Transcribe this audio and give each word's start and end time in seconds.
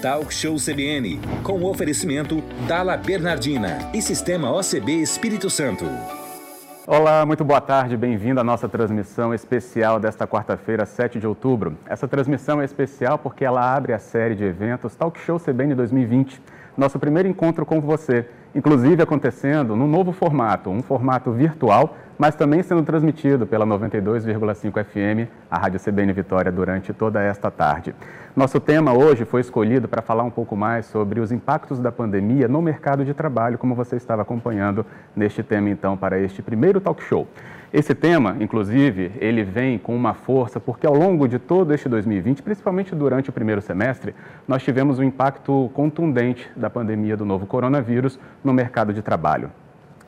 Talk 0.00 0.32
Show 0.32 0.56
CBN, 0.56 1.18
com 1.42 1.54
o 1.54 1.68
oferecimento 1.68 2.40
Dala 2.68 2.96
Bernardina 2.96 3.90
e 3.92 4.00
Sistema 4.00 4.48
OCB 4.52 4.92
Espírito 4.92 5.50
Santo. 5.50 5.84
Olá, 6.86 7.26
muito 7.26 7.44
boa 7.44 7.60
tarde, 7.60 7.96
bem-vindo 7.96 8.38
à 8.38 8.44
nossa 8.44 8.68
transmissão 8.68 9.34
especial 9.34 9.98
desta 9.98 10.24
quarta-feira, 10.24 10.86
7 10.86 11.18
de 11.18 11.26
outubro. 11.26 11.76
Essa 11.84 12.06
transmissão 12.06 12.62
é 12.62 12.64
especial 12.64 13.18
porque 13.18 13.44
ela 13.44 13.74
abre 13.74 13.92
a 13.92 13.98
série 13.98 14.36
de 14.36 14.44
eventos 14.44 14.94
Talk 14.94 15.18
Show 15.18 15.40
CBN 15.40 15.74
2020, 15.74 16.40
nosso 16.78 16.98
primeiro 16.98 17.28
encontro 17.28 17.66
com 17.66 17.80
você, 17.80 18.26
inclusive 18.54 19.02
acontecendo 19.02 19.76
num 19.76 19.88
novo 19.88 20.12
formato, 20.12 20.70
um 20.70 20.80
formato 20.80 21.30
virtual 21.32 21.94
mas 22.18 22.34
também 22.34 22.62
sendo 22.62 22.82
transmitido 22.82 23.46
pela 23.46 23.64
92,5 23.64 24.84
FM, 24.84 25.30
a 25.48 25.56
Rádio 25.56 25.78
CBN 25.78 26.12
Vitória, 26.12 26.50
durante 26.50 26.92
toda 26.92 27.22
esta 27.22 27.48
tarde. 27.50 27.94
Nosso 28.34 28.58
tema 28.58 28.92
hoje 28.92 29.24
foi 29.24 29.40
escolhido 29.40 29.86
para 29.86 30.02
falar 30.02 30.24
um 30.24 30.30
pouco 30.30 30.56
mais 30.56 30.86
sobre 30.86 31.20
os 31.20 31.30
impactos 31.30 31.78
da 31.78 31.92
pandemia 31.92 32.48
no 32.48 32.60
mercado 32.60 33.04
de 33.04 33.14
trabalho, 33.14 33.56
como 33.56 33.74
você 33.74 33.94
estava 33.94 34.22
acompanhando 34.22 34.84
neste 35.14 35.44
tema, 35.44 35.70
então, 35.70 35.96
para 35.96 36.18
este 36.18 36.42
primeiro 36.42 36.80
talk 36.80 37.02
show. 37.04 37.28
Esse 37.70 37.94
tema, 37.94 38.34
inclusive, 38.40 39.12
ele 39.20 39.44
vem 39.44 39.78
com 39.78 39.94
uma 39.94 40.14
força 40.14 40.58
porque 40.58 40.86
ao 40.86 40.94
longo 40.94 41.28
de 41.28 41.38
todo 41.38 41.74
este 41.74 41.86
2020, 41.86 42.42
principalmente 42.42 42.94
durante 42.94 43.28
o 43.28 43.32
primeiro 43.32 43.60
semestre, 43.60 44.14
nós 44.46 44.62
tivemos 44.62 44.98
um 44.98 45.02
impacto 45.02 45.70
contundente 45.74 46.50
da 46.56 46.70
pandemia 46.70 47.14
do 47.14 47.26
novo 47.26 47.46
coronavírus 47.46 48.18
no 48.42 48.54
mercado 48.54 48.94
de 48.94 49.02
trabalho. 49.02 49.50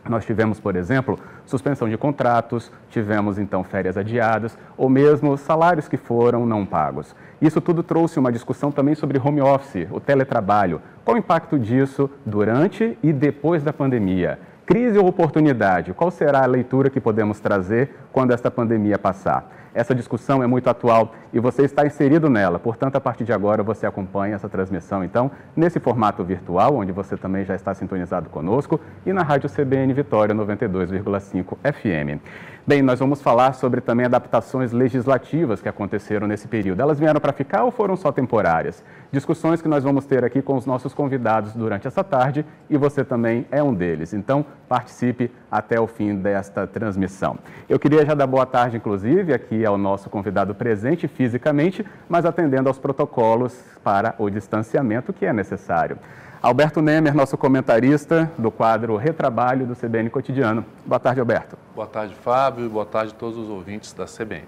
Nós 0.08 0.24
tivemos, 0.24 0.58
por 0.58 0.74
exemplo, 0.74 1.18
suspensão 1.44 1.86
de 1.86 1.98
contratos, 1.98 2.72
tivemos 2.88 3.38
então 3.38 3.62
férias 3.62 3.98
adiadas 3.98 4.56
ou 4.74 4.88
mesmo 4.88 5.36
salários 5.36 5.86
que 5.86 5.98
foram 5.98 6.46
não 6.46 6.64
pagos. 6.64 7.14
Isso 7.42 7.60
tudo 7.60 7.82
trouxe 7.82 8.18
uma 8.18 8.32
discussão 8.32 8.72
também 8.72 8.94
sobre 8.94 9.18
home 9.18 9.42
office, 9.42 9.86
o 9.90 10.00
teletrabalho. 10.00 10.80
Qual 11.04 11.14
o 11.14 11.18
impacto 11.18 11.58
disso 11.58 12.08
durante 12.24 12.96
e 13.02 13.12
depois 13.12 13.62
da 13.62 13.74
pandemia? 13.74 14.38
Crise 14.70 14.96
ou 14.96 15.08
oportunidade? 15.08 15.92
Qual 15.92 16.12
será 16.12 16.44
a 16.44 16.46
leitura 16.46 16.88
que 16.88 17.00
podemos 17.00 17.40
trazer 17.40 17.90
quando 18.12 18.30
esta 18.30 18.52
pandemia 18.52 18.96
passar? 18.96 19.50
Essa 19.74 19.92
discussão 19.92 20.44
é 20.44 20.46
muito 20.46 20.70
atual 20.70 21.12
e 21.32 21.40
você 21.40 21.62
está 21.62 21.84
inserido 21.84 22.30
nela, 22.30 22.56
portanto, 22.56 22.94
a 22.94 23.00
partir 23.00 23.24
de 23.24 23.32
agora 23.32 23.64
você 23.64 23.84
acompanha 23.84 24.36
essa 24.36 24.48
transmissão, 24.48 25.02
então, 25.02 25.28
nesse 25.56 25.80
formato 25.80 26.22
virtual, 26.22 26.76
onde 26.76 26.92
você 26.92 27.16
também 27.16 27.44
já 27.44 27.56
está 27.56 27.74
sintonizado 27.74 28.30
conosco, 28.30 28.80
e 29.04 29.12
na 29.12 29.24
Rádio 29.24 29.50
CBN 29.50 29.92
Vitória 29.92 30.32
92,5 30.36 31.56
FM. 31.64 32.22
Bem, 32.70 32.82
nós 32.82 33.00
vamos 33.00 33.20
falar 33.20 33.54
sobre 33.54 33.80
também 33.80 34.06
adaptações 34.06 34.70
legislativas 34.70 35.60
que 35.60 35.68
aconteceram 35.68 36.28
nesse 36.28 36.46
período. 36.46 36.80
Elas 36.80 37.00
vieram 37.00 37.20
para 37.20 37.32
ficar 37.32 37.64
ou 37.64 37.72
foram 37.72 37.96
só 37.96 38.12
temporárias? 38.12 38.80
Discussões 39.10 39.60
que 39.60 39.66
nós 39.66 39.82
vamos 39.82 40.04
ter 40.04 40.24
aqui 40.24 40.40
com 40.40 40.54
os 40.54 40.66
nossos 40.66 40.94
convidados 40.94 41.52
durante 41.52 41.88
essa 41.88 42.04
tarde 42.04 42.46
e 42.68 42.76
você 42.76 43.04
também 43.04 43.44
é 43.50 43.60
um 43.60 43.74
deles. 43.74 44.14
Então, 44.14 44.46
participe 44.68 45.32
até 45.50 45.80
o 45.80 45.88
fim 45.88 46.14
desta 46.14 46.64
transmissão. 46.64 47.38
Eu 47.68 47.76
queria 47.76 48.06
já 48.06 48.14
dar 48.14 48.28
boa 48.28 48.46
tarde, 48.46 48.76
inclusive, 48.76 49.34
aqui 49.34 49.66
ao 49.66 49.76
nosso 49.76 50.08
convidado 50.08 50.54
presente 50.54 51.08
fisicamente, 51.08 51.84
mas 52.08 52.24
atendendo 52.24 52.68
aos 52.68 52.78
protocolos 52.78 53.52
para 53.82 54.14
o 54.16 54.30
distanciamento 54.30 55.12
que 55.12 55.26
é 55.26 55.32
necessário. 55.32 55.98
Alberto 56.42 56.80
Nemer, 56.80 57.14
nosso 57.14 57.36
comentarista 57.36 58.30
do 58.38 58.50
quadro 58.50 58.96
Retrabalho 58.96 59.66
do 59.66 59.76
CBN 59.76 60.08
Cotidiano. 60.08 60.64
Boa 60.86 60.98
tarde, 60.98 61.20
Alberto. 61.20 61.54
Boa 61.74 61.86
tarde, 61.86 62.14
Fábio, 62.14 62.66
boa 62.70 62.86
tarde 62.86 63.12
a 63.14 63.14
todos 63.14 63.36
os 63.36 63.50
ouvintes 63.50 63.92
da 63.92 64.06
CBN. 64.06 64.44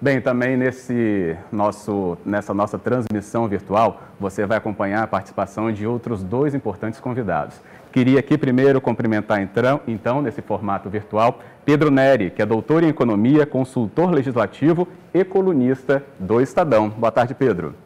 Bem, 0.00 0.20
também 0.20 0.56
nesse 0.56 1.36
nosso, 1.52 2.18
nessa 2.24 2.52
nossa 2.52 2.76
transmissão 2.76 3.46
virtual, 3.46 4.02
você 4.18 4.44
vai 4.46 4.58
acompanhar 4.58 5.04
a 5.04 5.06
participação 5.06 5.70
de 5.70 5.86
outros 5.86 6.24
dois 6.24 6.56
importantes 6.56 6.98
convidados. 6.98 7.60
Queria 7.92 8.18
aqui 8.18 8.36
primeiro 8.36 8.80
cumprimentar, 8.80 9.40
então, 9.40 9.80
então, 9.86 10.20
nesse 10.20 10.42
formato 10.42 10.90
virtual, 10.90 11.38
Pedro 11.64 11.88
Neri, 11.88 12.30
que 12.30 12.42
é 12.42 12.46
doutor 12.46 12.82
em 12.82 12.88
economia, 12.88 13.46
consultor 13.46 14.10
legislativo 14.10 14.88
e 15.14 15.22
colunista 15.22 16.02
do 16.18 16.40
Estadão. 16.40 16.88
Boa 16.90 17.12
tarde, 17.12 17.32
Pedro. 17.32 17.76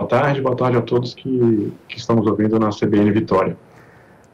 Boa 0.00 0.08
tarde, 0.08 0.40
boa 0.40 0.56
tarde 0.56 0.78
a 0.78 0.80
todos 0.80 1.12
que, 1.12 1.74
que 1.86 1.98
estamos 1.98 2.26
ouvindo 2.26 2.58
na 2.58 2.70
CBN 2.70 3.10
Vitória. 3.10 3.54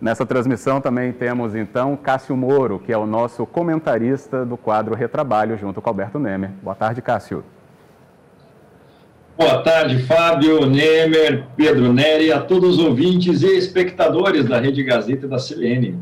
Nessa 0.00 0.25
transmissão 0.25 0.81
também 0.81 1.12
temos 1.12 1.56
então 1.56 1.97
Cássio 1.97 2.37
Moro, 2.37 2.78
que 2.78 2.93
é 2.93 2.97
o 2.97 3.04
nosso 3.04 3.44
comentarista 3.44 4.47
do 4.47 4.56
quadro 4.56 4.94
Retrabalho, 4.94 5.59
junto 5.59 5.82
com 5.82 5.91
Alberto 5.91 6.21
Nemer. 6.21 6.50
Boa 6.62 6.77
tarde, 6.77 7.03
Cássio. 7.03 7.43
Boa 9.37 9.60
tarde, 9.65 9.99
Fábio, 10.04 10.66
Nemer, 10.66 11.49
Pedro 11.56 11.93
Neri, 11.93 12.31
a 12.31 12.41
todos 12.41 12.78
os 12.78 12.84
ouvintes 12.84 13.43
e 13.43 13.59
espectadores 13.59 14.44
da 14.44 14.60
Rede 14.60 14.84
Gazeta 14.84 15.27
e 15.27 15.28
da 15.28 15.38
CBN. 15.38 15.98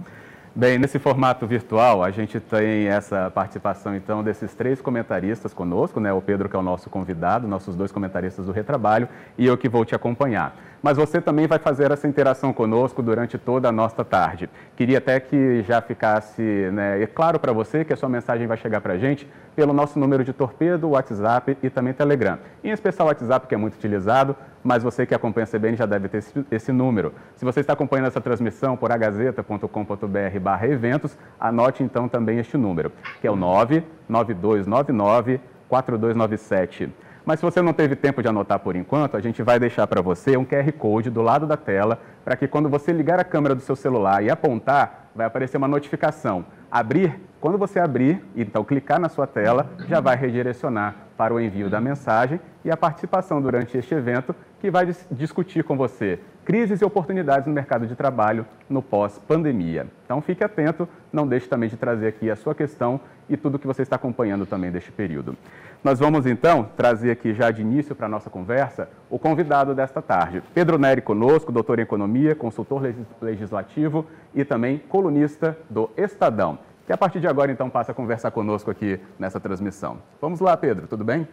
Bem, 0.56 0.78
nesse 0.78 1.00
formato 1.00 1.48
virtual, 1.48 2.04
a 2.04 2.12
gente 2.12 2.38
tem 2.38 2.86
essa 2.86 3.28
participação, 3.28 3.96
então, 3.96 4.22
desses 4.22 4.54
três 4.54 4.80
comentaristas 4.80 5.52
conosco, 5.52 5.98
né? 5.98 6.12
O 6.12 6.22
Pedro, 6.22 6.48
que 6.48 6.54
é 6.54 6.58
o 6.58 6.62
nosso 6.62 6.88
convidado, 6.88 7.48
nossos 7.48 7.74
dois 7.74 7.90
comentaristas 7.90 8.46
do 8.46 8.52
Retrabalho, 8.52 9.08
e 9.36 9.46
eu 9.46 9.58
que 9.58 9.68
vou 9.68 9.84
te 9.84 9.96
acompanhar. 9.96 10.54
Mas 10.80 10.96
você 10.96 11.20
também 11.20 11.48
vai 11.48 11.58
fazer 11.58 11.90
essa 11.90 12.06
interação 12.06 12.52
conosco 12.52 13.02
durante 13.02 13.36
toda 13.36 13.68
a 13.68 13.72
nossa 13.72 14.04
tarde. 14.04 14.48
Queria 14.76 14.98
até 14.98 15.18
que 15.18 15.60
já 15.62 15.80
ficasse 15.80 16.42
né, 16.72 17.04
claro 17.06 17.40
para 17.40 17.52
você 17.52 17.84
que 17.84 17.92
a 17.92 17.96
sua 17.96 18.08
mensagem 18.08 18.46
vai 18.46 18.56
chegar 18.56 18.80
para 18.80 18.92
a 18.92 18.98
gente 18.98 19.26
pelo 19.56 19.72
nosso 19.72 19.98
número 19.98 20.22
de 20.22 20.32
torpedo, 20.32 20.90
WhatsApp 20.90 21.58
e 21.64 21.70
também 21.70 21.92
Telegram. 21.92 22.38
Em 22.62 22.70
especial 22.70 23.08
o 23.08 23.10
WhatsApp, 23.10 23.48
que 23.48 23.56
é 23.56 23.58
muito 23.58 23.74
utilizado, 23.74 24.36
mas 24.64 24.82
você 24.82 25.04
que 25.04 25.14
acompanha 25.14 25.44
a 25.44 25.46
CBN 25.46 25.76
já 25.76 25.84
deve 25.84 26.08
ter 26.08 26.18
esse, 26.18 26.46
esse 26.50 26.72
número. 26.72 27.12
Se 27.36 27.44
você 27.44 27.60
está 27.60 27.74
acompanhando 27.74 28.06
essa 28.06 28.20
transmissão 28.20 28.76
por 28.76 28.90
agazeta.com.br 28.90 30.38
barra 30.40 30.66
eventos, 30.66 31.18
anote 31.38 31.82
então 31.82 32.08
também 32.08 32.38
este 32.38 32.56
número, 32.56 32.90
que 33.20 33.26
é 33.26 33.30
o 33.30 33.36
99299 33.36 35.40
4297. 35.68 36.90
Mas 37.24 37.40
se 37.40 37.44
você 37.44 37.62
não 37.62 37.72
teve 37.72 37.96
tempo 37.96 38.22
de 38.22 38.28
anotar 38.28 38.58
por 38.58 38.76
enquanto, 38.76 39.16
a 39.16 39.20
gente 39.20 39.42
vai 39.42 39.58
deixar 39.58 39.86
para 39.86 40.02
você 40.02 40.36
um 40.36 40.44
QR 40.44 40.70
Code 40.72 41.08
do 41.08 41.22
lado 41.22 41.46
da 41.46 41.56
tela, 41.56 41.98
para 42.22 42.36
que 42.36 42.46
quando 42.46 42.68
você 42.68 42.92
ligar 42.92 43.18
a 43.18 43.24
câmera 43.24 43.54
do 43.54 43.62
seu 43.62 43.74
celular 43.74 44.22
e 44.22 44.30
apontar, 44.30 45.10
vai 45.14 45.26
aparecer 45.26 45.56
uma 45.56 45.68
notificação. 45.68 46.44
Abrir, 46.70 47.18
quando 47.40 47.56
você 47.56 47.78
abrir, 47.78 48.22
então 48.36 48.62
clicar 48.62 49.00
na 49.00 49.08
sua 49.08 49.26
tela, 49.26 49.70
já 49.88 50.00
vai 50.00 50.16
redirecionar 50.16 50.96
para 51.16 51.32
o 51.32 51.40
envio 51.40 51.70
da 51.70 51.80
mensagem 51.80 52.40
e 52.64 52.70
a 52.70 52.76
participação 52.76 53.40
durante 53.40 53.78
este 53.78 53.94
evento, 53.94 54.34
que 54.64 54.70
vai 54.70 54.86
discutir 55.10 55.62
com 55.62 55.76
você 55.76 56.18
crises 56.42 56.80
e 56.80 56.84
oportunidades 56.86 57.46
no 57.46 57.52
mercado 57.52 57.86
de 57.86 57.94
trabalho 57.94 58.46
no 58.66 58.80
pós-pandemia. 58.80 59.86
Então 60.06 60.22
fique 60.22 60.42
atento, 60.42 60.88
não 61.12 61.28
deixe 61.28 61.46
também 61.46 61.68
de 61.68 61.76
trazer 61.76 62.06
aqui 62.06 62.30
a 62.30 62.36
sua 62.36 62.54
questão 62.54 62.98
e 63.28 63.36
tudo 63.36 63.58
que 63.58 63.66
você 63.66 63.82
está 63.82 63.96
acompanhando 63.96 64.46
também 64.46 64.70
deste 64.70 64.90
período. 64.90 65.36
Nós 65.82 66.00
vamos 66.00 66.24
então 66.24 66.66
trazer 66.78 67.10
aqui 67.10 67.34
já 67.34 67.50
de 67.50 67.60
início 67.60 67.94
para 67.94 68.06
a 68.06 68.08
nossa 68.08 68.30
conversa 68.30 68.88
o 69.10 69.18
convidado 69.18 69.74
desta 69.74 70.00
tarde, 70.00 70.42
Pedro 70.54 70.78
Neri 70.78 71.02
conosco, 71.02 71.52
doutor 71.52 71.78
em 71.78 71.82
economia, 71.82 72.34
consultor 72.34 72.82
legislativo 73.20 74.06
e 74.34 74.46
também 74.46 74.78
colunista 74.78 75.58
do 75.68 75.90
Estadão, 75.94 76.58
que 76.86 76.92
a 76.94 76.96
partir 76.96 77.20
de 77.20 77.26
agora 77.26 77.52
então 77.52 77.68
passa 77.68 77.92
a 77.92 77.94
conversar 77.94 78.30
conosco 78.30 78.70
aqui 78.70 78.98
nessa 79.18 79.38
transmissão. 79.38 79.98
Vamos 80.22 80.40
lá, 80.40 80.56
Pedro, 80.56 80.86
tudo 80.86 81.04
bem? 81.04 81.28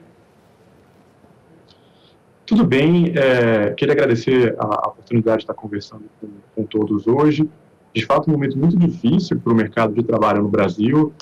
Tudo 2.51 2.65
bem, 2.65 3.13
é, 3.15 3.69
queria 3.71 3.93
agradecer 3.93 4.53
a, 4.59 4.65
a, 4.65 4.89
oportunidade 4.89 5.37
de 5.37 5.43
estar 5.43 5.53
conversando 5.53 6.03
com, 6.19 6.27
com 6.53 6.63
todos 6.65 7.07
hoje. 7.07 7.49
De 7.95 8.05
fato, 8.05 8.29
um 8.29 8.33
momento 8.33 8.57
muito 8.57 8.75
difícil 8.77 9.39
para 9.39 9.53
o 9.53 9.55
mercado 9.55 9.93
de 9.93 10.03
trabalho 10.03 10.43
no 10.43 10.49
Brasil. 10.49 11.13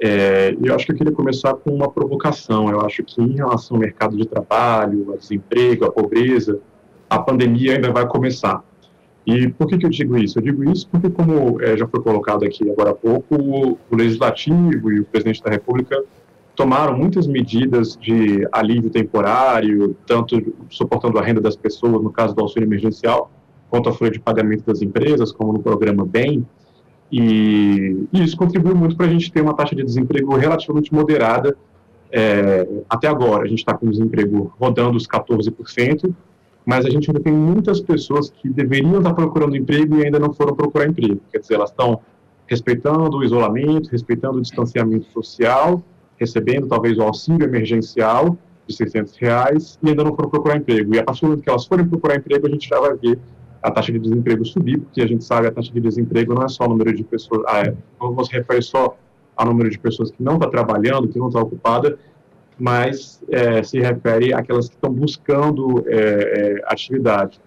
É, 0.00 0.56
eu 0.60 0.74
acho 0.74 0.84
que 0.84 0.90
eu 0.90 0.96
queria 0.96 1.12
começar 1.12 1.54
com 1.54 1.70
uma 1.70 1.88
provocação. 1.88 2.68
Eu 2.68 2.80
acho 2.80 3.04
que 3.04 3.22
em 3.22 3.36
relação 3.36 3.76
ao 3.76 3.80
mercado 3.80 4.16
de 4.16 4.26
trabalho, 4.26 5.12
ao 5.12 5.16
desemprego, 5.16 5.84
à 5.84 5.92
pobreza, 5.92 6.58
a 7.08 7.20
pandemia 7.20 7.76
ainda 7.76 7.92
vai 7.92 8.04
começar. 8.08 8.60
E 9.24 9.46
por 9.50 9.68
que, 9.68 9.78
que 9.78 9.86
eu 9.86 9.90
digo 9.90 10.18
isso? 10.18 10.40
Eu 10.40 10.42
digo 10.42 10.68
isso 10.68 10.88
porque, 10.90 11.08
como 11.08 11.62
é, 11.62 11.76
já 11.76 11.86
foi 11.86 12.02
colocado 12.02 12.44
aqui 12.44 12.68
agora 12.68 12.90
há 12.90 12.94
pouco, 12.94 13.36
o, 13.36 13.78
o 13.88 13.96
Legislativo 13.96 14.90
e 14.90 14.98
o 14.98 15.04
Presidente 15.04 15.44
da 15.44 15.50
República 15.52 16.02
tomaram 16.54 16.96
muitas 16.96 17.26
medidas 17.26 17.96
de 17.96 18.46
alívio 18.52 18.90
temporário, 18.90 19.96
tanto 20.06 20.54
suportando 20.68 21.18
a 21.18 21.22
renda 21.22 21.40
das 21.40 21.56
pessoas, 21.56 22.02
no 22.02 22.10
caso 22.10 22.34
do 22.34 22.42
auxílio 22.42 22.66
emergencial, 22.66 23.30
quanto 23.70 23.88
a 23.88 23.92
folha 23.92 24.10
de 24.10 24.20
pagamento 24.20 24.64
das 24.66 24.82
empresas, 24.82 25.32
como 25.32 25.52
no 25.52 25.60
programa 25.60 26.04
BEM, 26.04 26.46
e, 27.10 28.06
e 28.12 28.22
isso 28.22 28.36
contribuiu 28.36 28.74
muito 28.74 28.96
para 28.96 29.06
a 29.06 29.08
gente 29.08 29.30
ter 29.30 29.42
uma 29.42 29.54
taxa 29.54 29.76
de 29.76 29.82
desemprego 29.82 30.34
relativamente 30.36 30.92
moderada 30.94 31.56
é, 32.10 32.66
até 32.88 33.06
agora. 33.06 33.44
A 33.44 33.48
gente 33.48 33.58
está 33.58 33.74
com 33.74 33.90
desemprego 33.90 34.52
rodando 34.58 34.96
os 34.96 35.06
14%, 35.06 36.14
mas 36.64 36.86
a 36.86 36.90
gente 36.90 37.10
ainda 37.10 37.20
tem 37.20 37.32
muitas 37.32 37.80
pessoas 37.80 38.30
que 38.30 38.48
deveriam 38.48 38.98
estar 38.98 39.14
procurando 39.14 39.56
emprego 39.56 39.96
e 39.96 40.04
ainda 40.04 40.18
não 40.18 40.32
foram 40.32 40.54
procurar 40.54 40.88
emprego. 40.88 41.20
Quer 41.30 41.38
dizer, 41.38 41.54
elas 41.54 41.70
estão 41.70 42.00
respeitando 42.46 43.16
o 43.16 43.24
isolamento, 43.24 43.90
respeitando 43.90 44.38
o 44.38 44.42
distanciamento 44.42 45.06
social, 45.12 45.82
recebendo 46.22 46.68
talvez 46.68 46.96
o 46.98 47.02
auxílio 47.02 47.44
emergencial, 47.44 48.36
de 48.66 48.76
600 48.76 49.16
reais 49.16 49.78
e 49.82 49.88
ainda 49.88 50.04
não 50.04 50.14
foram 50.14 50.30
procurar 50.30 50.56
emprego. 50.56 50.94
E 50.94 50.98
a 50.98 51.04
partir 51.04 51.22
do 51.22 51.28
momento 51.28 51.42
que 51.42 51.50
elas 51.50 51.66
forem 51.66 51.86
procurar 51.86 52.16
emprego, 52.16 52.46
a 52.46 52.50
gente 52.50 52.68
já 52.68 52.78
vai 52.80 52.96
ver 52.96 53.18
a 53.62 53.70
taxa 53.70 53.92
de 53.92 53.98
desemprego 53.98 54.44
subir, 54.44 54.78
porque 54.78 55.00
a 55.02 55.06
gente 55.06 55.24
sabe 55.24 55.46
a 55.46 55.52
taxa 55.52 55.72
de 55.72 55.80
desemprego 55.80 56.34
não 56.34 56.42
é 56.42 56.48
só 56.48 56.64
o 56.64 56.68
número 56.68 56.92
de 56.94 57.04
pessoas, 57.04 57.42
ah, 57.46 57.60
é, 57.60 57.74
não 58.00 58.24
se 58.24 58.32
refere 58.32 58.62
só 58.62 58.96
ao 59.36 59.46
número 59.46 59.70
de 59.70 59.78
pessoas 59.78 60.10
que 60.10 60.22
não 60.22 60.34
está 60.34 60.48
trabalhando, 60.48 61.08
que 61.08 61.18
não 61.18 61.28
está 61.28 61.40
ocupada, 61.40 61.98
mas 62.58 63.22
é, 63.30 63.62
se 63.62 63.78
refere 63.80 64.32
àquelas 64.32 64.68
que 64.68 64.74
estão 64.74 64.92
buscando 64.92 65.84
é, 65.86 65.96
é 65.96 66.62
atividade. 66.66 67.40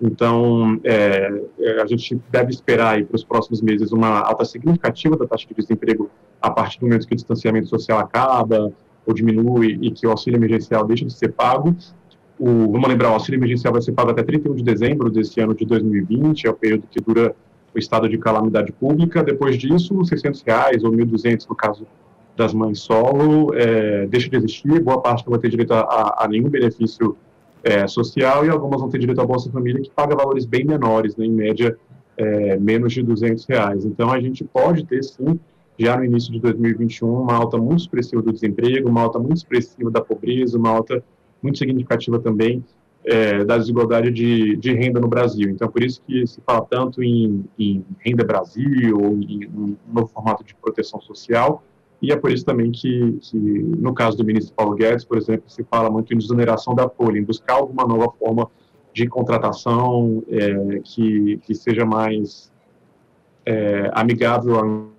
Então, 0.00 0.80
é, 0.84 1.42
é, 1.58 1.82
a 1.82 1.86
gente 1.86 2.20
deve 2.30 2.50
esperar 2.50 3.02
para 3.04 3.16
os 3.16 3.24
próximos 3.24 3.60
meses 3.60 3.90
uma 3.90 4.20
alta 4.20 4.44
significativa 4.44 5.16
da 5.16 5.26
taxa 5.26 5.46
de 5.48 5.54
desemprego 5.54 6.08
a 6.40 6.50
partir 6.50 6.78
do 6.78 6.86
momento 6.86 7.06
que 7.06 7.14
o 7.14 7.16
distanciamento 7.16 7.68
social 7.68 7.98
acaba 7.98 8.72
ou 9.04 9.12
diminui 9.12 9.78
e 9.82 9.90
que 9.90 10.06
o 10.06 10.10
auxílio 10.10 10.38
emergencial 10.38 10.84
deixa 10.84 11.04
de 11.04 11.12
ser 11.12 11.32
pago. 11.32 11.74
O, 12.38 12.70
vamos 12.70 12.88
lembrar, 12.88 13.10
o 13.10 13.14
auxílio 13.14 13.38
emergencial 13.38 13.72
vai 13.72 13.82
ser 13.82 13.92
pago 13.92 14.10
até 14.10 14.22
31 14.22 14.54
de 14.54 14.62
dezembro 14.62 15.10
deste 15.10 15.40
ano 15.40 15.54
de 15.54 15.64
2020, 15.64 16.46
é 16.46 16.50
o 16.50 16.54
período 16.54 16.86
que 16.88 17.00
dura 17.00 17.34
o 17.74 17.78
estado 17.78 18.08
de 18.08 18.16
calamidade 18.18 18.70
pública. 18.70 19.24
Depois 19.24 19.56
disso, 19.58 20.04
600 20.04 20.42
reais 20.42 20.84
ou 20.84 20.92
1.200 20.92 21.46
no 21.48 21.56
caso 21.56 21.84
das 22.36 22.54
mães 22.54 22.78
solo 22.78 23.52
é, 23.54 24.06
deixa 24.06 24.30
de 24.30 24.36
existir. 24.36 24.80
Boa 24.80 25.00
parte 25.00 25.26
não 25.26 25.32
vai 25.32 25.40
ter 25.40 25.50
direito 25.50 25.72
a, 25.72 26.24
a 26.24 26.28
nenhum 26.28 26.48
benefício 26.48 27.16
é, 27.68 27.86
social 27.86 28.46
e 28.46 28.48
algumas 28.48 28.80
vão 28.80 28.88
ter 28.88 28.98
direito 28.98 29.20
à 29.20 29.26
Bolsa 29.26 29.50
Família, 29.50 29.82
que 29.82 29.90
paga 29.90 30.16
valores 30.16 30.46
bem 30.46 30.64
menores, 30.64 31.14
né, 31.16 31.26
em 31.26 31.32
média 31.32 31.76
é, 32.16 32.56
menos 32.58 32.94
de 32.94 33.02
200 33.02 33.44
reais. 33.44 33.84
Então, 33.84 34.10
a 34.10 34.18
gente 34.18 34.42
pode 34.42 34.86
ter, 34.86 35.04
sim, 35.04 35.38
já 35.78 35.94
no 35.96 36.04
início 36.04 36.32
de 36.32 36.40
2021, 36.40 37.06
uma 37.06 37.34
alta 37.34 37.58
muito 37.58 37.80
expressiva 37.80 38.22
do 38.22 38.32
desemprego, 38.32 38.88
uma 38.88 39.02
alta 39.02 39.18
muito 39.18 39.36
expressiva 39.36 39.90
da 39.90 40.00
pobreza, 40.00 40.56
uma 40.56 40.70
alta 40.70 41.04
muito 41.42 41.58
significativa 41.58 42.18
também 42.18 42.64
é, 43.04 43.44
da 43.44 43.58
desigualdade 43.58 44.10
de, 44.10 44.56
de, 44.56 44.72
renda 44.72 44.98
no 44.98 45.06
Brasil. 45.06 45.50
Então, 45.50 45.68
por 45.68 45.82
isso 45.82 46.02
que 46.06 46.26
se 46.26 46.40
fala 46.40 46.66
tanto 46.68 47.02
em, 47.02 47.44
em 47.58 47.84
renda 48.00 48.24
Brasil, 48.24 48.98
ou 48.98 49.12
em 49.18 49.46
um 49.46 49.76
novo 49.92 50.08
formato 50.08 50.42
de 50.42 50.54
proteção 50.54 51.00
social, 51.02 51.62
e 52.00 52.12
é 52.12 52.16
por 52.16 52.30
isso 52.30 52.44
também 52.44 52.70
que, 52.70 53.18
que, 53.20 53.36
no 53.36 53.92
caso 53.92 54.16
do 54.16 54.24
ministro 54.24 54.54
Paulo 54.54 54.76
Guedes, 54.76 55.04
por 55.04 55.18
exemplo, 55.18 55.50
se 55.50 55.64
fala 55.64 55.90
muito 55.90 56.14
em 56.14 56.18
desoneração 56.18 56.74
da 56.74 56.88
folha, 56.88 57.18
em 57.18 57.24
buscar 57.24 57.54
alguma 57.54 57.84
nova 57.86 58.12
forma 58.18 58.48
de 58.92 59.06
contratação 59.08 60.22
é, 60.28 60.80
que, 60.80 61.38
que 61.38 61.54
seja 61.54 61.84
mais 61.84 62.52
é, 63.44 63.90
amigável 63.94 64.92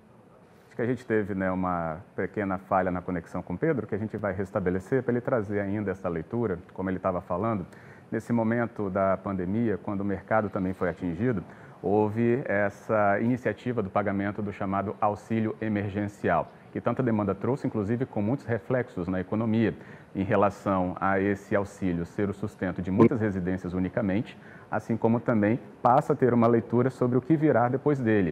Acho 0.66 0.76
que 0.76 0.82
a 0.82 0.86
gente 0.86 1.04
teve 1.04 1.34
né, 1.34 1.50
uma 1.50 1.98
pequena 2.14 2.56
falha 2.56 2.90
na 2.90 3.02
conexão 3.02 3.42
com 3.42 3.56
Pedro, 3.56 3.86
que 3.86 3.94
a 3.94 3.98
gente 3.98 4.16
vai 4.16 4.32
restabelecer 4.32 5.02
para 5.02 5.12
ele 5.12 5.20
trazer 5.20 5.60
ainda 5.60 5.90
essa 5.90 6.08
leitura, 6.08 6.58
como 6.72 6.88
ele 6.88 6.96
estava 6.96 7.20
falando. 7.20 7.66
Nesse 8.10 8.32
momento 8.32 8.88
da 8.88 9.16
pandemia, 9.16 9.78
quando 9.78 10.02
o 10.02 10.04
mercado 10.04 10.48
também 10.48 10.72
foi 10.72 10.88
atingido, 10.88 11.42
houve 11.82 12.42
essa 12.44 13.18
iniciativa 13.20 13.82
do 13.82 13.90
pagamento 13.90 14.42
do 14.42 14.52
chamado 14.52 14.94
auxílio 15.00 15.56
emergencial 15.60 16.50
que 16.70 16.80
tanta 16.80 17.02
demanda 17.02 17.34
trouxe, 17.34 17.66
inclusive 17.66 18.06
com 18.06 18.22
muitos 18.22 18.46
reflexos 18.46 19.08
na 19.08 19.20
economia 19.20 19.74
em 20.14 20.22
relação 20.22 20.96
a 21.00 21.20
esse 21.20 21.54
auxílio 21.54 22.06
ser 22.06 22.28
o 22.28 22.34
sustento 22.34 22.80
de 22.80 22.90
muitas 22.90 23.20
residências 23.20 23.74
unicamente, 23.74 24.36
assim 24.70 24.96
como 24.96 25.20
também 25.20 25.58
passa 25.82 26.12
a 26.12 26.16
ter 26.16 26.32
uma 26.32 26.46
leitura 26.46 26.90
sobre 26.90 27.18
o 27.18 27.20
que 27.20 27.36
virá 27.36 27.68
depois 27.68 27.98
dele. 27.98 28.30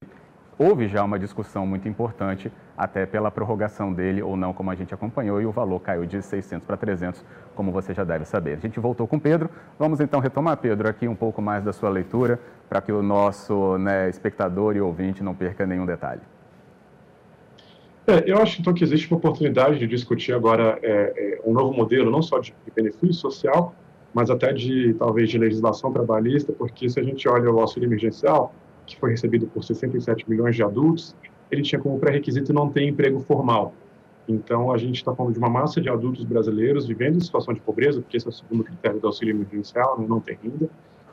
Houve 0.58 0.88
já 0.88 1.04
uma 1.04 1.20
discussão 1.20 1.64
muito 1.64 1.88
importante, 1.88 2.50
até 2.76 3.06
pela 3.06 3.30
prorrogação 3.30 3.92
dele 3.92 4.20
ou 4.20 4.36
não, 4.36 4.52
como 4.52 4.72
a 4.72 4.74
gente 4.74 4.92
acompanhou, 4.92 5.40
e 5.40 5.46
o 5.46 5.52
valor 5.52 5.78
caiu 5.78 6.04
de 6.04 6.20
600 6.20 6.66
para 6.66 6.76
300, 6.76 7.24
como 7.54 7.70
você 7.70 7.94
já 7.94 8.02
deve 8.02 8.24
saber. 8.24 8.54
A 8.54 8.60
gente 8.60 8.80
voltou 8.80 9.06
com 9.06 9.20
Pedro, 9.20 9.48
vamos 9.78 10.00
então 10.00 10.18
retomar, 10.18 10.56
Pedro, 10.56 10.88
aqui 10.88 11.06
um 11.06 11.14
pouco 11.14 11.40
mais 11.40 11.62
da 11.62 11.72
sua 11.72 11.88
leitura, 11.88 12.40
para 12.68 12.80
que 12.80 12.90
o 12.90 13.00
nosso 13.00 13.78
né, 13.78 14.08
espectador 14.08 14.74
e 14.74 14.80
ouvinte 14.80 15.22
não 15.22 15.32
perca 15.32 15.64
nenhum 15.64 15.86
detalhe. 15.86 16.22
É, 18.08 18.24
eu 18.26 18.38
acho 18.38 18.60
então 18.60 18.74
que 18.74 18.82
existe 18.82 19.06
uma 19.08 19.18
oportunidade 19.18 19.78
de 19.78 19.86
discutir 19.86 20.32
agora 20.32 20.78
é, 20.82 20.90
é, 20.90 21.40
um 21.44 21.52
novo 21.52 21.72
modelo, 21.72 22.10
não 22.10 22.22
só 22.22 22.40
de, 22.40 22.52
benefício 22.74 23.12
social, 23.12 23.74
mas 24.12 24.28
até 24.28 24.52
de 24.52 24.94
talvez 24.94 25.28
de 25.28 25.38
legislação 25.38 25.92
trabalhista, 25.92 26.52
porque 26.52 26.88
se 26.88 26.98
a 26.98 27.02
gente 27.02 27.28
olha 27.28 27.48
o 27.48 27.60
auxílio 27.60 27.86
emergencial, 27.86 28.54
que 28.94 29.00
foi 29.00 29.10
recebido 29.10 29.46
por 29.46 29.62
67 29.64 30.28
milhões 30.28 30.56
de 30.56 30.62
adultos, 30.62 31.14
ele 31.50 31.62
tinha 31.62 31.80
como 31.80 31.98
pré-requisito 31.98 32.52
não 32.52 32.68
ter 32.68 32.82
emprego 32.82 33.20
formal. 33.20 33.72
Então, 34.28 34.70
a 34.70 34.76
gente 34.76 34.96
está 34.96 35.14
falando 35.14 35.32
de 35.32 35.38
uma 35.38 35.48
massa 35.48 35.80
de 35.80 35.88
adultos 35.88 36.24
brasileiros 36.24 36.86
vivendo 36.86 37.16
em 37.16 37.20
situação 37.20 37.54
de 37.54 37.60
pobreza, 37.60 38.00
porque 38.00 38.16
esse 38.16 38.26
é 38.26 38.28
o 38.28 38.32
segundo 38.32 38.62
critério 38.62 39.00
do 39.00 39.06
auxílio 39.06 39.34
emergencial, 39.34 39.98
né, 39.98 40.06
não 40.06 40.20
tem 40.20 40.38
renda, 40.42 40.68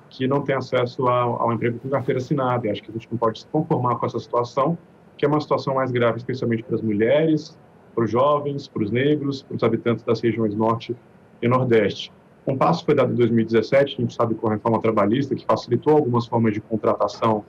que 0.10 0.28
não 0.28 0.42
tem 0.42 0.56
acesso 0.56 1.08
ao, 1.08 1.42
ao 1.42 1.54
emprego 1.54 1.80
com 1.80 1.90
carteira 1.90 2.20
assinada. 2.20 2.68
E 2.68 2.70
acho 2.70 2.84
que 2.84 2.92
a 2.92 2.94
gente 2.94 3.08
não 3.10 3.18
pode 3.18 3.40
se 3.40 3.48
conformar 3.48 3.96
com 3.96 4.06
essa 4.06 4.20
situação 4.20 4.78
que 5.18 5.26
é 5.26 5.28
uma 5.28 5.40
situação 5.40 5.76
mais 5.76 5.92
grave, 5.92 6.18
especialmente 6.18 6.64
para 6.64 6.76
as 6.76 6.82
mulheres, 6.82 7.58
para 7.94 8.04
os 8.04 8.12
jovens, 8.12 8.68
para 8.68 8.84
os 8.84 8.92
negros, 8.92 9.42
para 9.42 9.56
os 9.56 9.64
habitantes 9.64 10.04
das 10.04 10.20
regiões 10.20 10.54
norte 10.54 10.96
e 11.42 11.48
nordeste. 11.48 12.12
Um 12.46 12.58
passo 12.58 12.86
foi 12.86 12.94
dado 12.94 13.14
em 13.14 13.16
2017, 13.16 13.96
a 13.98 14.02
gente 14.02 14.14
sabe 14.14 14.36
com 14.36 14.48
a 14.48 14.52
reforma 14.52 14.80
trabalhista, 14.80 15.34
que 15.34 15.46
facilitou 15.46 15.94
algumas 15.94 16.28
formas 16.28 16.54
de 16.54 16.62
contratação 16.62 17.44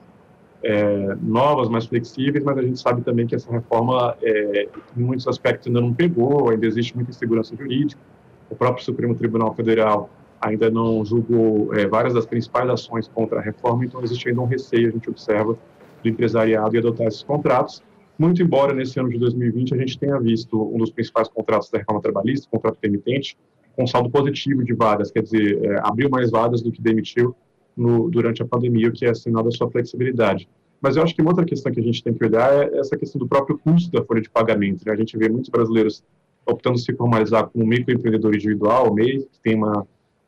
é, 0.67 1.15
novas, 1.21 1.69
mais 1.69 1.85
flexíveis, 1.85 2.43
mas 2.43 2.57
a 2.57 2.61
gente 2.61 2.77
sabe 2.77 3.01
também 3.01 3.25
que 3.25 3.33
essa 3.33 3.49
reforma, 3.49 4.17
é, 4.21 4.67
em 4.97 5.01
muitos 5.01 5.25
aspectos, 5.25 5.67
ainda 5.67 5.79
não 5.79 5.93
pegou, 5.93 6.49
ainda 6.49 6.67
existe 6.67 6.93
muita 6.93 7.11
insegurança 7.11 7.55
jurídica. 7.55 8.01
O 8.49 8.55
próprio 8.55 8.83
Supremo 8.83 9.15
Tribunal 9.15 9.55
Federal 9.55 10.09
ainda 10.41 10.69
não 10.69 11.05
julgou 11.05 11.73
é, 11.73 11.87
várias 11.87 12.13
das 12.13 12.25
principais 12.25 12.69
ações 12.69 13.07
contra 13.07 13.39
a 13.39 13.41
reforma, 13.41 13.85
então 13.85 14.03
existe 14.03 14.27
ainda 14.27 14.41
um 14.41 14.45
receio, 14.45 14.89
a 14.89 14.91
gente 14.91 15.09
observa, 15.09 15.57
do 16.03 16.09
empresariado 16.09 16.75
e 16.75 16.79
adotar 16.79 17.07
esses 17.07 17.23
contratos. 17.23 17.81
Muito 18.19 18.41
embora 18.41 18.73
nesse 18.73 18.99
ano 18.99 19.09
de 19.09 19.17
2020 19.19 19.73
a 19.73 19.77
gente 19.77 19.97
tenha 19.97 20.19
visto 20.19 20.61
um 20.61 20.79
dos 20.79 20.91
principais 20.91 21.29
contratos 21.29 21.69
da 21.69 21.77
reforma 21.77 22.01
trabalhista, 22.01 22.45
o 22.47 22.51
contrato 22.51 22.77
permitente, 22.77 23.37
com 23.73 23.87
saldo 23.87 24.09
positivo 24.09 24.65
de 24.65 24.73
vagas, 24.73 25.11
quer 25.11 25.23
dizer, 25.23 25.63
é, 25.63 25.79
abriu 25.81 26.09
mais 26.09 26.29
vagas 26.29 26.61
do 26.61 26.73
que 26.73 26.81
demitiu 26.81 27.33
no, 27.77 28.09
durante 28.09 28.41
a 28.41 28.45
pandemia, 28.45 28.89
o 28.89 28.91
que 28.91 29.05
é 29.05 29.13
sinal 29.13 29.43
da 29.43 29.51
sua 29.51 29.69
flexibilidade. 29.69 30.49
Mas 30.81 30.95
eu 30.95 31.03
acho 31.03 31.15
que 31.15 31.21
uma 31.21 31.31
outra 31.31 31.45
questão 31.45 31.71
que 31.71 31.79
a 31.79 31.83
gente 31.83 32.03
tem 32.03 32.13
que 32.13 32.25
olhar 32.25 32.51
é 32.53 32.79
essa 32.79 32.97
questão 32.97 33.19
do 33.19 33.27
próprio 33.27 33.57
custo 33.57 33.91
da 33.91 34.03
folha 34.03 34.21
de 34.21 34.29
pagamento. 34.29 34.83
Né? 34.85 34.91
A 34.91 34.95
gente 34.95 35.17
vê 35.17 35.29
muitos 35.29 35.49
brasileiros 35.49 36.03
optando 36.45 36.77
se 36.77 36.93
formalizar 36.93 37.47
como 37.47 37.65
microempreendedor 37.65 38.33
individual, 38.33 38.93
MEI, 38.93 39.19
que 39.19 39.39
tem 39.43 39.55
uma, 39.55 39.85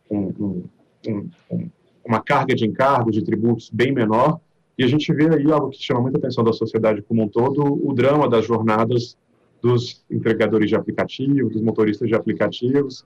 um, 0.10 0.64
um, 1.08 1.30
um, 1.52 1.70
uma 2.06 2.22
carga 2.22 2.54
de 2.56 2.66
encargos, 2.66 3.16
de 3.16 3.24
tributos 3.24 3.70
bem 3.70 3.94
menor, 3.94 4.40
e 4.78 4.84
a 4.84 4.88
gente 4.88 5.14
vê 5.14 5.34
aí 5.34 5.52
algo 5.52 5.70
que 5.70 5.82
chama 5.82 6.02
muita 6.02 6.18
atenção 6.18 6.44
da 6.44 6.54
sociedade 6.54 7.02
como 7.02 7.24
um 7.24 7.28
todo, 7.28 7.64
o 7.86 7.94
drama 7.94 8.30
das 8.30 8.46
jornadas 8.46 9.18
dos 9.62 10.04
entregadores 10.10 10.70
de 10.70 10.76
aplicativos, 10.76 11.52
dos 11.52 11.62
motoristas 11.62 12.08
de 12.08 12.16
aplicativos. 12.16 13.06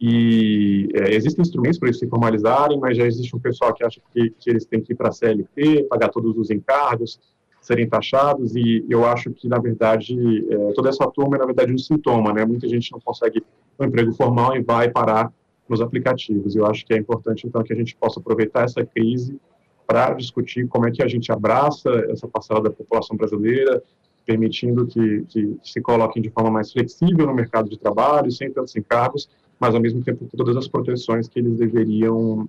E 0.00 0.88
é, 0.94 1.14
existem 1.14 1.42
instrumentos 1.42 1.78
para 1.78 1.88
eles 1.88 1.98
se 1.98 2.06
formalizarem, 2.06 2.78
mas 2.78 2.96
já 2.96 3.06
existe 3.06 3.34
um 3.34 3.38
pessoal 3.38 3.72
que 3.72 3.84
acha 3.84 4.00
que, 4.12 4.30
que 4.38 4.50
eles 4.50 4.64
têm 4.64 4.80
que 4.80 4.92
ir 4.92 4.96
para 4.96 5.08
a 5.08 5.12
CLT, 5.12 5.86
pagar 5.88 6.08
todos 6.08 6.36
os 6.36 6.50
encargos, 6.50 7.20
serem 7.60 7.88
taxados, 7.88 8.54
e 8.54 8.84
eu 8.90 9.06
acho 9.06 9.30
que, 9.30 9.48
na 9.48 9.58
verdade, 9.58 10.14
é, 10.50 10.72
toda 10.72 10.90
essa 10.90 11.06
turma 11.10 11.36
é, 11.36 11.38
na 11.38 11.46
verdade, 11.46 11.72
um 11.72 11.78
sintoma, 11.78 12.32
né? 12.32 12.44
Muita 12.44 12.68
gente 12.68 12.92
não 12.92 13.00
consegue 13.00 13.42
um 13.78 13.84
emprego 13.86 14.12
formal 14.12 14.54
e 14.54 14.62
vai 14.62 14.90
parar 14.90 15.32
nos 15.66 15.80
aplicativos. 15.80 16.54
Eu 16.54 16.66
acho 16.66 16.84
que 16.84 16.92
é 16.92 16.98
importante, 16.98 17.46
então, 17.46 17.62
que 17.62 17.72
a 17.72 17.76
gente 17.76 17.96
possa 17.96 18.20
aproveitar 18.20 18.64
essa 18.64 18.84
crise 18.84 19.40
para 19.86 20.12
discutir 20.12 20.68
como 20.68 20.86
é 20.86 20.90
que 20.90 21.02
a 21.02 21.08
gente 21.08 21.32
abraça 21.32 21.90
essa 22.10 22.28
parcela 22.28 22.60
da 22.62 22.70
população 22.70 23.16
brasileira, 23.16 23.82
permitindo 24.24 24.86
que, 24.86 25.24
que 25.28 25.56
se 25.62 25.80
coloquem 25.80 26.22
de 26.22 26.30
forma 26.30 26.50
mais 26.50 26.72
flexível 26.72 27.26
no 27.26 27.34
mercado 27.34 27.68
de 27.68 27.78
trabalho, 27.78 28.30
sem 28.30 28.50
tantos 28.50 28.74
encargos, 28.76 29.28
mas 29.60 29.74
ao 29.74 29.80
mesmo 29.80 30.02
tempo 30.02 30.26
com 30.26 30.36
todas 30.36 30.56
as 30.56 30.68
proteções 30.68 31.28
que 31.28 31.38
eles 31.38 31.56
deveriam 31.56 32.48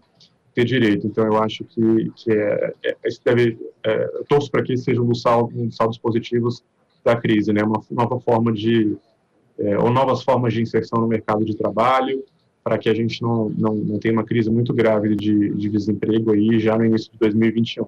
ter 0.53 0.63
direito. 0.63 1.05
Então, 1.05 1.25
eu 1.25 1.38
acho 1.38 1.65
que, 1.65 2.12
que 2.15 2.32
é, 2.32 2.74
é, 2.84 2.96
deve, 3.25 3.60
é, 3.84 4.08
torço 4.27 4.50
para 4.50 4.63
que 4.63 4.77
seja 4.77 5.01
um 5.01 5.08
dos 5.08 5.22
saldos, 5.22 5.75
saldos 5.75 5.98
positivos 5.98 6.63
da 7.03 7.15
crise, 7.15 7.51
né? 7.51 7.62
Uma 7.62 7.84
nova 7.91 8.20
forma 8.22 8.51
de, 8.53 8.96
é, 9.60 9.77
ou 9.77 9.91
novas 9.91 10.24
formas 10.24 10.53
de 10.53 10.62
inserção 10.62 11.01
no 11.01 11.08
mercado 11.08 11.44
de 11.44 11.55
trabalho, 11.55 12.24
para 12.63 12.77
que 12.77 12.89
a 12.89 12.94
gente 12.96 13.22
não, 13.22 13.50
não, 13.50 13.75
não 13.75 14.00
tenha 14.00 14.13
uma 14.13 14.24
crise 14.24 14.50
muito 14.50 14.74
grave 14.74 15.15
de, 15.15 15.53
de 15.53 15.70
desemprego 15.70 16.32
aí 16.32 16.58
já 16.58 16.77
no 16.77 16.86
início 16.86 17.12
de 17.12 17.17
2021. 17.20 17.86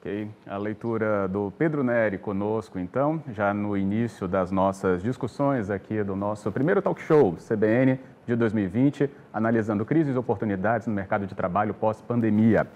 Ok, 0.00 0.30
a 0.46 0.56
leitura 0.56 1.28
do 1.28 1.52
Pedro 1.58 1.84
Neri 1.84 2.16
conosco, 2.16 2.78
então, 2.78 3.22
já 3.34 3.52
no 3.52 3.76
início 3.76 4.26
das 4.26 4.50
nossas 4.50 5.02
discussões 5.02 5.68
aqui 5.68 6.02
do 6.02 6.16
nosso 6.16 6.50
primeiro 6.50 6.80
talk 6.80 7.02
show 7.02 7.36
CBN 7.36 8.00
de 8.26 8.34
2020, 8.34 9.10
analisando 9.30 9.84
crises 9.84 10.14
e 10.14 10.18
oportunidades 10.18 10.86
no 10.86 10.94
mercado 10.94 11.26
de 11.26 11.34
trabalho 11.34 11.74
pós-pandemia. 11.74 12.66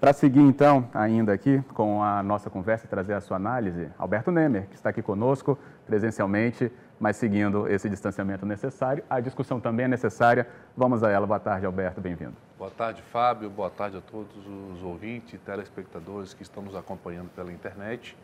Para 0.00 0.12
seguir, 0.12 0.40
então, 0.40 0.88
ainda 0.92 1.32
aqui 1.32 1.62
com 1.72 2.02
a 2.02 2.20
nossa 2.20 2.50
conversa 2.50 2.84
e 2.84 2.88
trazer 2.88 3.14
a 3.14 3.20
sua 3.20 3.36
análise, 3.36 3.88
Alberto 3.96 4.32
Nemer, 4.32 4.66
que 4.66 4.74
está 4.74 4.90
aqui 4.90 5.02
conosco 5.02 5.56
presencialmente 5.86 6.72
mas 7.02 7.16
seguindo 7.16 7.66
esse 7.66 7.88
distanciamento 7.88 8.46
necessário. 8.46 9.02
A 9.10 9.18
discussão 9.18 9.58
também 9.58 9.86
é 9.86 9.88
necessária. 9.88 10.46
Vamos 10.76 11.02
a 11.02 11.10
ela. 11.10 11.26
Boa 11.26 11.40
tarde, 11.40 11.66
Alberto. 11.66 12.00
Bem-vindo. 12.00 12.34
Boa 12.56 12.70
tarde, 12.70 13.02
Fábio. 13.10 13.50
Boa 13.50 13.68
tarde 13.68 13.96
a 13.96 14.00
todos 14.00 14.46
os 14.46 14.84
ouvintes 14.84 15.34
e 15.34 15.38
telespectadores 15.38 16.32
que 16.32 16.44
estão 16.44 16.62
nos 16.62 16.76
acompanhando 16.76 17.28
pela 17.30 17.52
internet. 17.52 18.16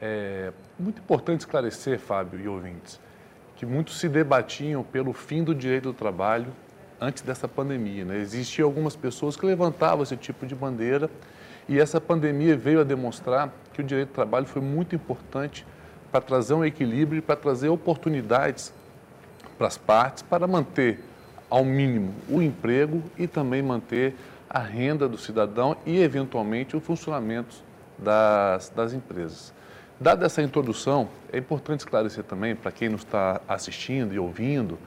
É 0.00 0.52
muito 0.76 1.00
importante 1.00 1.42
esclarecer, 1.42 2.00
Fábio 2.00 2.40
e 2.40 2.48
ouvintes, 2.48 3.00
que 3.54 3.64
muitos 3.64 4.00
se 4.00 4.08
debatiam 4.08 4.82
pelo 4.82 5.12
fim 5.12 5.44
do 5.44 5.54
direito 5.54 5.84
do 5.84 5.94
trabalho 5.94 6.48
antes 7.00 7.22
dessa 7.22 7.46
pandemia. 7.46 8.04
Né? 8.04 8.16
Existiam 8.16 8.66
algumas 8.66 8.96
pessoas 8.96 9.36
que 9.36 9.46
levantavam 9.46 10.02
esse 10.02 10.16
tipo 10.16 10.44
de 10.44 10.56
bandeira 10.56 11.08
e 11.68 11.78
essa 11.78 12.00
pandemia 12.00 12.56
veio 12.56 12.80
a 12.80 12.84
demonstrar 12.84 13.52
que 13.72 13.80
o 13.80 13.84
direito 13.84 14.08
do 14.08 14.14
trabalho 14.14 14.46
foi 14.46 14.60
muito 14.60 14.92
importante 14.92 15.64
para 16.12 16.20
trazer 16.20 16.52
um 16.52 16.64
equilíbrio 16.64 17.18
e 17.18 17.22
para 17.22 17.34
trazer 17.34 17.70
oportunidades 17.70 18.72
para 19.56 19.66
as 19.66 19.78
partes, 19.78 20.22
para 20.22 20.46
manter 20.46 21.02
ao 21.48 21.64
mínimo 21.64 22.14
o 22.28 22.42
emprego 22.42 23.02
e 23.18 23.26
também 23.26 23.62
manter 23.62 24.14
a 24.48 24.58
renda 24.58 25.08
do 25.08 25.16
cidadão 25.16 25.76
e, 25.86 25.98
eventualmente, 25.98 26.76
o 26.76 26.80
funcionamento 26.80 27.56
das, 27.98 28.68
das 28.68 28.92
empresas. 28.92 29.54
Dada 29.98 30.26
essa 30.26 30.42
introdução, 30.42 31.08
é 31.32 31.38
importante 31.38 31.80
esclarecer 31.80 32.24
também 32.24 32.54
para 32.54 32.70
quem 32.70 32.88
nos 32.88 33.02
está 33.02 33.40
assistindo 33.48 34.12
e 34.12 34.18
ouvindo 34.18 34.78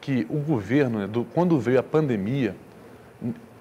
que 0.00 0.26
o 0.30 0.38
governo, 0.38 1.00
né, 1.00 1.06
do, 1.06 1.24
quando 1.24 1.58
veio 1.58 1.80
a 1.80 1.82
pandemia, 1.82 2.54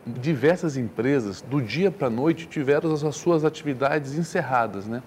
diversas 0.06 0.78
empresas, 0.78 1.42
do 1.42 1.62
dia 1.62 1.90
para 1.90 2.08
a 2.08 2.10
noite, 2.10 2.48
tiveram 2.48 2.94
as 2.94 3.16
suas 3.16 3.44
atividades 3.44 4.18
encerradas. 4.18 4.86
Né? 4.86 5.02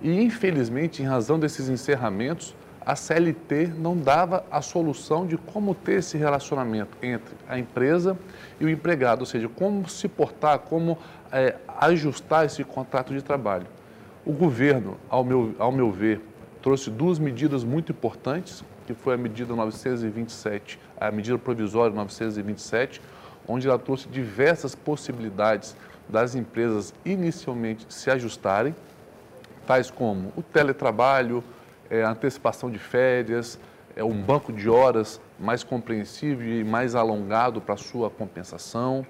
E, 0.00 0.22
infelizmente, 0.22 1.02
em 1.02 1.06
razão 1.06 1.38
desses 1.38 1.68
encerramentos, 1.68 2.54
a 2.86 2.94
CLT 2.94 3.72
não 3.76 3.96
dava 3.96 4.44
a 4.48 4.62
solução 4.62 5.26
de 5.26 5.36
como 5.36 5.74
ter 5.74 5.94
esse 5.94 6.16
relacionamento 6.16 6.96
entre 7.02 7.34
a 7.48 7.58
empresa 7.58 8.16
e 8.60 8.64
o 8.64 8.68
empregado, 8.68 9.20
ou 9.20 9.26
seja, 9.26 9.48
como 9.48 9.88
se 9.88 10.06
portar, 10.06 10.60
como 10.60 10.96
é, 11.32 11.56
ajustar 11.80 12.46
esse 12.46 12.62
contrato 12.62 13.12
de 13.12 13.22
trabalho. 13.22 13.66
O 14.24 14.32
governo, 14.32 14.96
ao 15.08 15.24
meu, 15.24 15.54
ao 15.58 15.72
meu 15.72 15.90
ver, 15.90 16.20
trouxe 16.62 16.90
duas 16.90 17.18
medidas 17.18 17.64
muito 17.64 17.90
importantes, 17.90 18.62
que 18.86 18.94
foi 18.94 19.14
a 19.14 19.16
medida 19.16 19.54
927, 19.54 20.78
a 21.00 21.10
medida 21.10 21.36
provisória 21.38 21.94
927, 21.94 23.00
onde 23.48 23.66
ela 23.66 23.78
trouxe 23.78 24.08
diversas 24.08 24.76
possibilidades 24.76 25.76
das 26.08 26.36
empresas 26.36 26.94
inicialmente 27.04 27.84
se 27.88 28.10
ajustarem, 28.10 28.74
tais 29.66 29.90
como 29.90 30.32
o 30.36 30.42
teletrabalho, 30.42 31.42
é, 31.90 32.02
a 32.02 32.10
antecipação 32.10 32.70
de 32.70 32.78
férias, 32.78 33.58
é, 33.94 34.04
um 34.04 34.20
banco 34.20 34.52
de 34.52 34.68
horas 34.68 35.20
mais 35.38 35.64
compreensível 35.64 36.46
e 36.46 36.64
mais 36.64 36.94
alongado 36.94 37.60
para 37.60 37.74
a 37.74 37.78
sua 37.78 38.08
compensação. 38.08 39.04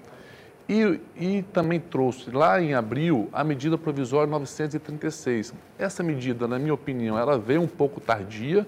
E, 0.69 0.99
e, 1.15 1.43
também 1.53 1.79
trouxe 1.79 2.29
lá 2.29 2.61
em 2.61 2.73
abril 2.73 3.29
a 3.31 3.41
medida 3.43 3.77
provisória 3.77 4.29
936. 4.29 5.53
Essa 5.79 6.03
medida, 6.03 6.45
na 6.45 6.59
minha 6.59 6.73
opinião, 6.73 7.17
ela 7.17 7.37
veio 7.37 7.61
um 7.61 7.67
pouco 7.67 8.01
tardia, 8.01 8.67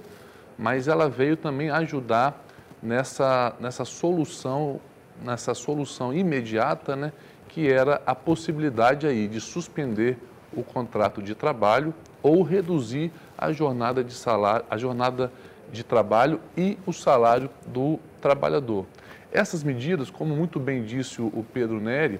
mas 0.58 0.88
ela 0.88 1.10
veio 1.10 1.36
também 1.36 1.70
ajudar 1.70 2.42
nessa, 2.82 3.54
nessa 3.60 3.84
solução 3.84 4.80
nessa 5.24 5.54
solução 5.54 6.14
imediata, 6.14 6.96
né, 6.96 7.12
que 7.48 7.72
era 7.72 8.02
a 8.06 8.16
possibilidade 8.16 9.08
aí 9.08 9.28
de 9.28 9.42
suspender 9.42 10.18
o 10.54 10.64
contrato 10.64 11.22
de 11.22 11.36
trabalho 11.36 11.94
ou 12.22 12.42
reduzir 12.42 13.12
a 13.38 13.52
jornada 13.52 14.04
de 14.04 14.14
salário, 14.14 14.66
a 14.70 14.78
jornada 14.78 15.32
de 15.72 15.84
trabalho 15.84 16.40
e 16.58 16.78
o 16.86 16.92
salário 16.92 17.50
do 17.68 18.00
trabalhador. 18.22 18.86
Essas 19.32 19.64
medidas, 19.64 20.10
como 20.10 20.36
muito 20.36 20.60
bem 20.60 20.84
disse 20.84 21.22
o 21.22 21.46
Pedro 21.54 21.80
Neri, 21.80 22.20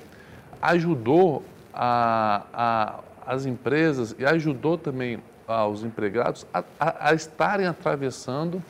ajudou 0.62 1.44
a, 1.74 2.44
a, 2.54 3.00
as 3.26 3.46
empresas 3.46 4.16
e 4.18 4.26
ajudou 4.26 4.78
também 4.78 5.20
aos 5.48 5.84
empregados 5.84 6.46
a, 6.54 6.64
a, 6.80 7.14
estarem 7.14 7.66
atravessando 7.66 8.62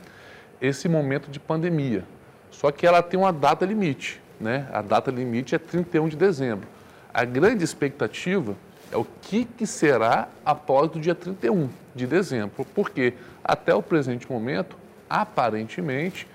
esse 0.61 0.87
momento 0.87 1.29
de 1.29 1.39
pandemia. 1.39 2.05
Só 2.51 2.71
que 2.71 2.87
ela 2.87 3.01
tem 3.01 3.19
uma 3.19 3.33
data 3.33 3.65
limite, 3.65 4.21
né? 4.39 4.67
A 4.71 4.81
data 4.81 5.11
limite 5.11 5.55
é 5.55 5.57
31 5.59 6.07
de 6.07 6.15
dezembro. 6.15 6.67
A 7.13 7.25
grande 7.25 7.63
expectativa 7.63 8.55
é 8.91 8.97
o 8.97 9.05
que, 9.21 9.45
que 9.45 9.65
será 9.65 10.27
após 10.43 10.93
o 10.95 10.99
dia 10.99 11.15
31 11.15 11.69
de 11.95 12.07
dezembro, 12.07 12.65
porque 12.73 13.13
até 13.43 13.73
o 13.73 13.81
presente 13.81 14.29
momento, 14.31 14.77
aparentemente, 15.09 16.27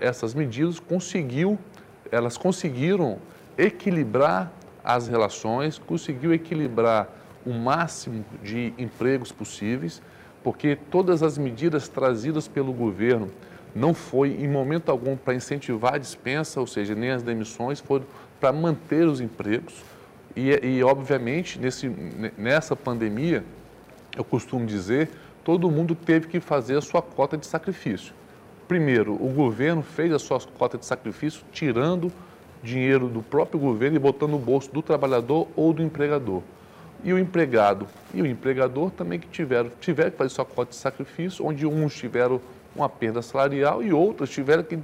essas 0.00 0.34
medidas 0.34 0.78
conseguiu, 0.78 1.58
elas 2.10 2.36
conseguiram 2.36 3.18
equilibrar 3.56 4.52
as 4.84 5.08
relações, 5.08 5.78
conseguiu 5.78 6.32
equilibrar 6.32 7.08
o 7.44 7.52
máximo 7.52 8.24
de 8.42 8.72
empregos 8.78 9.32
possíveis, 9.32 10.00
porque 10.42 10.76
todas 10.90 11.22
as 11.22 11.38
medidas 11.38 11.88
trazidas 11.88 12.48
pelo 12.48 12.72
governo 12.72 13.30
não 13.74 13.94
foi 13.94 14.30
em 14.32 14.48
momento 14.48 14.90
algum 14.90 15.16
para 15.16 15.34
incentivar 15.34 15.94
a 15.94 15.98
dispensa, 15.98 16.60
ou 16.60 16.66
seja, 16.66 16.94
nem 16.94 17.10
as 17.10 17.22
demissões, 17.22 17.80
foram 17.80 18.04
para 18.40 18.52
manter 18.52 19.06
os 19.06 19.20
empregos. 19.20 19.74
E, 20.34 20.50
e, 20.62 20.82
obviamente, 20.82 21.58
nesse, 21.58 21.88
nessa 22.38 22.74
pandemia, 22.74 23.44
eu 24.16 24.24
costumo 24.24 24.64
dizer, 24.64 25.10
todo 25.44 25.70
mundo 25.70 25.94
teve 25.94 26.28
que 26.28 26.40
fazer 26.40 26.76
a 26.76 26.80
sua 26.80 27.02
cota 27.02 27.36
de 27.36 27.46
sacrifício. 27.46 28.14
Primeiro, 28.66 29.14
o 29.14 29.28
governo 29.28 29.82
fez 29.82 30.12
a 30.12 30.18
sua 30.18 30.40
cota 30.40 30.78
de 30.78 30.86
sacrifício 30.86 31.42
tirando 31.52 32.10
dinheiro 32.62 33.08
do 33.08 33.22
próprio 33.22 33.58
governo 33.58 33.96
e 33.96 33.98
botando 33.98 34.30
no 34.30 34.38
bolso 34.38 34.72
do 34.72 34.80
trabalhador 34.80 35.48
ou 35.54 35.72
do 35.72 35.82
empregador. 35.82 36.42
E 37.04 37.12
o 37.12 37.18
empregado 37.18 37.86
e 38.14 38.22
o 38.22 38.26
empregador 38.26 38.90
também 38.92 39.18
que 39.18 39.26
tiveram, 39.26 39.70
tiveram 39.80 40.12
que 40.12 40.16
fazer 40.16 40.30
sua 40.30 40.44
cota 40.44 40.70
de 40.70 40.76
sacrifício, 40.76 41.44
onde 41.44 41.66
uns 41.66 41.94
tiveram 41.94 42.40
uma 42.74 42.88
perda 42.88 43.20
salarial 43.20 43.82
e 43.82 43.92
outras 43.92 44.30
tiveram 44.30 44.62
que 44.62 44.78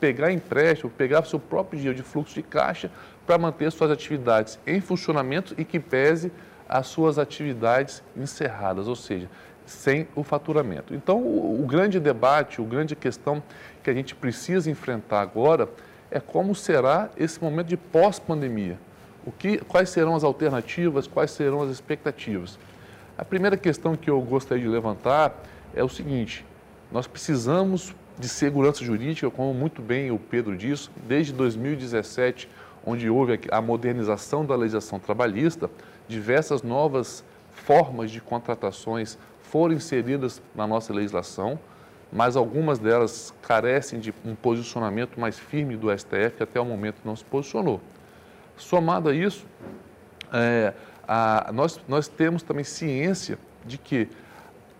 pegar 0.00 0.32
empréstimo, 0.32 0.90
pegar 0.90 1.24
seu 1.24 1.38
próprio 1.38 1.78
dinheiro 1.78 1.96
de 1.96 2.02
fluxo 2.02 2.34
de 2.34 2.42
caixa 2.42 2.90
para 3.28 3.36
manter 3.36 3.70
suas 3.70 3.90
atividades 3.90 4.58
em 4.66 4.80
funcionamento 4.80 5.54
e 5.58 5.62
que 5.62 5.78
pese 5.78 6.32
as 6.66 6.86
suas 6.86 7.18
atividades 7.18 8.02
encerradas, 8.16 8.88
ou 8.88 8.96
seja, 8.96 9.28
sem 9.66 10.08
o 10.16 10.24
faturamento. 10.24 10.94
Então, 10.94 11.18
o, 11.18 11.62
grande 11.68 12.00
debate, 12.00 12.58
o 12.58 12.64
grande 12.64 12.96
questão 12.96 13.42
que 13.82 13.90
a 13.90 13.92
gente 13.92 14.14
precisa 14.14 14.70
enfrentar 14.70 15.20
agora 15.20 15.68
é 16.10 16.18
como 16.18 16.54
será 16.54 17.10
esse 17.18 17.38
momento 17.38 17.66
de 17.66 17.76
pós-pandemia. 17.76 18.78
O 19.26 19.30
que, 19.30 19.58
quais 19.58 19.90
serão 19.90 20.16
as 20.16 20.24
alternativas, 20.24 21.06
quais 21.06 21.30
serão 21.30 21.60
as 21.60 21.70
expectativas? 21.70 22.58
A 23.18 23.26
primeira 23.26 23.58
questão 23.58 23.94
que 23.94 24.08
eu 24.08 24.22
gostaria 24.22 24.64
de 24.64 24.70
levantar 24.70 25.34
é 25.74 25.84
o 25.84 25.88
seguinte: 25.88 26.46
nós 26.90 27.06
precisamos 27.06 27.94
de 28.18 28.26
segurança 28.26 28.82
jurídica, 28.82 29.30
como 29.30 29.52
muito 29.52 29.82
bem 29.82 30.10
o 30.10 30.18
Pedro 30.18 30.56
disse, 30.56 30.88
desde 31.06 31.34
2017, 31.34 32.48
onde 32.88 33.10
houve 33.10 33.38
a 33.50 33.60
modernização 33.60 34.46
da 34.46 34.56
legislação 34.56 34.98
trabalhista, 34.98 35.70
diversas 36.08 36.62
novas 36.62 37.22
formas 37.52 38.10
de 38.10 38.20
contratações 38.20 39.18
foram 39.42 39.74
inseridas 39.74 40.40
na 40.54 40.66
nossa 40.66 40.92
legislação, 40.92 41.58
mas 42.10 42.34
algumas 42.34 42.78
delas 42.78 43.34
carecem 43.42 44.00
de 44.00 44.14
um 44.24 44.34
posicionamento 44.34 45.20
mais 45.20 45.38
firme 45.38 45.76
do 45.76 45.96
STF, 45.96 46.36
que 46.38 46.42
até 46.42 46.58
o 46.58 46.64
momento 46.64 46.96
não 47.04 47.14
se 47.14 47.24
posicionou. 47.24 47.80
Somado 48.56 49.10
a 49.10 49.14
isso, 49.14 49.46
é, 50.32 50.72
a, 51.06 51.50
nós, 51.52 51.78
nós 51.86 52.08
temos 52.08 52.42
também 52.42 52.64
ciência 52.64 53.38
de 53.66 53.76
que 53.76 54.08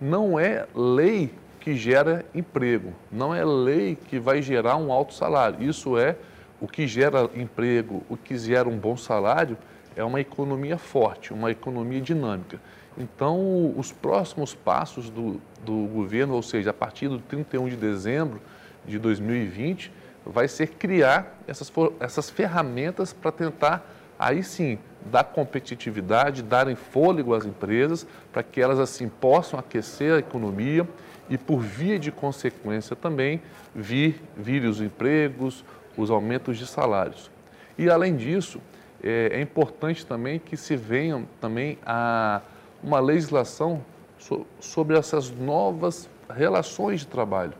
não 0.00 0.41
é 0.41 0.67
lei 0.75 1.31
que 1.61 1.75
gera 1.75 2.25
emprego, 2.35 2.95
não 3.12 3.35
é 3.35 3.45
lei 3.45 3.97
que 3.97 4.19
vai 4.19 4.41
gerar 4.41 4.77
um 4.77 4.91
alto 4.91 5.12
salário. 5.12 5.62
Isso 5.62 5.99
é 5.99 6.17
o 6.61 6.67
que 6.67 6.87
gera 6.87 7.31
emprego, 7.35 8.03
o 8.09 8.17
que 8.17 8.37
gera 8.37 8.69
um 8.69 8.79
bom 8.79 8.97
salário 8.97 9.57
é 9.95 10.05
uma 10.05 10.21
economia 10.21 10.79
forte, 10.79 11.33
uma 11.33 11.50
economia 11.50 12.00
dinâmica. 12.00 12.61
Então, 12.97 13.73
os 13.77 13.93
próximos 13.93 14.55
passos 14.55 15.09
do, 15.09 15.41
do 15.65 15.87
governo, 15.87 16.35
ou 16.35 16.43
seja, 16.43 16.71
a 16.71 16.75
partir 16.75 17.09
do 17.09 17.19
31 17.19 17.69
de 17.69 17.77
dezembro 17.77 18.41
de 18.85 18.99
2020, 18.99 19.93
vai 20.27 20.49
ser 20.49 20.69
criar 20.69 21.38
essas, 21.47 21.73
essas 22.00 22.29
ferramentas 22.29 23.12
para 23.12 23.31
tentar, 23.31 23.88
aí 24.19 24.43
sim, 24.43 24.79
dar 25.07 25.25
competitividade, 25.25 26.43
darem 26.43 26.75
fôlego 26.75 27.35
às 27.35 27.47
empresas, 27.47 28.07
para 28.33 28.43
que 28.43 28.61
elas 28.61 28.81
assim 28.81 29.09
possam 29.09 29.59
aquecer 29.59 30.15
a 30.15 30.19
economia 30.19 30.87
e, 31.31 31.38
por 31.38 31.61
via 31.61 31.99
de 31.99 32.11
consequência, 32.11 32.97
também 32.97 33.41
vir, 33.75 34.21
vir 34.37 34.65
os 34.65 34.81
empregos, 34.81 35.65
os 35.99 36.11
aumentos 36.11 36.57
de 36.57 36.67
salários. 36.67 37.31
E, 37.76 37.90
além 37.90 38.17
disso, 38.17 38.61
é, 39.02 39.31
é 39.35 39.40
importante 39.40 40.07
também 40.07 40.38
que 40.38 40.57
se 40.57 40.76
venha 40.76 41.25
também 41.40 41.78
a 41.85 42.40
uma 42.83 43.00
legislação 43.00 43.83
so, 44.19 44.47
sobre 44.61 44.97
essas 44.97 45.31
novas 45.31 46.09
relações 46.31 47.00
de 47.00 47.07
trabalho, 47.07 47.55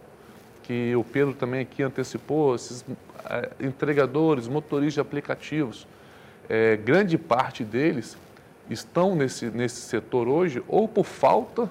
que 0.63 0.95
o 0.95 1.03
Pedro 1.03 1.35
também 1.35 1.61
aqui 1.61 1.83
antecipou, 1.83 2.55
esses 2.55 2.85
é, 3.29 3.51
entregadores, 3.61 4.47
motoristas 4.47 4.95
de 4.95 5.01
aplicativos, 5.01 5.87
é, 6.49 6.77
grande 6.77 7.19
parte 7.19 7.65
deles 7.65 8.17
estão 8.71 9.15
nesse, 9.15 9.47
nesse 9.47 9.81
setor 9.81 10.29
hoje 10.29 10.63
ou 10.69 10.87
por 10.87 11.05
falta 11.05 11.71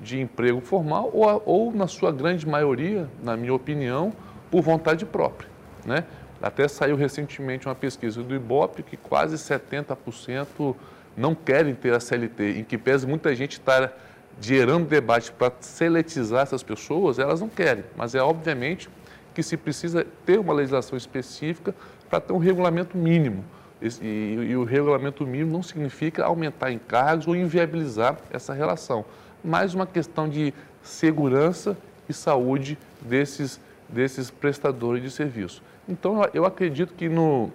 de 0.00 0.20
emprego 0.20 0.60
formal 0.60 1.10
ou, 1.12 1.42
ou, 1.46 1.72
na 1.72 1.86
sua 1.86 2.10
grande 2.10 2.46
maioria, 2.46 3.08
na 3.22 3.36
minha 3.36 3.54
opinião, 3.54 4.12
por 4.50 4.60
vontade 4.60 5.06
própria. 5.06 5.51
Né? 5.84 6.04
Até 6.40 6.66
saiu 6.66 6.96
recentemente 6.96 7.66
uma 7.66 7.74
pesquisa 7.74 8.22
do 8.22 8.34
IBOP 8.34 8.82
que 8.82 8.96
quase 8.96 9.36
70% 9.36 10.74
não 11.16 11.34
querem 11.34 11.74
ter 11.74 11.94
a 11.94 12.00
CLT, 12.00 12.58
em 12.58 12.64
que 12.64 12.78
pese 12.78 13.06
muita 13.06 13.34
gente 13.34 13.52
estar 13.52 13.92
gerando 14.40 14.86
debate 14.86 15.30
para 15.30 15.52
seletizar 15.60 16.42
essas 16.42 16.62
pessoas, 16.62 17.18
elas 17.18 17.40
não 17.40 17.48
querem. 17.48 17.84
Mas 17.96 18.14
é 18.14 18.22
obviamente 18.22 18.88
que 19.34 19.42
se 19.42 19.56
precisa 19.56 20.06
ter 20.26 20.38
uma 20.38 20.52
legislação 20.52 20.96
específica 20.96 21.74
para 22.08 22.20
ter 22.20 22.32
um 22.32 22.38
regulamento 22.38 22.96
mínimo. 22.96 23.44
E, 23.80 24.36
e, 24.50 24.56
o 24.56 24.64
regulamento 24.64 25.26
mínimo 25.26 25.52
não 25.52 25.62
significa 25.62 26.24
aumentar 26.24 26.70
encargos 26.70 27.26
ou 27.26 27.34
inviabilizar 27.34 28.16
essa 28.30 28.52
relação, 28.52 29.04
mas 29.42 29.74
uma 29.74 29.86
questão 29.86 30.28
de 30.28 30.54
segurança 30.82 31.76
e 32.08 32.12
saúde 32.12 32.78
desses, 33.00 33.60
desses 33.88 34.30
prestadores 34.30 35.02
de 35.02 35.10
serviço. 35.10 35.62
Então, 35.88 36.22
eu 36.32 36.44
acredito 36.44 36.94
que 36.94 37.08
no 37.08 37.50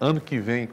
ano 0.00 0.20
que 0.20 0.38
vem 0.38 0.68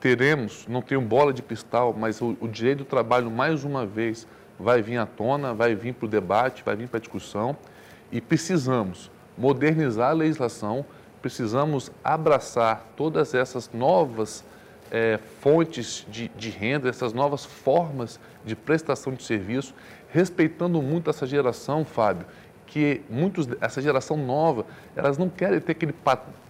teremos, 0.00 0.66
não 0.68 0.82
tenho 0.82 1.00
bola 1.00 1.32
de 1.32 1.42
cristal, 1.42 1.94
mas 1.96 2.20
o, 2.20 2.36
o 2.40 2.48
direito 2.48 2.78
do 2.78 2.84
trabalho, 2.84 3.30
mais 3.30 3.64
uma 3.64 3.86
vez, 3.86 4.26
vai 4.58 4.82
vir 4.82 4.98
à 4.98 5.06
tona, 5.06 5.52
vai 5.52 5.74
vir 5.74 5.94
para 5.94 6.06
o 6.06 6.08
debate, 6.08 6.62
vai 6.64 6.76
vir 6.76 6.88
para 6.88 6.98
a 6.98 7.00
discussão. 7.00 7.56
E 8.10 8.20
precisamos 8.20 9.10
modernizar 9.36 10.10
a 10.10 10.12
legislação, 10.12 10.84
precisamos 11.20 11.90
abraçar 12.02 12.86
todas 12.96 13.34
essas 13.34 13.70
novas 13.72 14.44
é, 14.90 15.18
fontes 15.40 16.06
de, 16.08 16.28
de, 16.36 16.50
renda, 16.50 16.88
essas 16.88 17.12
novas 17.12 17.44
formas 17.44 18.20
de 18.44 18.54
prestação 18.54 19.14
de 19.14 19.22
serviço, 19.22 19.74
respeitando 20.10 20.82
muito 20.82 21.08
essa 21.08 21.26
geração, 21.26 21.84
Fábio, 21.84 22.26
que 22.72 23.02
muitos, 23.10 23.46
essa 23.60 23.82
geração 23.82 24.16
nova, 24.16 24.64
elas 24.96 25.18
não 25.18 25.28
querem 25.28 25.60
ter 25.60 25.72
aquele 25.72 25.94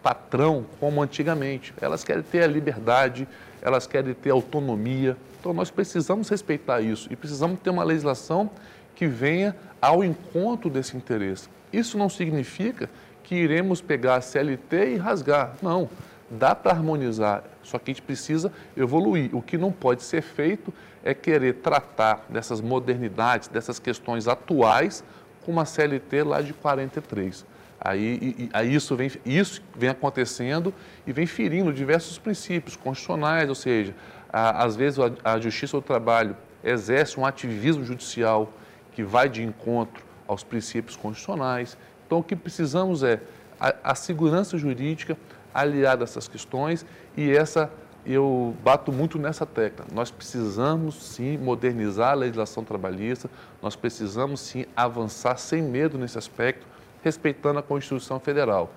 patrão 0.00 0.64
como 0.78 1.02
antigamente, 1.02 1.74
elas 1.80 2.04
querem 2.04 2.22
ter 2.22 2.44
a 2.44 2.46
liberdade, 2.46 3.26
elas 3.60 3.88
querem 3.88 4.14
ter 4.14 4.30
autonomia. 4.30 5.16
Então 5.40 5.52
nós 5.52 5.68
precisamos 5.68 6.28
respeitar 6.28 6.80
isso 6.80 7.12
e 7.12 7.16
precisamos 7.16 7.58
ter 7.58 7.70
uma 7.70 7.82
legislação 7.82 8.48
que 8.94 9.08
venha 9.08 9.56
ao 9.80 10.04
encontro 10.04 10.70
desse 10.70 10.96
interesse. 10.96 11.48
Isso 11.72 11.98
não 11.98 12.08
significa 12.08 12.88
que 13.24 13.34
iremos 13.34 13.80
pegar 13.80 14.14
a 14.14 14.20
CLT 14.20 14.94
e 14.94 14.96
rasgar. 14.98 15.56
Não, 15.60 15.90
dá 16.30 16.54
para 16.54 16.70
harmonizar, 16.70 17.42
só 17.64 17.80
que 17.80 17.90
a 17.90 17.94
gente 17.94 18.02
precisa 18.02 18.52
evoluir. 18.76 19.34
O 19.34 19.42
que 19.42 19.58
não 19.58 19.72
pode 19.72 20.04
ser 20.04 20.22
feito 20.22 20.72
é 21.02 21.14
querer 21.14 21.54
tratar 21.54 22.24
dessas 22.28 22.60
modernidades, 22.60 23.48
dessas 23.48 23.80
questões 23.80 24.28
atuais, 24.28 25.02
com 25.44 25.52
uma 25.52 25.64
CLT 25.64 26.22
lá 26.22 26.40
de 26.40 26.52
43. 26.52 27.44
Aí, 27.80 28.36
e, 28.38 28.50
aí 28.52 28.74
isso, 28.74 28.94
vem, 28.94 29.10
isso 29.26 29.60
vem 29.76 29.90
acontecendo 29.90 30.72
e 31.06 31.12
vem 31.12 31.26
ferindo 31.26 31.72
diversos 31.72 32.16
princípios 32.16 32.76
constitucionais, 32.76 33.48
ou 33.48 33.54
seja, 33.56 33.94
a, 34.32 34.64
às 34.64 34.76
vezes 34.76 35.00
a, 35.00 35.10
a 35.34 35.40
Justiça 35.40 35.76
do 35.76 35.82
Trabalho 35.82 36.36
exerce 36.62 37.18
um 37.18 37.26
ativismo 37.26 37.84
judicial 37.84 38.52
que 38.92 39.02
vai 39.02 39.28
de 39.28 39.42
encontro 39.42 40.04
aos 40.28 40.44
princípios 40.44 40.96
constitucionais. 40.96 41.76
Então, 42.06 42.18
o 42.20 42.22
que 42.22 42.36
precisamos 42.36 43.02
é 43.02 43.20
a, 43.58 43.74
a 43.82 43.94
segurança 43.94 44.56
jurídica 44.56 45.16
aliada 45.52 46.04
a 46.04 46.06
essas 46.06 46.28
questões 46.28 46.86
e 47.16 47.30
essa 47.30 47.70
eu 48.04 48.54
bato 48.62 48.92
muito 48.92 49.18
nessa 49.18 49.46
tecla. 49.46 49.86
Nós 49.92 50.10
precisamos 50.10 50.94
sim 50.94 51.38
modernizar 51.38 52.10
a 52.10 52.14
legislação 52.14 52.64
trabalhista, 52.64 53.30
nós 53.62 53.76
precisamos 53.76 54.40
sim 54.40 54.66
avançar 54.76 55.36
sem 55.36 55.62
medo 55.62 55.96
nesse 55.96 56.18
aspecto, 56.18 56.66
respeitando 57.02 57.58
a 57.58 57.62
Constituição 57.62 58.18
Federal. 58.18 58.70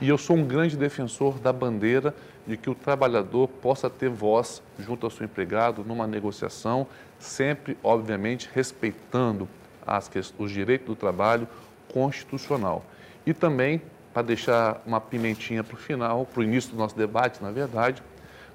E 0.00 0.08
eu 0.08 0.16
sou 0.16 0.36
um 0.36 0.44
grande 0.44 0.76
defensor 0.76 1.38
da 1.38 1.52
bandeira 1.52 2.14
de 2.46 2.56
que 2.56 2.70
o 2.70 2.74
trabalhador 2.74 3.48
possa 3.48 3.90
ter 3.90 4.08
voz 4.08 4.62
junto 4.78 5.06
ao 5.06 5.10
seu 5.10 5.24
empregado 5.24 5.84
numa 5.84 6.06
negociação, 6.06 6.86
sempre, 7.18 7.76
obviamente, 7.82 8.48
respeitando 8.52 9.46
as, 9.86 10.10
os 10.38 10.50
direitos 10.50 10.86
do 10.86 10.96
trabalho 10.96 11.46
constitucional. 11.92 12.82
E 13.26 13.34
também, 13.34 13.82
para 14.14 14.22
deixar 14.22 14.82
uma 14.86 15.00
pimentinha 15.00 15.62
para 15.62 15.74
o 15.74 15.78
final, 15.78 16.24
para 16.24 16.40
o 16.40 16.42
início 16.42 16.70
do 16.70 16.78
nosso 16.78 16.96
debate, 16.96 17.42
na 17.42 17.50
verdade, 17.50 18.02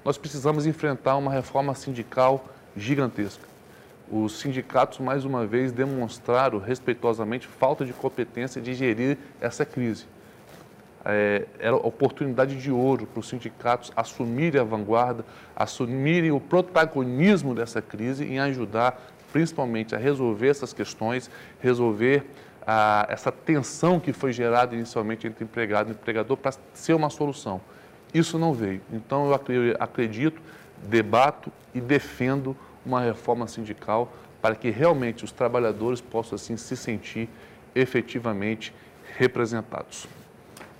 nós 0.06 0.16
precisamos 0.16 0.66
enfrentar 0.66 1.16
uma 1.16 1.32
reforma 1.32 1.74
sindical 1.74 2.44
gigantesca. 2.76 3.42
Os 4.08 4.38
sindicatos, 4.38 5.00
mais 5.00 5.24
uma 5.24 5.44
vez, 5.44 5.72
demonstraram 5.72 6.60
respeitosamente 6.60 7.48
falta 7.48 7.84
de 7.84 7.92
competência 7.92 8.62
de 8.62 8.72
gerir 8.72 9.18
essa 9.40 9.64
crise. 9.64 10.06
É, 11.04 11.46
era 11.58 11.74
oportunidade 11.74 12.54
de 12.54 12.70
ouro 12.70 13.04
para 13.04 13.18
os 13.18 13.28
sindicatos 13.28 13.92
assumirem 13.96 14.60
a 14.60 14.64
vanguarda, 14.64 15.24
assumirem 15.56 16.30
o 16.30 16.38
protagonismo 16.38 17.52
dessa 17.52 17.82
crise 17.82 18.24
em 18.24 18.38
ajudar 18.38 19.12
principalmente 19.32 19.92
a 19.92 19.98
resolver 19.98 20.48
essas 20.48 20.72
questões, 20.72 21.28
resolver 21.60 22.24
a, 22.64 23.08
essa 23.10 23.32
tensão 23.32 23.98
que 23.98 24.12
foi 24.12 24.32
gerada 24.32 24.72
inicialmente 24.72 25.26
entre 25.26 25.42
empregado 25.42 25.88
e 25.88 25.92
empregador 25.94 26.36
para 26.36 26.52
ser 26.74 26.94
uma 26.94 27.10
solução. 27.10 27.60
Isso 28.16 28.38
não 28.38 28.54
veio. 28.54 28.80
Então, 28.90 29.28
eu 29.28 29.76
acredito, 29.78 30.40
debato 30.88 31.52
e 31.74 31.80
defendo 31.82 32.56
uma 32.84 33.02
reforma 33.02 33.46
sindical 33.46 34.10
para 34.40 34.54
que 34.54 34.70
realmente 34.70 35.22
os 35.22 35.32
trabalhadores 35.32 36.00
possam 36.00 36.36
assim 36.36 36.56
se 36.56 36.74
sentir 36.78 37.28
efetivamente 37.74 38.72
representados. 39.18 40.08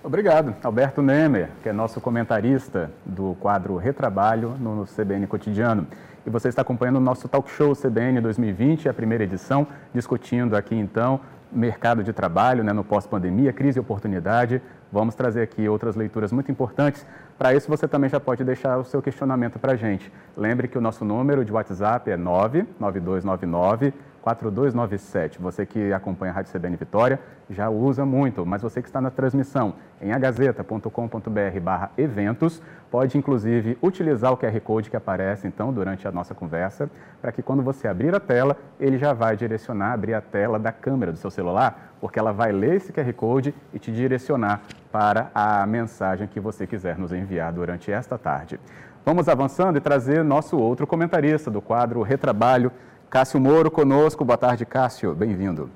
Obrigado. 0.03 0.55
Alberto 0.63 1.03
Nemer, 1.03 1.51
que 1.63 1.69
é 1.69 1.75
nosso 1.75 2.01
comentarista 2.01 2.91
do 3.05 3.37
quadro 3.39 3.77
Retrabalho 3.77 4.57
no 4.59 4.87
CBN 4.87 5.27
Cotidiano. 5.27 5.87
E 6.25 6.31
você 6.31 6.49
está 6.49 6.63
acompanhando 6.63 6.97
o 6.97 7.01
nosso 7.01 7.29
talk 7.29 7.51
show 7.51 7.77
CBN 7.77 8.19
2020, 8.23 8.89
a 8.89 8.95
primeira 8.95 9.25
edição, 9.25 9.67
discutindo 9.93 10.57
aqui 10.57 10.75
então 10.75 11.21
mercado 11.53 12.03
de 12.03 12.13
trabalho 12.13 12.65
né, 12.65 12.73
no 12.73 12.83
pós-pandemia, 12.85 13.53
crise 13.53 13.79
e 13.79 13.81
oportunidade. 13.81 14.63
Vamos 14.93 15.15
trazer 15.15 15.43
aqui 15.43 15.69
outras 15.69 15.97
leituras 15.97 16.33
muito 16.33 16.51
importantes. 16.51 17.05
Para 17.39 17.55
isso, 17.55 17.69
você 17.69 17.89
também 17.89 18.09
já 18.09 18.21
pode 18.21 18.45
deixar 18.45 18.79
o 18.79 18.85
seu 18.85 19.03
questionamento 19.03 19.59
para 19.59 19.73
a 19.73 19.77
gente. 19.77 20.11
Lembre 20.37 20.69
que 20.69 20.79
o 20.79 20.81
nosso 20.81 21.05
número 21.05 21.45
de 21.45 21.53
WhatsApp 21.53 22.11
é 22.11 22.17
99299 22.17 23.93
4297. 24.27 25.39
Você 25.39 25.65
que 25.65 25.93
acompanha 25.93 26.33
a 26.33 26.35
Rádio 26.35 26.53
CBN 26.53 26.77
Vitória 26.77 27.21
já 27.49 27.71
usa 27.71 28.05
muito, 28.05 28.45
mas 28.45 28.61
você 28.61 28.83
que 28.83 28.89
está 28.89 29.01
na 29.01 29.09
transmissão 29.09 29.75
em 30.01 30.13
agazeta.com.br 30.13 31.61
barra 31.63 31.93
eventos, 31.97 32.61
pode 32.91 33.17
inclusive 33.17 33.79
utilizar 33.81 34.33
o 34.33 34.37
QR 34.37 34.61
Code 34.61 34.91
que 34.91 34.97
aparece 34.97 35.47
então 35.47 35.73
durante 35.73 36.09
a 36.09 36.13
nossa 36.13 36.35
conversa, 36.35 36.91
para 37.23 37.31
que 37.31 37.41
quando 37.41 37.63
você 37.63 37.87
abrir 37.87 38.17
a 38.17 38.21
tela, 38.21 38.57
ele 38.81 38.99
já 38.99 39.13
vai 39.13 39.37
direcionar, 39.37 39.93
abrir 39.93 40.15
a 40.15 40.21
tela 40.21 40.59
da 40.59 40.73
câmera 40.73 41.13
do 41.13 41.19
seu 41.19 41.31
celular, 41.31 41.95
porque 42.01 42.19
ela 42.19 42.33
vai 42.33 42.51
ler 42.51 42.75
esse 42.75 42.93
QR 42.93 43.13
Code 43.13 43.55
e 43.73 43.79
te 43.79 43.93
direcionar 43.93 44.63
para 44.91 45.31
a 45.33 45.65
mensagem 45.69 46.27
que 46.27 46.41
você 46.41 46.67
quiser 46.67 46.99
nos 46.99 47.13
enviar 47.13 47.53
durante 47.53 47.93
esta 47.93 48.19
tarde. 48.19 48.59
Vamos 49.05 49.29
avançando 49.29 49.77
e 49.77 49.81
trazer 49.81 50.25
nosso 50.25 50.59
outro 50.59 50.85
comentarista 50.85 51.49
do 51.49 51.63
quadro 51.63 52.03
Retrabalho, 52.03 52.73
Cássio 53.11 53.41
Moro 53.41 53.71
conosco. 53.71 54.25
Boa 54.25 54.37
tarde, 54.37 54.65
Cássio. 54.65 55.15
Bem-vindo. 55.15 55.71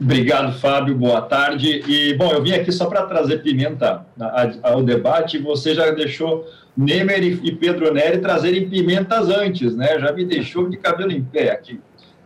Obrigado, 0.00 0.58
Fábio. 0.58 0.94
Boa 0.94 1.22
tarde. 1.22 1.82
E, 1.86 2.14
bom, 2.14 2.30
eu 2.32 2.42
vim 2.42 2.52
aqui 2.52 2.70
só 2.70 2.86
para 2.86 3.06
trazer 3.06 3.38
pimenta 3.42 4.04
ao 4.62 4.82
debate. 4.82 5.38
Você 5.38 5.74
já 5.74 5.90
deixou 5.90 6.46
Nemer 6.76 7.22
e 7.22 7.52
Pedro 7.52 7.92
Neri 7.92 8.18
trazerem 8.18 8.68
pimentas 8.68 9.28
antes, 9.28 9.74
né? 9.74 9.98
Já 9.98 10.12
me 10.12 10.24
deixou 10.24 10.68
de 10.68 10.76
cabelo 10.76 11.12
em 11.12 11.24
pé 11.24 11.50
aqui. 11.50 11.80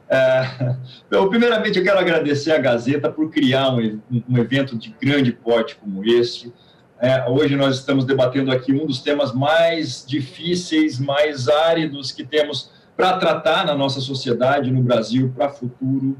É, 0.08 0.74
primeiramente, 1.28 1.78
eu 1.78 1.84
quero 1.84 1.98
agradecer 1.98 2.50
a 2.52 2.58
Gazeta 2.58 3.10
por 3.10 3.30
criar 3.30 3.70
um, 3.70 4.00
um 4.28 4.38
evento 4.38 4.76
de 4.76 4.94
grande 5.00 5.32
porte 5.32 5.76
como 5.76 6.04
esse. 6.04 6.52
É, 7.00 7.24
hoje 7.30 7.56
nós 7.56 7.76
estamos 7.76 8.04
debatendo 8.04 8.50
aqui 8.52 8.72
um 8.72 8.84
dos 8.84 9.00
temas 9.00 9.32
mais 9.32 10.04
difíceis, 10.06 10.98
mais 10.98 11.48
áridos 11.48 12.12
que 12.12 12.24
temos 12.24 12.70
para 13.00 13.16
tratar 13.16 13.64
na 13.64 13.74
nossa 13.74 13.98
sociedade, 13.98 14.70
no 14.70 14.82
Brasil, 14.82 15.32
para 15.34 15.50
o 15.50 15.54
futuro. 15.54 16.18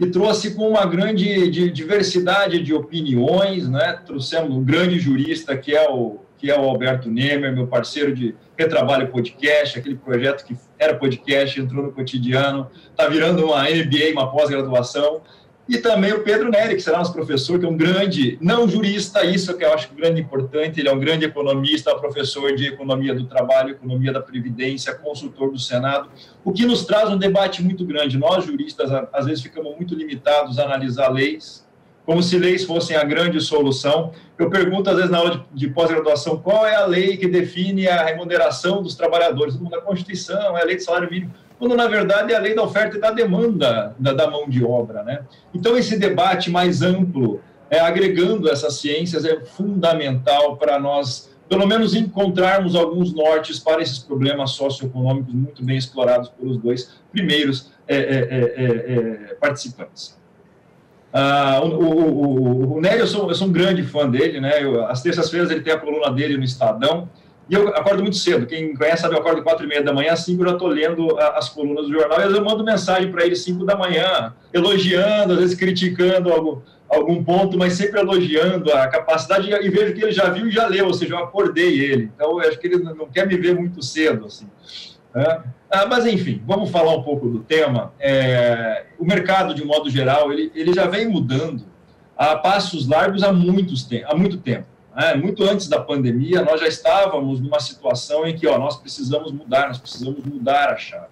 E 0.00 0.06
trouxe 0.06 0.54
com 0.54 0.66
uma 0.66 0.86
grande 0.86 1.50
diversidade 1.70 2.62
de 2.62 2.72
opiniões, 2.72 3.68
né? 3.68 4.00
Trouxemos 4.06 4.50
um 4.56 4.64
grande 4.64 4.98
jurista 4.98 5.54
que 5.54 5.76
é 5.76 5.86
o 5.90 6.20
que 6.38 6.50
é 6.50 6.58
o 6.58 6.64
Alberto 6.64 7.08
Nemer, 7.08 7.54
meu 7.54 7.68
parceiro 7.68 8.12
de 8.12 8.34
Retrabalho 8.58 9.12
Podcast, 9.12 9.78
aquele 9.78 9.94
projeto 9.94 10.44
que 10.44 10.56
era 10.76 10.96
podcast, 10.96 11.60
entrou 11.60 11.84
no 11.84 11.92
cotidiano, 11.92 12.68
está 12.90 13.06
virando 13.06 13.44
uma 13.44 13.62
MBA, 13.62 14.10
uma 14.12 14.28
pós-graduação. 14.32 15.20
E 15.68 15.78
também 15.78 16.12
o 16.12 16.24
Pedro 16.24 16.50
Neri, 16.50 16.74
que 16.74 16.82
será 16.82 16.98
nosso 16.98 17.12
professor, 17.12 17.58
que 17.58 17.64
é 17.64 17.68
um 17.68 17.76
grande, 17.76 18.36
não 18.40 18.68
jurista, 18.68 19.24
isso 19.24 19.56
que 19.56 19.64
eu 19.64 19.72
acho 19.72 19.94
grande 19.94 20.20
importante, 20.20 20.80
ele 20.80 20.88
é 20.88 20.92
um 20.92 20.98
grande 20.98 21.24
economista, 21.24 21.94
professor 21.94 22.54
de 22.54 22.66
economia 22.66 23.14
do 23.14 23.26
trabalho, 23.26 23.70
economia 23.70 24.12
da 24.12 24.20
previdência, 24.20 24.92
consultor 24.92 25.52
do 25.52 25.58
Senado, 25.58 26.08
o 26.44 26.52
que 26.52 26.66
nos 26.66 26.84
traz 26.84 27.10
um 27.10 27.16
debate 27.16 27.62
muito 27.62 27.84
grande. 27.84 28.18
Nós, 28.18 28.44
juristas, 28.44 28.90
às 29.12 29.26
vezes 29.26 29.42
ficamos 29.42 29.76
muito 29.76 29.94
limitados 29.94 30.58
a 30.58 30.64
analisar 30.64 31.08
leis, 31.08 31.64
como 32.04 32.20
se 32.20 32.36
leis 32.36 32.64
fossem 32.64 32.96
a 32.96 33.04
grande 33.04 33.40
solução. 33.40 34.10
Eu 34.36 34.50
pergunto, 34.50 34.90
às 34.90 34.96
vezes, 34.96 35.10
na 35.10 35.18
aula 35.18 35.30
de, 35.52 35.66
de 35.66 35.68
pós-graduação, 35.72 36.36
qual 36.38 36.66
é 36.66 36.74
a 36.74 36.84
lei 36.84 37.16
que 37.16 37.28
define 37.28 37.86
a 37.86 38.04
remuneração 38.04 38.82
dos 38.82 38.96
trabalhadores? 38.96 39.56
A 39.72 39.80
Constituição, 39.80 40.58
é 40.58 40.62
a 40.62 40.64
lei 40.64 40.74
de 40.74 40.82
salário 40.82 41.08
mínimo 41.08 41.32
quando 41.62 41.76
na 41.76 41.86
verdade 41.86 42.32
é 42.32 42.36
a 42.36 42.40
lei 42.40 42.56
da 42.56 42.64
oferta 42.64 42.96
e 42.96 43.00
da 43.00 43.12
demanda 43.12 43.94
da, 43.96 44.12
da 44.12 44.28
mão 44.28 44.48
de 44.48 44.64
obra, 44.64 45.04
né? 45.04 45.22
Então 45.54 45.78
esse 45.78 45.96
debate 45.96 46.50
mais 46.50 46.82
amplo, 46.82 47.40
é, 47.70 47.78
agregando 47.78 48.50
essas 48.50 48.80
ciências, 48.80 49.24
é 49.24 49.38
fundamental 49.44 50.56
para 50.56 50.76
nós, 50.80 51.32
pelo 51.48 51.64
menos 51.64 51.94
encontrarmos 51.94 52.74
alguns 52.74 53.14
nortes 53.14 53.60
para 53.60 53.80
esses 53.80 54.00
problemas 54.00 54.50
socioeconômicos 54.50 55.32
muito 55.32 55.64
bem 55.64 55.76
explorados 55.76 56.30
pelos 56.30 56.56
dois 56.56 57.00
primeiros 57.12 57.70
é, 57.86 57.96
é, 57.96 58.00
é, 58.00 58.40
é, 58.56 59.30
é 59.30 59.34
participantes. 59.34 60.18
Ah, 61.12 61.60
o, 61.62 61.68
o, 61.68 62.72
o, 62.72 62.76
o 62.76 62.80
Nery, 62.80 62.98
eu 62.98 63.06
sou, 63.06 63.28
eu 63.28 63.36
sou 63.36 63.46
um 63.46 63.52
grande 63.52 63.84
fã 63.84 64.10
dele, 64.10 64.40
né? 64.40 64.64
Eu, 64.64 64.84
às 64.86 65.00
terças-feiras 65.00 65.48
ele 65.48 65.60
tem 65.60 65.72
a 65.72 65.78
coluna 65.78 66.10
dele 66.10 66.36
no 66.36 66.42
Estadão, 66.42 67.08
e 67.52 67.54
eu 67.54 67.68
acordo 67.68 68.02
muito 68.02 68.16
cedo. 68.16 68.46
Quem 68.46 68.74
conhece 68.74 69.02
sabe, 69.02 69.14
eu 69.14 69.18
acordo 69.18 69.42
quatro 69.42 69.66
e 69.66 69.68
meia 69.68 69.82
da 69.82 69.92
manhã, 69.92 70.14
às 70.14 70.20
cinco 70.20 70.42
eu 70.42 70.48
já 70.48 70.52
estou 70.54 70.68
lendo 70.68 71.18
as 71.20 71.50
colunas 71.50 71.86
do 71.86 71.92
jornal. 71.92 72.18
E 72.18 72.34
eu 72.34 72.42
mando 72.42 72.64
mensagem 72.64 73.12
para 73.12 73.26
ele 73.26 73.36
cinco 73.36 73.66
da 73.66 73.76
manhã, 73.76 74.32
elogiando, 74.54 75.34
às 75.34 75.38
vezes 75.38 75.54
criticando 75.54 76.32
algum, 76.32 76.62
algum 76.88 77.22
ponto, 77.22 77.58
mas 77.58 77.74
sempre 77.74 78.00
elogiando 78.00 78.72
a 78.72 78.86
capacidade. 78.86 79.50
E 79.50 79.68
vejo 79.68 79.92
que 79.92 80.02
ele 80.02 80.12
já 80.12 80.30
viu 80.30 80.48
e 80.48 80.50
já 80.50 80.66
leu, 80.66 80.86
ou 80.86 80.94
seja, 80.94 81.12
eu 81.12 81.18
acordei 81.18 81.78
ele. 81.78 82.10
Então 82.16 82.40
eu 82.40 82.48
acho 82.48 82.58
que 82.58 82.68
ele 82.68 82.78
não 82.78 83.06
quer 83.06 83.26
me 83.26 83.36
ver 83.36 83.54
muito 83.54 83.82
cedo. 83.82 84.24
Assim. 84.24 84.48
Ah, 85.70 85.84
mas 85.86 86.06
enfim, 86.06 86.42
vamos 86.46 86.70
falar 86.70 86.96
um 86.96 87.02
pouco 87.02 87.28
do 87.28 87.40
tema. 87.40 87.92
É, 88.00 88.86
o 88.98 89.04
mercado, 89.04 89.54
de 89.54 89.62
modo 89.62 89.90
geral, 89.90 90.32
ele, 90.32 90.50
ele 90.54 90.72
já 90.72 90.86
vem 90.86 91.06
mudando 91.06 91.64
a 92.16 92.34
passos 92.34 92.88
largos 92.88 93.22
há, 93.22 93.30
muitos 93.30 93.86
há 94.06 94.14
muito 94.14 94.38
tempo. 94.38 94.71
É, 94.96 95.16
muito 95.16 95.42
antes 95.44 95.68
da 95.68 95.80
pandemia, 95.80 96.42
nós 96.42 96.60
já 96.60 96.68
estávamos 96.68 97.40
numa 97.40 97.60
situação 97.60 98.26
em 98.26 98.36
que 98.36 98.46
ó, 98.46 98.58
nós 98.58 98.76
precisamos 98.76 99.32
mudar, 99.32 99.68
nós 99.68 99.78
precisamos 99.78 100.22
mudar 100.24 100.70
a 100.70 100.76
chave. 100.76 101.06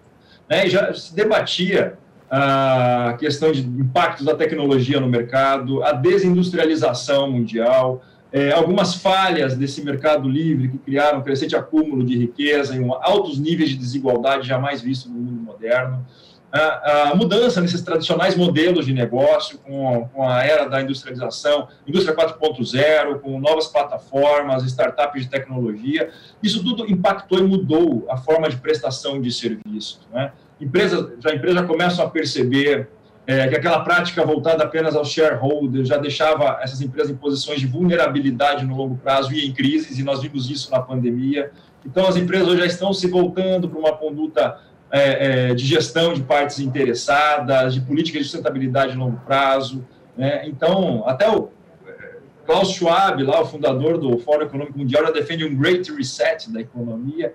Né? 0.48 0.66
E 0.66 0.70
já 0.70 0.92
se 0.92 1.14
debatia 1.14 1.98
a 2.30 3.16
questão 3.18 3.50
de 3.50 3.62
impactos 3.62 4.26
da 4.26 4.34
tecnologia 4.34 5.00
no 5.00 5.08
mercado, 5.08 5.82
a 5.82 5.92
desindustrialização 5.92 7.30
mundial, 7.30 8.02
é, 8.32 8.52
algumas 8.52 8.94
falhas 8.94 9.56
desse 9.56 9.84
mercado 9.84 10.28
livre 10.28 10.68
que 10.68 10.78
criaram 10.78 11.18
um 11.18 11.22
crescente 11.22 11.56
acúmulo 11.56 12.04
de 12.04 12.16
riqueza 12.16 12.76
e 12.76 12.78
um, 12.78 12.92
altos 12.94 13.38
níveis 13.38 13.70
de 13.70 13.76
desigualdade 13.76 14.46
jamais 14.46 14.80
visto 14.80 15.08
no 15.08 15.16
mundo 15.16 15.42
moderno 15.42 16.06
a, 16.52 17.10
a, 17.10 17.14
mudança 17.14 17.60
nesses 17.60 17.80
tradicionais 17.80 18.36
modelos 18.36 18.84
de 18.84 18.92
negócio, 18.92 19.58
com, 19.58 20.08
com 20.12 20.28
a 20.28 20.42
era 20.42 20.68
da 20.68 20.82
industrialização, 20.82 21.68
indústria 21.86 22.14
4.0, 22.16 23.20
com 23.20 23.38
novas 23.38 23.68
plataformas, 23.68 24.64
startups 24.64 25.22
de 25.22 25.28
tecnologia, 25.28 26.10
isso 26.42 26.62
tudo 26.64 26.90
impactou 26.90 27.38
e 27.38 27.42
mudou 27.42 28.06
a 28.10 28.16
forma 28.16 28.48
de 28.48 28.56
prestação 28.56 29.20
de 29.20 29.30
serviço. 29.32 30.00
Né? 30.12 30.32
Empresas, 30.60 31.10
já 31.20 31.30
a 31.30 31.34
empresa 31.34 31.62
começam 31.62 32.04
a 32.04 32.10
perceber 32.10 32.88
é, 33.26 33.46
que 33.46 33.56
aquela 33.56 33.80
prática 33.84 34.24
voltada 34.24 34.64
apenas 34.64 34.96
aos 34.96 35.08
shareholders 35.08 35.86
já 35.86 35.98
deixava 35.98 36.58
essas 36.62 36.80
empresas 36.80 37.12
em 37.12 37.16
posições 37.16 37.60
de 37.60 37.66
vulnerabilidade 37.66 38.64
no 38.64 38.76
longo 38.76 38.96
prazo 38.96 39.32
e 39.32 39.46
em 39.46 39.52
crises, 39.52 39.98
e 39.98 40.02
nós 40.02 40.20
vimos 40.20 40.50
isso 40.50 40.68
na 40.70 40.80
pandemia. 40.80 41.52
Então, 41.86 42.06
as 42.08 42.16
empresas 42.16 42.58
já 42.58 42.66
estão 42.66 42.92
se 42.92 43.06
voltando 43.06 43.68
para 43.68 43.78
uma 43.78 43.96
conduta 43.96 44.58
é, 44.90 45.50
é, 45.50 45.54
de 45.54 45.64
gestão 45.64 46.12
de 46.12 46.22
partes 46.22 46.58
interessadas, 46.58 47.74
de 47.74 47.80
políticas 47.80 48.22
de 48.22 48.28
sustentabilidade 48.28 48.92
de 48.92 48.98
longo 48.98 49.18
prazo. 49.24 49.86
Né? 50.16 50.48
Então, 50.48 51.04
até 51.06 51.30
o 51.30 51.50
é, 51.86 52.16
Klaus 52.44 52.70
Schwab, 52.70 53.22
lá, 53.22 53.40
o 53.40 53.46
fundador 53.46 53.98
do 53.98 54.18
Fórum 54.18 54.42
Econômico 54.42 54.78
Mundial, 54.78 55.04
já 55.06 55.12
defende 55.12 55.44
um 55.44 55.56
Great 55.56 55.90
Reset 55.92 56.52
da 56.52 56.60
economia. 56.60 57.32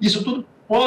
Isso 0.00 0.24
tudo 0.24 0.46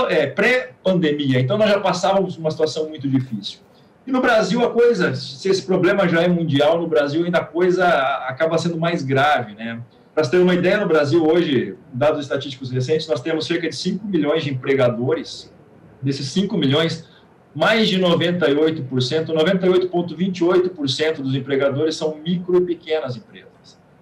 é, 0.10 0.28
pré-pandemia, 0.28 1.40
então 1.40 1.58
nós 1.58 1.70
já 1.70 1.80
passávamos 1.80 2.38
uma 2.38 2.52
situação 2.52 2.88
muito 2.88 3.10
difícil. 3.10 3.60
E 4.06 4.12
no 4.12 4.22
Brasil 4.22 4.64
a 4.64 4.72
coisa, 4.72 5.16
se 5.16 5.50
esse 5.50 5.64
problema 5.64 6.08
já 6.08 6.22
é 6.22 6.28
mundial, 6.28 6.80
no 6.80 6.88
Brasil 6.88 7.24
ainda 7.24 7.40
a 7.40 7.44
coisa 7.44 7.88
acaba 8.28 8.58
sendo 8.58 8.78
mais 8.78 9.04
grave, 9.04 9.56
né? 9.56 9.82
Para 10.14 10.24
você 10.24 10.32
ter 10.32 10.38
uma 10.40 10.54
ideia, 10.54 10.78
no 10.78 10.88
Brasil 10.88 11.26
hoje, 11.26 11.76
dados 11.94 12.22
estatísticos 12.22 12.70
recentes, 12.70 13.08
nós 13.08 13.22
temos 13.22 13.46
cerca 13.46 13.70
de 13.70 13.76
5 13.76 14.06
milhões 14.06 14.44
de 14.44 14.52
empregadores 14.52 15.52
desses 16.02 16.28
5 16.30 16.58
milhões, 16.58 17.08
mais 17.54 17.90
de 17.90 18.00
98%, 18.00 18.88
98,28% 19.28 21.16
dos 21.18 21.36
empregadores 21.36 21.96
são 21.96 22.18
micro 22.18 22.58
e 22.58 22.66
pequenas 22.66 23.16
empresas. 23.16 23.52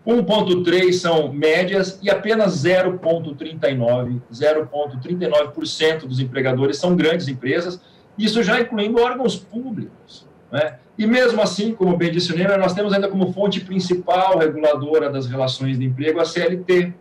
1,3% 0.06 0.94
são 0.94 1.32
médias 1.34 2.00
e 2.02 2.10
apenas 2.10 2.64
0,39%, 2.64 4.22
0,39% 4.32 6.00
dos 6.08 6.20
empregadores 6.20 6.78
são 6.78 6.96
grandes 6.96 7.28
empresas, 7.28 7.82
isso 8.18 8.42
já 8.42 8.60
incluindo 8.60 9.02
órgãos 9.02 9.36
públicos. 9.36 10.28
Né? 10.52 10.78
E 10.98 11.06
mesmo 11.06 11.42
assim, 11.42 11.74
como 11.74 11.96
bem 11.96 12.12
disse 12.12 12.34
o 12.34 12.36
Neymar, 12.36 12.60
nós 12.60 12.74
temos 12.74 12.92
ainda 12.94 13.08
como 13.08 13.32
fonte 13.32 13.62
principal 13.62 14.38
reguladora 14.38 15.10
das 15.10 15.28
relações 15.28 15.78
de 15.78 15.86
emprego 15.86 16.20
a 16.20 16.26
CLT, 16.26 16.94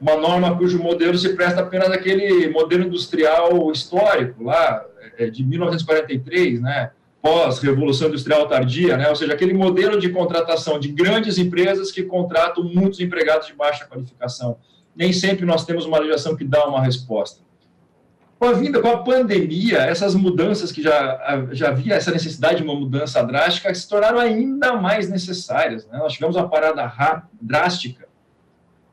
uma 0.00 0.16
norma 0.16 0.56
cujo 0.56 0.82
modelo 0.82 1.16
se 1.18 1.34
presta 1.34 1.60
apenas 1.60 1.90
àquele 1.90 2.48
modelo 2.48 2.84
industrial 2.84 3.70
histórico, 3.70 4.42
lá 4.42 4.84
é, 5.18 5.28
de 5.28 5.44
1943, 5.44 6.60
né, 6.60 6.90
pós-revolução 7.20 8.08
industrial 8.08 8.48
tardia, 8.48 8.96
né, 8.96 9.08
ou 9.10 9.14
seja, 9.14 9.34
aquele 9.34 9.52
modelo 9.52 10.00
de 10.00 10.08
contratação 10.08 10.80
de 10.80 10.88
grandes 10.88 11.36
empresas 11.36 11.92
que 11.92 12.02
contratam 12.02 12.64
muitos 12.64 12.98
empregados 13.00 13.46
de 13.46 13.52
baixa 13.52 13.84
qualificação. 13.84 14.56
Nem 14.96 15.12
sempre 15.12 15.44
nós 15.44 15.66
temos 15.66 15.84
uma 15.84 15.98
legislação 15.98 16.34
que 16.34 16.44
dá 16.44 16.64
uma 16.66 16.82
resposta. 16.82 17.42
Com 18.38 18.46
a 18.46 18.52
vinda, 18.52 18.80
com 18.80 18.88
a 18.88 19.02
pandemia, 19.02 19.80
essas 19.80 20.14
mudanças 20.14 20.72
que 20.72 20.82
já, 20.82 21.46
já 21.52 21.68
havia 21.68 21.94
essa 21.94 22.10
necessidade 22.10 22.56
de 22.56 22.62
uma 22.62 22.74
mudança 22.74 23.22
drástica 23.22 23.72
se 23.74 23.86
tornaram 23.86 24.18
ainda 24.18 24.72
mais 24.76 25.10
necessárias. 25.10 25.86
Né? 25.86 25.98
Nós 25.98 26.14
tivemos 26.14 26.36
uma 26.36 26.48
parada 26.48 26.90
drástica 27.38 28.08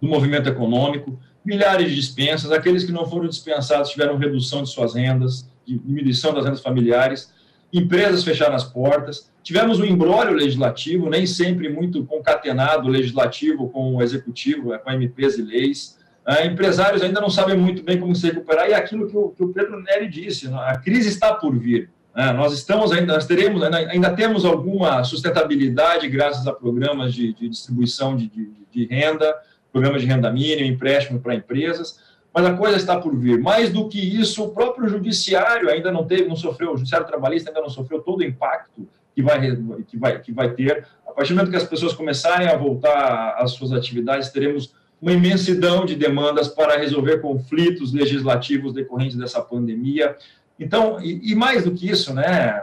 do 0.01 0.07
movimento 0.07 0.47
econômico, 0.47 1.19
milhares 1.43 1.89
de 1.89 1.95
dispensas, 1.95 2.51
aqueles 2.51 2.83
que 2.83 2.91
não 2.91 3.05
foram 3.05 3.27
dispensados 3.27 3.89
tiveram 3.89 4.17
redução 4.17 4.63
de 4.63 4.69
suas 4.69 4.95
rendas, 4.95 5.49
diminuição 5.65 6.33
das 6.33 6.45
rendas 6.45 6.61
familiares, 6.61 7.33
empresas 7.71 8.23
fecharam 8.23 8.55
as 8.55 8.63
portas, 8.63 9.29
tivemos 9.43 9.79
um 9.79 9.85
embrólio 9.85 10.33
legislativo, 10.33 11.09
nem 11.09 11.25
sempre 11.25 11.69
muito 11.69 12.05
concatenado 12.05 12.87
o 12.87 12.91
legislativo 12.91 13.69
com 13.69 13.95
o 13.95 14.01
executivo, 14.01 14.77
com 14.79 14.91
MPs 14.91 15.37
e 15.37 15.41
leis, 15.41 15.97
Uh, 16.27 16.45
empresários 16.45 17.01
ainda 17.01 17.21
não 17.21 17.29
sabem 17.29 17.55
muito 17.55 17.81
bem 17.81 17.97
como 17.97 18.13
se 18.13 18.27
recuperar, 18.27 18.69
e 18.69 18.73
aquilo 18.73 19.07
que 19.07 19.15
o, 19.15 19.53
Pedro 19.53 19.81
Neri 19.81 20.09
disse, 20.09 20.49
né? 20.49 20.57
a 20.59 20.77
crise 20.77 21.07
está 21.07 21.33
por 21.33 21.57
vir. 21.57 21.89
Uh, 22.13 22.33
nós 22.35 22.51
estamos 22.51 22.91
ainda, 22.91 23.13
nós 23.13 23.25
teremos, 23.25 23.63
ainda, 23.63 23.77
ainda, 23.77 24.09
temos 24.09 24.43
alguma 24.43 25.05
sustentabilidade 25.05 26.09
graças 26.09 26.45
a 26.45 26.51
programas 26.51 27.13
de, 27.13 27.31
de 27.31 27.47
distribuição 27.47 28.17
de, 28.17 28.27
de, 28.27 28.51
de 28.69 28.85
renda, 28.87 29.33
programa 29.77 29.99
de 29.99 30.07
renda 30.07 30.31
mínima, 30.31 30.67
empréstimo 30.67 31.19
para 31.19 31.35
empresas, 31.35 31.99
mas 32.33 32.45
a 32.45 32.53
coisa 32.53 32.77
está 32.77 32.99
por 32.99 33.15
vir. 33.15 33.39
Mais 33.39 33.71
do 33.71 33.87
que 33.87 33.99
isso, 33.99 34.43
o 34.43 34.49
próprio 34.49 34.89
judiciário 34.89 35.69
ainda 35.69 35.91
não 35.91 36.05
teve, 36.05 36.27
não 36.27 36.35
sofreu, 36.35 36.73
o 36.73 36.77
judiciário 36.77 37.05
trabalhista 37.05 37.51
ainda 37.51 37.61
não 37.61 37.69
sofreu 37.69 38.01
todo 38.01 38.21
o 38.21 38.23
impacto 38.23 38.87
que 39.13 39.21
vai, 39.21 39.55
que 39.87 39.97
vai, 39.97 40.19
que 40.19 40.31
vai 40.31 40.49
ter. 40.51 40.87
A 41.07 41.11
partir 41.11 41.33
do 41.33 41.37
momento 41.37 41.51
que 41.51 41.57
as 41.57 41.63
pessoas 41.63 41.93
começarem 41.93 42.47
a 42.47 42.57
voltar 42.57 43.35
às 43.37 43.51
suas 43.51 43.71
atividades, 43.71 44.29
teremos 44.29 44.73
uma 44.99 45.11
imensidão 45.11 45.85
de 45.85 45.95
demandas 45.95 46.47
para 46.47 46.77
resolver 46.77 47.19
conflitos 47.19 47.93
legislativos 47.93 48.73
decorrentes 48.73 49.15
dessa 49.15 49.41
pandemia. 49.41 50.15
Então, 50.59 50.99
e, 50.99 51.31
e 51.31 51.35
mais 51.35 51.63
do 51.63 51.71
que 51.71 51.87
isso, 51.87 52.13
né, 52.15 52.61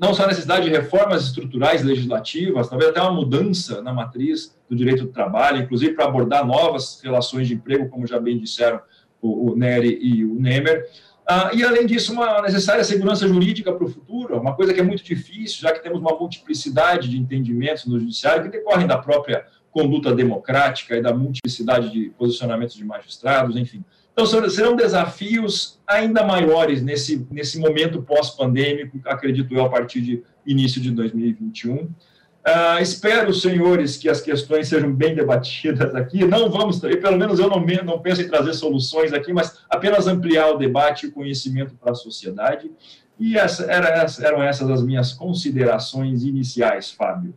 não 0.00 0.14
só 0.14 0.24
a 0.24 0.28
necessidade 0.28 0.64
de 0.64 0.70
reformas 0.70 1.24
estruturais 1.24 1.82
legislativas, 1.82 2.70
talvez 2.70 2.90
até 2.90 3.02
uma 3.02 3.12
mudança 3.12 3.82
na 3.82 3.92
matriz 3.92 4.56
do 4.68 4.74
direito 4.74 5.04
do 5.04 5.12
trabalho, 5.12 5.62
inclusive 5.62 5.92
para 5.92 6.06
abordar 6.06 6.46
novas 6.46 7.00
relações 7.04 7.46
de 7.46 7.54
emprego, 7.54 7.90
como 7.90 8.06
já 8.06 8.18
bem 8.18 8.38
disseram 8.38 8.80
o, 9.20 9.50
o 9.50 9.56
Nery 9.56 9.98
e 10.00 10.24
o 10.24 10.34
Nemer. 10.40 10.88
Ah, 11.28 11.50
e, 11.52 11.62
além 11.62 11.86
disso, 11.86 12.14
uma 12.14 12.40
necessária 12.40 12.82
segurança 12.82 13.28
jurídica 13.28 13.72
para 13.72 13.84
o 13.84 13.88
futuro, 13.88 14.40
uma 14.40 14.56
coisa 14.56 14.72
que 14.72 14.80
é 14.80 14.82
muito 14.82 15.04
difícil, 15.04 15.60
já 15.60 15.70
que 15.70 15.82
temos 15.82 16.00
uma 16.00 16.18
multiplicidade 16.18 17.06
de 17.08 17.18
entendimentos 17.18 17.84
no 17.84 18.00
judiciário 18.00 18.44
que 18.44 18.48
decorrem 18.48 18.86
da 18.86 18.96
própria 18.96 19.44
conduta 19.70 20.14
democrática 20.14 20.96
e 20.96 21.02
da 21.02 21.12
multiplicidade 21.12 21.90
de 21.90 22.10
posicionamentos 22.18 22.74
de 22.74 22.84
magistrados, 22.84 23.54
enfim. 23.54 23.84
Então, 24.12 24.26
serão 24.26 24.76
desafios 24.76 25.78
ainda 25.86 26.22
maiores 26.24 26.82
nesse, 26.82 27.26
nesse 27.30 27.58
momento 27.58 28.02
pós-pandêmico, 28.02 29.00
acredito 29.04 29.54
eu, 29.54 29.64
a 29.64 29.68
partir 29.68 30.00
de 30.00 30.22
início 30.44 30.80
de 30.80 30.90
2021. 30.90 31.88
Uh, 32.40 32.80
espero, 32.80 33.34
senhores, 33.34 33.98
que 33.98 34.08
as 34.08 34.20
questões 34.20 34.68
sejam 34.68 34.92
bem 34.92 35.14
debatidas 35.14 35.94
aqui. 35.94 36.24
Não 36.24 36.50
vamos, 36.50 36.80
pelo 36.80 37.18
menos 37.18 37.38
eu 37.38 37.48
não, 37.48 37.64
não 37.84 37.98
penso 38.00 38.22
em 38.22 38.28
trazer 38.28 38.54
soluções 38.54 39.12
aqui, 39.12 39.32
mas 39.32 39.58
apenas 39.68 40.06
ampliar 40.06 40.50
o 40.50 40.56
debate 40.56 41.04
e 41.04 41.08
o 41.10 41.12
conhecimento 41.12 41.74
para 41.74 41.92
a 41.92 41.94
sociedade. 41.94 42.70
E 43.18 43.36
essa, 43.36 43.70
era, 43.70 44.06
eram 44.22 44.42
essas 44.42 44.70
as 44.70 44.82
minhas 44.82 45.12
considerações 45.12 46.24
iniciais, 46.24 46.90
Fábio. 46.90 47.34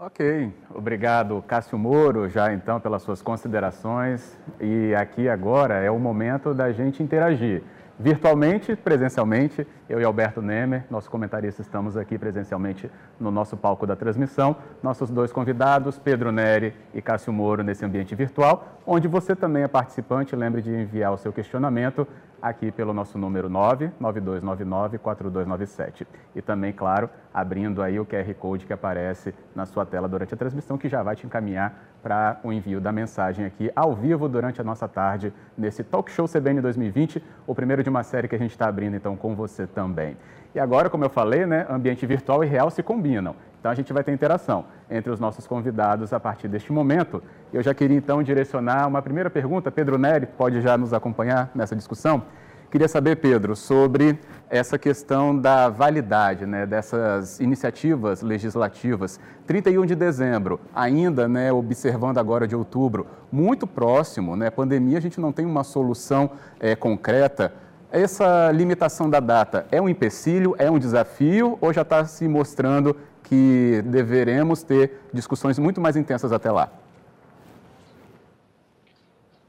Ok, 0.00 0.54
obrigado 0.72 1.42
Cássio 1.44 1.76
Moro, 1.76 2.28
já 2.28 2.54
então 2.54 2.78
pelas 2.78 3.02
suas 3.02 3.20
considerações. 3.20 4.38
E 4.60 4.94
aqui 4.94 5.28
agora 5.28 5.74
é 5.74 5.90
o 5.90 5.98
momento 5.98 6.54
da 6.54 6.70
gente 6.70 7.02
interagir 7.02 7.64
virtualmente, 7.98 8.76
presencialmente. 8.76 9.66
Eu 9.88 10.00
e 10.00 10.04
Alberto 10.04 10.40
Nemer, 10.40 10.84
nosso 10.88 11.10
comentarista, 11.10 11.62
estamos 11.62 11.96
aqui 11.96 12.16
presencialmente 12.16 12.88
no 13.18 13.32
nosso 13.32 13.56
palco 13.56 13.88
da 13.88 13.96
transmissão. 13.96 14.54
Nossos 14.80 15.10
dois 15.10 15.32
convidados, 15.32 15.98
Pedro 15.98 16.30
Neri 16.30 16.74
e 16.94 17.02
Cássio 17.02 17.32
Moro, 17.32 17.64
nesse 17.64 17.84
ambiente 17.84 18.14
virtual, 18.14 18.78
onde 18.86 19.08
você 19.08 19.34
também 19.34 19.64
é 19.64 19.68
participante. 19.68 20.36
Lembre 20.36 20.62
de 20.62 20.70
enviar 20.70 21.12
o 21.12 21.18
seu 21.18 21.32
questionamento 21.32 22.06
aqui 22.40 22.70
pelo 22.70 22.92
nosso 22.92 23.18
número 23.18 23.50
99299-4297. 23.50 26.06
E 26.34 26.42
também, 26.42 26.72
claro, 26.72 27.10
abrindo 27.32 27.82
aí 27.82 28.00
o 28.00 28.06
QR 28.06 28.32
Code 28.34 28.66
que 28.66 28.72
aparece 28.72 29.34
na 29.54 29.66
sua 29.66 29.84
tela 29.84 30.08
durante 30.08 30.34
a 30.34 30.36
transmissão, 30.36 30.78
que 30.78 30.88
já 30.88 31.02
vai 31.02 31.16
te 31.16 31.26
encaminhar 31.26 31.88
para 32.02 32.38
o 32.44 32.52
envio 32.52 32.80
da 32.80 32.92
mensagem 32.92 33.44
aqui 33.44 33.70
ao 33.74 33.94
vivo 33.94 34.28
durante 34.28 34.60
a 34.60 34.64
nossa 34.64 34.86
tarde 34.86 35.32
nesse 35.56 35.82
Talk 35.82 36.10
Show 36.10 36.26
CBN 36.26 36.60
2020, 36.60 37.22
o 37.46 37.54
primeiro 37.54 37.82
de 37.82 37.90
uma 37.90 38.02
série 38.02 38.28
que 38.28 38.34
a 38.34 38.38
gente 38.38 38.52
está 38.52 38.68
abrindo 38.68 38.96
então 38.96 39.16
com 39.16 39.34
você 39.34 39.66
também. 39.66 40.16
E 40.54 40.60
agora, 40.60 40.88
como 40.88 41.04
eu 41.04 41.10
falei, 41.10 41.44
né, 41.44 41.66
ambiente 41.68 42.06
virtual 42.06 42.42
e 42.42 42.46
real 42.46 42.70
se 42.70 42.82
combinam. 42.82 43.34
Então 43.58 43.70
a 43.72 43.74
gente 43.74 43.92
vai 43.92 44.04
ter 44.04 44.12
interação 44.12 44.64
entre 44.90 45.10
os 45.10 45.18
nossos 45.18 45.46
convidados 45.46 46.12
a 46.12 46.20
partir 46.20 46.48
deste 46.48 46.72
momento. 46.72 47.22
Eu 47.52 47.62
já 47.62 47.74
queria 47.74 47.96
então 47.96 48.22
direcionar 48.22 48.86
uma 48.86 49.02
primeira 49.02 49.28
pergunta. 49.28 49.70
Pedro 49.70 49.98
Neri 49.98 50.26
pode 50.26 50.60
já 50.60 50.78
nos 50.78 50.92
acompanhar 50.92 51.50
nessa 51.54 51.74
discussão. 51.74 52.22
Queria 52.70 52.86
saber, 52.86 53.16
Pedro, 53.16 53.56
sobre 53.56 54.18
essa 54.50 54.78
questão 54.78 55.34
da 55.34 55.70
validade 55.70 56.44
né, 56.44 56.66
dessas 56.66 57.40
iniciativas 57.40 58.20
legislativas. 58.20 59.18
31 59.46 59.86
de 59.86 59.94
dezembro, 59.94 60.60
ainda 60.74 61.26
né, 61.26 61.50
observando 61.50 62.18
agora 62.18 62.46
de 62.46 62.54
outubro, 62.54 63.06
muito 63.32 63.66
próximo, 63.66 64.36
né, 64.36 64.50
pandemia, 64.50 64.98
a 64.98 65.00
gente 65.00 65.18
não 65.18 65.32
tem 65.32 65.46
uma 65.46 65.64
solução 65.64 66.32
é, 66.60 66.76
concreta. 66.76 67.54
Essa 67.90 68.52
limitação 68.52 69.08
da 69.08 69.18
data 69.18 69.66
é 69.72 69.80
um 69.80 69.88
empecilho, 69.88 70.54
é 70.58 70.70
um 70.70 70.78
desafio 70.78 71.56
ou 71.62 71.72
já 71.72 71.80
está 71.80 72.04
se 72.04 72.28
mostrando 72.28 72.94
que 73.28 73.82
deveremos 73.86 74.62
ter 74.62 74.92
discussões 75.12 75.58
muito 75.58 75.80
mais 75.80 75.96
intensas 75.96 76.32
até 76.32 76.50
lá? 76.50 76.72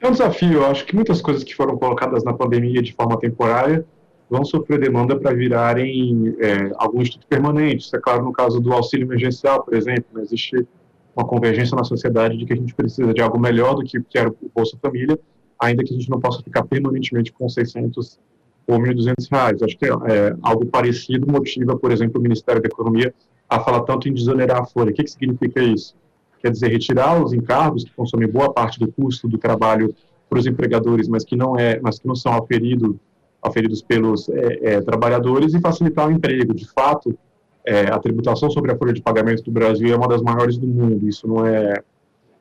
É 0.02 0.08
um 0.08 0.12
desafio. 0.12 0.54
Eu 0.54 0.66
acho 0.66 0.86
que 0.86 0.96
muitas 0.96 1.22
coisas 1.22 1.44
que 1.44 1.56
foram 1.56 1.78
colocadas 1.78 2.24
na 2.24 2.34
pandemia 2.34 2.82
de 2.82 2.94
forma 2.94 3.18
temporária 3.20 3.86
vão 4.30 4.46
sofrer 4.46 4.80
demanda 4.80 5.18
para 5.18 5.34
virarem 5.34 6.36
é, 6.40 6.72
algum 6.76 7.02
instituto 7.02 7.28
permanente. 7.28 7.86
Isso 7.86 7.96
é 7.96 8.00
claro 8.00 8.24
no 8.24 8.32
caso 8.32 8.60
do 8.62 8.72
auxílio 8.72 9.06
emergencial, 9.06 9.64
por 9.64 9.74
exemplo. 9.74 10.06
Né? 10.14 10.22
Existe 10.22 10.68
uma 11.16 11.26
convergência 11.26 11.76
na 11.76 11.84
sociedade 11.84 12.38
de 12.38 12.46
que 12.46 12.54
a 12.54 12.56
gente 12.56 12.74
precisa 12.74 13.14
de 13.14 13.22
algo 13.22 13.40
melhor 13.40 13.76
do 13.76 13.84
que, 13.84 14.02
que 14.02 14.18
era 14.18 14.30
o 14.30 14.36
Bolsa 14.56 14.78
Família, 14.82 15.20
ainda 15.60 15.84
que 15.84 15.94
a 15.94 15.98
gente 15.98 16.10
não 16.10 16.20
possa 16.20 16.42
ficar 16.42 16.64
permanentemente 16.64 17.34
com 17.34 17.50
600 17.50 18.20
ou 18.68 18.80
1.200 18.80 19.28
reais. 19.32 19.62
Acho 19.62 19.78
que 19.78 19.86
é, 19.86 19.90
é, 19.90 20.36
algo 20.42 20.66
parecido 20.66 21.30
motiva, 21.30 21.76
por 21.76 21.92
exemplo, 21.92 22.20
o 22.20 22.24
Ministério 22.24 22.62
da 22.62 22.68
Economia 22.68 23.14
a 23.50 23.60
falar 23.60 23.82
tanto 23.82 24.08
em 24.08 24.14
desonerar 24.14 24.62
a 24.62 24.66
folha. 24.66 24.92
O 24.92 24.94
que, 24.94 25.04
que 25.04 25.12
significa 25.12 25.62
isso? 25.62 25.96
Quer 26.42 26.52
dizer, 26.52 26.70
retirar 26.70 27.22
os 27.22 27.34
encargos 27.34 27.84
que 27.84 27.92
consomem 27.92 28.28
boa 28.28 28.54
parte 28.54 28.80
do 28.80 28.92
custo 28.92 29.28
do 29.28 29.38
trabalho 29.38 29.94
para 30.30 30.40
os 30.40 30.46
empregadores, 30.46 31.08
mas 31.08 31.26
que 31.26 31.36
não 31.36 31.58
é, 31.58 31.80
mas 31.82 32.00
que 32.00 32.08
não 32.08 32.16
são 32.16 32.34
aferido, 32.34 33.00
aferidos 33.42 33.82
pelos 33.82 34.30
é, 34.30 34.76
é, 34.76 34.82
trabalhadores 34.82 35.54
e 35.54 35.60
facilitar 35.60 36.08
o 36.08 36.12
emprego. 36.12 36.54
De 36.54 36.68
fato, 36.68 37.18
é, 37.66 37.92
a 37.92 38.00
tributação 38.00 38.50
sobre 38.50 38.72
a 38.72 38.78
folha 38.78 38.94
de 38.94 39.02
pagamento 39.02 39.44
do 39.44 39.52
Brasil 39.52 39.92
é 39.94 39.98
uma 39.98 40.08
das 40.08 40.22
maiores 40.22 40.58
do 40.58 40.68
mundo. 40.68 41.08
Isso 41.08 41.28
não 41.28 41.46
é 41.46 41.84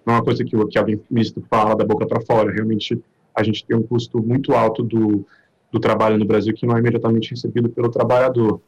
não 0.07 0.15
é 0.15 0.19
uma 0.19 0.25
coisa 0.25 0.43
que, 0.43 0.67
que 0.69 0.79
alguém 0.79 0.99
ministro 1.11 1.45
fala 1.51 1.77
da 1.77 1.85
boca 1.85 2.07
para 2.07 2.23
fora. 2.23 2.51
Realmente, 2.51 2.99
a 3.35 3.43
gente 3.43 3.65
tem 3.67 3.77
um 3.77 3.83
custo 3.83 4.23
muito 4.23 4.55
alto 4.55 4.83
do, 4.83 5.27
do 5.71 5.79
trabalho 5.79 6.17
no 6.17 6.25
Brasil 6.25 6.55
que 6.55 6.67
não 6.67 6.77
é 6.77 6.81
imediatamente 6.81 7.31
recebido 7.31 7.69
pelo 7.69 7.91
trabalhador. 7.91 8.59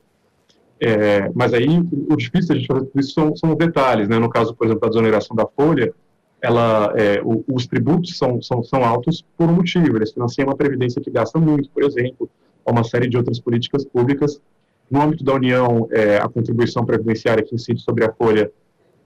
É, 0.82 1.30
mas 1.34 1.52
aí 1.52 1.68
o 2.08 2.16
difícil 2.16 2.58
de 2.58 2.66
fazer 2.66 2.86
tudo 2.86 3.00
isso 3.00 3.12
são, 3.12 3.36
são 3.36 3.54
detalhes, 3.54 4.08
né? 4.08 4.18
No 4.18 4.30
caso, 4.30 4.54
por 4.54 4.66
exemplo, 4.66 4.80
da 4.80 4.88
desoneração 4.88 5.36
da 5.36 5.46
folha, 5.46 5.92
ela, 6.40 6.94
é, 6.96 7.20
o, 7.22 7.44
os 7.52 7.66
tributos 7.66 8.16
são, 8.16 8.40
são, 8.40 8.62
são 8.62 8.82
altos 8.82 9.22
por 9.36 9.48
um 9.48 9.52
motivo. 9.52 9.96
Eles 9.96 10.12
financiam 10.12 10.48
uma 10.48 10.56
previdência 10.56 11.00
que 11.00 11.10
gasta 11.10 11.38
muito, 11.38 11.68
por 11.70 11.82
exemplo, 11.82 12.30
ou 12.64 12.72
uma 12.72 12.82
série 12.82 13.08
de 13.08 13.16
outras 13.16 13.38
políticas 13.38 13.84
públicas. 13.84 14.40
No 14.90 15.02
âmbito 15.02 15.22
da 15.22 15.34
União, 15.34 15.86
é, 15.90 16.16
a 16.16 16.28
contribuição 16.28 16.84
previdenciária 16.84 17.44
que 17.44 17.54
incide 17.54 17.80
sobre 17.82 18.04
a 18.04 18.12
folha 18.12 18.50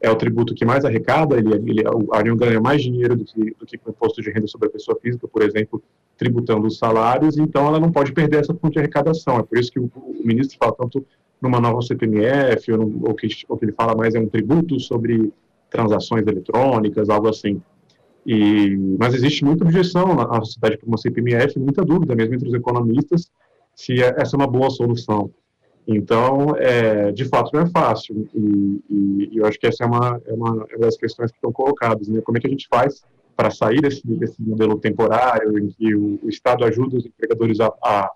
é 0.00 0.10
o 0.10 0.14
tributo 0.14 0.54
que 0.54 0.64
mais 0.64 0.84
arrecada. 0.84 1.37
Ele, 1.37 1.54
ele, 1.54 1.82
a 1.87 2.18
União 2.20 2.37
ganha 2.37 2.60
mais 2.60 2.82
dinheiro 2.82 3.16
do 3.16 3.24
que, 3.24 3.56
do 3.58 3.66
que 3.66 3.76
com 3.76 3.90
o 3.90 3.92
imposto 3.92 4.22
de 4.22 4.30
renda 4.30 4.46
sobre 4.46 4.68
a 4.68 4.70
pessoa 4.70 4.96
física, 5.02 5.26
por 5.26 5.42
exemplo, 5.42 5.82
tributando 6.16 6.66
os 6.68 6.78
salários. 6.78 7.37
Então, 7.37 7.66
ela 7.66 7.80
não 7.80 7.90
pode 7.90 8.12
perder 8.12 8.40
essa 8.40 8.54
fonte 8.54 8.74
de 8.74 8.78
arrecadação. 8.78 9.40
É 9.40 9.42
por 9.42 9.58
isso 9.58 9.72
que 9.72 9.80
o, 9.80 9.90
o 9.94 10.22
ministro 10.24 10.56
fala 10.56 10.74
tanto 10.78 11.04
numa 11.44 11.61
nova 11.61 11.80
CPMF, 11.83 12.72
ou, 12.72 12.78
no, 12.78 13.09
ou, 13.09 13.14
que, 13.14 13.28
ou 13.48 13.57
que 13.57 13.64
ele 13.64 13.72
fala 13.72 13.94
mais 13.94 14.14
é 14.14 14.20
um 14.20 14.28
tributo 14.28 14.78
sobre 14.80 15.33
transações 15.70 16.26
eletrônicas, 16.26 17.09
algo 17.09 17.28
assim. 17.28 17.61
E, 18.26 18.76
mas 18.98 19.14
existe 19.14 19.44
muita 19.44 19.64
objeção 19.64 20.14
na, 20.14 20.40
sociedade 20.40 20.78
para 20.78 20.88
uma 20.88 20.96
CPMF, 20.96 21.59
muita 21.59 21.85
dúvida 21.85 22.14
mesmo 22.14 22.35
entre 22.35 22.48
os 22.48 22.54
economistas 22.54 23.30
se 23.74 24.02
é, 24.02 24.14
essa 24.16 24.37
é 24.37 24.38
uma 24.38 24.46
boa 24.46 24.70
solução. 24.70 25.30
Então, 25.87 26.57
é, 26.57 27.12
de 27.12 27.24
fato, 27.26 27.50
não 27.52 27.61
é 27.61 27.66
fácil. 27.66 28.26
E, 28.35 28.83
e, 28.88 29.28
e, 29.33 29.38
eu 29.38 29.46
acho 29.46 29.59
que 29.59 29.66
essa 29.66 29.85
é 29.85 29.87
é 29.87 29.88
uma, 29.88 30.20
é 30.26 30.33
uma 30.33 30.66
das 30.78 30.96
questões 30.96 31.30
que 31.30 31.37
estão 31.37 31.52
colocadas. 31.52 32.09
Né? 32.09 32.22
Como 32.22 32.38
é 32.38 32.40
que 32.40 32.46
a 32.46 32.50
gente 32.50 32.66
faz 32.68 33.02
para 33.37 33.50
sair 33.50 33.80
desse, 33.80 34.07
desse 34.07 34.40
modelo 34.40 34.78
temporário 34.78 35.59
em 35.59 35.68
que 35.68 35.94
o, 35.94 36.20
o 36.22 36.28
Estado 36.28 36.64
ajuda 36.64 36.96
os 36.96 37.04
empregadores 37.04 37.61
a, 37.61 37.66
a 37.83 38.11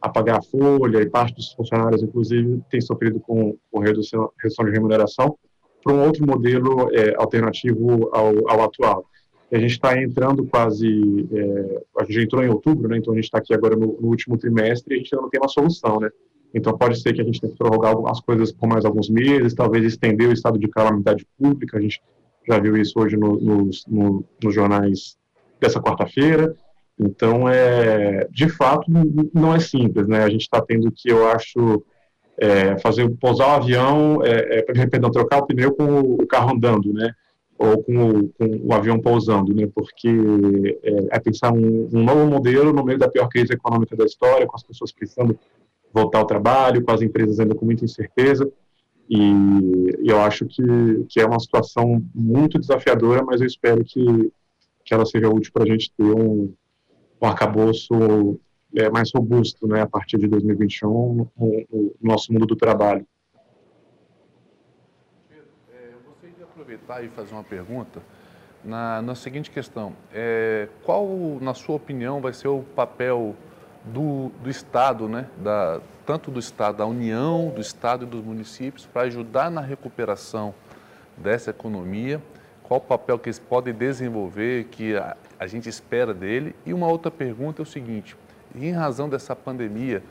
a 0.00 0.08
pagar 0.08 0.38
a 0.38 0.42
folha 0.42 1.02
e 1.02 1.08
parte 1.08 1.34
dos 1.34 1.52
funcionários, 1.52 2.02
inclusive, 2.02 2.62
tem 2.70 2.80
sofrido 2.80 3.20
com, 3.20 3.56
com 3.70 3.80
redução, 3.80 4.30
redução 4.40 4.64
de 4.64 4.72
remuneração, 4.72 5.36
para 5.82 5.94
um 5.94 6.04
outro 6.04 6.26
modelo 6.26 6.88
é, 6.92 7.14
alternativo 7.16 8.08
ao, 8.12 8.48
ao, 8.50 8.62
atual. 8.62 9.04
A 9.52 9.58
gente 9.58 9.72
está 9.72 10.00
entrando 10.00 10.46
quase, 10.46 11.28
é, 11.32 11.82
a 11.98 12.04
gente 12.04 12.24
entrou 12.24 12.44
em 12.44 12.48
outubro, 12.48 12.88
né, 12.88 12.98
então 12.98 13.12
a 13.12 13.16
gente 13.16 13.24
está 13.24 13.38
aqui 13.38 13.52
agora 13.52 13.74
no, 13.74 13.98
no, 14.00 14.08
último 14.08 14.38
trimestre 14.38 14.94
e 14.94 14.96
a 14.96 14.98
gente 14.98 15.12
ainda 15.12 15.22
não 15.22 15.30
tem 15.30 15.40
uma 15.40 15.48
solução, 15.48 15.98
né? 15.98 16.08
Então 16.54 16.76
pode 16.76 17.00
ser 17.00 17.12
que 17.12 17.20
a 17.20 17.24
gente 17.24 17.40
tenha 17.40 17.52
que 17.52 17.58
prorrogar 17.58 17.94
as 18.06 18.20
coisas 18.20 18.52
por 18.52 18.68
mais 18.68 18.84
alguns 18.84 19.08
meses, 19.08 19.54
talvez 19.54 19.84
estender 19.84 20.28
o 20.28 20.32
estado 20.32 20.58
de 20.58 20.68
calamidade 20.68 21.26
pública, 21.38 21.78
a 21.78 21.80
gente 21.80 22.00
já 22.46 22.58
viu 22.58 22.76
isso 22.76 22.98
hoje 22.98 23.16
no, 23.16 23.40
no, 23.40 24.24
nos 24.42 24.54
jornais 24.54 25.16
dessa 25.60 25.80
quarta-feira, 25.80 26.54
então, 27.02 27.48
é, 27.48 28.28
de 28.30 28.48
fato, 28.50 28.90
não 29.32 29.54
é 29.54 29.58
simples, 29.58 30.06
né? 30.06 30.22
A 30.22 30.28
gente 30.28 30.42
está 30.42 30.60
tendo 30.60 30.92
que, 30.92 31.10
eu 31.10 31.26
acho, 31.28 31.82
é, 32.36 32.78
fazer 32.78 33.08
pousar 33.16 33.48
o 33.48 33.62
avião, 33.62 34.22
é, 34.22 34.58
é, 34.68 34.86
perdão, 34.86 35.10
trocar 35.10 35.38
o 35.38 35.46
pneu 35.46 35.72
com 35.72 36.00
o 36.00 36.26
carro 36.26 36.54
andando, 36.54 36.92
né? 36.92 37.12
Ou 37.58 37.82
com 37.82 38.10
o, 38.10 38.28
com 38.28 38.60
o 38.64 38.74
avião 38.74 39.00
pousando, 39.00 39.54
né? 39.54 39.66
Porque 39.74 40.10
é, 40.82 41.16
é 41.16 41.20
pensar 41.20 41.52
um, 41.52 41.88
um, 41.90 42.04
novo 42.04 42.26
modelo 42.26 42.70
no 42.70 42.84
meio 42.84 42.98
da 42.98 43.08
pior 43.08 43.28
crise 43.28 43.54
econômica 43.54 43.96
da 43.96 44.04
história, 44.04 44.46
com 44.46 44.56
as 44.56 44.62
pessoas 44.62 44.92
precisando 44.92 45.38
voltar 45.92 46.18
ao 46.18 46.26
trabalho, 46.26 46.84
com 46.84 46.92
as 46.92 47.00
empresas 47.00 47.40
ainda 47.40 47.54
com 47.54 47.64
muita 47.64 47.84
incerteza. 47.84 48.50
E, 49.08 49.18
e 50.02 50.08
eu 50.08 50.20
acho 50.20 50.44
que, 50.44 50.62
que 51.08 51.18
é 51.18 51.24
uma 51.24 51.40
situação 51.40 52.02
muito 52.14 52.58
desafiadora, 52.58 53.24
mas 53.24 53.40
eu 53.40 53.46
espero 53.46 53.82
que, 53.84 54.30
que 54.84 54.92
ela 54.92 55.06
seja 55.06 55.30
útil 55.30 55.50
para 55.52 55.64
a 55.64 55.66
gente 55.66 55.90
ter 55.96 56.04
um, 56.04 56.52
um 57.20 57.26
arcabouço 57.26 58.40
é, 58.74 58.88
mais 58.88 59.10
robusto 59.12 59.66
né, 59.66 59.82
a 59.82 59.86
partir 59.86 60.16
de 60.16 60.26
2021 60.28 61.28
no, 61.38 61.94
nosso 62.00 62.32
mundo 62.32 62.46
do 62.46 62.56
trabalho. 62.56 63.06
É, 65.30 65.92
eu 65.92 66.00
gostaria 66.06 66.34
de 66.34 66.42
aproveitar 66.42 67.04
e 67.04 67.08
fazer 67.08 67.34
uma 67.34 67.44
pergunta 67.44 68.00
na, 68.64 69.02
na 69.02 69.14
seguinte 69.14 69.50
questão. 69.50 69.94
É, 70.12 70.68
qual, 70.84 71.06
na 71.40 71.52
sua 71.52 71.76
opinião, 71.76 72.20
vai 72.20 72.32
ser 72.32 72.48
o 72.48 72.62
papel 72.74 73.34
do, 73.84 74.30
do 74.42 74.48
Estado, 74.48 75.08
né, 75.08 75.28
da, 75.38 75.80
tanto 76.06 76.30
do 76.30 76.38
Estado, 76.38 76.78
da 76.78 76.86
União, 76.86 77.50
do 77.50 77.60
Estado 77.60 78.04
e 78.04 78.08
dos 78.08 78.24
municípios, 78.24 78.86
para 78.86 79.02
ajudar 79.02 79.50
na 79.50 79.60
recuperação 79.60 80.54
dessa 81.16 81.50
economia? 81.50 82.22
Qual 82.62 82.78
o 82.78 82.82
papel 82.82 83.18
que 83.18 83.28
eles 83.28 83.38
podem 83.38 83.74
desenvolver, 83.74 84.64
que 84.64 84.94
a, 85.40 85.46
gente 85.46 85.68
espera 85.68 86.12
dele. 86.12 86.54
E 86.66 86.72
uma 86.72 86.86
outra 86.86 87.10
pergunta 87.10 87.62
é 87.62 87.64
o 87.64 87.66
seguinte: 87.66 88.16
em 88.54 88.70
razão 88.70 89.08
dessa 89.08 89.34
pandemia, 89.34 90.02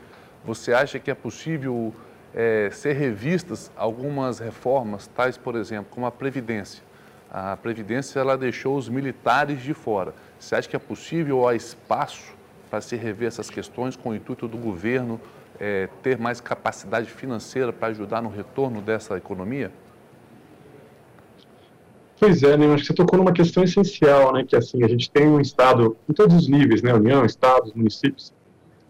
você 0.44 0.72
acha 0.72 0.98
que 0.98 1.10
é 1.10 1.14
possível 1.14 1.94
é, 2.34 2.68
ser 2.72 2.92
revistas 2.92 3.70
algumas 3.76 4.38
reformas, 4.38 5.06
tais, 5.06 5.38
por 5.38 5.54
exemplo, 5.54 5.86
como 5.90 6.04
a 6.04 6.10
Previdência. 6.10 6.82
A 7.30 7.56
Previdência 7.56 8.18
ela 8.18 8.36
deixou 8.36 8.76
os 8.76 8.88
militares 8.88 9.62
de 9.62 9.72
fora. 9.72 10.12
Você 10.38 10.56
acha 10.56 10.68
que 10.68 10.74
é 10.74 10.78
possível 10.80 11.38
ou 11.38 11.48
há 11.48 11.54
espaço 11.54 12.34
para 12.68 12.80
se 12.80 12.96
rever 12.96 13.28
essas 13.28 13.48
questões 13.48 13.94
com 13.96 14.10
o 14.10 14.14
intuito 14.14 14.48
do 14.48 14.56
governo 14.56 15.20
é, 15.58 15.88
ter 16.02 16.18
mais 16.18 16.40
capacidade 16.40 17.10
financeira 17.10 17.72
para 17.72 17.88
ajudar 17.88 18.20
no 18.20 18.28
retorno 18.28 18.80
dessa 18.80 19.16
economia? 19.16 19.70
Pois 22.20 22.42
é, 22.42 22.54
né, 22.54 22.66
acho 22.66 22.82
que 22.82 22.88
você 22.88 22.94
tocou 22.94 23.18
numa 23.18 23.32
questão 23.32 23.64
essencial, 23.64 24.34
né, 24.34 24.44
que 24.46 24.54
assim, 24.54 24.84
a 24.84 24.88
gente 24.88 25.10
tem 25.10 25.26
um 25.26 25.40
Estado, 25.40 25.96
em 26.06 26.12
todos 26.12 26.36
os 26.36 26.48
níveis, 26.48 26.82
né, 26.82 26.92
União, 26.92 27.24
Estados, 27.24 27.72
municípios, 27.72 28.30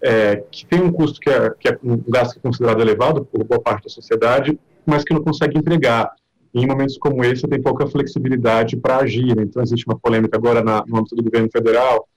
é, 0.03 0.43
que 0.51 0.66
tem 0.66 0.83
um 0.83 0.90
custo 0.90 1.21
que 1.21 1.31
é, 1.31 1.49
que 1.51 1.69
é 1.69 1.79
um 1.85 1.97
gasto 2.09 2.38
é 2.38 2.40
considerado 2.40 2.81
elevado 2.81 3.25
por 3.25 3.45
boa 3.45 3.61
parte 3.61 3.85
da 3.85 3.88
sociedade, 3.88 4.59
mas 4.85 5.05
que 5.05 5.14
não 5.14 5.23
consegue 5.23 5.57
entregar. 5.57 6.11
E 6.53 6.61
em 6.61 6.66
momentos 6.66 6.99
como 6.99 7.25
esse, 7.25 7.47
tem 7.47 7.62
pouca 7.62 7.87
flexibilidade 7.87 8.77
para 8.77 8.97
agir. 8.97 9.37
Né? 9.37 9.45
Então, 9.45 9.62
existe 9.62 9.87
uma 9.87 9.97
polêmica 9.97 10.37
agora 10.37 10.61
na, 10.64 10.83
no 10.85 10.99
âmbito 10.99 11.14
do 11.14 11.23
governo 11.23 11.49
federal, 11.53 12.09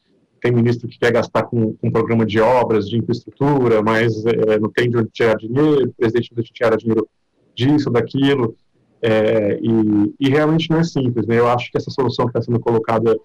tem 0.42 0.52
ministro 0.52 0.88
que 0.88 0.98
quer 0.98 1.12
gastar 1.12 1.44
com, 1.44 1.76
com 1.76 1.88
um 1.88 1.92
programa 1.92 2.26
de 2.26 2.40
obras, 2.40 2.90
de 2.90 2.98
infraestrutura, 2.98 3.84
mas 3.84 4.26
é, 4.26 4.58
não 4.58 4.72
tem 4.72 4.90
de 4.90 4.98
onde 4.98 5.10
tirar 5.10 5.36
dinheiro, 5.36 5.90
o 5.90 5.94
presidente 5.94 6.32
não 6.32 6.36
deixa 6.38 6.52
tirar 6.52 6.76
dinheiro 6.76 7.08
disso, 7.56 7.92
daquilo, 7.92 8.56
é, 9.04 9.60
e, 9.62 10.16
e, 10.18 10.30
realmente 10.30 10.70
não 10.70 10.80
é 10.80 10.84
simples. 10.84 11.28
Né? 11.28 11.38
Eu 11.38 11.50
acho 11.50 11.70
que 11.70 11.78
essa 11.78 11.92
solução 11.92 12.26
que 12.26 12.30
está 12.30 12.42
sendo 12.42 12.60
colocada 12.60 13.20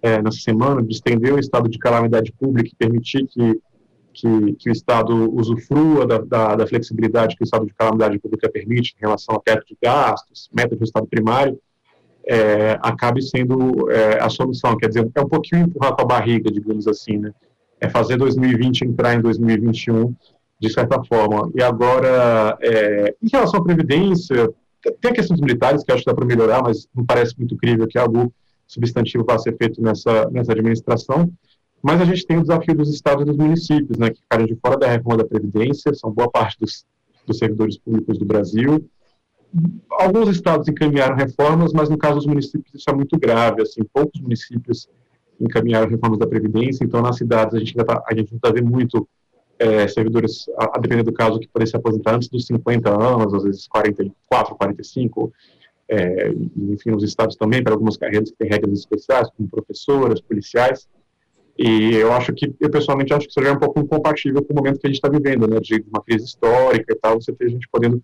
é, 0.00 0.22
nessa 0.22 0.38
semana, 0.38 0.80
de 0.80 0.92
estender 0.94 1.34
o 1.34 1.38
estado 1.38 1.68
de 1.68 1.76
calamidade 1.76 2.32
pública 2.32 2.70
e 2.72 2.76
permitir 2.76 3.26
que, 3.26 3.60
que, 4.12 4.52
que 4.52 4.70
o 4.70 4.72
Estado 4.72 5.34
usufrua 5.34 6.06
da, 6.06 6.18
da, 6.18 6.56
da, 6.56 6.66
flexibilidade 6.66 7.34
que 7.36 7.42
o 7.42 7.44
estado 7.44 7.66
de 7.66 7.74
calamidade 7.74 8.18
pública 8.20 8.48
permite 8.48 8.94
em 8.96 9.00
relação 9.00 9.34
ao 9.34 9.40
teto 9.40 9.66
de 9.66 9.76
gastos, 9.82 10.48
meta 10.54 10.76
do 10.76 10.84
Estado 10.84 11.06
primário, 11.06 11.58
é, 12.26 12.78
acabe 12.82 13.20
sendo 13.22 13.90
é, 13.90 14.22
a 14.22 14.28
solução. 14.28 14.76
Quer 14.76 14.88
dizer, 14.88 15.10
é 15.14 15.20
um 15.20 15.28
pouquinho 15.28 15.62
empurrar 15.62 15.96
com 15.96 16.02
a 16.02 16.06
barriga, 16.06 16.50
digamos 16.50 16.86
assim, 16.86 17.18
né? 17.18 17.32
É 17.80 17.88
fazer 17.88 18.16
2020 18.16 18.82
entrar 18.82 19.14
em 19.14 19.20
2021 19.20 20.14
de 20.60 20.70
certa 20.72 21.02
forma. 21.04 21.50
E 21.54 21.62
agora, 21.62 22.56
é, 22.60 23.14
em 23.22 23.28
relação 23.30 23.60
à 23.60 23.64
Previdência, 23.64 24.54
tem 24.92 25.12
dos 25.12 25.40
militares, 25.40 25.82
que 25.82 25.92
acho 25.92 26.02
que 26.02 26.10
dá 26.10 26.14
para 26.14 26.26
melhorar, 26.26 26.62
mas 26.62 26.88
não 26.94 27.04
parece 27.04 27.36
muito 27.38 27.56
crível 27.56 27.86
que 27.86 27.98
algo 27.98 28.32
substantivo 28.66 29.24
vá 29.24 29.38
ser 29.38 29.56
feito 29.56 29.80
nessa, 29.82 30.28
nessa 30.30 30.52
administração. 30.52 31.30
Mas 31.82 32.00
a 32.00 32.04
gente 32.04 32.26
tem 32.26 32.38
o 32.38 32.42
desafio 32.42 32.74
dos 32.74 32.92
estados 32.92 33.22
e 33.22 33.26
dos 33.26 33.36
municípios, 33.36 33.98
né, 33.98 34.10
que 34.10 34.20
ficaram 34.20 34.46
de 34.46 34.56
fora 34.56 34.78
da 34.78 34.88
reforma 34.88 35.18
da 35.18 35.28
Previdência, 35.28 35.92
são 35.94 36.10
boa 36.10 36.30
parte 36.30 36.58
dos, 36.58 36.86
dos 37.26 37.38
servidores 37.38 37.76
públicos 37.78 38.18
do 38.18 38.24
Brasil, 38.24 38.88
alguns 39.90 40.28
estados 40.28 40.68
encaminharam 40.68 41.16
reformas, 41.16 41.72
mas 41.72 41.88
no 41.88 41.96
caso 41.96 42.16
dos 42.16 42.26
municípios 42.26 42.74
isso 42.74 42.90
é 42.90 42.92
muito 42.92 43.18
grave, 43.18 43.62
assim, 43.62 43.82
poucos 43.92 44.20
municípios 44.20 44.88
encaminharam 45.40 45.88
reformas 45.88 46.18
da 46.18 46.26
Previdência, 46.26 46.84
então 46.84 47.02
nas 47.02 47.16
cidades 47.16 47.54
a 47.54 47.58
gente 47.58 47.74
tá, 47.74 48.02
a 48.06 48.14
gente 48.14 48.32
ainda 48.32 48.52
vê 48.52 48.62
muito 48.62 49.08
é, 49.58 49.86
servidores, 49.88 50.46
a, 50.58 50.76
a, 50.76 50.80
depender 50.80 51.02
do 51.02 51.12
caso, 51.12 51.38
que 51.38 51.48
podem 51.48 51.66
se 51.66 51.76
aposentar 51.76 52.14
antes 52.14 52.28
dos 52.28 52.46
50 52.46 52.90
anos, 52.90 53.34
às 53.34 53.44
vezes 53.44 53.68
44, 53.68 54.54
45, 54.56 55.32
é, 55.88 56.28
enfim, 56.56 56.90
nos 56.90 57.04
estados 57.04 57.36
também, 57.36 57.62
para 57.62 57.72
algumas 57.72 57.96
carreiras 57.96 58.30
que 58.30 58.36
têm 58.36 58.48
regras 58.48 58.78
especiais, 58.78 59.28
como 59.36 59.48
professoras, 59.48 60.20
policiais, 60.20 60.88
e 61.56 61.94
eu 61.94 62.12
acho 62.12 62.32
que, 62.32 62.52
eu 62.60 62.68
pessoalmente 62.68 63.14
acho 63.14 63.26
que 63.26 63.30
isso 63.30 63.42
já 63.42 63.50
é 63.50 63.52
um 63.52 63.58
pouco 63.58 63.78
incompatível 63.78 64.42
com 64.42 64.52
o 64.52 64.56
momento 64.56 64.80
que 64.80 64.86
a 64.86 64.90
gente 64.90 64.96
está 64.96 65.08
vivendo, 65.08 65.46
né, 65.46 65.60
de 65.60 65.84
uma 65.88 66.02
crise 66.02 66.24
histórica 66.24 66.92
e 66.92 66.96
tal, 66.96 67.20
você 67.20 67.32
ter 67.32 67.48
gente 67.48 67.68
podendo 67.68 68.02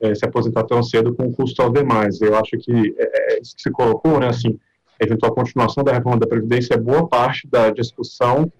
é, 0.00 0.14
se 0.14 0.24
aposentar 0.24 0.64
tão 0.64 0.82
cedo 0.82 1.14
com 1.14 1.32
custo 1.32 1.62
aos 1.62 1.72
demais. 1.72 2.20
Eu 2.20 2.34
acho 2.34 2.58
que 2.58 2.94
é, 2.98 3.34
é, 3.34 3.40
isso 3.40 3.54
que 3.54 3.62
se 3.62 3.70
colocou, 3.70 4.18
né, 4.18 4.28
assim, 4.28 4.58
a 5.00 5.04
eventual 5.04 5.32
continuação 5.32 5.84
da 5.84 5.92
reforma 5.92 6.18
da 6.18 6.26
Previdência 6.26 6.74
é 6.74 6.78
boa 6.78 7.06
parte 7.06 7.46
da 7.48 7.70
discussão 7.70 8.50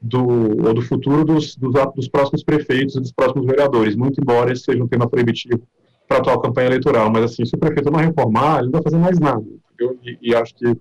do, 0.00 0.66
ou 0.66 0.74
do 0.74 0.82
futuro 0.82 1.24
dos, 1.24 1.56
dos, 1.56 1.72
dos 1.94 2.08
próximos 2.08 2.42
prefeitos 2.42 2.96
e 2.96 3.00
dos 3.00 3.12
próximos 3.12 3.46
vereadores, 3.46 3.96
muito 3.96 4.20
embora 4.20 4.52
esse 4.52 4.64
seja 4.64 4.82
um 4.82 4.88
tema 4.88 5.08
proibitivo 5.08 5.62
para 6.06 6.18
a 6.18 6.20
atual 6.20 6.40
campanha 6.40 6.68
eleitoral. 6.68 7.10
Mas, 7.10 7.24
assim, 7.24 7.44
se 7.44 7.54
o 7.54 7.58
prefeito 7.58 7.90
não 7.90 7.98
reformar, 7.98 8.58
ele 8.58 8.66
não 8.66 8.72
vai 8.72 8.82
fazer 8.82 8.98
mais 8.98 9.18
nada. 9.18 9.44
E, 10.02 10.18
e, 10.30 10.34
acho 10.34 10.54
que 10.54 10.76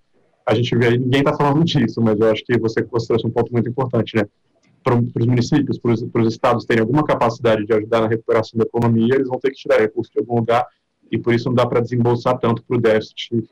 a 0.46 0.54
gente 0.54 0.76
vê 0.78 0.88
aí, 0.88 0.98
ninguém 0.98 1.22
está 1.22 1.36
falando 1.36 1.64
disso, 1.64 2.02
mas 2.02 2.20
eu 2.20 2.32
acho 2.32 2.44
que 2.46 2.58
você, 2.60 2.84
você 2.84 3.08
trouxe 3.08 3.28
um 3.28 3.32
ponto 3.32 3.52
muito 3.52 3.70
importante, 3.70 4.16
né? 4.16 4.26
para 4.86 4.96
os 4.96 5.26
municípios, 5.26 5.80
para 5.80 6.22
os 6.22 6.28
estados 6.32 6.64
terem 6.64 6.82
alguma 6.82 7.04
capacidade 7.04 7.66
de 7.66 7.74
ajudar 7.74 8.02
na 8.02 8.08
recuperação 8.08 8.56
da 8.60 8.66
economia, 8.66 9.16
eles 9.16 9.28
vão 9.28 9.40
ter 9.40 9.50
que 9.50 9.58
tirar 9.58 9.80
recursos 9.80 10.14
de 10.14 10.20
algum 10.20 10.36
lugar 10.36 10.64
e 11.12 11.18
por 11.18 11.34
isso 11.34 11.50
não 11.50 11.56
dá 11.56 11.66
para 11.66 11.80
desembolsar 11.80 12.38
tanto 12.38 12.64
para 12.64 12.78
o 12.78 12.80
déficit 12.80 13.50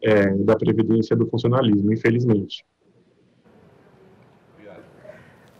é, 0.00 0.32
da 0.36 0.54
previdência 0.54 1.16
do 1.16 1.26
funcionalismo, 1.26 1.92
infelizmente. 1.92 2.64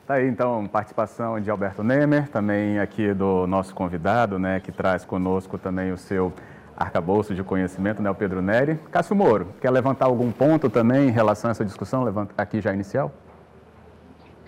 Tá 0.06 0.14
aí 0.14 0.28
então 0.28 0.68
participação 0.68 1.40
de 1.40 1.50
Alberto 1.50 1.82
Nemer, 1.82 2.28
também 2.28 2.78
aqui 2.78 3.12
do 3.12 3.44
nosso 3.48 3.74
convidado, 3.74 4.38
né, 4.38 4.60
que 4.60 4.70
traz 4.70 5.04
conosco 5.04 5.58
também 5.58 5.90
o 5.90 5.98
seu 5.98 6.32
arcabouço 6.76 7.34
de 7.34 7.42
conhecimento, 7.42 8.00
né, 8.00 8.08
o 8.08 8.14
Pedro 8.14 8.40
Neri. 8.40 8.78
Cássio 8.92 9.16
Moro, 9.16 9.48
quer 9.60 9.68
levantar 9.70 10.04
algum 10.04 10.30
ponto 10.30 10.70
também 10.70 11.08
em 11.08 11.10
relação 11.10 11.48
a 11.48 11.50
essa 11.50 11.64
discussão, 11.64 12.04
levanta 12.04 12.32
aqui 12.38 12.60
já 12.60 12.72
inicial? 12.72 13.12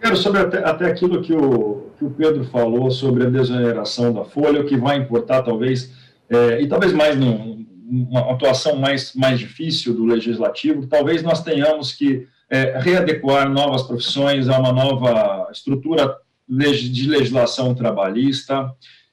Quero 0.00 0.16
sobre 0.16 0.42
até, 0.42 0.58
até 0.58 0.86
aquilo 0.86 1.20
que 1.22 1.32
o, 1.32 1.90
que 1.98 2.04
o 2.04 2.10
Pedro 2.10 2.44
falou 2.44 2.88
sobre 2.88 3.26
a 3.26 3.28
desoneração 3.28 4.12
da 4.12 4.24
folha, 4.24 4.60
o 4.60 4.64
que 4.64 4.76
vai 4.76 4.96
importar 4.96 5.42
talvez, 5.42 5.92
é, 6.30 6.62
e 6.62 6.68
talvez 6.68 6.92
mais 6.92 7.18
num, 7.18 7.66
uma 7.84 8.30
atuação 8.30 8.76
mais, 8.76 9.12
mais 9.12 9.40
difícil 9.40 9.92
do 9.92 10.04
legislativo, 10.04 10.86
talvez 10.86 11.20
nós 11.20 11.42
tenhamos 11.42 11.92
que 11.92 12.28
é, 12.50 12.78
readequar 12.78 13.48
novas 13.48 13.82
profissões 13.82 14.48
a 14.48 14.58
uma 14.58 14.72
nova 14.72 15.48
estrutura 15.52 16.16
de 16.48 17.08
legislação 17.08 17.74
trabalhista. 17.74 18.72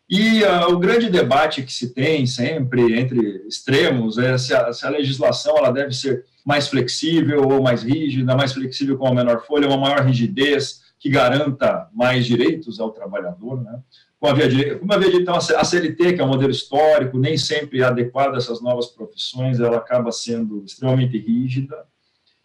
E 0.10 0.44
uh, 0.44 0.72
o 0.72 0.80
grande 0.80 1.10
debate 1.10 1.64
que 1.64 1.74
se 1.74 1.94
tem 1.94 2.26
sempre 2.26 2.98
entre 2.98 3.44
extremos 3.48 4.18
é 4.18 4.38
se 4.38 4.54
a, 4.54 4.72
se 4.72 4.86
a 4.86 4.90
legislação 4.90 5.58
ela 5.58 5.72
deve 5.72 5.94
ser 5.94 6.24
mais 6.46 6.68
flexível 6.68 7.48
ou 7.48 7.62
mais 7.62 7.82
rígida, 7.82 8.36
mais 8.36 8.54
flexível 8.54 8.98
com 8.98 9.08
a 9.08 9.14
menor 9.14 9.44
folha, 9.46 9.68
uma 9.68 9.78
maior 9.78 10.06
rigidez 10.06 10.84
que 11.00 11.10
garanta 11.10 11.90
mais 11.94 12.26
direitos 12.26 12.80
ao 12.80 12.92
trabalhador, 12.92 13.62
né? 13.62 13.80
Como 14.20 14.32
a 14.32 14.98
via 14.98 15.12
de 15.12 15.18
então, 15.18 15.36
a 15.36 15.64
CLT, 15.64 16.14
que 16.14 16.22
é 16.22 16.24
um 16.24 16.30
modelo 16.30 16.52
histórico, 16.52 17.18
nem 17.20 17.38
sempre 17.38 17.82
é 17.82 17.84
adequado 17.84 18.34
a 18.34 18.38
essas 18.38 18.62
novas 18.62 18.88
profissões, 18.88 19.60
ela 19.60 19.78
acaba 19.78 20.12
sendo 20.12 20.64
extremamente 20.64 21.18
rígida, 21.18 21.86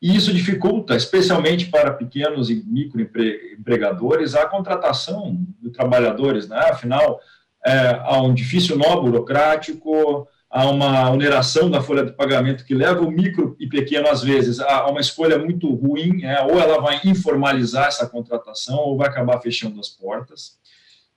e 0.00 0.16
isso 0.16 0.32
dificulta, 0.32 0.96
especialmente 0.96 1.66
para 1.66 1.92
pequenos 1.92 2.48
e 2.48 2.64
microempregadores, 2.66 4.34
a 4.34 4.46
contratação 4.46 5.38
de 5.62 5.70
trabalhadores, 5.70 6.48
né? 6.48 6.58
Afinal, 6.70 7.20
é, 7.64 8.00
há 8.02 8.22
um 8.22 8.32
difícil 8.32 8.78
nó 8.78 9.00
burocrático, 9.00 10.26
a 10.50 10.68
uma 10.68 11.08
oneração 11.10 11.70
da 11.70 11.80
folha 11.80 12.04
de 12.04 12.12
pagamento 12.12 12.64
que 12.64 12.74
leva 12.74 13.02
o 13.02 13.10
micro 13.10 13.56
e 13.60 13.68
pequeno, 13.68 14.08
às 14.08 14.22
vezes, 14.22 14.58
a 14.58 14.88
uma 14.88 15.00
escolha 15.00 15.38
muito 15.38 15.72
ruim, 15.72 16.24
é, 16.24 16.42
ou 16.42 16.58
ela 16.58 16.80
vai 16.80 17.00
informalizar 17.04 17.86
essa 17.86 18.06
contratação, 18.06 18.78
ou 18.78 18.96
vai 18.96 19.08
acabar 19.08 19.40
fechando 19.40 19.78
as 19.78 19.88
portas. 19.88 20.58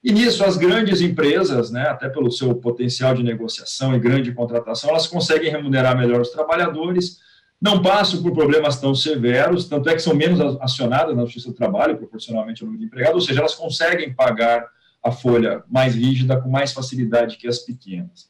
E 0.04 0.12
nisso, 0.12 0.44
as 0.44 0.56
grandes 0.56 1.02
empresas, 1.02 1.72
né, 1.72 1.88
até 1.88 2.10
pelo 2.10 2.30
seu 2.30 2.54
potencial 2.54 3.16
de 3.16 3.24
negociação 3.24 3.96
e 3.96 4.00
grande 4.00 4.34
contratação, 4.34 4.90
elas 4.90 5.08
conseguem 5.08 5.50
remunerar 5.50 5.98
melhor 5.98 6.22
os 6.22 6.30
trabalhadores, 6.30 7.20
não 7.64 7.82
passam 7.82 8.22
por 8.22 8.34
problemas 8.34 8.78
tão 8.78 8.94
severos, 8.94 9.70
tanto 9.70 9.88
é 9.88 9.94
que 9.94 10.02
são 10.02 10.14
menos 10.14 10.42
acionadas 10.60 11.16
na 11.16 11.24
Justiça 11.24 11.48
do 11.48 11.56
Trabalho, 11.56 11.96
proporcionalmente 11.96 12.62
ao 12.62 12.66
número 12.66 12.82
de 12.82 12.88
empregados, 12.88 13.16
ou 13.16 13.22
seja, 13.22 13.40
elas 13.40 13.56
conseguem 13.56 14.14
pagar 14.14 14.68
a 15.02 15.10
folha 15.14 15.64
mais 15.72 15.96
rígida 15.96 16.36
com 16.42 16.50
mais 16.50 16.74
facilidade 16.74 17.38
que 17.38 17.48
as 17.48 17.60
pequenas. 17.60 18.30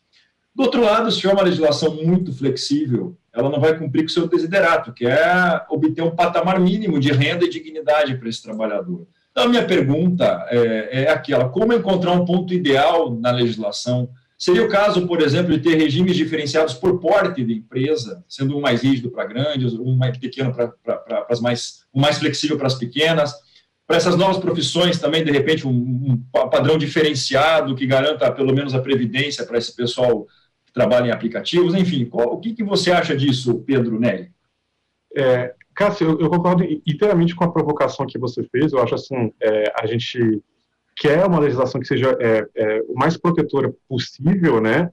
Do 0.54 0.62
outro 0.62 0.84
lado, 0.84 1.12
se 1.12 1.18
tiver 1.18 1.34
uma 1.34 1.42
legislação 1.42 1.96
muito 1.96 2.32
flexível, 2.32 3.18
ela 3.34 3.50
não 3.50 3.60
vai 3.60 3.76
cumprir 3.76 4.04
com 4.04 4.10
o 4.10 4.12
seu 4.12 4.28
desiderato, 4.28 4.94
que 4.94 5.08
é 5.08 5.66
obter 5.68 6.04
um 6.04 6.16
patamar 6.16 6.60
mínimo 6.60 7.00
de 7.00 7.12
renda 7.12 7.44
e 7.44 7.50
dignidade 7.50 8.16
para 8.16 8.30
esse 8.30 8.44
trabalhador. 8.44 9.08
Então, 9.32 9.46
a 9.46 9.50
minha 9.50 9.66
pergunta 9.66 10.46
é, 10.52 11.06
é 11.06 11.10
aquela: 11.10 11.50
como 11.50 11.74
encontrar 11.74 12.12
um 12.12 12.24
ponto 12.24 12.54
ideal 12.54 13.12
na 13.12 13.32
legislação? 13.32 14.08
Seria 14.44 14.66
o 14.66 14.68
caso, 14.68 15.08
por 15.08 15.22
exemplo, 15.22 15.58
de 15.58 15.60
ter 15.64 15.78
regimes 15.78 16.18
diferenciados 16.18 16.74
por 16.74 17.00
porte 17.00 17.46
de 17.46 17.54
empresa, 17.54 18.26
sendo 18.28 18.58
um 18.58 18.60
mais 18.60 18.82
rígido 18.82 19.10
para 19.10 19.26
grandes, 19.26 19.72
um 19.72 19.96
mais 19.96 20.18
pequeno 20.18 20.54
para, 20.54 21.26
as 21.30 21.39
mais, 21.39 21.86
um 21.94 22.02
mais 22.02 22.18
flexível 22.18 22.58
para 22.58 22.68
as 22.68 22.76
pequenas, 22.76 23.34
para 23.88 23.96
essas 23.96 24.18
novas 24.18 24.38
profissões 24.38 25.00
também, 25.00 25.24
de 25.24 25.32
repente, 25.32 25.66
um, 25.66 25.72
um 25.72 26.18
padrão 26.50 26.78
diferenciado 26.78 27.74
que 27.74 27.88
garanta 27.88 28.30
pelo 28.34 28.54
menos 28.54 28.76
a 28.76 28.82
previdência 28.82 29.46
para 29.46 29.58
esse 29.58 29.74
pessoal 29.74 30.28
trabalha 30.74 31.08
em 31.08 31.12
aplicativos, 31.12 31.74
enfim, 31.74 32.04
qual, 32.04 32.34
o 32.34 32.39
que, 32.41 32.54
que 32.54 32.66
você 32.66 32.91
acha 32.91 33.16
disso, 33.16 33.64
Pedro 33.66 33.98
Nelly? 33.98 34.30
É, 35.16 35.54
Cássio, 35.74 36.10
eu, 36.10 36.20
eu, 36.20 36.30
concordo 36.30 36.66
inteiramente 36.86 37.34
com 37.34 37.46
a 37.46 37.52
provocação 37.54 38.06
que 38.06 38.20
você 38.20 38.44
fez, 38.52 38.74
eu 38.74 38.84
acho 38.84 38.96
assim, 38.96 39.32
é, 39.41 39.72
a 39.80 39.88
gente 39.88 40.44
quer 40.96 41.26
uma 41.26 41.39
legislação 41.39 41.80
que 41.80 41.88
seja 41.88 42.18
é, 42.20 42.46
é, 42.56 42.82
o 42.88 42.94
mais 42.94 43.18
protetora 43.18 43.74
possível, 43.88 44.62
né? 44.62 44.89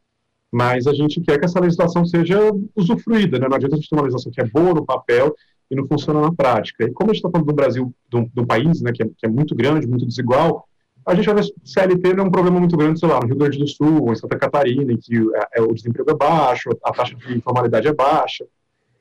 Mas 0.53 0.87
a 0.87 0.93
gente 0.93 1.21
quer 1.21 1.39
que 1.39 1.45
essa 1.45 1.61
legislação 1.61 2.05
seja 2.05 2.39
usufruída, 2.75 3.39
né? 3.39 3.47
Não 3.49 3.57
adianta 3.57 3.77
a 3.77 3.79
gente 3.79 3.89
ter 3.89 3.95
uma 3.95 4.03
legislação 4.03 4.33
que 4.33 4.41
é 4.41 4.47
boa 4.47 4.75
no 4.75 4.85
papel 4.85 5.35
e 5.71 5.77
não 5.77 5.87
funciona 5.87 6.21
na 6.21 6.33
prática. 6.33 6.85
E 6.85 6.93
como 6.93 7.11
a 7.11 7.15
gente 7.15 7.21
está 7.21 7.31
falando 7.31 7.47
do 7.47 7.55
Brasil, 7.55 7.95
de 8.09 8.41
um, 8.41 8.47
país, 8.47 8.83
né, 8.83 8.91
que 8.93 9.03
é, 9.03 9.07
que 9.07 9.27
é, 9.27 9.29
muito 9.29 9.55
grande, 9.55 9.87
muito 9.87 10.05
desigual, 10.05 10.67
a 11.07 11.15
gente 11.15 11.33
ver 11.33 11.45
CLT 11.65 12.11
é 12.19 12.23
um 12.23 12.31
problema 12.31 12.59
muito 12.59 12.77
grande, 12.77 12.99
sei 12.99 13.09
lá, 13.09 13.21
no 13.21 13.27
Rio 13.27 13.37
Grande 13.37 13.59
do 13.59 13.69
Sul, 13.69 14.13
em 14.13 14.17
Santa 14.17 14.37
Catarina, 14.37 14.93
em 14.93 14.97
que 14.97 15.17
é, 15.17 15.61
é, 15.61 15.63
o 15.63 15.73
desemprego 15.73 16.11
é 16.11 16.15
baixo, 16.15 16.71
a 16.85 16.93
taxa 16.93 17.15
de 17.15 17.37
informalidade 17.39 17.89
é 17.89 17.93
baixa, 17.93 18.45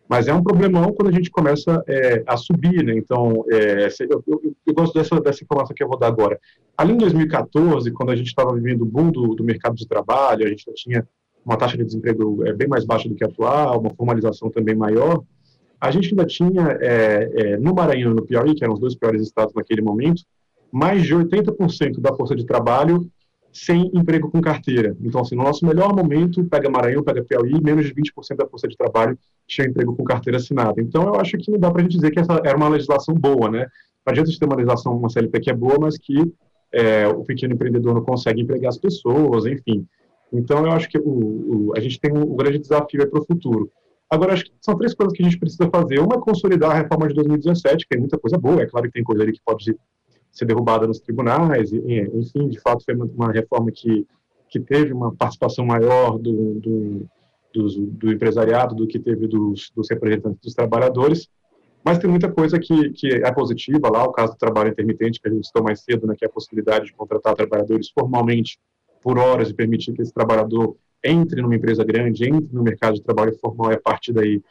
mas 0.10 0.28
é 0.28 0.34
um 0.34 0.42
problemão 0.42 0.92
quando 0.92 1.10
a 1.10 1.12
gente 1.12 1.30
começa 1.30 1.84
é, 1.88 2.24
a 2.26 2.36
subir, 2.36 2.84
né? 2.84 2.94
Então, 2.98 3.46
é, 3.52 3.88
eu, 4.00 4.24
eu, 4.28 4.56
eu, 4.66 4.74
gosto 4.74 4.96
dessa, 4.96 5.22
dessa 5.22 5.44
informação 5.44 5.76
que 5.76 5.84
eu 5.84 5.88
vou 5.88 6.00
dar 6.00 6.08
agora. 6.08 6.40
Ali 6.76 6.94
em 6.94 6.98
2014, 6.98 7.92
quando 7.92 8.10
a 8.10 8.16
gente 8.16 8.28
estava 8.28 8.52
vivendo 8.56 8.82
o 8.82 8.86
boom 8.86 9.12
do, 9.12 9.36
do, 9.36 9.44
mercado 9.44 9.76
de 9.76 9.88
trabalho, 9.88 10.48
a 10.48 10.50
gente 10.50 10.64
já 10.66 10.74
tinha 10.74 11.08
uma 11.46 11.56
taxa 11.56 11.78
de 11.78 11.86
desemprego 11.86 12.44
é, 12.44 12.54
bem 12.54 12.68
mais 12.68 12.86
baixa 12.86 13.08
do 13.08 13.14
que 13.14 13.24
atual, 13.24 13.80
uma 13.80 13.94
formalização 13.94 14.50
também 14.50 14.76
maior, 14.76 15.24
a 15.80 15.92
gente 15.92 16.10
ainda 16.10 16.26
tinha, 16.26 16.78
é, 16.82 17.32
é, 17.36 17.58
no 17.58 17.74
Maranhão 17.74 18.12
e 18.12 18.16
no 18.16 18.26
Piauí, 18.26 18.56
que 18.56 18.64
eram 18.64 18.74
os 18.74 18.80
dois 18.80 18.96
piores 18.96 19.22
estados 19.22 19.54
naquele 19.54 19.82
momento, 19.82 20.24
mais 20.72 21.04
de 21.04 21.16
80% 21.16 22.00
da 22.00 22.16
força 22.16 22.36
de 22.36 22.46
trabalho 22.46 23.08
sem 23.66 23.92
emprego 23.94 24.32
com 24.32 24.40
carteira. 24.40 24.96
Então, 25.02 25.22
assim, 25.22 25.36
no 25.36 25.44
nosso 25.44 25.66
melhor 25.66 25.94
momento, 25.94 26.44
pega 26.46 26.70
Maranhão, 26.70 27.04
pega 27.04 27.24
Piauí, 27.24 27.62
menos 27.62 27.86
de 27.86 27.94
20% 27.94 28.36
da 28.38 28.48
força 28.48 28.68
de 28.68 28.78
trabalho 28.78 29.18
tinha 29.48 29.68
emprego 29.68 29.96
com 29.96 30.04
carteira 30.04 30.38
assinada. 30.38 30.82
Então, 30.82 31.04
eu 31.04 31.16
acho 31.16 31.38
que 31.38 31.52
não 31.52 31.60
dá 31.60 31.70
para 31.72 31.82
a 31.82 31.84
gente 31.84 31.96
dizer 31.96 32.12
que 32.12 32.20
essa 32.20 32.40
era 32.46 32.56
uma 32.56 32.70
legislação 32.70 33.16
boa, 33.16 33.50
né? 33.50 33.66
Não 34.06 34.12
adianta 34.12 34.32
ter 34.32 34.46
uma 34.46 34.56
legislação, 34.56 34.96
uma 34.96 35.10
CLP 35.10 35.40
que 35.40 35.50
é 35.50 35.54
boa, 35.54 35.78
mas 35.80 35.98
que 35.98 36.32
é, 36.72 37.08
o 37.08 37.24
pequeno 37.26 37.54
empreendedor 37.54 37.96
não 37.96 38.04
consegue 38.04 38.42
empregar 38.42 38.70
as 38.70 38.78
pessoas, 38.78 39.46
enfim. 39.46 39.86
Então, 40.32 40.66
eu 40.66 40.72
acho 40.72 40.88
que 40.88 40.98
o, 40.98 41.72
o 41.72 41.74
a 41.76 41.80
gente 41.80 42.00
tem 42.00 42.14
um, 42.14 42.22
um 42.22 42.36
grande 42.36 42.60
desafio 42.60 43.10
para 43.10 43.20
o 43.20 43.26
futuro. 43.26 43.72
Agora, 44.10 44.34
acho 44.34 44.46
que 44.46 44.52
são 44.62 44.78
três 44.78 44.94
coisas 44.94 45.14
que 45.16 45.22
a 45.22 45.26
gente 45.26 45.40
precisa 45.40 45.70
fazer. 45.70 46.00
Uma 46.00 46.16
é 46.16 46.20
consolidar 46.20 46.72
a 46.72 46.76
reforma 46.76 47.08
de 47.08 47.14
2017, 47.16 47.88
que 47.88 47.96
é 47.96 48.00
muita 48.00 48.18
coisa 48.18 48.38
boa, 48.38 48.62
é 48.62 48.66
claro 48.66 48.88
que 48.88 48.94
tem 48.94 49.04
coisa 49.04 49.24
ali 49.24 49.34
que 49.34 49.42
pode 49.46 49.76
ser 50.32 50.46
derrubada 50.46 50.88
nos 50.88 51.00
tribunais, 51.00 51.72
enfim, 51.74 52.48
de 52.48 52.60
fato 52.60 52.84
foi 52.84 52.96
uma 52.96 53.32
reforma 53.32 53.72
que, 53.72 54.06
que 54.50 54.60
teve 54.60 54.94
uma 54.94 55.14
participação 55.14 55.66
maior 55.66 56.18
do, 56.18 56.56
do, 56.56 57.10
do, 57.54 57.68
do 57.88 58.12
empresariado 58.12 58.76
do 58.76 58.88
que 58.88 59.00
teve 59.00 59.28
dos, 59.28 59.72
dos, 59.76 59.90
representantes 59.90 60.40
dos 60.42 60.54
trabalhadores, 60.54 61.30
mas 61.84 61.98
tem 61.98 62.10
muita 62.10 62.32
coisa 62.32 62.60
que, 62.60 62.92
que 62.92 63.08
é 63.08 63.32
positiva 63.32 63.90
lá, 63.90 64.04
o 64.04 64.12
caso 64.12 64.34
do 64.34 64.38
trabalho 64.38 64.70
intermitente, 64.70 65.20
que 65.20 65.28
a 65.28 65.32
gente 65.32 65.48
citou 65.48 65.64
mais 65.64 65.82
cedo, 65.82 66.06
né, 66.06 66.16
que 66.18 66.26
é 66.26 66.28
a 66.28 66.32
possibilidade 66.32 66.86
de 66.86 66.94
contratar 66.94 67.36
trabalhadores 67.36 67.90
formalmente 67.90 68.60
por 69.02 69.18
horas 69.18 69.50
e 69.50 69.54
permitir 69.54 69.94
que 69.94 70.02
esse 70.02 70.14
trabalhador 70.14 70.76
entre 71.04 71.42
numa 71.42 71.56
empresa 71.56 71.84
grande, 71.84 72.28
entre 72.28 72.54
no 72.54 72.64
mercado 72.64 72.96
de 72.96 73.02
trabalho 73.02 73.34
formal 73.40 73.72
e 73.72 73.76
a 73.76 73.82
partir 73.82 74.12
daí 74.12 74.42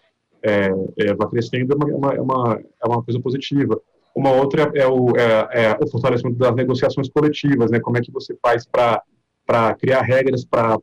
é, 0.42 0.70
é, 0.98 1.14
vai 1.14 1.28
crescendo, 1.28 1.72
é 1.72 1.94
uma, 1.94 2.14
é 2.14 2.20
uma, 2.20 2.60
é 2.82 2.86
uma 2.86 3.02
coisa 3.02 3.20
positiva. 3.20 3.80
Uma 4.18 4.32
outra 4.32 4.68
é 4.74 4.84
o, 4.84 5.16
é, 5.16 5.62
é 5.62 5.78
o 5.80 5.88
fortalecimento 5.88 6.36
das 6.38 6.52
negociações 6.56 7.08
coletivas, 7.08 7.70
né? 7.70 7.78
Como 7.78 7.98
é 7.98 8.00
que 8.00 8.10
você 8.10 8.36
faz 8.42 8.66
para 8.66 9.74
criar 9.76 10.02
regras 10.02 10.44
para 10.44 10.80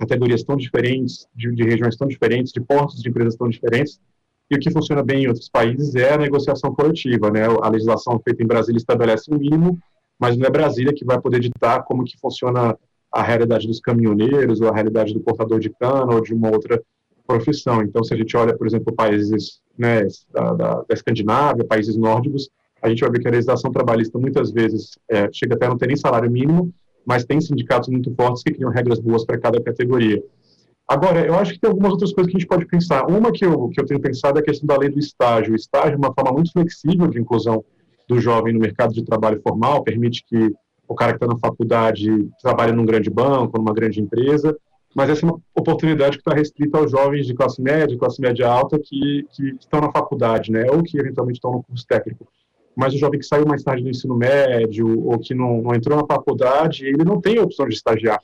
categorias 0.00 0.42
tão 0.42 0.56
diferentes, 0.56 1.26
de, 1.36 1.54
de, 1.54 1.62
regiões 1.62 1.94
tão 1.94 2.08
diferentes, 2.08 2.50
de 2.50 2.62
portos 2.62 3.02
de 3.02 3.10
empresas 3.10 3.36
tão 3.36 3.50
diferentes. 3.50 4.00
E 4.50 4.56
o 4.56 4.58
que 4.58 4.70
funciona 4.70 5.02
bem 5.02 5.24
em 5.24 5.26
outros 5.26 5.50
países 5.50 5.94
é 5.94 6.14
a 6.14 6.16
negociação 6.16 6.74
coletiva, 6.74 7.30
né? 7.30 7.42
A 7.60 7.68
legislação 7.68 8.18
feita 8.24 8.42
em 8.42 8.46
Brasília 8.46 8.78
estabelece 8.78 9.30
um 9.30 9.36
mínimo, 9.36 9.78
mas 10.18 10.34
não 10.34 10.46
é 10.46 10.50
Brasília 10.50 10.94
que 10.94 11.04
vai 11.04 11.20
poder 11.20 11.38
ditar 11.38 11.82
como 11.82 12.02
que 12.02 12.18
funciona 12.18 12.78
a 13.12 13.22
realidade 13.22 13.66
dos 13.66 13.78
caminhoneiros 13.78 14.62
ou 14.62 14.70
a 14.70 14.74
realidade 14.74 15.12
do 15.12 15.20
portador 15.20 15.60
de 15.60 15.68
cana 15.68 16.14
ou 16.14 16.22
de 16.22 16.32
uma 16.32 16.50
outra 16.50 16.82
profissão. 17.26 17.82
Então, 17.82 18.02
se 18.02 18.14
a 18.14 18.16
gente 18.16 18.34
olha, 18.38 18.56
por 18.56 18.66
exemplo, 18.66 18.90
países 18.94 19.60
né, 19.78 20.06
da, 20.32 20.52
da, 20.54 20.74
da, 20.74 20.94
Escandinávia, 20.94 21.64
países 21.64 21.96
nórdicos, 21.96 22.50
a 22.82 22.88
gente 22.88 23.00
vai 23.00 23.10
ver 23.10 23.20
que 23.20 23.28
a 23.28 23.30
legislação 23.30 23.70
trabalhista 23.70 24.18
muitas 24.18 24.50
vezes 24.50 24.98
é, 25.08 25.28
chega 25.32 25.54
até 25.54 25.68
não 25.68 25.78
ter 25.78 25.86
nem 25.86 25.96
salário 25.96 26.30
mínimo, 26.30 26.72
mas 27.06 27.24
tem 27.24 27.40
sindicatos 27.40 27.88
muito 27.88 28.14
fortes 28.14 28.42
que 28.42 28.52
criam 28.52 28.70
regras 28.70 28.98
boas 28.98 29.24
para 29.24 29.38
cada 29.38 29.60
categoria. 29.60 30.22
Agora, 30.88 31.24
eu 31.24 31.34
acho 31.36 31.54
que 31.54 31.60
tem 31.60 31.70
algumas 31.70 31.92
outras 31.92 32.12
coisas 32.12 32.30
que 32.30 32.36
a 32.36 32.40
gente 32.40 32.48
pode 32.48 32.66
pensar. 32.66 33.06
Uma 33.06 33.32
que 33.32 33.44
eu, 33.44 33.68
que 33.68 33.80
eu 33.80 33.86
tenho 33.86 34.00
pensado 34.00 34.38
é 34.38 34.42
a 34.42 34.44
questão 34.44 34.66
da 34.66 34.76
lei 34.76 34.90
do 34.90 34.98
estágio. 34.98 35.52
O 35.52 35.56
estágio 35.56 35.94
é 35.94 35.96
uma 35.96 36.12
forma 36.12 36.32
muito 36.32 36.52
flexível 36.52 37.06
de 37.06 37.20
inclusão 37.20 37.64
do 38.08 38.20
jovem 38.20 38.52
no 38.52 38.60
mercado 38.60 38.92
de 38.92 39.04
trabalho 39.04 39.40
formal, 39.42 39.82
permite 39.82 40.24
que 40.26 40.52
o 40.86 40.94
cara 40.94 41.12
que 41.12 41.24
está 41.24 41.26
na 41.26 41.38
faculdade 41.38 42.28
trabalhe 42.42 42.72
num 42.72 42.84
grande 42.84 43.08
banco, 43.08 43.56
numa 43.56 43.72
grande 43.72 44.00
empresa, 44.00 44.56
mas 44.94 45.10
essa 45.10 45.24
é 45.24 45.28
uma 45.28 45.40
oportunidade 45.56 46.16
que 46.16 46.20
está 46.20 46.34
restrita 46.34 46.78
aos 46.78 46.90
jovens 46.90 47.26
de 47.26 47.34
classe 47.34 47.60
média, 47.60 47.96
classe 47.96 48.20
média 48.20 48.46
alta, 48.48 48.78
que, 48.78 49.26
que 49.32 49.56
estão 49.58 49.80
na 49.80 49.90
faculdade, 49.90 50.50
né, 50.50 50.66
ou 50.70 50.82
que 50.82 50.98
eventualmente 50.98 51.38
estão 51.38 51.52
no 51.52 51.62
curso 51.62 51.86
técnico. 51.86 52.26
Mas 52.74 52.94
o 52.94 52.98
jovem 52.98 53.20
que 53.20 53.26
saiu 53.26 53.46
mais 53.46 53.62
tarde 53.62 53.82
do 53.82 53.90
ensino 53.90 54.16
médio, 54.16 55.06
ou 55.06 55.18
que 55.18 55.34
não, 55.34 55.62
não 55.62 55.74
entrou 55.74 55.98
na 55.98 56.06
faculdade, 56.06 56.86
ele 56.86 57.04
não 57.04 57.20
tem 57.20 57.38
a 57.38 57.42
opção 57.42 57.68
de 57.68 57.74
estagiar. 57.74 58.20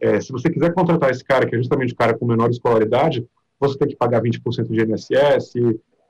É, 0.00 0.20
se 0.20 0.30
você 0.30 0.50
quiser 0.50 0.74
contratar 0.74 1.10
esse 1.10 1.24
cara, 1.24 1.46
que 1.46 1.54
é 1.54 1.58
justamente 1.58 1.94
o 1.94 1.96
cara 1.96 2.16
com 2.16 2.26
menor 2.26 2.50
escolaridade, 2.50 3.26
você 3.58 3.78
tem 3.78 3.88
que 3.88 3.96
pagar 3.96 4.22
20% 4.22 4.68
de 4.70 4.82
INSS, 4.82 5.52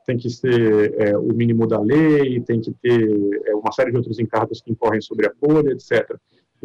tem 0.05 0.17
que 0.17 0.31
ser 0.31 0.95
é, 0.99 1.17
o 1.17 1.33
mínimo 1.33 1.67
da 1.67 1.81
lei, 1.81 2.41
tem 2.41 2.61
que 2.61 2.73
ter 2.73 3.41
é, 3.47 3.55
uma 3.55 3.73
série 3.73 3.91
de 3.91 3.97
outros 3.97 4.19
encargos 4.19 4.61
que 4.61 4.71
incorrem 4.71 5.01
sobre 5.01 5.27
a 5.27 5.33
folha, 5.35 5.71
etc. 5.71 6.17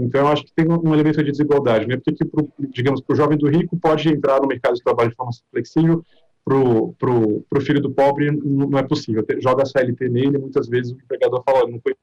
Então, 0.04 0.22
eu 0.22 0.28
acho 0.28 0.44
que 0.44 0.54
tem 0.54 0.66
um 0.68 0.94
elemento 0.94 1.24
de 1.24 1.32
desigualdade, 1.32 1.88
né? 1.88 1.98
Porque, 2.04 2.26
pro, 2.26 2.52
digamos, 2.70 3.02
para 3.02 3.14
o 3.14 3.18
jovem 3.18 3.38
do 3.38 3.48
rico 3.48 3.78
pode 3.78 4.10
entrar 4.10 4.42
no 4.42 4.48
mercado 4.48 4.76
de 4.76 4.84
trabalho 4.84 5.10
de 5.10 5.16
forma 5.16 5.32
flexível, 5.52 6.04
para 6.44 6.58
o 6.58 7.62
filho 7.62 7.82
do 7.82 7.92
pobre 7.92 8.32
não 8.32 8.78
é 8.78 8.84
possível. 8.84 9.24
Joga 9.40 9.64
a 9.64 9.66
CLT 9.66 10.10
nele, 10.10 10.38
muitas 10.38 10.68
vezes 10.68 10.92
o 10.92 10.96
empregador 10.96 11.44
fala, 11.44 11.70
não 11.70 11.80
foi 11.80 11.96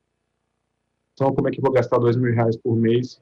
então 1.13 1.35
como 1.35 1.49
é 1.49 1.51
que 1.51 1.59
eu 1.59 1.63
vou 1.63 1.73
gastar 1.73 1.99
dois 1.99 2.17
mil 2.17 2.33
reais 2.33 2.57
por 2.57 2.77
mês 2.77 3.21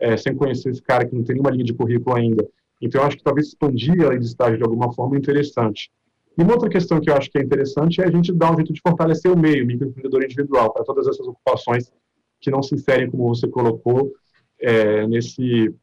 é, 0.00 0.16
sem 0.16 0.34
conhecer 0.34 0.70
esse 0.70 0.82
cara 0.82 1.06
que 1.06 1.14
não 1.14 1.22
tem 1.22 1.34
nenhuma 1.34 1.52
linha 1.52 1.64
de 1.64 1.72
currículo 1.72 2.16
ainda. 2.16 2.44
Então, 2.80 3.00
eu 3.00 3.06
acho 3.06 3.16
que 3.16 3.22
talvez 3.22 3.48
expandir 3.48 4.04
a 4.04 4.08
lei 4.08 4.18
de 4.18 4.26
estágio 4.26 4.58
de 4.58 4.64
alguma 4.64 4.92
forma 4.92 5.16
é 5.16 5.18
interessante. 5.18 5.90
E 6.36 6.42
uma 6.42 6.52
outra 6.52 6.68
questão 6.68 7.00
que 7.00 7.10
eu 7.10 7.14
acho 7.14 7.30
que 7.30 7.38
é 7.38 7.42
interessante 7.42 8.00
é 8.00 8.06
a 8.06 8.10
gente 8.10 8.32
dar 8.32 8.52
um 8.52 8.56
jeito 8.56 8.72
de 8.72 8.80
fortalecer 8.80 9.30
o 9.32 9.38
meio, 9.38 9.64
o 9.64 9.66
microempreendedor 9.66 10.22
individual, 10.22 10.72
para 10.72 10.84
todas 10.84 11.06
essas 11.08 11.26
ocupações 11.26 11.92
que 12.40 12.50
não 12.50 12.62
se 12.62 12.74
inserem, 12.74 13.10
como 13.10 13.28
você 13.28 13.48
colocou, 13.48 14.12
é, 14.60 15.06
nesse, 15.06 15.74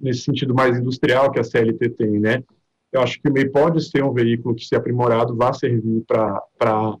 nesse 0.00 0.22
sentido 0.22 0.54
mais 0.54 0.78
industrial 0.78 1.30
que 1.30 1.40
a 1.40 1.44
CLT 1.44 1.90
tem, 1.90 2.20
né? 2.20 2.42
Eu 2.92 3.00
acho 3.00 3.20
que 3.20 3.28
o 3.28 3.32
MEI 3.32 3.48
pode 3.48 3.82
ser 3.82 4.04
um 4.04 4.12
veículo 4.12 4.54
que, 4.54 4.66
se 4.66 4.74
aprimorado, 4.76 5.34
vá 5.34 5.52
servir 5.52 6.04
para 6.06 6.98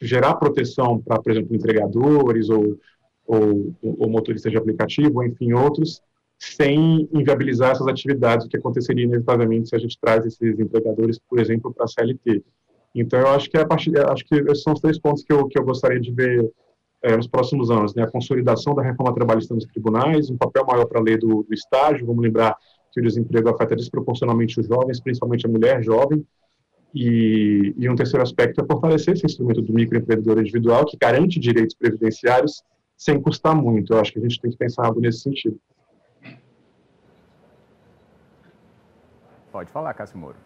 gerar 0.00 0.34
proteção 0.34 1.00
para, 1.00 1.22
por 1.22 1.30
exemplo, 1.30 1.54
entregadores 1.54 2.50
ou, 2.50 2.76
ou, 3.24 3.72
ou 3.80 4.10
motoristas 4.10 4.50
de 4.50 4.58
aplicativo, 4.58 5.18
ou 5.18 5.24
enfim, 5.24 5.52
outros, 5.52 6.02
sem 6.36 7.08
inviabilizar 7.12 7.70
essas 7.70 7.86
atividades, 7.86 8.44
o 8.44 8.48
que 8.48 8.56
aconteceria 8.56 9.04
inevitavelmente 9.04 9.68
se 9.68 9.76
a 9.76 9.78
gente 9.78 9.96
traz 10.00 10.26
esses 10.26 10.58
empregadores, 10.58 11.20
por 11.28 11.38
exemplo, 11.38 11.72
para 11.72 11.84
a 11.84 11.88
CLT. 11.88 12.42
Então, 12.92 13.20
eu 13.20 13.28
acho 13.28 13.48
que, 13.48 13.56
a 13.56 13.64
partir, 13.64 13.96
acho 13.96 14.24
que 14.24 14.34
esses 14.34 14.62
são 14.62 14.72
os 14.72 14.80
três 14.80 14.98
pontos 14.98 15.22
que 15.22 15.32
eu, 15.32 15.46
que 15.46 15.58
eu 15.58 15.64
gostaria 15.64 16.00
de 16.00 16.10
ver 16.10 16.50
é, 17.02 17.16
nos 17.16 17.26
próximos 17.26 17.70
anos. 17.70 17.94
Né? 17.94 18.02
A 18.02 18.10
consolidação 18.10 18.74
da 18.74 18.82
reforma 18.82 19.14
trabalhista 19.14 19.54
nos 19.54 19.64
tribunais, 19.64 20.30
um 20.30 20.36
papel 20.36 20.64
maior 20.66 20.86
para 20.86 21.00
a 21.00 21.02
lei 21.02 21.16
do, 21.16 21.42
do 21.42 21.54
estágio, 21.54 22.06
vamos 22.06 22.22
lembrar 22.22 22.56
que 22.92 23.00
o 23.00 23.02
desemprego 23.02 23.48
afeta 23.48 23.74
desproporcionalmente 23.74 24.60
os 24.60 24.66
jovens, 24.66 25.00
principalmente 25.00 25.46
a 25.46 25.50
mulher 25.50 25.82
jovem, 25.82 26.24
e, 26.94 27.74
e, 27.78 27.88
um 27.88 27.96
terceiro 27.96 28.22
aspecto 28.22 28.60
é 28.60 28.66
fortalecer 28.66 29.14
esse 29.14 29.24
instrumento 29.24 29.62
do 29.62 29.72
microempreendedor 29.72 30.38
individual, 30.38 30.84
que 30.84 30.96
garante 31.00 31.40
direitos 31.40 31.74
previdenciários 31.74 32.62
sem 32.96 33.18
custar 33.20 33.54
muito. 33.54 33.94
Eu 33.94 34.00
acho 34.00 34.12
que 34.12 34.18
a 34.18 34.22
gente 34.22 34.38
tem 34.38 34.50
que 34.50 34.58
pensar 34.58 34.84
algo 34.84 35.00
nesse 35.00 35.20
sentido. 35.20 35.58
Pode 39.50 39.70
falar, 39.70 39.94
Cássio 39.94 40.18
Moro. 40.18 40.36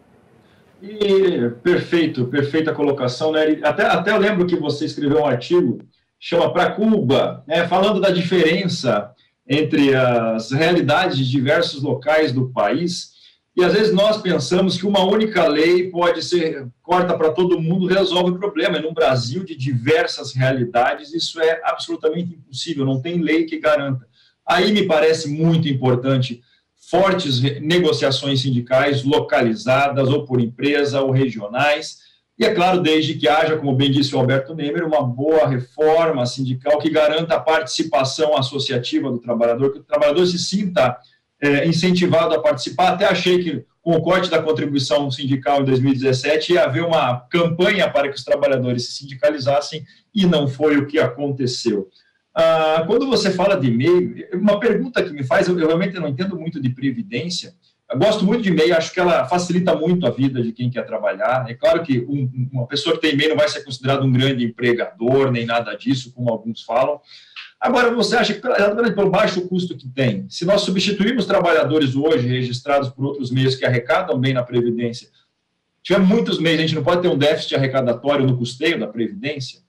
E, 0.81 1.49
perfeito, 1.63 2.27
perfeita 2.27 2.73
colocação, 2.73 3.31
né? 3.31 3.59
Até, 3.63 3.85
até 3.85 4.11
eu 4.11 4.17
lembro 4.17 4.45
que 4.45 4.55
você 4.55 4.85
escreveu 4.85 5.19
um 5.19 5.25
artigo, 5.25 5.79
chama 6.19 6.51
Para 6.51 6.71
Cuba, 6.71 7.43
né, 7.47 7.67
falando 7.67 7.99
da 7.99 8.09
diferença 8.09 9.11
entre 9.47 9.95
as 9.95 10.51
realidades 10.51 11.17
de 11.17 11.29
diversos 11.29 11.81
locais 11.81 12.31
do 12.31 12.49
país. 12.49 13.15
E 13.55 13.63
às 13.63 13.73
vezes 13.73 13.93
nós 13.93 14.21
pensamos 14.21 14.77
que 14.77 14.85
uma 14.85 15.03
única 15.03 15.47
lei 15.47 15.89
pode 15.89 16.21
ser 16.23 16.67
corta 16.81 17.17
para 17.17 17.31
todo 17.31 17.59
mundo, 17.59 17.87
resolve 17.87 18.31
o 18.31 18.37
problema. 18.37 18.77
E 18.77 18.81
no 18.81 18.93
Brasil, 18.93 19.43
de 19.43 19.55
diversas 19.55 20.33
realidades, 20.33 21.13
isso 21.13 21.41
é 21.41 21.61
absolutamente 21.63 22.35
impossível, 22.35 22.85
não 22.85 23.01
tem 23.01 23.21
lei 23.21 23.45
que 23.45 23.59
garanta. 23.59 24.05
Aí 24.45 24.71
me 24.71 24.83
parece 24.83 25.29
muito 25.29 25.67
importante 25.67 26.41
fortes 26.89 27.41
negociações 27.59 28.41
sindicais 28.41 29.03
localizadas, 29.03 30.07
ou 30.07 30.25
por 30.25 30.39
empresa, 30.39 31.01
ou 31.01 31.11
regionais, 31.11 32.06
E 32.37 32.45
é 32.45 32.53
claro, 32.53 32.81
desde 32.81 33.15
que 33.15 33.27
haja, 33.27 33.57
como 33.57 33.75
bem 33.75 33.89
disse 33.89 34.15
o 34.15 34.19
Alberto 34.19 34.53
Nemer, 34.53 34.85
uma 34.85 35.01
boa 35.01 35.47
reforma 35.47 36.25
sindical 36.25 36.77
que 36.77 36.89
garanta 36.89 37.35
a 37.35 37.39
participação 37.39 38.37
associativa 38.37 39.09
do 39.09 39.17
trabalhador, 39.17 39.73
que 39.73 39.79
o 39.79 39.83
trabalhador 39.83 40.25
se 40.27 40.37
sinta 40.37 40.97
é, 41.41 41.67
incentivado 41.67 42.35
a 42.35 42.41
participar. 42.41 42.89
Até 42.89 43.05
achei 43.05 43.43
que 43.43 43.65
com 43.81 43.95
o 43.95 44.01
corte 44.01 44.29
da 44.29 44.41
contribuição 44.41 45.09
sindical 45.09 45.61
em 45.61 45.65
2017 45.65 46.53
ia 46.53 46.65
haver 46.65 46.83
uma 46.83 47.21
campanha 47.21 47.89
para 47.89 48.09
que 48.09 48.17
os 48.17 48.23
trabalhadores 48.23 48.85
se 48.85 48.97
sindicalizassem 48.97 49.83
e 50.13 50.25
não 50.25 50.47
foi 50.47 50.77
o 50.77 50.85
que 50.85 50.99
aconteceu. 50.99 51.87
Ah, 52.35 52.83
quando 52.85 53.07
você 53.07 53.31
fala 53.31 53.59
de 53.59 53.71
MEI, 53.71 54.27
uma 54.33 54.59
pergunta 54.59 55.01
que 55.01 55.11
me 55.11 55.23
faz, 55.23 55.47
eu, 55.47 55.57
eu 55.57 55.65
realmente 55.65 55.95
não 55.95 56.07
entendo 56.07 56.37
muito 56.37 56.61
de 56.61 56.69
previdência, 56.69 57.55
eu 57.89 57.97
gosto 57.97 58.25
muito 58.25 58.43
de 58.43 58.51
MEI, 58.51 58.73
acho 58.73 58.93
que 58.93 58.99
ela 58.99 59.25
facilita 59.25 59.73
muito 59.73 60.05
a 60.05 60.09
vida 60.09 60.41
de 60.41 60.51
quem 60.51 60.69
quer 60.69 60.85
trabalhar. 60.85 61.49
É 61.49 61.53
claro 61.53 61.81
que 61.83 61.99
um, 62.01 62.49
uma 62.51 62.67
pessoa 62.67 62.95
que 62.95 63.01
tem 63.01 63.15
MEI 63.15 63.29
não 63.29 63.37
vai 63.37 63.47
ser 63.47 63.63
considerado 63.63 64.03
um 64.03 64.11
grande 64.11 64.43
empregador, 64.43 65.31
nem 65.31 65.45
nada 65.45 65.73
disso, 65.75 66.11
como 66.13 66.29
alguns 66.29 66.63
falam. 66.63 66.99
Agora, 67.59 67.89
você 67.89 68.17
acha 68.17 68.33
que, 68.33 68.45
exatamente 68.45 68.93
pelo 68.93 69.09
baixo 69.09 69.47
custo 69.47 69.75
que 69.75 69.87
tem, 69.87 70.27
se 70.29 70.45
nós 70.45 70.61
substituirmos 70.61 71.25
trabalhadores 71.25 71.95
hoje 71.95 72.27
registrados 72.27 72.89
por 72.89 73.05
outros 73.05 73.31
meios 73.31 73.55
que 73.55 73.65
arrecadam 73.65 74.19
bem 74.19 74.33
na 74.33 74.43
Previdência, 74.43 75.09
tiver 75.81 75.99
muitos 75.99 76.39
meios, 76.39 76.59
a 76.59 76.61
gente 76.63 76.75
não 76.75 76.83
pode 76.83 77.01
ter 77.01 77.07
um 77.07 77.17
déficit 77.17 77.55
arrecadatório 77.55 78.27
no 78.27 78.37
custeio 78.37 78.77
da 78.77 78.87
Previdência? 78.87 79.61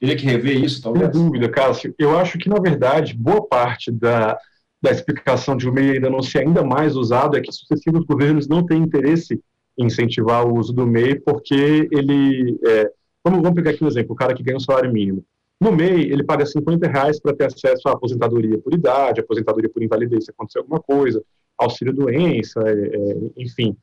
Teria 0.00 0.16
que 0.16 0.24
rever 0.24 0.56
isso, 0.56 0.82
talvez? 0.82 1.12
Sem 1.12 1.22
dúvida, 1.22 1.48
Cássio. 1.48 1.94
Eu 1.98 2.18
acho 2.18 2.38
que, 2.38 2.48
na 2.48 2.58
verdade, 2.58 3.14
boa 3.14 3.46
parte 3.46 3.92
da, 3.92 4.36
da 4.82 4.90
explicação 4.90 5.56
de 5.56 5.68
o 5.68 5.72
MEI 5.72 5.92
ainda 5.92 6.10
não 6.10 6.20
ser 6.20 6.40
ainda 6.40 6.64
mais 6.64 6.96
usado 6.96 7.36
é 7.36 7.40
que 7.40 7.52
sucessivos 7.52 8.04
governos 8.04 8.48
não 8.48 8.66
têm 8.66 8.82
interesse 8.82 9.40
em 9.78 9.86
incentivar 9.86 10.46
o 10.46 10.58
uso 10.58 10.72
do 10.72 10.86
MEI, 10.86 11.20
porque 11.20 11.88
ele. 11.92 12.58
É, 12.66 12.90
vamos, 13.24 13.40
vamos 13.40 13.54
pegar 13.54 13.70
aqui 13.70 13.84
um 13.84 13.88
exemplo: 13.88 14.12
o 14.12 14.16
cara 14.16 14.34
que 14.34 14.42
ganha 14.42 14.56
um 14.56 14.60
salário 14.60 14.92
mínimo. 14.92 15.24
No 15.60 15.70
MEI, 15.70 16.10
ele 16.10 16.24
paga 16.24 16.44
50 16.44 16.88
reais 16.88 17.20
para 17.20 17.32
ter 17.32 17.44
acesso 17.44 17.88
à 17.88 17.92
aposentadoria 17.92 18.58
por 18.58 18.74
idade, 18.74 19.20
aposentadoria 19.20 19.70
por 19.70 19.80
invalidez 19.80 20.24
se 20.24 20.32
acontecer 20.32 20.58
alguma 20.58 20.80
coisa, 20.80 21.22
auxílio 21.56 21.94
doença, 21.94 22.60
é, 22.66 22.72
é, 22.72 23.16
enfim. 23.36 23.76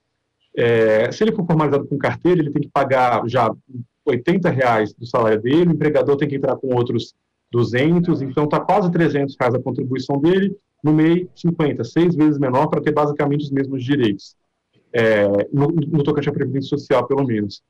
É, 0.57 1.09
se 1.11 1.23
ele 1.23 1.31
for 1.31 1.45
formalizado 1.45 1.87
com 1.87 1.97
carteira, 1.97 2.41
ele 2.41 2.51
tem 2.51 2.63
que 2.63 2.69
pagar 2.69 3.23
já 3.29 3.49
80 4.05 4.49
reais 4.49 4.93
do 4.93 5.05
salário 5.05 5.41
dele, 5.41 5.69
o 5.69 5.73
empregador 5.73 6.17
tem 6.17 6.27
que 6.27 6.35
entrar 6.35 6.57
com 6.57 6.75
outros 6.75 7.15
200, 7.49 8.21
então 8.21 8.43
está 8.43 8.59
quase 8.59 8.91
300 8.91 9.37
reais 9.39 9.55
a 9.55 9.61
contribuição 9.61 10.19
dele, 10.19 10.53
no 10.83 10.93
MEI 10.93 11.29
50, 11.35 11.83
seis 11.83 12.15
vezes 12.15 12.39
menor 12.39 12.67
para 12.67 12.81
ter 12.81 12.91
basicamente 12.91 13.43
os 13.43 13.51
mesmos 13.51 13.83
direitos, 13.83 14.35
é, 14.93 15.27
no, 15.51 15.67
no 15.67 16.03
tocante 16.03 16.29
à 16.29 16.31
Previdência 16.31 16.77
Social, 16.77 17.05
pelo 17.07 17.25
menos. 17.25 17.61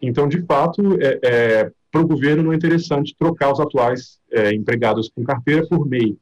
Então, 0.00 0.28
de 0.28 0.42
fato, 0.42 0.98
é, 1.00 1.18
é, 1.22 1.70
para 1.90 2.00
o 2.00 2.06
governo 2.06 2.42
não 2.42 2.52
é 2.52 2.56
interessante 2.56 3.14
trocar 3.18 3.52
os 3.52 3.60
atuais 3.60 4.18
é, 4.32 4.52
empregados 4.52 5.10
com 5.14 5.22
carteira 5.22 5.66
por 5.66 5.86
MEI. 5.86 6.16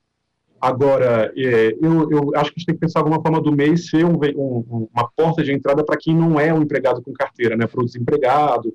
Agora, 0.60 1.32
é, 1.36 1.76
eu, 1.80 2.10
eu, 2.10 2.32
acho 2.36 2.52
que 2.52 2.56
a 2.56 2.60
gente 2.60 2.66
tem 2.66 2.74
que 2.74 2.80
pensar 2.80 3.00
alguma 3.00 3.20
forma 3.20 3.40
do 3.40 3.50
MEI 3.50 3.76
ser 3.76 4.04
um, 4.04 4.16
um, 4.36 4.88
uma 4.94 5.08
porta 5.16 5.42
de 5.42 5.52
entrada 5.52 5.84
para 5.84 5.98
quem 5.98 6.14
não 6.14 6.38
é 6.38 6.54
um 6.54 6.62
empregado 6.62 7.02
com 7.02 7.12
carteira, 7.12 7.56
né, 7.56 7.66
para 7.66 7.82
o 7.82 7.84
desempregado, 7.84 8.72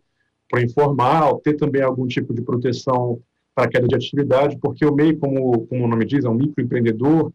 para 0.50 0.60
o 0.60 0.64
informal, 0.64 1.40
ter 1.40 1.54
também 1.54 1.82
algum 1.82 2.06
tipo 2.08 2.34
de 2.34 2.42
proteção 2.42 3.22
para 3.56 3.70
queda 3.70 3.88
de 3.88 3.96
atividade, 3.96 4.58
porque 4.62 4.86
o 4.86 4.94
MEI, 4.94 5.16
como, 5.16 5.66
como 5.68 5.86
o 5.86 5.88
nome 5.88 6.06
diz, 6.06 6.26
é 6.26 6.30
um 6.30 6.34
microempreendedor, 6.34 7.32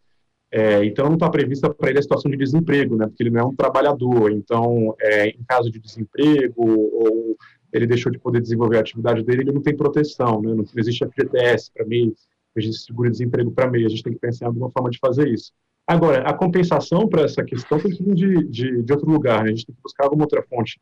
é, 0.55 0.85
então 0.85 1.07
não 1.07 1.15
está 1.15 1.31
prevista 1.31 1.73
para 1.73 1.89
ele 1.89 1.99
a 1.99 2.03
situação 2.03 2.31
de 2.31 2.37
desemprego, 2.37 2.95
né, 2.95 3.07
porque 3.07 3.23
ele 3.23 3.31
não 3.31 3.41
é 3.41 3.45
um 3.45 3.57
trabalhador. 3.57 4.31
Então, 4.31 4.95
é, 5.01 5.29
em 5.29 5.43
caso 5.49 5.71
de 5.71 5.81
desemprego 5.81 6.63
ou 6.63 7.37
ele 7.73 7.87
deixou 7.87 8.13
de 8.13 8.19
poder 8.19 8.43
desenvolver 8.43 8.77
a 8.77 8.81
atividade 8.81 9.25
dele, 9.25 9.43
ele 9.43 9.53
não 9.53 9.63
tem 9.63 9.75
proteção, 9.75 10.43
né, 10.43 10.53
não 10.53 10.63
existe 10.77 11.07
FGTS 11.07 11.73
para 11.73 11.87
MEI, 11.87 12.13
existe 12.55 12.85
seguro-desemprego 12.85 13.51
para 13.51 13.71
MEI, 13.71 13.87
a 13.87 13.89
gente 13.89 14.03
tem 14.03 14.13
que 14.13 14.19
pensar 14.19 14.45
em 14.45 14.49
alguma 14.49 14.71
forma 14.71 14.91
de 14.91 14.99
fazer 14.99 15.27
isso. 15.27 15.53
Agora, 15.87 16.23
a 16.29 16.35
compensação 16.35 17.09
para 17.09 17.23
essa 17.23 17.43
questão 17.43 17.81
tem 17.81 17.91
que 17.91 18.03
vir 18.03 18.15
de, 18.15 18.45
de, 18.49 18.83
de 18.83 18.93
outro 18.93 19.11
lugar, 19.11 19.43
né? 19.43 19.51
a 19.51 19.55
gente 19.55 19.67
tem 19.67 19.75
que 19.75 19.83
buscar 19.83 20.05
alguma 20.05 20.25
outra 20.25 20.43
fonte 20.43 20.79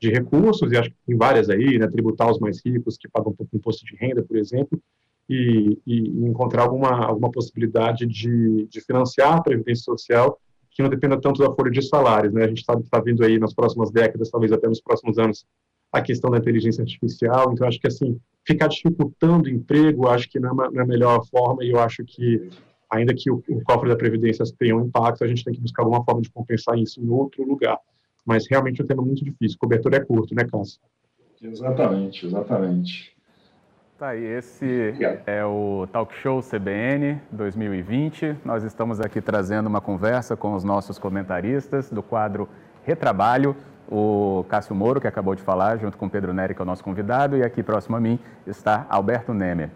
de 0.00 0.10
recursos, 0.10 0.70
e 0.70 0.76
acho 0.76 0.90
que 0.90 0.96
tem 1.04 1.16
várias 1.16 1.50
aí, 1.50 1.76
né, 1.76 1.88
tributar 1.88 2.30
os 2.30 2.38
mais 2.38 2.64
ricos 2.64 2.96
que 2.96 3.08
pagam 3.08 3.32
pouco 3.32 3.56
imposto 3.56 3.84
de 3.84 3.96
renda, 3.96 4.22
por 4.22 4.36
exemplo, 4.36 4.80
e, 5.28 5.78
e 5.86 6.26
encontrar 6.26 6.62
alguma, 6.62 7.06
alguma 7.06 7.30
possibilidade 7.30 8.06
de, 8.06 8.66
de 8.66 8.80
financiar 8.80 9.36
a 9.36 9.42
Previdência 9.42 9.84
Social 9.84 10.38
que 10.70 10.82
não 10.82 10.90
dependa 10.90 11.20
tanto 11.20 11.42
da 11.42 11.52
folha 11.54 11.70
de 11.70 11.82
salários. 11.82 12.32
Né? 12.32 12.44
A 12.44 12.48
gente 12.48 12.58
está 12.58 12.78
tá 12.90 13.00
vendo 13.00 13.24
aí 13.24 13.38
nas 13.38 13.52
próximas 13.52 13.90
décadas, 13.90 14.30
talvez 14.30 14.52
até 14.52 14.68
nos 14.68 14.80
próximos 14.80 15.18
anos, 15.18 15.44
a 15.92 16.00
questão 16.00 16.30
da 16.30 16.38
inteligência 16.38 16.82
artificial, 16.82 17.50
então 17.52 17.66
acho 17.66 17.80
que 17.80 17.86
assim, 17.86 18.20
ficar 18.46 18.68
dificultando 18.68 19.48
o 19.48 19.50
emprego, 19.50 20.06
acho 20.06 20.28
que 20.28 20.38
não 20.38 20.50
é, 20.50 20.52
uma, 20.52 20.70
não 20.70 20.80
é 20.80 20.84
a 20.84 20.86
melhor 20.86 21.24
forma, 21.26 21.64
e 21.64 21.70
eu 21.70 21.80
acho 21.80 22.04
que, 22.04 22.50
ainda 22.90 23.14
que 23.14 23.30
o, 23.30 23.42
o 23.48 23.62
cofre 23.64 23.88
da 23.88 23.96
Previdência 23.96 24.44
tenha 24.58 24.76
um 24.76 24.84
impacto, 24.84 25.24
a 25.24 25.26
gente 25.26 25.42
tem 25.42 25.54
que 25.54 25.60
buscar 25.60 25.82
alguma 25.82 26.04
forma 26.04 26.20
de 26.20 26.30
compensar 26.30 26.78
isso 26.78 27.00
em 27.00 27.08
outro 27.08 27.42
lugar 27.42 27.78
mas 28.28 28.46
realmente 28.46 28.78
é 28.78 28.84
um 28.84 28.86
tema 28.86 29.02
muito 29.02 29.24
difícil. 29.24 29.56
O 29.56 29.60
cobertor 29.60 29.94
é 29.94 30.00
curto, 30.00 30.34
né, 30.34 30.44
Cássio? 30.44 30.78
Exatamente, 31.40 32.26
exatamente. 32.26 33.16
Tá 33.98 34.10
aí, 34.10 34.24
esse 34.24 34.94
é 35.26 35.44
o 35.44 35.88
Talk 35.92 36.14
Show 36.14 36.40
CBN 36.40 37.20
2020. 37.32 38.36
Nós 38.44 38.62
estamos 38.62 39.00
aqui 39.00 39.20
trazendo 39.20 39.66
uma 39.66 39.80
conversa 39.80 40.36
com 40.36 40.54
os 40.54 40.62
nossos 40.62 41.00
comentaristas 41.00 41.90
do 41.90 42.00
quadro 42.00 42.48
Retrabalho, 42.84 43.56
o 43.90 44.44
Cássio 44.48 44.72
Moro, 44.72 45.00
que 45.00 45.08
acabou 45.08 45.34
de 45.34 45.42
falar, 45.42 45.78
junto 45.78 45.98
com 45.98 46.06
o 46.06 46.10
Pedro 46.10 46.32
Nery, 46.32 46.54
que 46.54 46.62
é 46.62 46.64
o 46.64 46.64
nosso 46.64 46.84
convidado, 46.84 47.36
e 47.36 47.42
aqui 47.42 47.60
próximo 47.60 47.96
a 47.96 48.00
mim 48.00 48.20
está 48.46 48.86
Alberto 48.88 49.34
Nemer. 49.34 49.68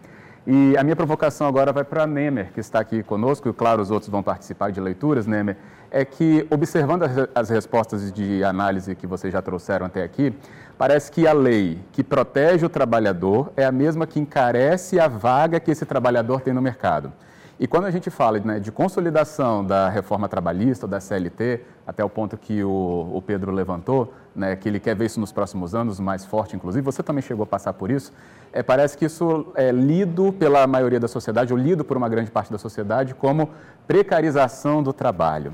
E 0.47 0.77
a 0.77 0.83
minha 0.85 0.95
provocação 0.95 1.45
agora 1.45 1.73
vai 1.73 1.83
para 1.83 2.07
Nemer, 2.07 2.53
que 2.53 2.61
está 2.61 2.79
aqui 2.79 3.03
conosco, 3.03 3.49
e 3.49 3.53
claro, 3.53 3.81
os 3.81 3.91
outros 3.91 4.09
vão 4.09 4.23
participar 4.23 4.71
de 4.71 4.79
leituras, 4.79 5.27
Nemer, 5.27 5.57
é 5.93 6.03
que, 6.03 6.45
observando 6.49 7.03
as 7.35 7.49
respostas 7.49 8.11
de 8.11 8.43
análise 8.43 8.95
que 8.95 9.05
vocês 9.05 9.31
já 9.31 9.43
trouxeram 9.43 9.85
até 9.85 10.03
aqui, 10.03 10.33
parece 10.75 11.11
que 11.11 11.27
a 11.27 11.33
lei 11.33 11.79
que 11.91 12.03
protege 12.03 12.65
o 12.65 12.69
trabalhador 12.69 13.53
é 13.55 13.63
a 13.63 13.71
mesma 13.71 14.07
que 14.07 14.19
encarece 14.19 14.99
a 14.99 15.07
vaga 15.07 15.59
que 15.59 15.69
esse 15.69 15.85
trabalhador 15.85 16.41
tem 16.41 16.51
no 16.51 16.63
mercado. 16.63 17.13
E 17.59 17.67
quando 17.67 17.85
a 17.85 17.91
gente 17.91 18.09
fala 18.09 18.39
né, 18.39 18.59
de 18.59 18.71
consolidação 18.71 19.63
da 19.63 19.87
reforma 19.87 20.27
trabalhista, 20.27 20.87
da 20.87 20.99
CLT, 20.99 21.61
até 21.85 22.03
o 22.03 22.09
ponto 22.09 22.35
que 22.37 22.63
o, 22.63 23.11
o 23.13 23.21
Pedro 23.21 23.51
levantou, 23.51 24.11
né, 24.35 24.55
que 24.55 24.67
ele 24.67 24.79
quer 24.79 24.95
ver 24.95 25.05
isso 25.05 25.19
nos 25.19 25.31
próximos 25.31 25.75
anos, 25.75 25.99
mais 25.99 26.25
forte 26.25 26.55
inclusive, 26.55 26.83
você 26.83 27.03
também 27.03 27.21
chegou 27.21 27.43
a 27.43 27.47
passar 27.47 27.71
por 27.73 27.91
isso, 27.91 28.11
é, 28.51 28.63
parece 28.63 28.97
que 28.97 29.05
isso 29.05 29.45
é 29.53 29.71
lido 29.71 30.33
pela 30.33 30.65
maioria 30.65 30.99
da 30.99 31.07
sociedade, 31.07 31.53
ou 31.53 31.59
lido 31.59 31.85
por 31.85 31.95
uma 31.95 32.09
grande 32.09 32.31
parte 32.31 32.51
da 32.51 32.57
sociedade, 32.57 33.13
como 33.13 33.51
precarização 33.85 34.81
do 34.81 34.91
trabalho. 34.91 35.53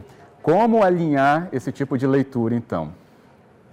Como 0.52 0.84
alinhar 0.84 1.48
esse 1.52 1.72
tipo 1.72 1.96
de 1.96 2.08
leitura, 2.08 2.56
então? 2.56 2.92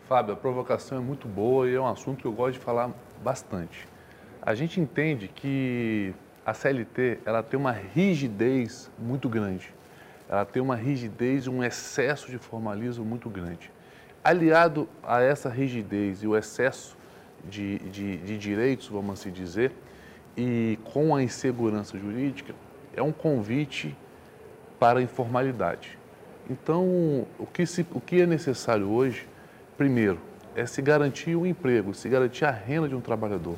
Fábio, 0.07 0.35
a 0.35 0.37
provocação 0.37 0.99
é 0.99 1.01
muito 1.01 1.27
boa 1.27 1.66
e 1.66 1.74
é 1.74 1.81
um 1.81 1.87
assunto 1.87 2.20
que 2.20 2.27
eu 2.27 2.33
gosto 2.33 2.53
de 2.53 2.59
falar 2.59 2.91
bastante. 3.24 3.89
A 4.43 4.55
gente 4.55 4.79
entende 4.79 5.27
que 5.27 6.14
a 6.45 6.53
CLT 6.53 7.20
ela 7.24 7.43
tem 7.43 7.59
uma 7.59 7.72
rigidez 7.72 8.91
muito 8.99 9.27
grande. 9.27 9.72
Ela 10.29 10.45
tem 10.45 10.61
uma 10.61 10.77
rigidez 10.77 11.47
e 11.47 11.49
um 11.49 11.64
excesso 11.64 12.31
de 12.31 12.37
formalismo 12.37 13.07
muito 13.07 13.31
grande. 13.31 13.72
Aliado 14.22 14.87
a 15.03 15.22
essa 15.22 15.49
rigidez 15.49 16.22
e 16.22 16.27
o 16.27 16.37
excesso 16.37 16.95
de, 17.49 17.79
de, 17.89 18.18
de 18.18 18.37
direitos, 18.37 18.89
vamos 18.89 19.18
assim 19.18 19.31
dizer, 19.31 19.72
e 20.37 20.79
com 20.93 21.16
a 21.16 21.22
insegurança 21.22 21.97
jurídica, 21.97 22.55
é 22.95 23.03
um 23.03 23.12
convite 23.12 23.97
para 24.79 24.99
a 24.99 25.03
informalidade. 25.03 25.97
Então, 26.49 27.26
o 27.38 27.47
que, 27.53 27.66
se, 27.66 27.84
o 27.92 28.01
que 28.01 28.20
é 28.20 28.26
necessário 28.26 28.88
hoje, 28.88 29.26
primeiro, 29.76 30.20
é 30.55 30.64
se 30.64 30.80
garantir 30.80 31.34
o 31.34 31.47
emprego, 31.47 31.92
se 31.92 32.09
garantir 32.09 32.44
a 32.44 32.51
renda 32.51 32.88
de 32.88 32.94
um 32.94 33.01
trabalhador. 33.01 33.57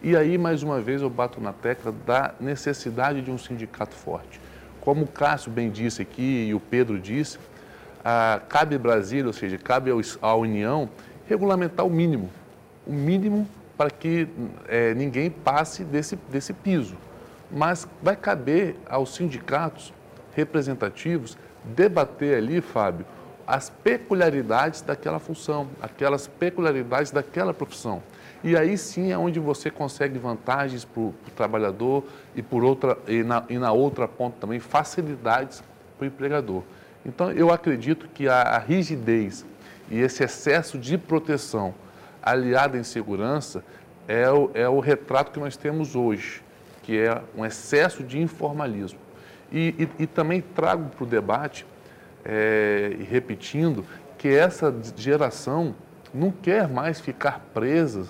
E 0.00 0.16
aí, 0.16 0.38
mais 0.38 0.62
uma 0.62 0.80
vez, 0.80 1.02
eu 1.02 1.10
bato 1.10 1.40
na 1.40 1.52
tecla 1.52 1.92
da 2.06 2.34
necessidade 2.40 3.20
de 3.20 3.30
um 3.30 3.36
sindicato 3.36 3.94
forte. 3.94 4.40
Como 4.80 5.04
o 5.04 5.08
Cássio 5.08 5.50
bem 5.50 5.68
disse 5.68 6.00
aqui 6.00 6.46
e 6.48 6.54
o 6.54 6.60
Pedro 6.60 6.98
disse, 7.00 7.38
a, 8.04 8.40
cabe 8.48 8.78
Brasília, 8.78 9.26
ou 9.26 9.32
seja, 9.32 9.58
cabe 9.58 9.90
à 10.22 10.34
União, 10.36 10.88
regulamentar 11.28 11.84
o 11.84 11.90
mínimo. 11.90 12.30
O 12.86 12.92
mínimo 12.92 13.46
para 13.76 13.90
que 13.90 14.28
é, 14.68 14.94
ninguém 14.94 15.30
passe 15.30 15.84
desse, 15.84 16.16
desse 16.30 16.52
piso. 16.52 16.96
Mas 17.50 17.88
vai 18.02 18.14
caber 18.14 18.76
aos 18.88 19.14
sindicatos 19.14 19.92
representativos 20.34 21.36
debater 21.74 22.36
ali, 22.36 22.60
Fábio, 22.60 23.06
as 23.46 23.70
peculiaridades 23.70 24.82
daquela 24.82 25.18
função, 25.18 25.68
aquelas 25.80 26.26
peculiaridades 26.26 27.10
daquela 27.10 27.54
profissão. 27.54 28.02
E 28.44 28.56
aí 28.56 28.76
sim 28.76 29.10
é 29.10 29.18
onde 29.18 29.40
você 29.40 29.70
consegue 29.70 30.18
vantagens 30.18 30.84
para 30.84 31.00
o 31.00 31.14
trabalhador 31.34 32.04
e, 32.36 32.42
por 32.42 32.62
outra, 32.62 32.96
e, 33.06 33.22
na, 33.22 33.44
e 33.48 33.58
na 33.58 33.72
outra 33.72 34.06
ponta 34.06 34.36
também 34.40 34.60
facilidades 34.60 35.62
para 35.96 36.04
o 36.04 36.06
empregador. 36.06 36.62
Então 37.04 37.32
eu 37.32 37.50
acredito 37.50 38.08
que 38.08 38.28
a, 38.28 38.42
a 38.42 38.58
rigidez 38.58 39.44
e 39.90 39.98
esse 39.98 40.22
excesso 40.22 40.78
de 40.78 40.98
proteção 40.98 41.74
aliada 42.22 42.76
à 42.76 42.80
insegurança, 42.80 43.64
é 44.06 44.30
o, 44.30 44.50
é 44.54 44.68
o 44.68 44.80
retrato 44.80 45.32
que 45.32 45.38
nós 45.38 45.56
temos 45.56 45.94
hoje, 45.94 46.42
que 46.82 46.98
é 46.98 47.20
um 47.36 47.44
excesso 47.44 48.02
de 48.02 48.18
informalismo. 48.18 48.98
E, 49.50 49.74
e, 49.98 50.02
e 50.02 50.06
também 50.06 50.40
trago 50.40 50.90
para 50.90 51.04
o 51.04 51.06
debate, 51.06 51.66
é, 52.24 52.96
repetindo, 53.08 53.84
que 54.18 54.28
essa 54.28 54.74
geração 54.96 55.74
não 56.12 56.30
quer 56.30 56.68
mais 56.68 57.00
ficar 57.00 57.40
presa 57.54 58.06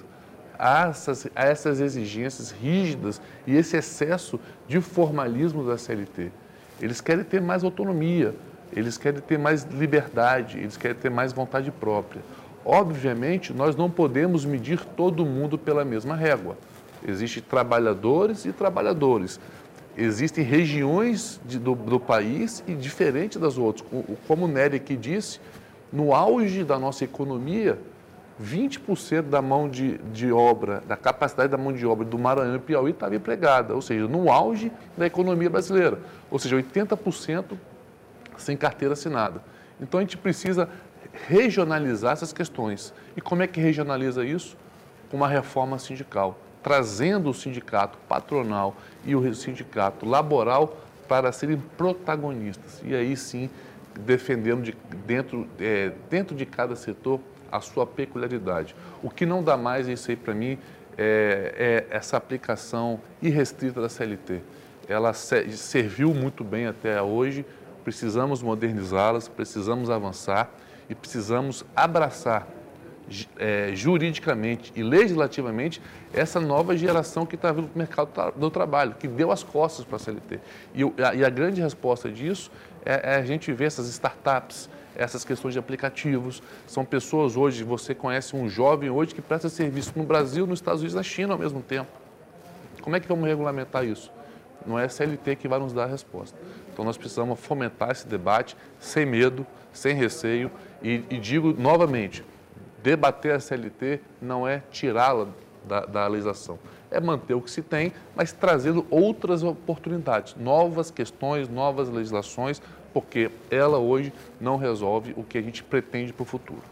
a 0.58 0.88
essas, 0.88 1.28
a 1.36 1.44
essas 1.44 1.80
exigências 1.80 2.50
rígidas 2.50 3.20
e 3.46 3.56
esse 3.56 3.76
excesso 3.76 4.40
de 4.66 4.80
formalismo 4.80 5.64
da 5.64 5.78
CLT. 5.78 6.32
Eles 6.80 7.00
querem 7.00 7.24
ter 7.24 7.40
mais 7.40 7.62
autonomia, 7.62 8.34
eles 8.72 8.98
querem 8.98 9.20
ter 9.20 9.38
mais 9.38 9.64
liberdade, 9.64 10.58
eles 10.58 10.76
querem 10.76 10.96
ter 10.96 11.10
mais 11.10 11.32
vontade 11.32 11.70
própria. 11.70 12.22
Obviamente, 12.64 13.52
nós 13.52 13.76
não 13.76 13.90
podemos 13.90 14.44
medir 14.44 14.84
todo 14.84 15.24
mundo 15.24 15.56
pela 15.56 15.84
mesma 15.84 16.14
régua. 16.14 16.56
Existem 17.06 17.42
trabalhadores 17.42 18.44
e 18.44 18.52
trabalhadores. 18.52 19.40
Existem 20.00 20.44
regiões 20.44 21.40
de, 21.44 21.58
do, 21.58 21.74
do, 21.74 21.98
país 21.98 22.62
e 22.68 22.74
diferentes 22.74 23.36
das 23.40 23.58
outras. 23.58 23.84
Como 24.28 24.44
o 24.44 24.48
Nery 24.48 24.76
aqui 24.76 24.96
disse, 24.96 25.40
no 25.92 26.14
auge 26.14 26.62
da 26.62 26.78
nossa 26.78 27.02
economia, 27.02 27.76
20% 28.40 29.22
da 29.22 29.42
mão 29.42 29.68
de, 29.68 29.98
de 29.98 30.30
obra, 30.30 30.84
da 30.86 30.96
capacidade 30.96 31.50
da 31.50 31.58
mão 31.58 31.72
de 31.72 31.84
obra 31.84 32.04
do 32.04 32.16
Maranhão 32.16 32.54
e 32.54 32.60
Piauí 32.60 32.92
estava 32.92 33.16
empregada, 33.16 33.74
ou 33.74 33.82
seja, 33.82 34.06
no 34.06 34.30
auge 34.30 34.70
da 34.96 35.04
economia 35.04 35.50
brasileira, 35.50 35.98
ou 36.30 36.38
seja, 36.38 36.56
80% 36.56 37.58
sem 38.36 38.56
carteira 38.56 38.94
assinada. 38.94 39.42
Então 39.80 39.98
a 39.98 40.02
gente 40.04 40.16
precisa 40.16 40.68
regionalizar 41.26 42.12
essas 42.12 42.32
questões. 42.32 42.94
E 43.16 43.20
como 43.20 43.42
é 43.42 43.48
que 43.48 43.60
regionaliza 43.60 44.24
isso? 44.24 44.56
Com 45.10 45.16
uma 45.16 45.28
reforma 45.28 45.76
sindical, 45.76 46.38
trazendo 46.62 47.30
o 47.30 47.34
sindicato 47.34 47.98
patronal 48.08 48.76
e 49.04 49.14
o 49.14 49.34
sindicato 49.34 50.06
laboral 50.06 50.76
para 51.08 51.32
serem 51.32 51.56
protagonistas. 51.76 52.82
E 52.84 52.94
aí 52.94 53.16
sim, 53.16 53.48
defendendo 53.98 54.62
de, 54.62 54.76
dentro, 55.06 55.46
é, 55.58 55.92
dentro 56.10 56.36
de 56.36 56.44
cada 56.44 56.76
setor 56.76 57.20
a 57.50 57.60
sua 57.60 57.86
peculiaridade. 57.86 58.74
O 59.02 59.10
que 59.10 59.24
não 59.24 59.42
dá 59.42 59.56
mais, 59.56 59.88
isso 59.88 60.10
aí 60.10 60.16
para 60.16 60.34
mim, 60.34 60.58
é, 60.96 61.86
é, 61.90 61.96
essa 61.96 62.16
aplicação 62.16 63.00
irrestrita 63.22 63.80
da 63.80 63.88
CLT. 63.88 64.42
Ela 64.88 65.12
serviu 65.12 66.14
muito 66.14 66.42
bem 66.42 66.66
até 66.66 67.00
hoje, 67.00 67.44
precisamos 67.84 68.42
modernizá-las, 68.42 69.28
precisamos 69.28 69.90
avançar 69.90 70.50
e 70.88 70.94
precisamos 70.94 71.64
abraçar 71.76 72.46
é, 73.38 73.70
juridicamente 73.74 74.72
e 74.74 74.82
legislativamente 74.82 75.80
essa 76.12 76.40
nova 76.40 76.76
geração 76.76 77.24
que 77.24 77.34
está 77.34 77.52
vindo 77.52 77.68
para 77.68 77.74
o 77.74 77.78
mercado 77.78 78.32
do 78.36 78.50
trabalho, 78.50 78.94
que 78.98 79.08
deu 79.08 79.30
as 79.30 79.42
costas 79.42 79.84
para 79.84 79.96
a 79.96 79.98
CLT. 79.98 80.40
E, 80.74 80.82
a, 81.02 81.14
e 81.14 81.24
a 81.24 81.30
grande 81.30 81.60
resposta 81.60 82.10
disso 82.10 82.50
é, 82.84 83.14
é 83.14 83.16
a 83.16 83.24
gente 83.24 83.52
ver 83.52 83.66
essas 83.66 83.88
startups, 83.88 84.68
essas 84.96 85.24
questões 85.24 85.52
de 85.52 85.58
aplicativos. 85.58 86.42
São 86.66 86.84
pessoas 86.84 87.36
hoje, 87.36 87.64
você 87.64 87.94
conhece 87.94 88.34
um 88.34 88.48
jovem 88.48 88.90
hoje 88.90 89.14
que 89.14 89.22
presta 89.22 89.48
serviço 89.48 89.92
no 89.96 90.04
Brasil, 90.04 90.46
nos 90.46 90.58
Estados 90.58 90.80
Unidos 90.80 90.94
e 90.94 90.96
na 90.96 91.02
China 91.02 91.32
ao 91.34 91.38
mesmo 91.38 91.62
tempo. 91.62 91.90
Como 92.82 92.96
é 92.96 93.00
que 93.00 93.08
vamos 93.08 93.26
regulamentar 93.26 93.84
isso? 93.84 94.10
Não 94.66 94.78
é 94.78 94.84
a 94.84 94.88
CLT 94.88 95.36
que 95.36 95.48
vai 95.48 95.58
nos 95.58 95.72
dar 95.72 95.84
a 95.84 95.86
resposta. 95.86 96.38
Então 96.72 96.84
nós 96.84 96.96
precisamos 96.96 97.38
fomentar 97.40 97.90
esse 97.90 98.06
debate 98.06 98.56
sem 98.78 99.06
medo, 99.06 99.46
sem 99.72 99.94
receio 99.94 100.50
e, 100.82 101.04
e 101.10 101.18
digo 101.18 101.54
novamente, 101.58 102.24
debater 102.82 103.34
a 103.34 103.40
CLT 103.40 104.00
não 104.20 104.46
é 104.46 104.62
tirá-la 104.70 105.28
da, 105.66 105.80
da 105.80 106.06
legislação, 106.06 106.58
é 106.90 107.00
manter 107.00 107.34
o 107.34 107.40
que 107.40 107.50
se 107.50 107.62
tem, 107.62 107.92
mas 108.16 108.32
trazendo 108.32 108.86
outras 108.90 109.42
oportunidades, 109.42 110.34
novas 110.36 110.90
questões, 110.90 111.48
novas 111.48 111.88
legislações, 111.88 112.62
porque 112.92 113.30
ela 113.50 113.78
hoje 113.78 114.12
não 114.40 114.56
resolve 114.56 115.14
o 115.16 115.22
que 115.22 115.36
a 115.36 115.42
gente 115.42 115.62
pretende 115.62 116.12
para 116.12 116.22
o 116.22 116.26
futuro. 116.26 116.62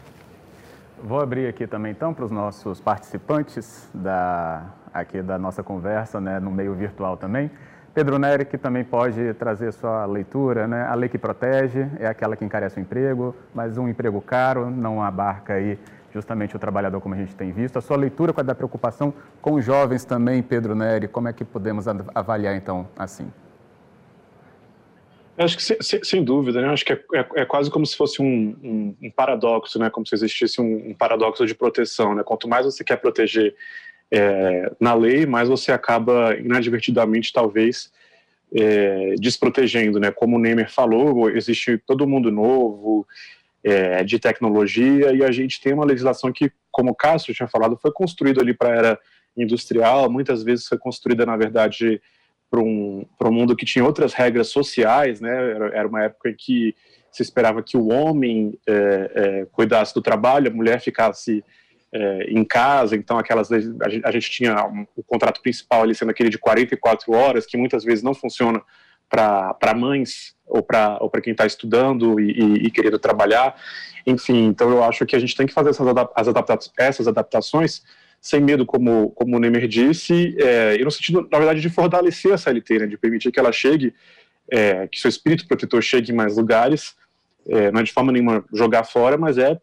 Vou 1.01 1.21
abrir 1.21 1.47
aqui 1.47 1.67
também 1.67 1.91
então 1.91 2.11
para 2.11 2.25
os 2.25 2.31
nossos 2.31 2.81
participantes 2.81 3.87
da, 3.93 4.65
aqui 4.91 5.21
da 5.21 5.37
nossa 5.37 5.61
conversa, 5.61 6.19
né, 6.19 6.39
no 6.39 6.49
meio 6.49 6.73
virtual 6.73 7.15
também. 7.15 7.51
Pedro 7.93 8.19
Nery, 8.19 8.45
que 8.45 8.59
também 8.59 8.83
pode 8.83 9.33
trazer 9.35 9.71
sua 9.73 10.05
leitura, 10.05 10.67
né? 10.67 10.85
A 10.85 10.93
lei 10.93 11.09
que 11.09 11.17
protege 11.17 11.87
é 11.99 12.05
aquela 12.05 12.35
que 12.35 12.45
encarece 12.45 12.79
o 12.79 12.81
emprego, 12.81 13.35
mas 13.55 13.75
um 13.75 13.87
emprego 13.87 14.21
caro 14.21 14.69
não 14.69 15.01
abarca 15.01 15.53
aí 15.53 15.79
justamente 16.13 16.55
o 16.55 16.59
trabalhador 16.59 17.01
como 17.01 17.15
a 17.15 17.17
gente 17.17 17.35
tem 17.35 17.51
visto. 17.51 17.77
A 17.77 17.81
sua 17.81 17.97
leitura 17.97 18.33
com 18.33 18.41
a 18.41 18.43
da 18.43 18.55
preocupação 18.55 19.13
com 19.41 19.53
os 19.53 19.65
jovens 19.65 20.05
também, 20.05 20.41
Pedro 20.41 20.75
Nery, 20.75 21.07
como 21.07 21.27
é 21.27 21.33
que 21.33 21.43
podemos 21.43 21.85
avaliar 22.13 22.55
então 22.55 22.87
assim? 22.97 23.31
Eu 25.37 25.45
acho 25.45 25.55
que 25.55 25.63
sem, 25.63 26.03
sem, 26.03 26.23
dúvida, 26.23 26.59
né? 26.59 26.69
acho 26.69 26.83
que 26.83 26.93
é, 26.93 27.03
é, 27.13 27.27
é, 27.35 27.45
quase 27.45 27.69
como 27.69 27.85
se 27.85 27.95
fosse 27.95 28.19
um, 28.19 28.55
um, 28.63 28.95
um, 29.03 29.11
paradoxo, 29.11 29.77
né? 29.77 29.87
Como 29.87 30.03
se 30.03 30.15
existisse 30.15 30.59
um, 30.59 30.89
um, 30.89 30.93
paradoxo 30.95 31.45
de 31.45 31.53
proteção, 31.53 32.15
né? 32.15 32.23
Quanto 32.23 32.47
mais 32.47 32.65
você 32.65 32.83
quer 32.83 32.95
proteger 32.95 33.53
é, 34.09 34.71
na 34.79 34.95
lei, 34.95 35.27
mais 35.27 35.47
você 35.47 35.71
acaba 35.71 36.35
inadvertidamente, 36.35 37.31
talvez, 37.31 37.91
é, 38.51 39.13
desprotegendo, 39.19 39.99
né? 39.99 40.09
Como 40.09 40.37
o 40.37 40.39
Neymar 40.39 40.71
falou, 40.71 41.29
existe 41.29 41.77
todo 41.85 42.07
mundo 42.07 42.31
novo 42.31 43.05
é, 43.67 44.01
de 44.03 44.17
tecnologia 44.17 45.11
e 45.13 45.23
a 45.23 45.31
gente 45.31 45.59
tem 45.59 45.73
uma 45.73 45.85
legislação 45.85 46.31
que, 46.31 46.49
como 46.71 46.91
o 46.91 46.95
Cássio 46.95 47.33
tinha 47.33 47.49
falado, 47.49 47.77
foi 47.77 47.91
construída 47.91 48.41
ali 48.41 48.53
para 48.53 48.69
a 48.69 48.75
era 48.75 48.99
industrial, 49.35 50.09
muitas 50.09 50.41
vezes 50.41 50.67
foi 50.67 50.77
construída, 50.77 51.25
na 51.25 51.35
verdade, 51.35 52.01
para 52.49 52.61
um, 52.61 53.05
um 53.21 53.31
mundo 53.31 53.55
que 53.57 53.65
tinha 53.65 53.83
outras 53.83 54.13
regras 54.13 54.47
sociais, 54.47 55.19
né? 55.19 55.51
Era, 55.51 55.67
era 55.79 55.87
uma 55.87 56.03
época 56.03 56.29
em 56.29 56.35
que 56.35 56.73
se 57.11 57.21
esperava 57.21 57.61
que 57.61 57.75
o 57.75 57.89
homem 57.89 58.57
é, 58.65 59.11
é, 59.13 59.45
cuidasse 59.51 59.93
do 59.93 60.01
trabalho, 60.01 60.49
a 60.49 60.53
mulher 60.53 60.79
ficasse 60.79 61.43
é, 61.91 62.23
em 62.29 62.45
casa, 62.45 62.95
então 62.95 63.17
aquelas 63.17 63.51
a 63.51 64.11
gente, 64.11 64.31
tinha 64.31 64.65
um, 64.65 64.87
o 64.95 65.03
contrato 65.03 65.41
principal 65.41 65.83
ali 65.83 65.93
sendo 65.93 66.11
aquele 66.11 66.29
de 66.29 66.37
44 66.37 67.11
horas, 67.13 67.45
que 67.45 67.57
muitas 67.57 67.83
vezes 67.83 68.03
não 68.03 68.13
funciona 68.13 68.61
para 69.09 69.73
mães 69.75 70.35
ou 70.45 70.61
para 70.63 70.97
ou 71.01 71.09
quem 71.09 71.31
está 71.31 71.45
estudando 71.45 72.19
e, 72.19 72.31
e, 72.31 72.53
e, 72.67 72.71
querendo 72.71 72.99
trabalhar. 72.99 73.55
Enfim, 74.05 74.45
então 74.45 74.69
eu 74.69 74.83
acho 74.83 75.05
que 75.05 75.15
a 75.15 75.19
gente 75.19 75.35
tem 75.35 75.45
que 75.45 75.53
fazer 75.53 75.69
essas, 75.69 75.87
adapta 75.87 76.57
essas 76.77 77.07
adaptações 77.07 77.83
sem 78.21 78.41
medo, 78.41 78.65
como, 78.65 79.11
como 79.11 79.37
o 79.37 79.39
Neymar 79.39 79.67
disse, 79.67 80.35
é, 80.39 80.75
e 80.75 80.83
no 80.83 80.91
sentido, 80.91 81.27
na 81.31 81.37
verdade, 81.37 81.61
de 81.61 81.69
fortalecer 81.69 82.33
a 82.33 82.37
CLT, 82.37 82.79
né, 82.79 82.87
de 82.87 82.97
permitir 82.97 83.31
que 83.31 83.39
ela 83.39 83.51
chegue, 83.51 83.93
é, 84.51 84.87
que 84.87 84.99
seu 84.99 85.09
espírito 85.09 85.47
protetor 85.47 85.81
chegue 85.81 86.11
em 86.11 86.15
mais 86.15 86.35
lugares, 86.35 86.95
é, 87.47 87.71
não 87.71 87.79
é 87.79 87.83
de 87.83 87.93
forma 87.93 88.11
nenhuma 88.11 88.43
jogar 88.53 88.83
fora, 88.83 89.17
mas 89.17 89.37
é, 89.37 89.59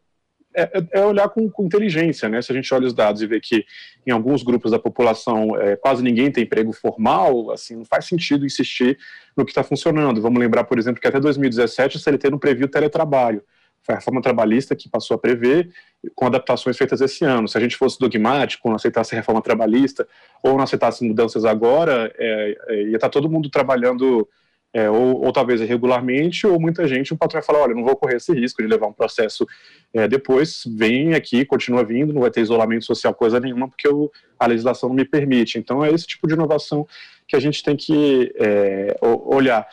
é, 0.55 0.85
é, 0.93 1.05
olhar 1.05 1.29
com, 1.29 1.51
com, 1.51 1.65
inteligência, 1.65 2.29
né? 2.29 2.41
Se 2.41 2.53
a 2.53 2.55
gente 2.55 2.73
olha 2.73 2.87
os 2.87 2.95
dados 2.95 3.23
e 3.23 3.27
vê 3.27 3.41
que 3.41 3.65
em 4.07 4.11
alguns 4.11 4.43
grupos 4.43 4.71
da 4.71 4.79
população 4.79 5.57
é, 5.61 5.77
quase 5.77 6.03
ninguém 6.03 6.31
tem 6.31 6.45
emprego 6.45 6.73
formal, 6.73 7.51
assim, 7.51 7.77
não 7.77 7.85
faz 7.85 8.07
sentido 8.07 8.47
insistir 8.47 8.99
no 9.37 9.45
que 9.45 9.51
está 9.51 9.63
funcionando. 9.63 10.23
Vamos 10.23 10.39
lembrar, 10.39 10.65
por 10.65 10.79
exemplo, 10.79 11.01
que 11.01 11.09
até 11.09 11.19
2017 11.19 11.97
a 11.97 12.01
CLT 12.01 12.31
não 12.31 12.39
previu 12.39 12.69
teletrabalho 12.69 13.43
foi 13.85 13.95
a 13.95 13.99
reforma 13.99 14.23
trabalhista 14.23 14.75
que 14.75 14.89
passou 14.89 15.15
a 15.15 15.19
prever, 15.19 15.69
com 16.15 16.27
adaptações 16.27 16.77
feitas 16.77 17.03
esse 17.03 17.23
ano. 17.25 17.47
Se 17.47 17.59
a 17.59 17.61
gente 17.61 17.77
fosse 17.77 17.99
dogmático, 17.99 18.67
não 18.69 18.77
aceitasse 18.77 19.15
a 19.15 19.19
reforma 19.19 19.43
trabalhista, 19.43 20.09
ou 20.43 20.55
não 20.55 20.65
aceitasse 20.65 21.07
mudanças 21.07 21.45
agora, 21.45 22.11
é, 22.19 22.57
é, 22.69 22.83
ia 22.85 22.97
estar 22.97 23.09
tá 23.09 23.11
todo 23.11 23.31
mundo 23.31 23.51
trabalhando, 23.51 24.27
é, 24.75 24.91
ou, 24.91 25.25
ou, 25.25 25.33
talvez 25.33 25.61
irregularmente, 25.61 26.45
ou 26.49 26.59
muita 26.59 26.87
gente, 26.89 27.13
o 27.13 27.17
patrão 27.17 27.39
ia 27.39 27.45
falar, 27.45 27.61
olha, 27.61 27.75
não 27.75 27.85
vou 27.85 27.95
correr 27.95 28.17
esse 28.17 28.33
risco 28.33 28.61
de 28.61 28.69
levar 28.69 28.89
um 28.89 28.93
processo 28.93 29.47
é, 29.95 30.09
depois, 30.09 30.65
vem 30.67 31.15
aqui, 31.15 31.45
continua 31.45 31.85
vindo, 31.85 32.13
não 32.13 32.23
vai 32.23 32.31
ter 32.31 32.41
isolamento 32.41 32.85
social, 32.85 33.15
coisa 33.15 33.39
nenhuma, 33.39 33.69
porque 33.69 33.87
eu, 33.87 34.11
a 34.37 34.49
legislação 34.49 34.89
não 34.89 34.97
me 34.97 35.05
permite. 35.05 35.59
Então, 35.59 35.85
é 35.85 35.93
esse 35.93 36.09
tipo 36.09 36.27
de 36.27 36.35
inovação 36.35 36.85
que 37.29 37.37
a 37.37 37.41
gente 37.41 37.63
tem 37.63 37.77
que 37.77 38.35
é, 38.35 38.97
olhar. 39.01 39.65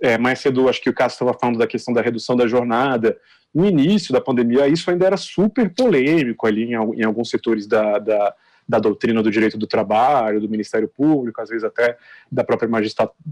É, 0.00 0.16
mais 0.18 0.38
cedo, 0.38 0.68
acho 0.68 0.80
que 0.80 0.90
o 0.90 0.94
Cássio 0.94 1.16
estava 1.16 1.36
falando 1.36 1.58
da 1.58 1.66
questão 1.66 1.92
da 1.92 2.00
redução 2.00 2.36
da 2.36 2.46
jornada, 2.46 3.16
no 3.52 3.66
início 3.66 4.12
da 4.12 4.20
pandemia, 4.20 4.68
isso 4.68 4.88
ainda 4.88 5.06
era 5.06 5.16
super 5.16 5.72
polêmico 5.74 6.46
ali 6.46 6.64
em, 6.64 6.74
em 6.74 7.04
alguns 7.04 7.30
setores 7.30 7.66
da, 7.66 7.98
da, 7.98 8.34
da, 8.68 8.78
doutrina 8.78 9.22
do 9.22 9.30
direito 9.30 9.58
do 9.58 9.66
trabalho, 9.66 10.40
do 10.40 10.48
Ministério 10.48 10.88
Público, 10.88 11.40
às 11.40 11.48
vezes 11.48 11.64
até 11.64 11.96
da 12.30 12.42
própria 12.44 12.68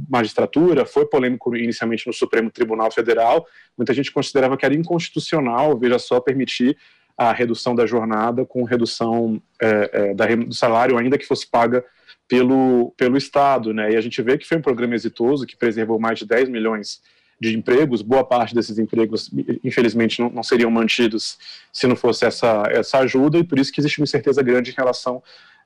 magistratura. 0.08 0.84
Foi 0.84 1.06
polêmico 1.06 1.54
inicialmente 1.56 2.06
no 2.06 2.12
Supremo 2.12 2.50
Tribunal 2.50 2.90
Federal. 2.90 3.46
Muita 3.76 3.94
gente 3.94 4.12
considerava 4.12 4.56
que 4.56 4.64
era 4.64 4.74
inconstitucional, 4.74 5.78
veja 5.78 5.98
só, 5.98 6.20
permitir 6.20 6.76
a 7.16 7.32
redução 7.32 7.74
da 7.74 7.86
jornada 7.86 8.44
com 8.44 8.64
redução 8.64 9.40
é, 9.60 10.14
é, 10.18 10.36
do 10.36 10.54
salário, 10.54 10.96
ainda 10.98 11.18
que 11.18 11.26
fosse 11.26 11.48
paga 11.48 11.84
pelo, 12.26 12.92
pelo 12.96 13.16
Estado. 13.16 13.72
Né? 13.74 13.92
E 13.92 13.96
a 13.96 14.00
gente 14.00 14.20
vê 14.22 14.38
que 14.38 14.46
foi 14.46 14.58
um 14.58 14.62
programa 14.62 14.94
exitoso, 14.94 15.46
que 15.46 15.56
preservou 15.56 15.98
mais 15.98 16.18
de 16.18 16.26
10 16.26 16.48
milhões 16.48 17.00
de 17.00 17.12
empregos, 17.50 18.02
boa 18.02 18.24
parte 18.24 18.54
desses 18.54 18.78
empregos, 18.78 19.30
infelizmente, 19.64 20.20
não, 20.20 20.30
não, 20.30 20.42
seriam 20.42 20.70
mantidos 20.70 21.38
se 21.72 21.86
não 21.86 21.96
fosse 21.96 22.24
essa, 22.24 22.64
essa 22.70 22.98
ajuda, 22.98 23.38
e 23.38 23.44
por 23.44 23.58
isso 23.58 23.72
que 23.72 23.80
existe 23.80 23.98
uma 23.98 24.04
incerteza 24.04 24.42
grande 24.42 24.70
em 24.70 24.74
relação 24.74 25.22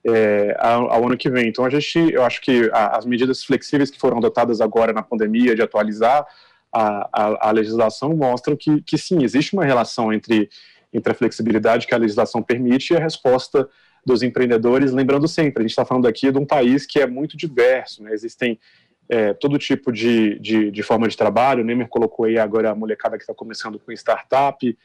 é, 0.07 0.57
ao, 0.59 0.91
ao, 0.91 1.07
ano 1.07 1.17
que 1.17 1.29
vem. 1.29 1.49
Então, 1.49 1.65
a 1.65 1.71
gente, 1.71 1.99
eu 2.13 2.23
acho 2.23 2.41
que 2.41 2.71
a, 2.73 2.97
as 2.97 3.05
medidas 3.05 3.45
flexíveis 3.45 3.91
que 3.91 3.99
foram 3.99 4.19
adotadas 4.19 4.61
agora 4.61 4.93
na 4.93 5.03
pandemia, 5.03 5.55
de 5.55 5.63
atualizar 5.63 6.27
a, 6.73 7.09
a, 7.13 7.49
a 7.49 7.51
legislação, 7.51 8.15
mostram 8.15 8.57
que, 8.57 8.81
que 8.83 8.97
sim, 8.97 9.23
existe 9.23 9.53
uma 9.55 9.65
relação 9.65 10.13
entre, 10.13 10.49
entre 10.93 11.13
a 11.13 11.15
flexibilidade 11.15 11.87
que 11.87 11.95
a 11.95 11.99
legislação 11.99 12.43
permite 12.43 12.93
e 12.93 12.97
a 12.97 13.01
resposta 13.01 13.69
dos 14.07 14.23
empreendedores, 14.23 14.93
lembrando 14.93 15.27
sempre, 15.27 15.61
a 15.61 15.63
gente 15.63 15.73
está 15.73 15.85
falando 15.85 16.07
aqui 16.07 16.31
de 16.31 16.39
um 16.39 16.47
país 16.47 16.87
que 16.87 17.01
é 17.01 17.07
muito 17.09 17.37
diverso, 17.37 18.05
né? 18.05 18.13
existem 18.13 18.57
é, 19.09 19.33
todo 19.33 19.59
tipo 19.59 19.93
de, 19.93 20.39
de, 20.39 20.71
de, 20.71 20.83
forma 20.83 21.09
de 21.09 21.17
trabalho, 21.17 21.63
o 21.63 21.65
Neymar 21.65 21.89
colocou 21.89 22.27
aí 22.27 22.39
agora 22.39 22.71
a 22.71 22.75
molecada 22.75 23.17
que 23.17 23.23
está 23.23 23.35
começando 23.35 23.79
com 23.79 23.93
startup, 23.93 24.77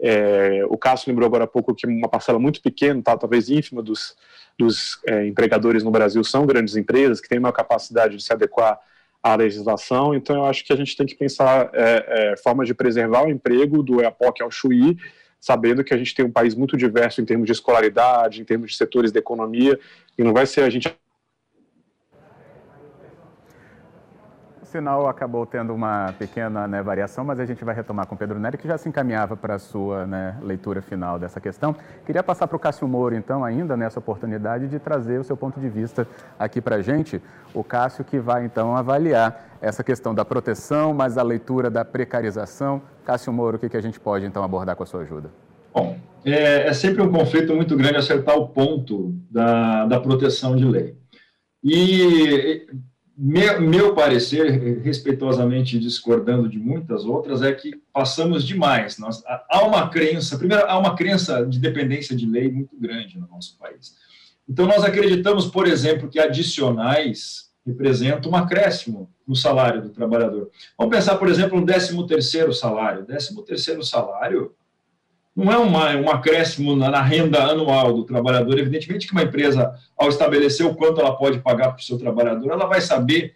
é, 0.00 0.64
o 0.68 0.76
Cássio 0.76 1.10
lembrou 1.10 1.26
agora 1.26 1.44
há 1.44 1.46
pouco 1.46 1.74
que 1.74 1.86
uma 1.86 2.08
parcela 2.08 2.38
muito 2.38 2.60
pequena, 2.60 3.00
tá, 3.02 3.16
talvez 3.16 3.48
ínfima, 3.48 3.82
dos, 3.82 4.16
dos 4.58 5.00
é, 5.06 5.26
empregadores 5.26 5.82
no 5.82 5.90
Brasil 5.90 6.22
são 6.24 6.44
grandes 6.46 6.76
empresas 6.76 7.20
que 7.20 7.28
têm 7.28 7.38
uma 7.38 7.52
capacidade 7.52 8.16
de 8.16 8.22
se 8.22 8.32
adequar 8.32 8.78
à 9.22 9.36
legislação, 9.36 10.14
então 10.14 10.36
eu 10.36 10.44
acho 10.44 10.64
que 10.64 10.72
a 10.72 10.76
gente 10.76 10.96
tem 10.96 11.06
que 11.06 11.14
pensar 11.14 11.70
é, 11.72 12.32
é 12.32 12.36
formas 12.36 12.66
de 12.66 12.74
preservar 12.74 13.24
o 13.24 13.30
emprego 13.30 13.82
do 13.82 14.02
EAPOC 14.02 14.42
ao 14.42 14.50
Chuí, 14.50 14.96
sabendo 15.38 15.82
que 15.82 15.92
a 15.92 15.96
gente 15.96 16.14
tem 16.14 16.24
um 16.24 16.30
país 16.30 16.54
muito 16.54 16.76
diverso 16.76 17.20
em 17.20 17.24
termos 17.24 17.46
de 17.46 17.52
escolaridade, 17.52 18.40
em 18.40 18.44
termos 18.44 18.70
de 18.70 18.76
setores 18.76 19.10
da 19.10 19.18
economia, 19.18 19.78
e 20.16 20.22
não 20.22 20.32
vai 20.32 20.46
ser 20.46 20.62
a 20.62 20.70
gente 20.70 20.88
sinal 24.72 25.06
acabou 25.06 25.44
tendo 25.44 25.74
uma 25.74 26.14
pequena 26.18 26.66
né, 26.66 26.82
variação, 26.82 27.24
mas 27.24 27.38
a 27.38 27.44
gente 27.44 27.62
vai 27.62 27.74
retomar 27.74 28.06
com 28.06 28.14
o 28.14 28.18
Pedro 28.18 28.38
Nery, 28.38 28.56
que 28.56 28.66
já 28.66 28.78
se 28.78 28.88
encaminhava 28.88 29.36
para 29.36 29.56
a 29.56 29.58
sua 29.58 30.06
né, 30.06 30.36
leitura 30.40 30.80
final 30.80 31.18
dessa 31.18 31.40
questão. 31.40 31.76
Queria 32.06 32.22
passar 32.22 32.48
para 32.48 32.56
o 32.56 32.58
Cássio 32.58 32.88
Moro, 32.88 33.14
então, 33.14 33.44
ainda 33.44 33.76
nessa 33.76 33.98
oportunidade 33.98 34.68
de 34.68 34.78
trazer 34.78 35.20
o 35.20 35.24
seu 35.24 35.36
ponto 35.36 35.60
de 35.60 35.68
vista 35.68 36.08
aqui 36.38 36.60
para 36.60 36.76
a 36.76 36.82
gente. 36.82 37.20
O 37.52 37.62
Cássio 37.62 38.02
que 38.02 38.18
vai, 38.18 38.46
então, 38.46 38.74
avaliar 38.74 39.58
essa 39.60 39.84
questão 39.84 40.14
da 40.14 40.24
proteção, 40.24 40.94
mas 40.94 41.18
a 41.18 41.22
leitura 41.22 41.70
da 41.70 41.84
precarização. 41.84 42.80
Cássio 43.04 43.32
Moro, 43.32 43.56
o 43.56 43.60
que, 43.60 43.68
que 43.68 43.76
a 43.76 43.82
gente 43.82 44.00
pode, 44.00 44.24
então, 44.24 44.42
abordar 44.42 44.74
com 44.74 44.82
a 44.82 44.86
sua 44.86 45.02
ajuda? 45.02 45.30
Bom, 45.74 45.98
é, 46.24 46.68
é 46.68 46.72
sempre 46.72 47.02
um 47.02 47.12
conflito 47.12 47.54
muito 47.54 47.76
grande 47.76 47.96
acertar 47.96 48.36
o 48.36 48.48
ponto 48.48 49.14
da, 49.30 49.84
da 49.84 50.00
proteção 50.00 50.56
de 50.56 50.64
lei. 50.64 50.96
E 51.62 52.66
meu, 53.16 53.60
meu, 53.60 53.94
parecer, 53.94 54.80
respeitosamente 54.82 55.78
discordando 55.78 56.48
de 56.48 56.58
muitas 56.58 57.04
outras, 57.04 57.42
é 57.42 57.52
que 57.52 57.80
passamos 57.92 58.44
demais. 58.44 58.98
Nós, 58.98 59.22
há 59.26 59.64
uma 59.64 59.88
crença, 59.90 60.38
primeiro, 60.38 60.64
há 60.66 60.78
uma 60.78 60.96
crença 60.96 61.44
de 61.44 61.58
dependência 61.58 62.16
de 62.16 62.26
lei 62.26 62.50
muito 62.50 62.76
grande 62.78 63.18
no 63.18 63.28
nosso 63.28 63.58
país. 63.58 63.96
Então, 64.48 64.66
nós 64.66 64.82
acreditamos, 64.82 65.46
por 65.46 65.66
exemplo, 65.66 66.08
que 66.08 66.18
adicionais 66.18 67.52
representam 67.64 68.32
um 68.32 68.36
acréscimo 68.36 69.08
no 69.26 69.36
salário 69.36 69.82
do 69.82 69.90
trabalhador. 69.90 70.50
Vamos 70.76 70.94
pensar, 70.94 71.16
por 71.16 71.28
exemplo, 71.28 71.60
no 71.60 71.66
13º 71.66 72.52
salário. 72.52 73.02
O 73.02 73.06
13º 73.06 73.82
salário 73.84 74.52
não 75.34 75.50
é 75.50 75.56
uma, 75.56 75.96
um 75.96 76.10
acréscimo 76.10 76.76
na, 76.76 76.90
na, 76.90 77.02
renda 77.02 77.42
anual 77.42 77.92
do 77.94 78.04
trabalhador. 78.04 78.58
Evidentemente 78.58 79.06
que 79.06 79.12
uma 79.12 79.22
empresa, 79.22 79.74
ao 79.96 80.08
estabelecer 80.08 80.66
o 80.66 80.74
quanto 80.74 81.00
ela 81.00 81.16
pode 81.16 81.38
pagar 81.40 81.70
para 81.70 81.80
o 81.80 81.82
seu 81.82 81.98
trabalhador, 81.98 82.50
ela 82.50 82.66
vai 82.66 82.80
saber 82.80 83.34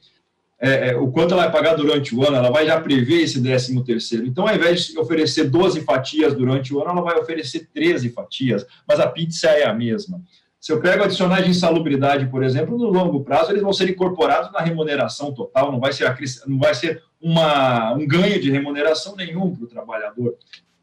é, 0.59 0.90
é, 0.90 0.97
o 0.97 1.11
quanto 1.11 1.34
ela 1.34 1.42
vai 1.42 1.53
pagar 1.53 1.74
durante 1.74 2.14
o 2.14 2.26
ano, 2.26 2.36
ela 2.36 2.51
vai 2.51 2.66
já 2.66 2.80
prever 2.80 3.22
esse 3.22 3.42
13 3.42 3.82
terceiro. 3.84 4.26
Então, 4.26 4.47
ao 4.47 4.55
invés 4.55 4.86
de 4.86 4.99
oferecer 4.99 5.44
12 5.44 5.82
fatias 5.82 6.34
durante 6.34 6.72
o 6.74 6.80
ano, 6.80 6.90
ela 6.90 7.03
vai 7.03 7.18
oferecer 7.18 7.68
13 7.72 8.11
fatias, 8.11 8.66
mas 8.88 8.99
a 8.99 9.07
pizza 9.07 9.49
é 9.49 9.66
a 9.66 9.74
mesma. 9.74 10.20
Se 10.59 10.72
eu 10.72 10.80
pego 10.80 11.05
adicionais 11.05 11.44
de 11.44 11.51
insalubridade, 11.51 12.26
por 12.26 12.42
exemplo, 12.42 12.76
no 12.78 12.88
longo 12.88 13.22
prazo, 13.22 13.53
eles 13.53 13.62
vão 13.62 13.72
ser 13.72 13.88
incorporados 13.90 14.51
na 14.51 14.61
remuneração 14.61 15.32
total, 15.32 15.70
não 15.70 15.78
vai 15.78 15.92
ser, 15.92 16.12
não 16.47 16.59
vai 16.59 16.74
ser 16.74 17.03
uma, 17.20 17.92
um 17.92 18.07
ganho 18.07 18.40
de 18.40 18.51
remuneração 18.51 19.14
nenhum 19.14 19.55
para 19.55 19.64
o 19.64 19.68
trabalhador. 19.68 20.36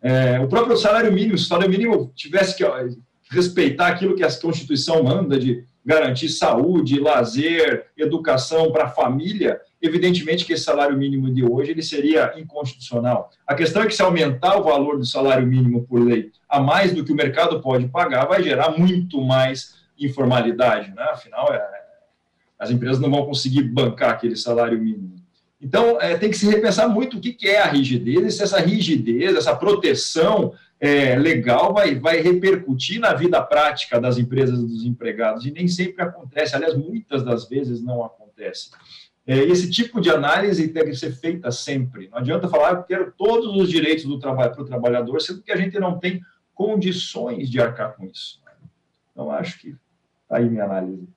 É, 0.03 0.37
o 0.41 0.47
próprio 0.49 0.75
salário 0.75 1.11
mínimo, 1.13 1.37
se 1.37 1.45
o 1.45 1.47
salário 1.47 1.71
mínimo 1.71 2.11
tivesse 2.13 2.57
que 2.57 2.63
ó, 2.65 2.77
respeitar 3.31 3.87
aquilo 3.87 4.15
que 4.15 4.23
a 4.23 4.39
Constituição 4.39 5.01
manda 5.01 5.39
de 5.39 5.63
garantir 5.85 6.29
saúde, 6.29 6.99
lazer, 6.99 7.87
educação 7.97 8.71
para 8.71 8.85
a 8.85 8.89
família, 8.89 9.59
evidentemente 9.81 10.45
que 10.45 10.53
esse 10.53 10.63
salário 10.63 10.97
mínimo 10.97 11.33
de 11.33 11.43
hoje 11.43 11.71
ele 11.71 11.81
seria 11.81 12.33
inconstitucional. 12.37 13.31
A 13.45 13.55
questão 13.55 13.81
é 13.81 13.87
que 13.87 13.95
se 13.95 14.01
aumentar 14.01 14.57
o 14.57 14.63
valor 14.63 14.97
do 14.97 15.05
salário 15.05 15.45
mínimo 15.45 15.85
por 15.85 16.01
lei 16.01 16.31
a 16.47 16.59
mais 16.59 16.93
do 16.93 17.03
que 17.03 17.11
o 17.11 17.15
mercado 17.15 17.61
pode 17.61 17.87
pagar, 17.87 18.25
vai 18.25 18.43
gerar 18.43 18.77
muito 18.77 19.21
mais 19.21 19.75
informalidade, 19.99 20.93
né? 20.93 21.03
Afinal, 21.11 21.51
é, 21.53 21.61
as 22.59 22.71
empresas 22.71 22.99
não 22.99 23.09
vão 23.09 23.25
conseguir 23.25 23.63
bancar 23.63 24.11
aquele 24.11 24.35
salário 24.35 24.79
mínimo. 24.79 25.12
Então, 25.63 25.99
é, 26.01 26.17
tem 26.17 26.29
que 26.29 26.37
se 26.37 26.45
repensar 26.45 26.89
muito 26.89 27.17
o 27.17 27.21
que, 27.21 27.31
que 27.31 27.47
é 27.47 27.61
a 27.61 27.67
rigidez, 27.67 28.21
e 28.21 28.31
se 28.31 28.43
essa 28.43 28.59
rigidez, 28.59 29.33
essa 29.33 29.55
proteção 29.55 30.53
é, 30.77 31.15
legal 31.15 31.73
vai, 31.73 31.95
vai 31.95 32.19
repercutir 32.19 32.99
na 32.99 33.13
vida 33.13 33.41
prática 33.41 34.01
das 34.01 34.17
empresas 34.17 34.59
e 34.59 34.67
dos 34.67 34.83
empregados, 34.83 35.45
e 35.45 35.51
nem 35.51 35.65
sempre 35.69 36.03
acontece, 36.03 36.53
aliás, 36.53 36.75
muitas 36.75 37.23
das 37.23 37.47
vezes 37.47 37.81
não 37.81 38.03
acontece. 38.03 38.71
É, 39.25 39.37
esse 39.37 39.71
tipo 39.71 40.01
de 40.01 40.09
análise 40.09 40.67
tem 40.67 40.83
que 40.83 40.95
ser 40.95 41.13
feita 41.13 41.49
sempre. 41.49 42.09
Não 42.09 42.17
adianta 42.17 42.49
falar, 42.49 42.69
ah, 42.69 42.73
eu 42.79 42.83
quero 42.83 43.13
todos 43.17 43.55
os 43.55 43.69
direitos 43.69 44.03
do 44.03 44.19
trabalho 44.19 44.51
para 44.51 44.63
o 44.63 44.67
trabalhador, 44.67 45.21
sendo 45.21 45.41
que 45.41 45.51
a 45.53 45.55
gente 45.55 45.79
não 45.79 45.97
tem 45.97 46.21
condições 46.53 47.49
de 47.49 47.61
arcar 47.61 47.95
com 47.95 48.05
isso. 48.05 48.41
Então, 49.13 49.31
acho 49.31 49.61
que 49.61 49.69
está 50.23 50.37
aí 50.37 50.49
minha 50.49 50.65
análise. 50.65 51.07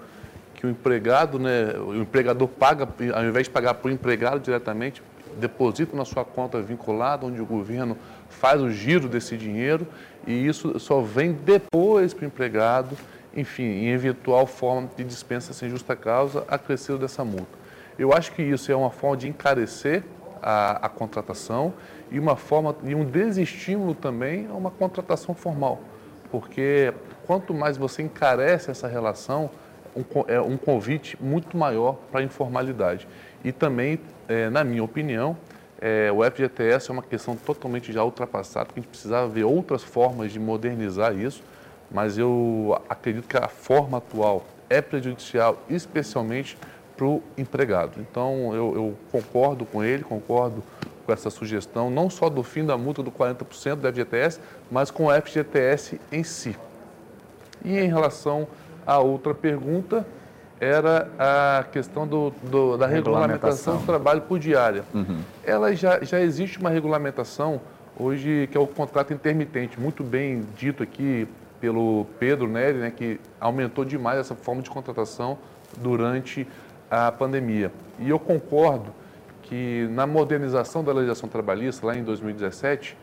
que 0.55 0.67
o 0.67 0.71
empregado, 0.71 1.39
né, 1.39 1.73
o 1.79 1.95
empregador 1.95 2.49
paga, 2.49 2.89
ao 3.15 3.25
invés 3.25 3.47
de 3.47 3.51
pagar 3.51 3.75
para 3.75 3.89
o 3.89 3.93
empregado 3.93 4.41
diretamente, 4.41 5.01
deposita 5.39 5.97
na 5.97 6.05
sua 6.05 6.25
conta 6.25 6.61
vinculada, 6.61 7.25
onde 7.25 7.41
o 7.41 7.47
governo 7.47 7.97
faz 8.29 8.61
o 8.61 8.71
giro 8.71 9.09
desse 9.09 9.37
dinheiro 9.37 9.87
e 10.27 10.47
isso 10.47 10.79
só 10.79 11.01
vem 11.01 11.33
depois 11.33 12.13
para 12.13 12.25
o 12.25 12.27
empregado, 12.27 12.97
enfim, 13.35 13.65
em 13.65 13.89
eventual 13.89 14.47
forma 14.47 14.89
de 14.97 15.05
dispensa 15.05 15.53
sem 15.53 15.71
justa 15.71 15.97
causa, 15.97 16.45
acrescido 16.49 16.99
dessa 16.99 17.25
multa. 17.25 17.59
Eu 17.99 18.13
acho 18.13 18.33
que 18.33 18.43
isso 18.43 18.71
é 18.71 18.77
uma 18.77 18.91
forma 18.91 19.17
de 19.17 19.29
encarecer 19.29 20.05
a, 20.43 20.87
a 20.87 20.89
contratação 20.89 21.75
e 22.11 22.19
uma 22.19 22.37
forma 22.37 22.77
e 22.85 22.95
um 22.95 23.05
desestímulo 23.05 23.95
também 23.95 24.47
a 24.47 24.55
uma 24.55 24.71
contratação 24.71 25.35
formal, 25.35 25.81
porque 26.31 26.93
quanto 27.27 27.53
mais 27.53 27.77
você 27.77 28.03
encarece 28.03 28.71
essa 28.71 28.87
relação, 28.87 29.51
um, 29.97 30.05
é 30.29 30.41
um 30.41 30.57
convite 30.57 31.17
muito 31.21 31.57
maior 31.57 31.97
para 32.11 32.21
a 32.21 32.23
informalidade. 32.23 33.09
E 33.45 33.53
também, 33.53 33.99
é, 34.29 34.49
na 34.49 34.63
minha 34.63 34.85
opinião, 34.85 35.37
é, 35.81 36.11
o 36.13 36.25
FGTS 36.25 36.91
é 36.91 36.93
uma 36.93 37.03
questão 37.03 37.37
totalmente 37.37 37.93
já 37.93 38.03
ultrapassada, 38.03 38.67
porque 38.67 38.81
a 38.81 38.83
gente 38.83 38.91
precisava 38.91 39.29
ver 39.29 39.45
outras 39.45 39.83
formas 39.83 40.33
de 40.33 40.39
modernizar 40.39 41.17
isso, 41.17 41.43
mas 41.91 42.19
eu 42.19 42.81
acredito 42.89 43.27
que 43.27 43.37
a 43.37 43.49
forma 43.49 43.99
atual 43.99 44.45
é 44.69 44.83
prejudicial, 44.83 45.63
especialmente 45.69 46.59
para 46.97 47.07
o 47.07 47.23
empregado. 47.37 48.01
Então, 48.01 48.55
eu, 48.55 48.75
eu, 48.75 48.95
concordo 49.13 49.65
com 49.65 49.83
ele, 49.85 50.03
concordo 50.03 50.63
com 51.07 51.13
essa 51.13 51.31
sugestão, 51.31 51.89
não 51.89 52.11
só 52.11 52.29
do 52.29 52.43
fim 52.43 52.67
da 52.67 52.77
multa 52.77 53.03
do 53.03 53.11
40% 53.11 53.77
do 53.77 53.89
FGTS, 53.89 54.41
mas 54.71 54.91
com 54.91 55.07
o 55.07 55.23
FGTS 55.23 56.01
em 56.11 56.25
si. 56.25 56.57
E 57.65 57.79
em 57.79 57.89
relação 57.89 58.49
à 58.85 58.99
outra 58.99 59.33
pergunta, 59.33 60.05
era 60.61 61.09
a 61.19 61.65
questão 61.65 62.07
do, 62.07 62.33
do 62.43 62.77
da 62.77 62.87
regulamentação 62.87 63.79
do 63.79 63.87
trabalho 63.87 64.23
por 64.23 64.39
diária. 64.39 64.85
Uhum. 64.93 65.21
Ela 65.45 65.75
já, 65.75 66.03
já 66.03 66.21
existe 66.21 66.59
uma 66.59 66.71
regulamentação 66.71 67.61
hoje 67.99 68.49
que 68.51 68.57
é 68.57 68.61
o 68.61 68.67
contrato 68.67 69.13
intermitente, 69.13 69.79
muito 69.79 70.03
bem 70.03 70.45
dito 70.57 70.83
aqui 70.83 71.29
pelo 71.61 72.07
Pedro 72.19 72.47
Neri, 72.47 72.79
né, 72.79 72.93
que 72.95 73.21
aumentou 73.41 73.85
demais 73.85 74.19
essa 74.19 74.35
forma 74.35 74.63
de 74.63 74.71
contratação 74.71 75.39
durante 75.77 76.47
a 76.91 77.11
pandemia. 77.11 77.73
E 77.99 78.09
eu 78.09 78.19
concordo 78.19 78.93
que 79.43 79.89
na 79.91 80.07
modernização 80.07 80.85
da 80.85 80.93
legislação 80.93 81.29
trabalhista, 81.29 81.87
lá 81.87 81.97
em 81.97 82.05
2017, 82.05 82.97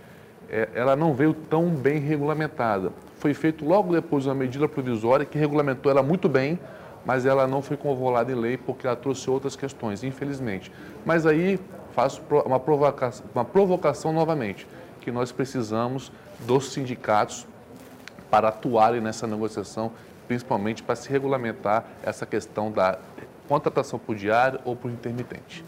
é, 0.50 0.70
ela 0.74 0.96
não 0.96 1.14
veio 1.14 1.34
tão 1.34 1.70
bem 1.70 2.00
regulamentada. 2.00 2.92
Foi 3.18 3.34
feito 3.34 3.66
logo 3.66 3.94
depois 3.94 4.26
uma 4.26 4.36
medida 4.36 4.68
provisória 4.68 5.26
que 5.26 5.38
regulamentou 5.38 5.92
ela 5.92 6.04
muito 6.04 6.30
bem, 6.30 6.60
mas 7.06 7.26
ela 7.26 7.46
não 7.48 7.62
foi 7.62 7.78
convolada 7.78 8.32
em 8.32 8.36
lei 8.36 8.58
porque 8.58 8.88
ela 8.88 8.96
trouxe 8.96 9.30
outras 9.30 9.56
questões, 9.56 10.04
infelizmente. 10.04 10.72
Mas 11.06 11.26
aí 11.26 11.60
faço 11.94 12.22
uma 12.46 12.60
provocação, 12.60 13.26
uma 13.34 13.46
provocação 13.46 14.12
novamente, 14.12 14.68
que 15.02 15.12
nós 15.12 15.32
precisamos 15.32 16.12
dos 16.40 16.74
sindicatos 16.74 17.46
para 18.30 18.50
atuarem 18.50 19.00
nessa 19.00 19.28
negociação, 19.28 19.92
principalmente 20.28 20.82
para 20.82 20.96
se 20.96 21.10
regulamentar 21.10 21.86
essa 22.04 22.26
questão 22.26 22.72
da 22.72 22.98
contratação 23.48 24.00
por 24.00 24.16
diário 24.16 24.60
ou 24.66 24.76
por 24.76 24.90
intermitente. 24.90 25.64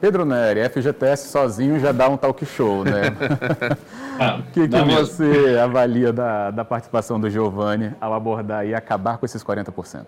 Pedro 0.00 0.24
Neri, 0.24 0.68
FGTS 0.68 1.28
sozinho 1.28 1.78
já 1.78 1.92
dá 1.92 2.08
um 2.08 2.16
talk 2.16 2.44
show, 2.46 2.84
né? 2.84 3.02
Ah, 4.20 4.38
o 4.38 4.42
que, 4.52 4.68
que 4.68 4.82
você 4.82 5.58
avalia 5.58 6.12
da, 6.12 6.50
da 6.50 6.64
participação 6.66 7.18
do 7.18 7.30
Giovanni 7.30 7.94
ao 7.98 8.12
abordar 8.12 8.66
e 8.66 8.74
acabar 8.74 9.16
com 9.16 9.24
esses 9.24 9.42
40%? 9.42 10.04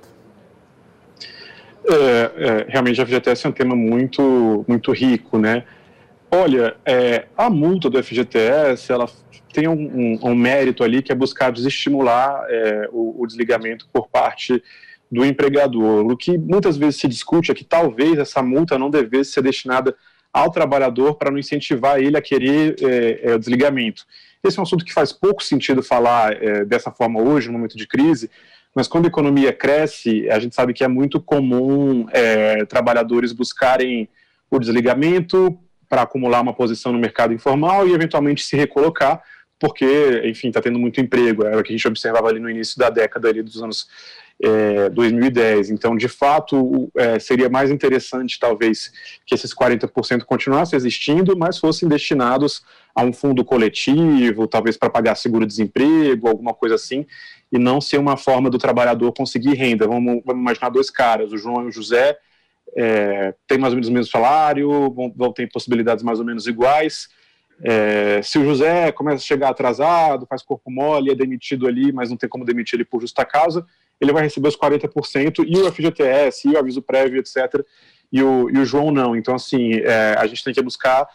É, 1.87 1.97
é, 1.97 2.66
realmente 2.68 3.01
a 3.01 3.07
FGTS 3.07 3.47
é 3.47 3.51
um 3.51 3.53
tema 3.53 3.76
muito, 3.76 4.64
muito 4.66 4.91
rico, 4.93 5.39
né? 5.39 5.64
Olha, 6.30 6.76
é, 6.85 7.26
a 7.37 7.51
multa 7.51 7.91
do 7.91 8.03
FGTS, 8.03 8.91
ela 8.91 9.09
tem 9.53 9.68
um, 9.68 9.72
um, 9.72 10.30
um, 10.30 10.35
mérito 10.35 10.82
ali 10.82 11.03
que 11.03 11.12
é 11.12 11.14
buscar 11.14 11.53
desestimular 11.53 12.45
é, 12.49 12.89
o, 12.91 13.22
o, 13.22 13.26
desligamento 13.26 13.87
por 13.93 14.09
parte 14.09 14.62
do 15.11 15.24
empregador. 15.24 16.11
O 16.11 16.16
que 16.16 16.37
muitas 16.37 16.76
vezes 16.76 17.01
se 17.01 17.07
discute 17.07 17.53
é 17.53 17.55
que 17.55 17.64
talvez 17.64 18.18
essa 18.18 18.43
multa 18.43 18.78
não 18.78 18.91
devesse 18.91 19.32
ser 19.32 19.43
destinada 19.43 19.95
ao 20.32 20.51
trabalhador 20.51 21.14
para 21.14 21.30
não 21.30 21.39
incentivar 21.39 22.01
ele 22.01 22.16
a 22.16 22.22
querer 22.22 22.74
é, 22.80 23.30
é, 23.30 23.35
o 23.35 23.39
desligamento. 23.39 24.05
Esse 24.43 24.59
é 24.59 24.61
um 24.61 24.64
assunto 24.64 24.85
que 24.85 24.93
faz 24.93 25.12
pouco 25.12 25.43
sentido 25.43 25.82
falar 25.82 26.35
dessa 26.66 26.91
forma 26.91 27.18
hoje, 27.18 27.47
no 27.47 27.55
momento 27.55 27.78
de 27.78 27.87
crise, 27.87 28.28
mas 28.75 28.89
quando 28.89 29.05
a 29.05 29.09
economia 29.09 29.53
cresce, 29.53 30.29
a 30.31 30.39
gente 30.39 30.55
sabe 30.55 30.72
que 30.72 30.83
é 30.83 30.89
muito 30.89 31.20
comum 31.20 32.07
é, 32.11 32.64
trabalhadores 32.64 33.33
buscarem 33.33 34.09
o 34.51 34.59
desligamento 34.59 35.57
para 35.89 36.03
acumular 36.03 36.41
uma 36.41 36.53
posição 36.53 36.93
no 36.93 36.99
mercado 36.99 37.33
informal 37.33 37.87
e 37.87 37.93
eventualmente 37.93 38.45
se 38.45 38.57
recolocar, 38.57 39.22
porque, 39.61 40.22
enfim, 40.25 40.49
está 40.49 40.61
tendo 40.61 40.79
muito 40.79 41.01
emprego. 41.01 41.45
Era 41.45 41.59
o 41.59 41.62
que 41.62 41.72
a 41.72 41.77
gente 41.77 41.87
observava 41.87 42.29
ali 42.29 42.41
no 42.41 42.51
início 42.51 42.77
da 42.79 42.91
década 42.91 43.29
ali 43.29 43.43
dos 43.43 43.62
anos 43.62 43.87
é, 44.43 44.89
2010. 44.91 45.70
Então, 45.70 45.97
de 45.97 46.09
fato, 46.09 46.91
é, 46.97 47.18
seria 47.18 47.49
mais 47.49 47.70
interessante, 47.70 48.39
talvez, 48.39 48.93
que 49.25 49.35
esses 49.35 49.55
40% 49.55 50.25
continuassem 50.25 50.77
existindo, 50.77 51.37
mas 51.37 51.59
fossem 51.59 51.89
destinados 51.89 52.62
a 52.95 53.03
um 53.03 53.12
fundo 53.12 53.45
coletivo, 53.45 54.47
talvez 54.47 54.77
para 54.77 54.91
pagar 54.91 55.14
seguro-desemprego, 55.14 56.29
alguma 56.29 56.55
coisa 56.55 56.77
assim, 56.77 57.07
e 57.55 57.59
não 57.59 57.81
ser 57.81 57.99
uma 57.99 58.17
forma 58.17 58.51
do 58.51 58.59
trabalhador 58.59 59.13
conseguir 59.13 59.55
renda. 59.55 59.87
Vamos, 59.87 60.23
vamos 60.27 60.43
imaginar 60.43 60.71
dois 60.71 60.91
caras, 60.91 61.33
o 61.33 61.39
João 61.39 61.63
e 61.63 61.69
o 61.69 61.71
José, 61.71 62.19
é, 62.77 63.33
têm 63.47 63.59
mais 63.59 63.73
ou 63.73 63.77
menos 63.77 63.89
o 63.89 63.93
mesmo 63.93 64.11
salário, 64.11 64.93
vão, 64.93 65.15
vão 65.17 65.33
ter 65.33 65.49
possibilidades 65.53 66.03
mais 66.03 66.19
ou 66.19 66.25
menos 66.25 66.49
iguais. 66.49 67.07
É, 67.63 68.21
se 68.25 68.41
o 68.41 68.45
José 68.45 68.91
começa 68.91 69.19
a 69.19 69.27
chegar 69.27 69.51
atrasado, 69.51 70.27
faz 70.27 70.43
corpo 70.43 70.69
mole, 70.69 71.13
é 71.13 71.15
demitido 71.15 71.69
ali, 71.69 71.93
mas 71.93 72.11
não 72.11 72.17
tem 72.17 72.29
como 72.29 72.45
demitir 72.45 72.75
ele 72.75 72.85
por 72.85 73.01
justa 73.01 73.25
causa, 73.25 73.65
ele 74.01 74.13
vai 74.13 74.25
receber 74.25 74.49
os 74.49 74.57
40% 74.57 75.45
e 75.47 75.57
o 75.57 75.73
FGTS, 75.73 76.49
e 76.49 76.55
o 76.55 76.59
aviso 76.59 76.83
prévio, 76.83 77.21
etc. 77.21 77.65
E 78.13 78.21
o, 78.21 78.51
e 78.51 78.59
o 78.59 78.65
João 78.65 78.91
não. 78.91 79.15
Então, 79.15 79.37
assim, 79.37 79.75
é, 79.75 80.17
a 80.19 80.27
gente 80.27 80.43
tem 80.43 80.53
que 80.53 80.61
buscar 80.61 81.07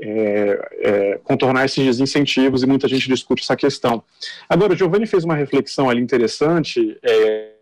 é, 0.00 0.70
é, 0.80 1.20
contornar 1.22 1.64
esses 1.64 1.84
desincentivos 1.84 2.62
e 2.62 2.66
muita 2.66 2.88
gente 2.88 3.08
discute 3.08 3.42
essa 3.42 3.56
questão. 3.56 4.02
Agora, 4.48 4.72
o 4.72 4.76
Giovanni 4.76 5.06
fez 5.06 5.24
uma 5.24 5.34
reflexão 5.34 5.88
ali 5.88 6.00
interessante, 6.00 6.98
é, 7.02 7.52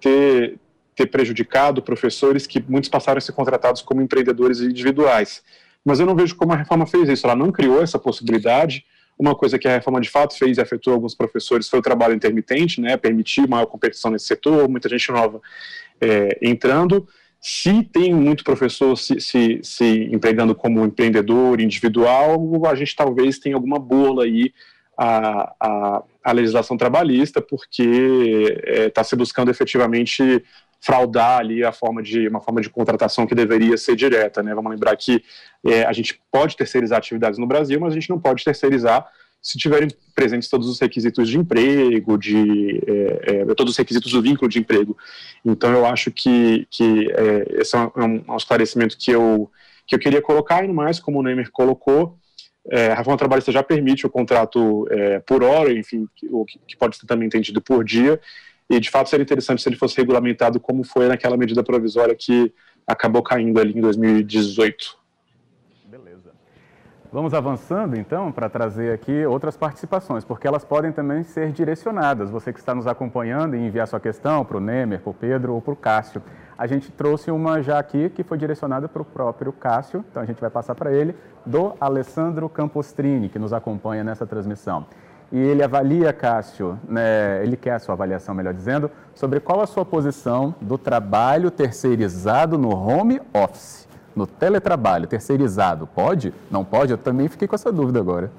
ter, 0.00 0.58
ter 0.96 1.06
prejudicado 1.06 1.82
professores 1.82 2.46
que 2.46 2.62
muitos 2.66 2.88
passaram 2.88 3.18
a 3.18 3.20
ser 3.20 3.32
contratados 3.32 3.82
como 3.82 4.00
empreendedores 4.00 4.60
individuais. 4.60 5.42
Mas 5.84 6.00
eu 6.00 6.06
não 6.06 6.14
vejo 6.14 6.36
como 6.36 6.52
a 6.52 6.56
reforma 6.56 6.86
fez 6.86 7.08
isso, 7.08 7.26
ela 7.26 7.36
não 7.36 7.52
criou 7.52 7.82
essa 7.82 7.98
possibilidade. 7.98 8.84
Uma 9.18 9.34
coisa 9.34 9.58
que 9.58 9.68
a 9.68 9.72
reforma 9.72 10.00
de 10.00 10.08
fato 10.08 10.36
fez 10.36 10.56
e 10.56 10.60
afetou 10.60 10.94
alguns 10.94 11.14
professores 11.14 11.68
foi 11.68 11.78
o 11.78 11.82
trabalho 11.82 12.14
intermitente, 12.14 12.80
né, 12.80 12.96
permitir 12.96 13.46
maior 13.46 13.66
competição 13.66 14.10
nesse 14.10 14.26
setor, 14.26 14.68
muita 14.68 14.88
gente 14.88 15.12
nova 15.12 15.40
é, 16.00 16.38
entrando. 16.40 17.06
Se 17.40 17.82
tem 17.82 18.12
muito 18.14 18.44
professor 18.44 18.96
se, 18.96 19.18
se, 19.18 19.60
se 19.62 20.08
empregando 20.12 20.54
como 20.54 20.84
empreendedor 20.84 21.60
individual, 21.60 22.38
a 22.66 22.74
gente 22.74 22.94
talvez 22.94 23.38
tenha 23.38 23.56
alguma 23.56 23.78
bola 23.78 24.24
aí 24.24 24.52
a, 24.96 25.54
a, 25.58 26.02
a 26.22 26.32
legislação 26.32 26.76
trabalhista, 26.76 27.40
porque 27.40 28.60
está 28.86 29.00
é, 29.00 29.04
se 29.04 29.16
buscando 29.16 29.50
efetivamente 29.50 30.44
fraudar 30.80 31.38
ali 31.38 31.64
a 31.64 31.72
forma 31.72 32.02
de 32.02 32.28
uma 32.28 32.40
forma 32.40 32.60
de 32.60 32.68
contratação 32.68 33.26
que 33.26 33.34
deveria 33.34 33.76
ser 33.78 33.96
direta, 33.96 34.42
né? 34.42 34.54
Vamos 34.54 34.70
lembrar 34.70 34.94
que 34.96 35.22
é, 35.64 35.84
a 35.84 35.92
gente 35.92 36.20
pode 36.30 36.56
terceirizar 36.56 36.98
atividades 36.98 37.38
no 37.38 37.46
Brasil, 37.46 37.80
mas 37.80 37.92
a 37.92 37.94
gente 37.94 38.10
não 38.10 38.18
pode 38.18 38.44
terceirizar 38.44 39.06
se 39.42 39.56
tiverem 39.58 39.88
presentes 40.14 40.48
todos 40.48 40.68
os 40.68 40.78
requisitos 40.78 41.28
de 41.28 41.38
emprego, 41.38 42.18
de 42.18 42.82
é, 42.86 43.40
é, 43.50 43.54
todos 43.54 43.72
os 43.72 43.78
requisitos 43.78 44.12
do 44.12 44.20
vínculo 44.20 44.48
de 44.48 44.58
emprego. 44.58 44.96
Então, 45.44 45.72
eu 45.72 45.86
acho 45.86 46.10
que, 46.10 46.66
que 46.70 47.10
é, 47.10 47.60
esse 47.60 47.74
é 47.74 47.78
um, 47.78 48.24
um, 48.28 48.36
esclarecimento 48.36 48.98
que 48.98 49.10
eu, 49.10 49.50
que 49.86 49.94
eu 49.94 49.98
queria 49.98 50.20
colocar, 50.20 50.62
e 50.64 50.68
no 50.68 50.74
mais, 50.74 51.00
como 51.00 51.18
o 51.18 51.22
Neymer 51.22 51.50
colocou, 51.50 52.18
é, 52.70 52.88
a 52.88 52.96
reforma 52.96 53.16
trabalhista 53.16 53.50
já 53.50 53.62
permite 53.62 54.06
o 54.06 54.10
contrato 54.10 54.86
é, 54.90 55.20
por 55.20 55.42
hora, 55.42 55.72
enfim, 55.72 56.06
que, 56.14 56.28
que 56.66 56.76
pode 56.76 56.96
ser 56.96 57.06
também 57.06 57.26
entendido 57.26 57.62
por 57.62 57.82
dia, 57.82 58.20
e 58.68 58.78
de 58.78 58.90
fato 58.90 59.08
seria 59.08 59.24
interessante 59.24 59.62
se 59.62 59.68
ele 59.68 59.76
fosse 59.76 59.96
regulamentado 59.96 60.60
como 60.60 60.84
foi 60.84 61.08
naquela 61.08 61.36
medida 61.36 61.64
provisória 61.64 62.14
que 62.14 62.52
acabou 62.86 63.22
caindo 63.22 63.58
ali 63.58 63.76
em 63.76 63.80
2018. 63.80 64.99
Vamos 67.12 67.34
avançando 67.34 67.96
então 67.96 68.30
para 68.30 68.48
trazer 68.48 68.94
aqui 68.94 69.26
outras 69.26 69.56
participações, 69.56 70.24
porque 70.24 70.46
elas 70.46 70.64
podem 70.64 70.92
também 70.92 71.24
ser 71.24 71.50
direcionadas. 71.50 72.30
Você 72.30 72.52
que 72.52 72.60
está 72.60 72.72
nos 72.72 72.86
acompanhando 72.86 73.56
e 73.56 73.58
enviar 73.58 73.88
sua 73.88 73.98
questão 73.98 74.44
para 74.44 74.56
o 74.56 74.60
Nemer, 74.60 75.00
para 75.00 75.10
o 75.10 75.14
Pedro 75.14 75.54
ou 75.54 75.60
para 75.60 75.72
o 75.72 75.76
Cássio. 75.76 76.22
A 76.56 76.68
gente 76.68 76.92
trouxe 76.92 77.32
uma 77.32 77.60
já 77.62 77.80
aqui 77.80 78.10
que 78.10 78.22
foi 78.22 78.38
direcionada 78.38 78.88
para 78.88 79.02
o 79.02 79.04
próprio 79.04 79.52
Cássio, 79.52 80.04
então 80.08 80.22
a 80.22 80.24
gente 80.24 80.40
vai 80.40 80.50
passar 80.50 80.76
para 80.76 80.92
ele, 80.92 81.16
do 81.44 81.74
Alessandro 81.80 82.48
Campostrini, 82.48 83.28
que 83.28 83.40
nos 83.40 83.52
acompanha 83.52 84.04
nessa 84.04 84.24
transmissão. 84.24 84.86
e 85.32 85.38
ele 85.38 85.62
avalia, 85.62 86.12
Cássio, 86.12 86.78
né, 86.88 87.42
ele 87.42 87.56
quer 87.56 87.74
a 87.74 87.78
sua 87.78 87.94
avaliação, 87.94 88.34
melhor 88.34 88.52
dizendo, 88.52 88.90
sobre 89.14 89.38
qual 89.38 89.60
a 89.60 89.66
sua 89.66 89.84
posição 89.84 90.54
do 90.60 90.76
trabalho 90.76 91.50
terceirizado 91.50 92.58
no 92.58 92.70
home 92.70 93.20
office, 93.32 93.88
no 94.20 94.26
teletrabalho 94.26 95.06
terceirizado. 95.06 95.86
Pode? 95.86 96.34
Não 96.50 96.62
pode? 96.62 96.92
Eu 96.92 96.98
também 96.98 97.26
fiquei 97.28 97.48
com 97.48 97.54
essa 97.54 97.72
dúvida 97.72 97.98
agora. 97.98 98.30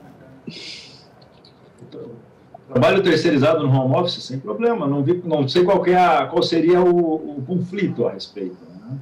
Trabalho 2.69 3.01
terceirizado 3.01 3.67
no 3.67 3.75
home 3.75 3.95
office, 3.95 4.23
sem 4.23 4.39
problema. 4.39 4.87
Não, 4.87 5.03
vi, 5.03 5.21
não 5.25 5.47
sei 5.47 5.63
qual, 5.63 5.83
é 5.87 6.25
qual 6.27 6.43
seria 6.43 6.79
o, 6.79 7.37
o 7.37 7.43
conflito 7.45 8.07
a 8.07 8.11
respeito. 8.11 8.57
Né? 8.69 8.97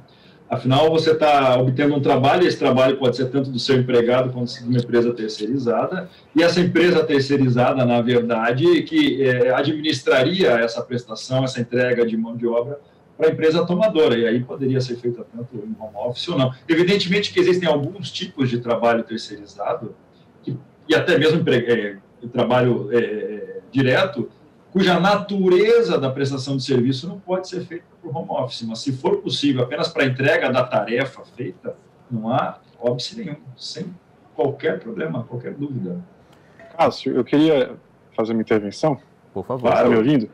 Afinal, 0.48 0.90
você 0.90 1.12
está 1.12 1.56
obtendo 1.60 1.94
um 1.94 2.00
trabalho, 2.00 2.42
e 2.42 2.48
esse 2.48 2.58
trabalho 2.58 2.96
pode 2.96 3.16
ser 3.16 3.26
tanto 3.26 3.50
do 3.50 3.58
seu 3.58 3.78
empregado 3.78 4.32
quanto 4.32 4.52
de 4.54 4.64
uma 4.64 4.78
empresa 4.78 5.12
terceirizada, 5.12 6.08
e 6.34 6.42
essa 6.42 6.60
empresa 6.60 7.04
terceirizada, 7.04 7.84
na 7.84 8.00
verdade, 8.00 8.82
que 8.82 9.22
é, 9.22 9.54
administraria 9.54 10.50
essa 10.52 10.82
prestação, 10.82 11.44
essa 11.44 11.60
entrega 11.60 12.04
de 12.04 12.16
mão 12.16 12.36
de 12.36 12.48
obra 12.48 12.80
para 13.20 13.28
a 13.28 13.32
empresa 13.32 13.66
tomadora, 13.66 14.16
e 14.16 14.26
aí 14.26 14.42
poderia 14.42 14.80
ser 14.80 14.96
feita 14.96 15.26
tanto 15.36 15.54
em 15.56 15.76
home 15.78 16.08
office 16.08 16.26
ou 16.28 16.38
não. 16.38 16.54
Evidentemente 16.66 17.30
que 17.30 17.38
existem 17.38 17.68
alguns 17.68 18.10
tipos 18.10 18.48
de 18.48 18.58
trabalho 18.60 19.04
terceirizado, 19.04 19.94
que, 20.42 20.56
e 20.88 20.94
até 20.94 21.18
mesmo 21.18 21.44
é, 21.50 21.96
trabalho 22.32 22.88
é, 22.90 23.58
direto, 23.70 24.30
cuja 24.72 24.98
natureza 24.98 25.98
da 25.98 26.08
prestação 26.08 26.56
de 26.56 26.62
serviço 26.62 27.06
não 27.06 27.20
pode 27.20 27.46
ser 27.46 27.60
feita 27.60 27.84
por 28.00 28.16
home 28.16 28.30
office, 28.30 28.62
mas 28.62 28.78
se 28.78 28.92
for 28.92 29.18
possível 29.18 29.64
apenas 29.64 29.88
para 29.88 30.06
entrega 30.06 30.50
da 30.50 30.64
tarefa 30.64 31.22
feita, 31.36 31.76
não 32.10 32.32
há 32.32 32.58
óbice 32.80 33.18
nenhum, 33.18 33.36
sem 33.54 33.94
qualquer 34.34 34.80
problema, 34.80 35.24
qualquer 35.24 35.52
dúvida. 35.52 36.00
Cássio, 36.74 37.14
eu 37.14 37.22
queria 37.22 37.76
fazer 38.16 38.32
uma 38.32 38.40
intervenção. 38.40 38.98
Por 39.34 39.44
favor. 39.44 39.68
Está 39.68 39.86
me 39.86 39.96
ouvindo? 39.96 40.30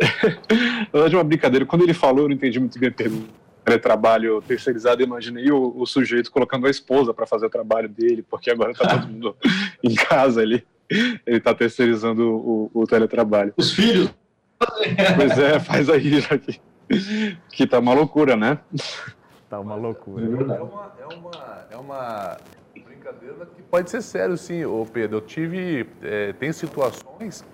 Na 0.00 0.86
verdade, 0.92 1.16
uma 1.16 1.24
brincadeira. 1.24 1.66
Quando 1.66 1.82
ele 1.82 1.94
falou, 1.94 2.22
eu 2.24 2.28
não 2.28 2.34
entendi 2.34 2.58
muito 2.58 2.78
bem 2.78 2.88
a 2.88 2.92
pergunta. 2.92 3.42
Trabalho 3.80 4.42
terceirizado, 4.42 5.02
eu 5.02 5.06
imaginei 5.06 5.50
o, 5.50 5.72
o 5.76 5.86
sujeito 5.86 6.32
colocando 6.32 6.66
a 6.66 6.70
esposa 6.70 7.14
para 7.14 7.26
fazer 7.26 7.46
o 7.46 7.50
trabalho 7.50 7.88
dele, 7.88 8.24
porque 8.28 8.50
agora 8.50 8.72
está 8.72 8.88
todo 8.88 9.06
mundo 9.06 9.36
em 9.82 9.94
casa 9.94 10.40
ali. 10.40 10.64
Ele 10.90 11.38
está 11.38 11.54
terceirizando 11.54 12.28
o, 12.28 12.70
o 12.74 12.86
teletrabalho. 12.86 13.54
Os 13.56 13.72
filhos. 13.72 14.12
Pois 15.16 15.38
é, 15.38 15.60
faz 15.60 15.88
aí, 15.88 16.20
já 16.20 16.36
que 16.36 16.60
que 17.50 17.66
tá 17.66 17.78
uma 17.78 17.94
loucura, 17.94 18.36
né? 18.36 18.58
Tá 19.48 19.60
uma 19.60 19.74
loucura. 19.74 20.24
É, 20.24 20.28
é 20.28 20.62
uma, 20.62 20.92
é 20.98 21.06
uma, 21.06 21.66
é 21.70 21.76
uma 21.76 22.36
brincadeira 22.74 23.46
que 23.46 23.62
pode 23.62 23.90
ser 23.90 24.02
sério, 24.02 24.36
sim, 24.36 24.64
ô 24.64 24.86
Pedro. 24.90 25.18
Eu 25.18 25.20
tive, 25.20 25.86
é, 26.02 26.32
tem 26.32 26.52
situações 26.52 27.44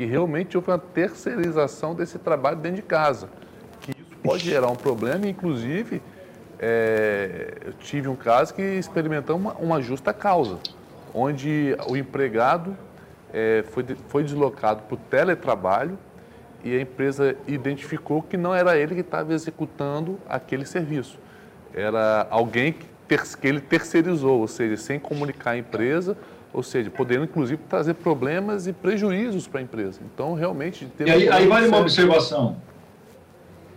que 0.00 0.06
realmente 0.06 0.56
houve 0.56 0.70
uma 0.70 0.78
terceirização 0.78 1.94
desse 1.94 2.18
trabalho 2.18 2.56
dentro 2.56 2.76
de 2.76 2.82
casa, 2.82 3.28
que 3.82 3.90
isso 3.90 4.16
pode 4.22 4.42
gerar 4.42 4.68
um 4.68 4.74
problema, 4.74 5.28
inclusive 5.28 6.00
é, 6.58 7.58
eu 7.66 7.74
tive 7.74 8.08
um 8.08 8.16
caso 8.16 8.54
que 8.54 8.62
experimentamos 8.62 9.42
uma, 9.42 9.52
uma 9.60 9.82
justa 9.82 10.10
causa, 10.14 10.58
onde 11.12 11.76
o 11.86 11.98
empregado 11.98 12.74
é, 13.30 13.62
foi, 13.72 13.84
foi 14.08 14.24
deslocado 14.24 14.84
para 14.84 14.94
o 14.94 14.96
teletrabalho 14.96 15.98
e 16.64 16.74
a 16.74 16.80
empresa 16.80 17.36
identificou 17.46 18.22
que 18.22 18.38
não 18.38 18.54
era 18.54 18.78
ele 18.78 18.94
que 18.94 19.02
estava 19.02 19.34
executando 19.34 20.18
aquele 20.26 20.64
serviço. 20.64 21.18
Era 21.74 22.26
alguém 22.30 22.72
que, 22.72 22.86
ter, 23.06 23.22
que 23.36 23.46
ele 23.46 23.60
terceirizou, 23.60 24.40
ou 24.40 24.48
seja, 24.48 24.78
sem 24.78 24.98
comunicar 24.98 25.50
a 25.50 25.58
empresa, 25.58 26.16
ou 26.52 26.62
seja, 26.62 26.90
podendo 26.90 27.24
inclusive 27.24 27.60
trazer 27.68 27.94
problemas 27.94 28.66
e 28.66 28.72
prejuízos 28.72 29.46
para 29.46 29.60
a 29.60 29.62
empresa. 29.62 30.00
Então, 30.12 30.34
realmente... 30.34 30.88
E 30.98 31.10
aí, 31.10 31.28
aí 31.28 31.46
vale 31.46 31.68
uma 31.68 31.78
observação. 31.78 32.56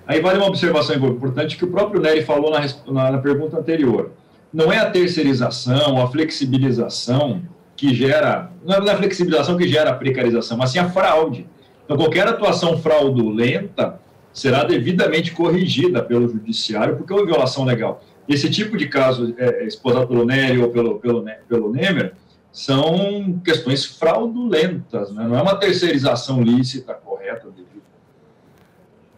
Aí 0.06 0.20
vale 0.20 0.38
uma 0.38 0.48
observação 0.48 0.96
importante 0.96 1.56
que 1.56 1.64
o 1.64 1.72
próprio 1.72 2.02
Nery 2.02 2.24
falou 2.24 2.52
na, 2.52 2.62
na, 2.92 3.12
na 3.12 3.18
pergunta 3.20 3.58
anterior. 3.58 4.12
Não 4.52 4.72
é 4.72 4.78
a 4.78 4.90
terceirização, 4.90 6.02
a 6.02 6.08
flexibilização 6.10 7.42
que 7.76 7.94
gera... 7.94 8.52
Não 8.66 8.76
é 8.76 8.92
a 8.92 8.98
flexibilização 8.98 9.58
que 9.58 9.68
gera 9.68 9.92
a 9.92 9.94
precarização, 9.94 10.58
mas 10.58 10.72
sim 10.72 10.80
a 10.80 10.90
fraude. 10.90 11.48
Então, 11.86 11.98
qualquer 11.98 12.28
atuação 12.28 12.78
fraudulenta 12.78 14.00
será 14.34 14.64
devidamente 14.64 15.32
corrigida 15.32 16.02
pelo 16.02 16.28
judiciário, 16.28 16.98
porque 16.98 17.14
houve 17.14 17.28
violação 17.28 17.64
legal. 17.66 18.04
Esse 18.28 18.50
tipo 18.50 18.78
de 18.78 18.88
caso, 18.88 19.34
é, 19.38 19.64
é 19.64 19.68
esposado 19.68 20.08
pelo 20.08 20.26
Nery 20.26 20.60
ou 20.60 20.70
pelo, 20.70 21.00
pelo, 21.00 21.26
pelo 21.48 21.72
Nemer, 21.72 22.14
são 22.54 23.42
questões 23.44 23.84
fraudulentas, 23.84 25.12
né? 25.12 25.28
não 25.28 25.36
é 25.36 25.42
uma 25.42 25.56
terceirização 25.56 26.40
lícita, 26.40 26.94
correta. 26.94 27.48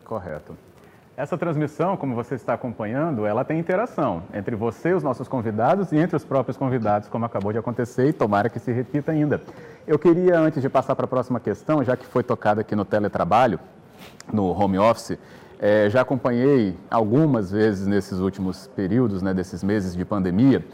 Correto. 0.05 0.57
Essa 1.17 1.37
transmissão, 1.37 1.97
como 1.97 2.15
você 2.15 2.35
está 2.35 2.53
acompanhando, 2.53 3.25
ela 3.25 3.43
tem 3.43 3.59
interação 3.59 4.23
entre 4.33 4.55
você 4.55 4.93
os 4.93 5.03
nossos 5.03 5.27
convidados 5.27 5.91
e 5.91 5.97
entre 5.97 6.15
os 6.15 6.23
próprios 6.23 6.57
convidados, 6.57 7.09
como 7.09 7.25
acabou 7.25 7.51
de 7.51 7.57
acontecer 7.57 8.07
e 8.09 8.13
tomara 8.13 8.49
que 8.49 8.59
se 8.59 8.71
repita 8.71 9.11
ainda. 9.11 9.41
Eu 9.85 9.99
queria, 9.99 10.39
antes 10.39 10.61
de 10.61 10.69
passar 10.69 10.95
para 10.95 11.05
a 11.05 11.07
próxima 11.07 11.39
questão, 11.39 11.83
já 11.83 11.95
que 11.95 12.05
foi 12.05 12.23
tocada 12.23 12.61
aqui 12.61 12.75
no 12.75 12.83
teletrabalho, 12.83 13.59
no 14.31 14.51
home 14.51 14.77
office, 14.77 15.17
é, 15.59 15.89
já 15.89 16.01
acompanhei 16.01 16.75
algumas 16.89 17.51
vezes 17.51 17.87
nesses 17.87 18.19
últimos 18.19 18.67
períodos, 18.67 19.21
né, 19.21 19.33
desses 19.33 19.63
meses 19.63 19.95
de 19.95 20.03
pandemia, 20.03 20.65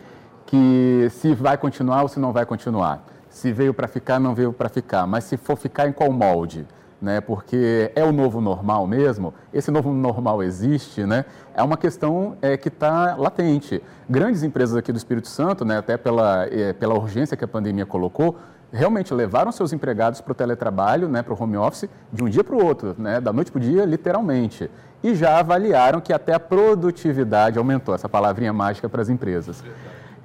que 0.52 1.08
se 1.12 1.34
vai 1.34 1.58
continuar 1.58 2.02
ou 2.02 2.10
se 2.10 2.20
não 2.20 2.34
vai 2.34 2.46
continuar. 2.46 3.02
Se 3.30 3.54
veio 3.54 3.74
para 3.74 3.88
ficar, 3.88 4.20
não 4.20 4.36
veio 4.36 4.52
para 4.52 4.68
ficar, 4.68 5.08
mas 5.08 5.24
se 5.24 5.38
for 5.38 5.56
ficar 5.56 5.88
em 5.88 5.94
qual 5.94 6.12
molde? 6.12 6.68
né, 7.02 7.20
porque 7.20 7.92
é 7.96 8.04
o 8.04 8.12
novo 8.12 8.40
normal 8.40 8.86
mesmo, 8.86 9.34
esse 9.52 9.72
novo 9.72 9.92
normal 9.92 10.44
existe, 10.44 11.04
né, 11.04 11.26
é 11.52 11.64
uma 11.64 11.76
questão 11.76 12.38
é, 12.44 12.56
que 12.56 12.68
está 12.68 13.16
latente. 13.16 13.82
Grandes 14.08 14.44
empresas 14.44 14.78
aqui 14.78 14.92
do 14.92 15.00
Espírito 15.00 15.28
Santo, 15.28 15.66
né, 15.66 15.80
até 15.80 15.98
pela, 15.98 16.46
é, 16.46 16.74
pela 16.74 16.94
urgência 16.94 17.36
que 17.36 17.44
a 17.44 17.48
pandemia 17.48 17.88
colocou, 17.88 18.38
realmente 18.72 19.14
levaram 19.16 19.52
seus 19.52 19.74
empregados 19.74 20.22
para 20.22 20.32
o 20.32 20.36
teletrabalho, 20.36 21.10
né, 21.10 21.24
para 21.24 21.34
o 21.34 21.42
home 21.42 21.58
office, 21.58 21.90
de 22.14 22.24
um 22.24 22.30
dia 22.30 22.44
para 22.44 22.56
o 22.56 22.64
outro, 22.64 22.96
né, 23.00 23.20
da 23.20 23.34
noite 23.34 23.52
para 23.52 23.58
o 23.58 23.62
dia, 23.62 23.84
literalmente. 23.84 24.70
E 25.04 25.16
já 25.16 25.40
avaliaram 25.40 26.00
que 26.00 26.14
até 26.14 26.36
a 26.36 26.40
produtividade 26.40 27.58
aumentou, 27.58 27.96
essa 27.96 28.08
palavrinha 28.08 28.54
mágica 28.54 28.88
para 28.88 29.02
as 29.02 29.10
empresas. 29.10 29.64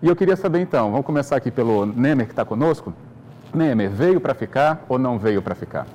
E 0.02 0.08
eu 0.08 0.14
queria 0.14 0.36
saber 0.36 0.60
então, 0.60 0.90
vamos 0.90 1.06
começar 1.06 1.36
aqui 1.36 1.50
pelo 1.50 1.86
Nemer 1.86 2.26
que 2.26 2.32
está 2.32 2.44
conosco. 2.44 2.92
Nemer, 3.54 3.88
veio 3.88 4.20
para 4.20 4.34
ficar 4.34 4.84
ou 4.90 4.98
não 4.98 5.18
veio 5.18 5.40
para 5.40 5.54
ficar? 5.54 5.86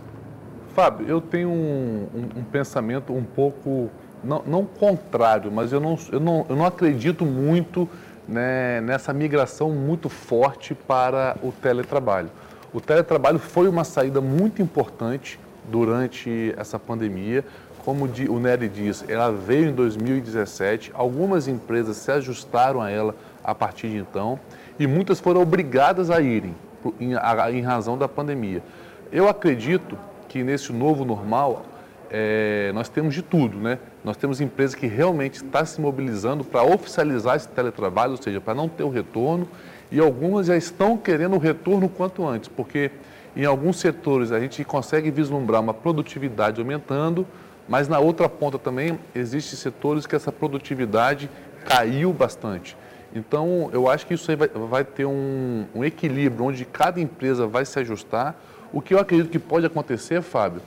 Fábio, 0.73 1.07
eu 1.07 1.21
tenho 1.21 1.49
um, 1.49 2.07
um, 2.11 2.39
um 2.39 2.43
pensamento 2.43 3.13
um 3.13 3.23
pouco, 3.23 3.91
não, 4.23 4.41
não, 4.47 4.65
contrário, 4.65 5.51
mas 5.51 5.71
eu 5.71 5.79
não, 5.79 5.99
eu 6.11 6.19
não, 6.19 6.45
eu 6.49 6.55
não 6.55 6.65
acredito 6.65 7.23
muito 7.25 7.87
né, 8.27 8.81
nessa 8.81 9.13
migração 9.13 9.69
muito 9.69 10.09
forte 10.09 10.73
para 10.73 11.37
o 11.43 11.51
teletrabalho. 11.51 12.31
O 12.73 12.81
teletrabalho 12.81 13.37
foi 13.37 13.67
uma 13.67 13.83
saída 13.83 14.19
muito 14.19 14.63
importante 14.63 15.39
durante 15.69 16.55
essa 16.57 16.79
pandemia. 16.79 17.45
Como 17.85 18.05
o 18.05 18.39
Nery 18.39 18.67
diz, 18.67 19.05
ela 19.07 19.31
veio 19.31 19.69
em 19.69 19.73
2017, 19.73 20.91
algumas 20.93 21.47
empresas 21.47 21.97
se 21.97 22.11
ajustaram 22.11 22.81
a 22.81 22.89
ela 22.89 23.13
a 23.43 23.55
partir 23.55 23.89
de 23.89 23.97
então 23.97 24.39
e 24.79 24.87
muitas 24.87 25.19
foram 25.19 25.41
obrigadas 25.41 26.09
a 26.09 26.21
irem 26.21 26.55
em, 26.99 27.61
razão 27.61 27.97
da 27.97 28.07
pandemia. 28.07 28.63
Eu 29.11 29.27
acredito 29.27 29.97
que 30.27 30.43
nesse 30.43 30.71
novo 30.71 31.05
normal 31.05 31.65
é, 32.09 32.71
nós 32.73 32.89
temos 32.89 33.13
de 33.13 33.21
tudo, 33.21 33.57
né? 33.57 33.77
Nós 34.03 34.17
temos 34.17 34.41
empresas 34.41 34.75
que 34.75 34.87
realmente 34.87 35.35
estão 35.35 35.49
tá 35.51 35.65
se 35.65 35.79
mobilizando 35.79 36.43
para 36.43 36.63
oficializar 36.63 37.35
esse 37.35 37.47
teletrabalho, 37.47 38.11
ou 38.11 38.17
seja, 38.17 38.41
para 38.41 38.53
não 38.53 38.67
ter 38.67 38.83
o 38.83 38.89
retorno, 38.89 39.47
e 39.91 39.99
algumas 39.99 40.47
já 40.47 40.57
estão 40.57 40.97
querendo 40.97 41.35
o 41.35 41.39
retorno 41.39 41.87
quanto 41.87 42.27
antes, 42.27 42.49
porque 42.49 42.91
em 43.35 43.45
alguns 43.45 43.79
setores 43.79 44.31
a 44.31 44.39
gente 44.39 44.63
consegue 44.63 45.11
vislumbrar 45.11 45.61
uma 45.61 45.73
produtividade 45.73 46.59
aumentando, 46.59 47.25
mas 47.67 47.87
na 47.87 47.99
outra 47.99 48.27
ponta 48.27 48.57
também 48.57 48.99
existem 49.15 49.57
setores 49.57 50.05
que 50.05 50.15
essa 50.15 50.31
produtividade 50.31 51.29
caiu 51.65 52.11
bastante. 52.11 52.75
Então, 53.13 53.69
eu 53.73 53.89
acho 53.89 54.07
que 54.07 54.13
isso 54.13 54.35
vai, 54.37 54.47
vai 54.47 54.83
ter 54.83 55.05
um, 55.05 55.65
um 55.75 55.83
equilíbrio 55.83 56.45
onde 56.45 56.63
cada 56.65 56.99
empresa 56.99 57.45
vai 57.45 57.65
se 57.65 57.77
ajustar 57.79 58.35
o 58.73 58.81
que 58.81 58.93
eu 58.93 58.99
acredito 58.99 59.29
que 59.29 59.39
pode 59.39 59.65
acontecer, 59.65 60.21
Fábio, 60.21 60.61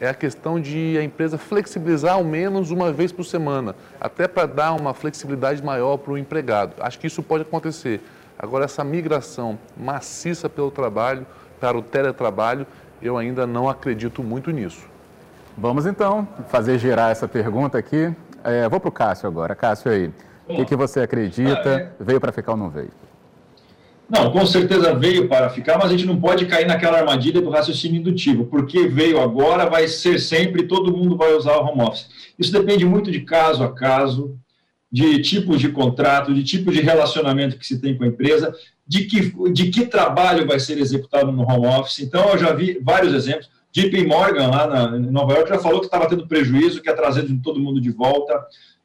é 0.00 0.08
a 0.08 0.14
questão 0.14 0.60
de 0.60 0.96
a 0.96 1.02
empresa 1.02 1.36
flexibilizar 1.36 2.14
ao 2.14 2.22
menos 2.22 2.70
uma 2.70 2.92
vez 2.92 3.10
por 3.10 3.24
semana, 3.24 3.74
até 4.00 4.28
para 4.28 4.46
dar 4.46 4.72
uma 4.74 4.94
flexibilidade 4.94 5.62
maior 5.62 5.96
para 5.96 6.12
o 6.12 6.18
empregado. 6.18 6.74
Acho 6.78 6.98
que 7.00 7.08
isso 7.08 7.20
pode 7.20 7.42
acontecer. 7.42 8.00
Agora, 8.38 8.64
essa 8.64 8.84
migração 8.84 9.58
maciça 9.76 10.48
pelo 10.48 10.70
trabalho, 10.70 11.26
para 11.58 11.76
o 11.76 11.82
teletrabalho, 11.82 12.64
eu 13.02 13.16
ainda 13.16 13.44
não 13.44 13.68
acredito 13.68 14.22
muito 14.22 14.52
nisso. 14.52 14.86
Vamos 15.56 15.86
então 15.86 16.28
fazer 16.48 16.78
gerar 16.78 17.10
essa 17.10 17.26
pergunta 17.26 17.76
aqui. 17.76 18.14
É, 18.44 18.68
vou 18.68 18.78
para 18.78 18.88
o 18.88 18.92
Cássio 18.92 19.26
agora. 19.26 19.56
Cássio 19.56 19.90
aí, 19.90 20.12
o 20.48 20.56
que, 20.56 20.64
que, 20.64 20.76
você 20.76 21.00
acredita? 21.00 21.62
Ah, 21.64 21.80
é. 21.80 21.92
Veio 22.00 22.20
para 22.20 22.32
ficar 22.32 22.52
ou 22.52 22.58
não 22.58 22.70
veio? 22.70 22.90
Não, 24.08 24.30
com 24.32 24.46
certeza 24.46 24.94
veio 24.94 25.28
para 25.28 25.50
ficar, 25.50 25.76
mas 25.76 25.88
a 25.88 25.90
gente 25.90 26.06
não 26.06 26.18
pode 26.18 26.46
cair 26.46 26.66
naquela 26.66 26.98
armadilha 26.98 27.42
do 27.42 27.50
raciocínio 27.50 28.00
indutivo, 28.00 28.46
porque 28.46 28.88
veio 28.88 29.20
agora, 29.20 29.68
vai 29.68 29.86
ser 29.86 30.18
sempre, 30.18 30.62
todo 30.62 30.96
mundo 30.96 31.16
vai 31.16 31.34
usar 31.34 31.58
o 31.58 31.66
home 31.66 31.82
office. 31.82 32.08
Isso 32.38 32.50
depende 32.50 32.86
muito 32.86 33.10
de 33.10 33.20
caso 33.20 33.62
a 33.62 33.74
caso, 33.74 34.38
de 34.90 35.20
tipos 35.20 35.60
de 35.60 35.68
contrato, 35.68 36.32
de 36.32 36.42
tipo 36.42 36.72
de 36.72 36.80
relacionamento 36.80 37.58
que 37.58 37.66
se 37.66 37.78
tem 37.78 37.96
com 37.96 38.04
a 38.04 38.06
empresa, 38.06 38.54
de 38.86 39.04
que, 39.04 39.52
de 39.52 39.70
que 39.70 39.84
trabalho 39.84 40.46
vai 40.46 40.58
ser 40.58 40.78
executado 40.78 41.30
no 41.30 41.42
home 41.42 41.66
office. 41.66 41.98
Então, 42.00 42.30
eu 42.30 42.38
já 42.38 42.54
vi 42.54 42.80
vários 42.82 43.12
exemplos. 43.12 43.50
JP 43.70 44.06
Morgan, 44.06 44.48
lá 44.48 44.66
na, 44.66 44.96
em 44.96 45.10
Nova 45.10 45.34
York, 45.34 45.50
já 45.50 45.58
falou 45.58 45.80
que 45.80 45.86
estava 45.86 46.08
tendo 46.08 46.26
prejuízo, 46.26 46.80
que 46.80 46.88
ia 46.88 46.96
trazendo 46.96 47.38
todo 47.42 47.60
mundo 47.60 47.82
de 47.82 47.90
volta. 47.90 48.34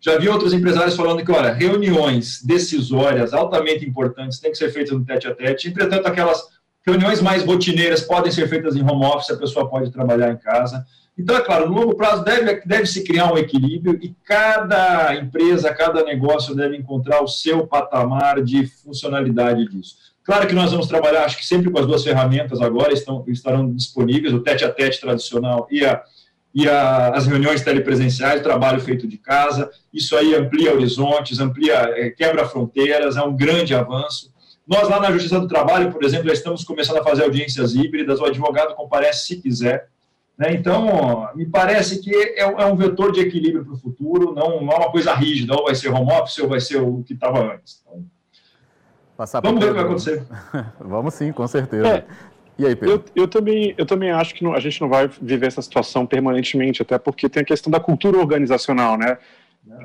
Já 0.03 0.17
vi 0.17 0.27
outros 0.27 0.53
empresários 0.53 0.97
falando 0.97 1.23
que, 1.23 1.31
olha, 1.31 1.53
reuniões 1.53 2.43
decisórias 2.43 3.33
altamente 3.33 3.87
importantes 3.87 4.37
têm 4.37 4.51
que 4.51 4.57
ser 4.57 4.69
feitas 4.69 4.91
no 4.91 5.05
tete 5.05 5.27
a 5.27 5.33
tete. 5.33 5.69
Entretanto, 5.69 6.05
aquelas 6.05 6.43
reuniões 6.85 7.21
mais 7.21 7.45
rotineiras 7.45 8.01
podem 8.01 8.29
ser 8.29 8.49
feitas 8.49 8.75
em 8.75 8.83
home 8.83 9.05
office, 9.05 9.29
a 9.31 9.37
pessoa 9.37 9.69
pode 9.69 9.91
trabalhar 9.91 10.29
em 10.29 10.35
casa. 10.35 10.85
Então, 11.17 11.37
é 11.37 11.41
claro, 11.41 11.69
no 11.69 11.75
longo 11.75 11.95
prazo 11.95 12.21
deve, 12.21 12.61
deve 12.65 12.85
se 12.85 13.01
criar 13.05 13.31
um 13.31 13.37
equilíbrio 13.37 13.97
e 14.01 14.13
cada 14.25 15.15
empresa, 15.15 15.73
cada 15.73 16.03
negócio 16.03 16.53
deve 16.53 16.75
encontrar 16.75 17.23
o 17.23 17.27
seu 17.27 17.65
patamar 17.65 18.43
de 18.43 18.67
funcionalidade 18.67 19.69
disso. 19.69 19.95
Claro 20.25 20.47
que 20.47 20.55
nós 20.55 20.71
vamos 20.71 20.87
trabalhar, 20.87 21.23
acho 21.23 21.37
que 21.37 21.45
sempre 21.45 21.71
com 21.71 21.79
as 21.79 21.87
duas 21.87 22.03
ferramentas 22.03 22.59
agora 22.61 22.91
estão, 22.91 23.23
estarão 23.29 23.73
disponíveis, 23.73 24.33
o 24.33 24.41
tete 24.41 24.65
a 24.65 24.69
tete 24.69 24.99
tradicional 24.99 25.65
e, 25.71 25.85
a, 25.85 26.01
e 26.53 26.69
a, 26.69 27.09
as 27.09 27.25
reuniões 27.25 27.61
telepresenciais, 27.61 28.39
o 28.39 28.43
trabalho 28.43 28.79
feito 28.79 29.07
de 29.07 29.17
casa. 29.17 29.71
Isso 29.93 30.15
aí 30.15 30.35
amplia 30.35 30.73
horizontes, 30.73 31.39
amplia, 31.39 31.73
é, 31.95 32.09
quebra 32.11 32.45
fronteiras, 32.45 33.17
é 33.17 33.21
um 33.21 33.35
grande 33.35 33.73
avanço. 33.73 34.31
Nós 34.67 34.87
lá 34.87 34.99
na 34.99 35.11
Justiça 35.11 35.39
do 35.39 35.47
Trabalho, 35.47 35.91
por 35.91 36.03
exemplo, 36.03 36.27
já 36.27 36.33
estamos 36.33 36.63
começando 36.63 36.97
a 36.97 37.03
fazer 37.03 37.23
audiências 37.23 37.75
híbridas, 37.75 38.19
o 38.19 38.25
advogado 38.25 38.75
comparece 38.75 39.25
se 39.25 39.41
quiser, 39.41 39.89
né? 40.37 40.53
Então, 40.53 41.29
me 41.35 41.45
parece 41.45 42.01
que 42.01 42.15
é, 42.15 42.39
é, 42.41 42.65
um 42.65 42.75
vetor 42.75 43.11
de 43.11 43.19
equilíbrio 43.19 43.65
para 43.65 43.73
o 43.73 43.77
futuro, 43.77 44.33
não, 44.33 44.61
não, 44.61 44.73
é 44.73 44.77
uma 44.77 44.91
coisa 44.91 45.13
rígida, 45.13 45.53
ou 45.53 45.65
vai 45.65 45.75
ser 45.75 45.89
home 45.89 46.11
office 46.11 46.39
ou 46.39 46.49
vai 46.49 46.59
ser 46.59 46.77
o 46.77 47.03
que 47.03 47.13
estava 47.13 47.53
antes. 47.53 47.81
Então, 47.83 48.05
vamos 49.43 49.63
ver 49.63 49.71
o 49.71 49.73
que 49.73 49.75
vai 49.75 49.83
acontecer. 49.83 50.23
vamos 50.79 51.13
sim, 51.13 51.31
com 51.31 51.47
certeza. 51.47 51.87
É, 51.87 52.05
e 52.57 52.65
aí, 52.65 52.75
Pedro? 52.75 52.95
Eu, 53.15 53.23
eu, 53.23 53.27
também, 53.27 53.73
eu 53.77 53.85
também 53.85 54.11
acho 54.11 54.33
que 54.35 54.43
não, 54.43 54.53
a 54.53 54.59
gente 54.59 54.79
não 54.79 54.89
vai 54.89 55.09
viver 55.21 55.47
essa 55.47 55.61
situação 55.61 56.05
permanentemente, 56.05 56.81
até 56.81 56.97
porque 56.97 57.29
tem 57.29 57.41
a 57.41 57.45
questão 57.45 57.71
da 57.71 57.79
cultura 57.79 58.17
organizacional, 58.17 58.97
né? 58.97 59.17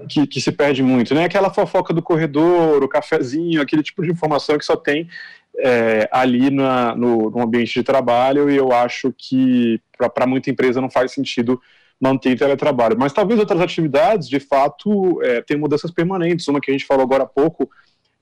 Que, 0.08 0.26
que, 0.26 0.40
se 0.40 0.50
perde 0.50 0.82
muito, 0.82 1.14
né? 1.14 1.24
Aquela 1.24 1.50
fofoca 1.50 1.94
do 1.94 2.02
corredor, 2.02 2.82
o 2.82 2.88
cafezinho, 2.88 3.62
aquele 3.62 3.82
tipo 3.82 4.02
de 4.02 4.10
informação 4.10 4.58
que 4.58 4.64
só 4.64 4.74
tem 4.74 5.08
é, 5.58 6.08
ali 6.12 6.50
na, 6.50 6.94
no, 6.94 7.30
no, 7.30 7.42
ambiente 7.42 7.74
de 7.74 7.82
trabalho 7.82 8.50
e 8.50 8.56
eu 8.56 8.72
acho 8.72 9.12
que 9.16 9.80
para 10.14 10.26
muita 10.26 10.50
empresa 10.50 10.80
não 10.80 10.90
faz 10.90 11.12
sentido 11.12 11.60
manter 12.00 12.38
teletrabalho. 12.38 12.96
Mas 12.98 13.12
talvez 13.12 13.40
outras 13.40 13.60
atividades, 13.60 14.28
de 14.28 14.38
fato, 14.38 15.20
é, 15.22 15.42
tem 15.42 15.56
mudanças 15.56 15.90
permanentes. 15.90 16.46
Uma 16.46 16.60
que 16.60 16.70
a 16.70 16.74
gente 16.74 16.86
falou 16.86 17.02
agora 17.02 17.24
há 17.24 17.26
pouco 17.26 17.68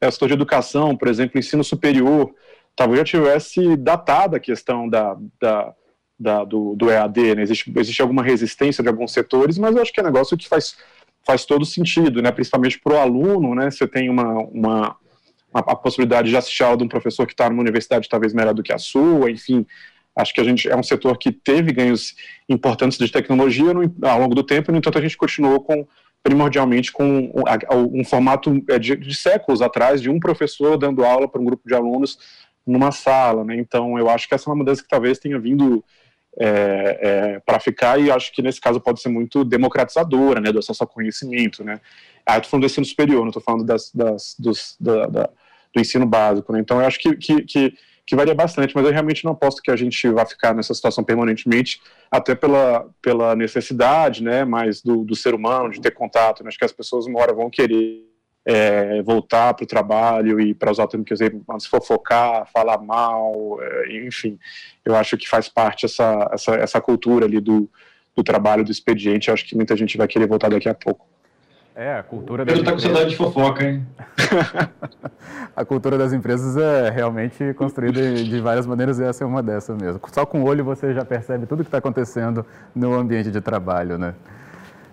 é 0.01 0.07
a 0.07 0.11
setor 0.11 0.29
de 0.29 0.35
educação, 0.35 0.97
por 0.97 1.09
exemplo, 1.09 1.39
ensino 1.39 1.63
superior. 1.63 2.33
Talvez 2.77 2.99
já 2.99 3.05
tivesse 3.05 3.77
datada 3.77 4.37
a 4.37 4.41
questão 4.41 4.87
da, 4.89 5.17
da, 5.41 5.75
da 6.21 6.45
do, 6.45 6.77
do, 6.77 6.91
EAD, 6.91 7.35
né? 7.35 7.43
existe, 7.43 7.73
existe 7.75 8.03
alguma 8.03 8.23
resistência 8.23 8.83
de 8.83 8.89
alguns 8.89 9.13
setores, 9.13 9.57
mas 9.57 9.75
eu 9.75 9.83
acho 9.83 9.93
que 9.93 9.99
é 9.99 10.03
um 10.03 10.07
negócio 10.07 10.37
que 10.37 10.47
faz, 10.47 10.77
faz 11.25 11.47
todo 11.47 11.65
sentido, 11.65 12.21
né? 12.21 12.31
principalmente 12.31 12.79
para 12.79 12.93
o 12.93 12.99
aluno, 12.99 13.55
né? 13.55 13.71
você 13.71 13.89
tem 13.89 14.11
uma, 14.11 14.35
uma 14.35 14.97
a, 15.55 15.61
a 15.73 15.77
possibilidade 15.77 16.29
de 16.29 16.37
assistir 16.37 16.63
a 16.65 16.67
aula 16.67 16.79
de 16.79 16.85
um 16.85 16.89
professor 16.89 17.27
que 17.27 17.33
está 17.33 17.49
numa 17.49 17.63
universidade 17.63 18.09
talvez 18.09 18.35
melhor 18.35 18.53
do 18.53 18.63
que 18.63 18.73
a 18.73 18.79
sua, 18.79 19.31
enfim, 19.31 19.67
acho 20.15 20.35
que 20.35 20.41
a 20.41 20.45
gente 20.45 20.69
é 20.69 20.77
um 20.77 20.83
setor 20.83 21.19
que 21.19 21.33
teve 21.33 21.73
ganhos 21.73 22.15
importantes 22.49 22.99
de 22.99 23.11
tecnologia 23.11 23.73
no, 23.73 23.95
ao 24.03 24.21
longo 24.21 24.35
do 24.35 24.43
tempo, 24.43 24.71
no 24.71 24.79
entanto 24.79 24.99
a 24.99 25.03
gente 25.03 25.17
continuou 25.17 25.61
com 25.61 25.87
primordialmente 26.23 26.91
com 26.91 27.31
um, 27.33 28.01
um 28.01 28.05
formato 28.05 28.61
é, 28.69 28.79
de, 28.81 28.97
de, 28.97 29.15
séculos 29.15 29.63
atrás 29.63 30.03
de 30.03 30.11
um 30.11 30.19
professor 30.19 30.77
dando 30.77 31.05
aula 31.05 31.29
para 31.29 31.41
um 31.41 31.45
grupo 31.45 31.69
de 31.69 31.75
alunos 31.75 32.19
numa 32.67 32.91
sala, 32.93 33.45
né? 33.45 33.57
Então 33.57 33.99
eu 33.99 34.09
acho 34.11 34.29
que 34.29 34.35
essa 34.35 34.49
é 34.49 34.51
uma 34.51 34.59
mudança 34.59 34.83
que 34.83 34.89
talvez 34.89 35.19
tenha 35.19 35.39
vindo 35.39 35.85
é, 36.39 36.99
é, 37.01 37.41
para 37.41 37.61
ficar 37.61 37.99
e 37.99 38.11
acho 38.11 38.33
que 38.33 38.43
nesse 38.43 38.61
caso 38.61 38.81
pode 38.81 39.01
ser 39.01 39.09
muito 39.09 39.45
democratizadora, 39.45 40.41
né, 40.41 40.53
do 40.53 40.59
acesso 40.59 40.83
ao 40.83 40.89
conhecimento, 40.89 41.65
né. 41.65 41.81
Ah, 42.27 42.35
eu 42.35 42.39
estou 42.39 42.51
falando 42.51 42.63
do 42.63 42.67
ensino 42.67 42.85
superior, 42.85 43.21
não 43.21 43.29
estou 43.29 43.43
falando 43.43 43.65
das, 43.65 43.91
das 43.93 44.35
dos, 44.39 44.77
da, 44.81 45.07
da 45.07 45.31
do 45.77 45.81
ensino 45.81 46.07
básico. 46.07 46.53
Né? 46.53 46.61
Então, 46.61 46.81
eu 46.81 46.87
acho 46.87 46.99
que, 46.99 47.15
que, 47.17 47.43
que, 47.43 47.75
que, 48.07 48.17
varia 48.17 48.35
bastante, 48.35 48.75
mas 48.75 48.85
eu 48.85 48.93
realmente 48.93 49.25
não 49.25 49.33
aposto 49.33 49.63
que 49.63 49.71
a 49.71 49.77
gente 49.77 50.09
vá 50.09 50.25
ficar 50.25 50.55
nessa 50.55 50.73
situação 50.73 51.05
permanentemente, 51.05 51.81
até 52.11 52.35
pela, 52.35 52.89
pela 53.03 53.37
necessidade 53.37 54.23
né, 54.23 54.45
mais 54.45 54.83
do, 54.83 55.05
do 55.05 55.15
ser 55.15 55.35
humano 55.35 55.71
de 55.71 55.81
ter 55.81 55.91
contato. 55.91 56.43
Né? 56.43 56.49
Acho 56.49 56.59
que 56.59 56.65
as 56.65 56.73
pessoas, 56.73 57.07
uma 57.07 57.21
hora, 57.21 57.35
vão 57.35 57.51
querer 57.51 58.05
é, 58.47 59.03
voltar 59.03 59.53
para 59.55 59.65
o 59.65 59.67
trabalho 59.67 60.41
e 60.41 60.55
para 60.55 60.71
usar 60.71 60.85
o 60.85 60.89
termo 60.89 61.05
que 61.05 61.13
eu 61.13 61.17
se 61.17 61.69
fofocar, 61.69 62.47
falar 62.53 62.79
mal, 62.79 63.59
é, 63.61 64.07
enfim. 64.07 64.39
Eu 64.85 64.95
acho 64.95 65.17
que 65.17 65.29
faz 65.29 65.49
parte 65.49 65.85
essa, 65.85 66.31
essa, 66.33 66.55
essa 66.55 66.81
cultura 66.81 67.27
ali 67.27 67.41
do, 67.41 67.69
do 68.15 68.23
trabalho, 68.23 68.65
do 68.65 68.71
expediente. 68.71 69.29
Eu 69.29 69.35
acho 69.35 69.45
que 69.45 69.57
muita 69.57 69.77
gente 69.77 69.99
vai 69.99 70.07
querer 70.07 70.29
voltar 70.29 70.49
daqui 70.49 70.69
a 70.69 70.75
pouco. 70.75 71.05
É, 71.75 71.99
a 71.99 72.03
cultura 72.03 72.43
das 72.43 72.55
Pedro 72.55 72.71
tá 72.71 72.73
com 72.73 72.79
saudade 72.79 73.11
de 73.11 73.17
fofoca, 73.17 73.63
hein? 73.63 73.87
a 75.55 75.63
cultura 75.63 75.99
das 75.99 76.13
empresas 76.13 76.57
é 76.57 76.89
realmente 76.89 77.53
construída 77.53 78.15
de 78.15 78.41
várias 78.41 78.67
maneiras 78.67 78.99
e 78.99 79.05
essa 79.05 79.25
é 79.25 79.27
uma 79.27 79.43
dessas 79.43 79.77
mesmo. 79.77 80.01
Só 80.11 80.25
com 80.25 80.43
o 80.43 80.47
olho 80.47 80.65
você 80.65 80.95
já 80.95 81.05
percebe 81.05 81.45
tudo 81.45 81.63
que 81.63 81.69
está 81.69 81.77
acontecendo 81.77 82.47
no 82.75 82.95
ambiente 82.95 83.31
de 83.31 83.43
trabalho, 83.43 83.99
né? 83.99 84.15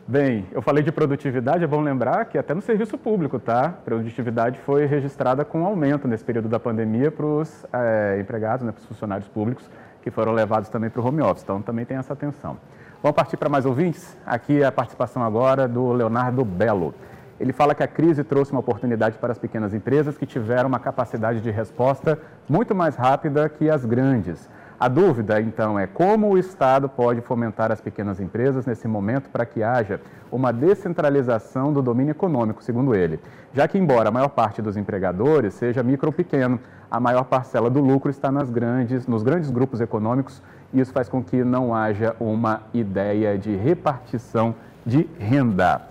Bem, 0.05 0.45
eu 0.51 0.61
falei 0.61 0.83
de 0.83 0.91
produtividade, 0.91 1.63
é 1.63 1.67
bom 1.67 1.79
lembrar 1.79 2.25
que 2.25 2.37
até 2.37 2.53
no 2.53 2.61
serviço 2.61 2.97
público, 2.97 3.39
tá? 3.39 3.69
Produtividade 3.85 4.59
foi 4.59 4.85
registrada 4.85 5.45
com 5.45 5.65
aumento 5.65 6.09
nesse 6.09 6.25
período 6.25 6.49
da 6.49 6.59
pandemia 6.59 7.09
para 7.09 7.25
os 7.25 7.65
é, 7.71 8.17
empregados, 8.19 8.65
né, 8.65 8.73
para 8.73 8.81
os 8.81 8.85
funcionários 8.85 9.29
públicos, 9.29 9.69
que 10.01 10.11
foram 10.11 10.33
levados 10.33 10.67
também 10.67 10.89
para 10.89 11.01
o 11.01 11.07
home 11.07 11.21
office. 11.21 11.43
Então, 11.43 11.61
também 11.61 11.85
tem 11.85 11.95
essa 11.95 12.11
atenção. 12.11 12.57
Vamos 13.01 13.15
partir 13.15 13.37
para 13.37 13.47
mais 13.47 13.65
ouvintes? 13.65 14.17
Aqui 14.25 14.61
é 14.61 14.65
a 14.65 14.73
participação 14.73 15.23
agora 15.23 15.69
do 15.69 15.93
Leonardo 15.93 16.43
Belo. 16.43 16.93
Ele 17.39 17.53
fala 17.53 17.73
que 17.73 17.81
a 17.81 17.87
crise 17.87 18.25
trouxe 18.25 18.51
uma 18.51 18.59
oportunidade 18.59 19.17
para 19.17 19.31
as 19.31 19.39
pequenas 19.39 19.73
empresas 19.73 20.17
que 20.17 20.25
tiveram 20.25 20.67
uma 20.67 20.79
capacidade 20.79 21.39
de 21.39 21.49
resposta 21.49 22.19
muito 22.49 22.75
mais 22.75 22.97
rápida 22.97 23.47
que 23.47 23.69
as 23.69 23.85
grandes. 23.85 24.49
A 24.83 24.89
dúvida, 24.89 25.39
então, 25.39 25.79
é 25.79 25.87
como 25.87 26.27
o 26.27 26.37
Estado 26.37 26.89
pode 26.89 27.21
fomentar 27.21 27.71
as 27.71 27.79
pequenas 27.79 28.19
empresas 28.19 28.65
nesse 28.65 28.85
momento 28.85 29.29
para 29.29 29.45
que 29.45 29.63
haja 29.63 30.01
uma 30.29 30.51
descentralização 30.51 31.71
do 31.71 31.81
domínio 31.81 32.11
econômico, 32.11 32.61
segundo 32.61 32.93
ele. 32.93 33.17
Já 33.53 33.65
que, 33.65 33.77
embora 33.77 34.09
a 34.09 34.11
maior 34.11 34.27
parte 34.27 34.61
dos 34.61 34.75
empregadores 34.75 35.53
seja 35.53 35.81
micro 35.81 36.07
ou 36.07 36.11
pequeno, 36.11 36.59
a 36.91 36.99
maior 36.99 37.23
parcela 37.23 37.69
do 37.69 37.79
lucro 37.79 38.11
está 38.11 38.29
nas 38.29 38.49
grandes, 38.49 39.07
nos 39.07 39.23
grandes 39.23 39.49
grupos 39.49 39.79
econômicos 39.79 40.41
e 40.73 40.81
isso 40.81 40.91
faz 40.91 41.07
com 41.07 41.23
que 41.23 41.45
não 41.45 41.73
haja 41.73 42.13
uma 42.19 42.63
ideia 42.73 43.37
de 43.37 43.55
repartição 43.55 44.53
de 44.85 45.07
renda. 45.17 45.81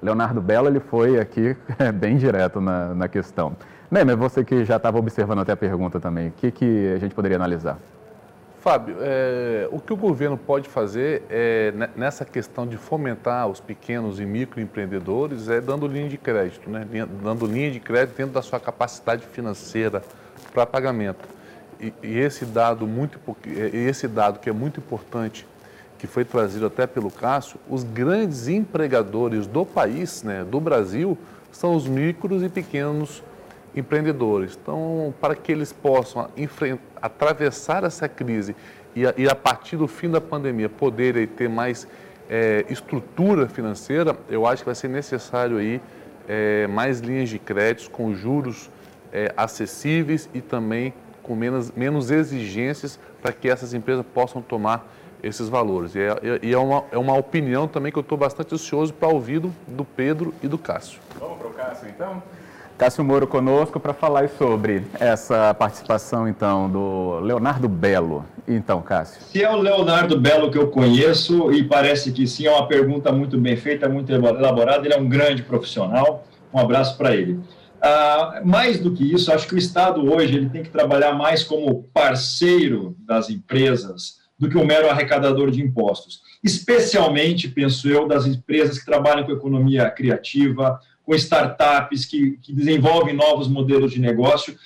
Leonardo 0.00 0.40
Belo 0.40 0.68
ele 0.68 0.78
foi 0.78 1.18
aqui 1.18 1.56
bem 1.98 2.16
direto 2.16 2.60
na, 2.60 2.94
na 2.94 3.08
questão. 3.08 3.56
Neymar, 3.90 4.16
você 4.16 4.44
que 4.44 4.64
já 4.64 4.76
estava 4.76 4.96
observando 4.96 5.40
até 5.40 5.50
a 5.50 5.56
pergunta 5.56 5.98
também, 5.98 6.28
o 6.28 6.32
que, 6.32 6.52
que 6.52 6.92
a 6.94 6.98
gente 6.98 7.12
poderia 7.12 7.36
analisar? 7.36 7.78
Fábio, 8.66 8.96
é, 9.00 9.68
o 9.70 9.78
que 9.78 9.92
o 9.92 9.96
governo 9.96 10.36
pode 10.36 10.68
fazer 10.68 11.22
é, 11.30 11.72
nessa 11.94 12.24
questão 12.24 12.66
de 12.66 12.76
fomentar 12.76 13.46
os 13.46 13.60
pequenos 13.60 14.18
e 14.18 14.26
microempreendedores 14.26 15.48
é 15.48 15.60
dando 15.60 15.86
linha 15.86 16.08
de 16.08 16.18
crédito, 16.18 16.68
né? 16.68 16.84
dando 17.22 17.46
linha 17.46 17.70
de 17.70 17.78
crédito 17.78 18.16
dentro 18.16 18.32
da 18.32 18.42
sua 18.42 18.58
capacidade 18.58 19.24
financeira 19.24 20.02
para 20.52 20.66
pagamento. 20.66 21.28
E, 21.80 21.94
e, 22.02 22.18
esse 22.18 22.44
dado 22.44 22.88
muito, 22.88 23.20
esse 23.72 24.08
dado 24.08 24.40
que 24.40 24.50
é 24.50 24.52
muito 24.52 24.80
importante, 24.80 25.46
que 25.96 26.08
foi 26.08 26.24
trazido 26.24 26.66
até 26.66 26.88
pelo 26.88 27.08
Cássio, 27.08 27.60
os 27.70 27.84
grandes 27.84 28.48
empregadores 28.48 29.46
do 29.46 29.64
país, 29.64 30.24
né, 30.24 30.42
do 30.42 30.58
Brasil, 30.58 31.16
são 31.52 31.76
os 31.76 31.86
micros 31.86 32.42
e 32.42 32.48
pequenos 32.48 33.10
empreendedores. 33.12 33.35
Então, 34.60 35.14
para 35.20 35.34
que 35.34 35.52
eles 35.52 35.72
possam 35.72 36.28
atravessar 37.00 37.84
essa 37.84 38.08
crise 38.08 38.56
e 38.94 39.06
a, 39.06 39.14
e 39.16 39.28
a, 39.28 39.34
partir 39.34 39.76
do 39.76 39.86
fim 39.86 40.10
da 40.10 40.20
pandemia 40.20 40.68
poderem 40.68 41.26
ter 41.26 41.48
mais 41.48 41.86
é, 42.28 42.64
estrutura 42.70 43.46
financeira, 43.48 44.16
eu 44.28 44.46
acho 44.46 44.62
que 44.62 44.66
vai 44.66 44.74
ser 44.74 44.88
necessário 44.88 45.58
aí 45.58 45.80
é, 46.26 46.66
mais 46.66 47.00
linhas 47.00 47.28
de 47.28 47.38
créditos 47.38 47.88
com 47.88 48.14
juros 48.14 48.70
é, 49.12 49.32
acessíveis 49.36 50.28
e 50.32 50.40
também 50.40 50.94
com 51.22 51.34
menos, 51.34 51.70
menos 51.72 52.10
exigências 52.10 52.98
para 53.20 53.32
que 53.32 53.48
essas 53.48 53.74
empresas 53.74 54.04
possam 54.14 54.40
tomar 54.40 54.90
esses 55.22 55.48
valores. 55.48 55.94
E 55.94 56.00
é, 56.00 56.38
e 56.42 56.52
é, 56.52 56.58
uma, 56.58 56.84
é 56.90 56.98
uma 56.98 57.16
opinião 57.16 57.66
também 57.66 57.90
que 57.90 57.98
eu 57.98 58.02
estou 58.02 58.16
bastante 58.16 58.54
ansioso 58.54 58.94
para 58.94 59.08
ouvir 59.08 59.40
do, 59.40 59.52
do 59.66 59.84
Pedro 59.84 60.32
e 60.42 60.48
do 60.48 60.56
Cássio. 60.56 61.00
Vamos 61.18 61.38
para 61.38 61.48
o 61.48 61.52
Cássio, 61.52 61.88
então? 61.88 62.22
Cássio 62.76 63.02
Moro 63.02 63.26
conosco 63.26 63.80
para 63.80 63.94
falar 63.94 64.28
sobre 64.28 64.84
essa 65.00 65.54
participação, 65.54 66.28
então, 66.28 66.68
do 66.68 67.20
Leonardo 67.20 67.68
Belo. 67.68 68.24
Então, 68.46 68.82
Cássio. 68.82 69.22
Se 69.22 69.42
é 69.42 69.50
o 69.50 69.56
Leonardo 69.56 70.20
Belo 70.20 70.50
que 70.50 70.58
eu 70.58 70.68
conheço, 70.68 71.50
e 71.52 71.64
parece 71.64 72.12
que 72.12 72.26
sim, 72.26 72.46
é 72.46 72.50
uma 72.50 72.68
pergunta 72.68 73.10
muito 73.10 73.38
bem 73.38 73.56
feita, 73.56 73.88
muito 73.88 74.12
elaborada, 74.12 74.86
ele 74.86 74.94
é 74.94 74.98
um 74.98 75.08
grande 75.08 75.42
profissional. 75.42 76.26
Um 76.52 76.58
abraço 76.58 76.98
para 76.98 77.14
ele. 77.14 77.40
Ah, 77.80 78.42
mais 78.44 78.78
do 78.78 78.92
que 78.92 79.10
isso, 79.10 79.32
acho 79.32 79.48
que 79.48 79.54
o 79.54 79.58
Estado 79.58 80.12
hoje 80.12 80.36
ele 80.36 80.50
tem 80.50 80.62
que 80.62 80.70
trabalhar 80.70 81.14
mais 81.14 81.42
como 81.42 81.84
parceiro 81.94 82.94
das 83.06 83.30
empresas 83.30 84.16
do 84.38 84.50
que 84.50 84.58
um 84.58 84.66
mero 84.66 84.90
arrecadador 84.90 85.50
de 85.50 85.62
impostos. 85.62 86.20
Especialmente, 86.44 87.48
penso 87.48 87.88
eu, 87.88 88.06
das 88.06 88.26
empresas 88.26 88.78
que 88.78 88.84
trabalham 88.84 89.24
com 89.24 89.32
economia 89.32 89.90
criativa, 89.90 90.78
com 91.06 91.14
startups 91.14 92.04
que, 92.04 92.32
que 92.42 92.52
desenvolvem 92.52 93.14
novos 93.14 93.46
modelos 93.46 93.92
de 93.92 94.00
negócio, 94.00 94.56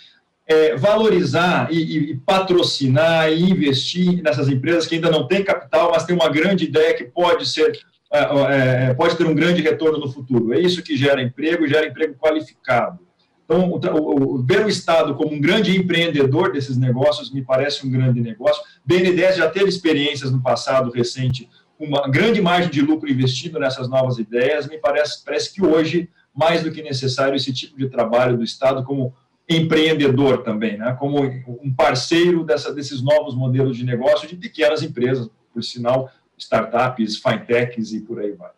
é, 0.47 0.75
valorizar 0.75 1.71
e, 1.71 2.13
e, 2.13 2.17
patrocinar 2.17 3.31
e 3.31 3.43
investir 3.43 4.23
nessas 4.23 4.49
empresas 4.49 4.87
que 4.87 4.97
ainda 4.97 5.11
não 5.11 5.29
têm 5.29 5.45
capital, 5.45 5.93
mas 5.95 6.05
têm 6.05 6.17
uma 6.17 6.31
grande 6.31 6.65
ideia 6.65 6.95
que 6.95 7.05
pode 7.05 7.47
ser 7.47 7.79
é, 8.13 8.89
é, 8.89 8.95
pode 8.95 9.17
ter 9.17 9.25
um 9.25 9.35
grande 9.35 9.63
retorno 9.63 9.99
no 9.99 10.11
futuro. 10.11 10.53
É 10.53 10.59
isso 10.59 10.83
que 10.83 10.97
gera 10.97 11.23
emprego, 11.23 11.69
gera 11.69 11.87
emprego 11.87 12.17
qualificado. 12.19 12.99
Então, 13.45 13.71
o, 13.71 14.35
o, 14.35 14.43
ver 14.43 14.65
o 14.65 14.69
Estado 14.69 15.15
como 15.15 15.33
um 15.33 15.41
grande 15.41 15.77
empreendedor 15.77 16.53
desses 16.53 16.77
negócios 16.77 17.33
me 17.33 17.43
parece 17.43 17.87
um 17.87 17.91
grande 17.91 18.21
negócio. 18.21 18.63
BNDES 18.85 19.37
já 19.37 19.49
teve 19.49 19.69
experiências 19.69 20.33
no 20.33 20.43
passado 20.43 20.91
recente, 20.91 21.49
uma 21.79 22.09
grande 22.09 22.43
margem 22.43 22.71
de 22.71 22.83
lucro 22.83 23.09
investido 23.09 23.61
nessas 23.61 23.89
novas 23.89 24.19
ideias. 24.19 24.67
Me 24.67 24.79
parece, 24.79 25.25
parece 25.25 25.55
que 25.55 25.65
hoje 25.65 26.09
mais 26.35 26.63
do 26.63 26.71
que 26.71 26.83
necessário 26.83 27.37
esse 27.37 27.53
tipo 27.53 27.77
de 27.77 27.89
trabalho 27.89 28.37
do 28.37 28.45
Estado 28.45 28.85
como 28.85 29.15
empreendedor 29.49 30.43
também, 30.43 30.79
né? 30.79 30.97
como 30.99 31.23
um 31.63 31.75
parceiro 31.75 32.45
dessa, 32.45 32.73
desses 32.73 33.03
novos 33.03 33.35
modelos 33.35 33.77
de 33.77 33.85
negócio 33.85 34.29
de 34.29 34.37
pequenas 34.37 34.83
empresas, 34.83 35.29
por 35.53 35.65
sinal, 35.65 36.11
startups, 36.39 37.17
fintechs 37.17 37.93
e 37.93 38.01
por 38.01 38.21
aí 38.21 38.33
vai. 38.33 38.51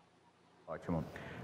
Ótimo. 0.67 1.03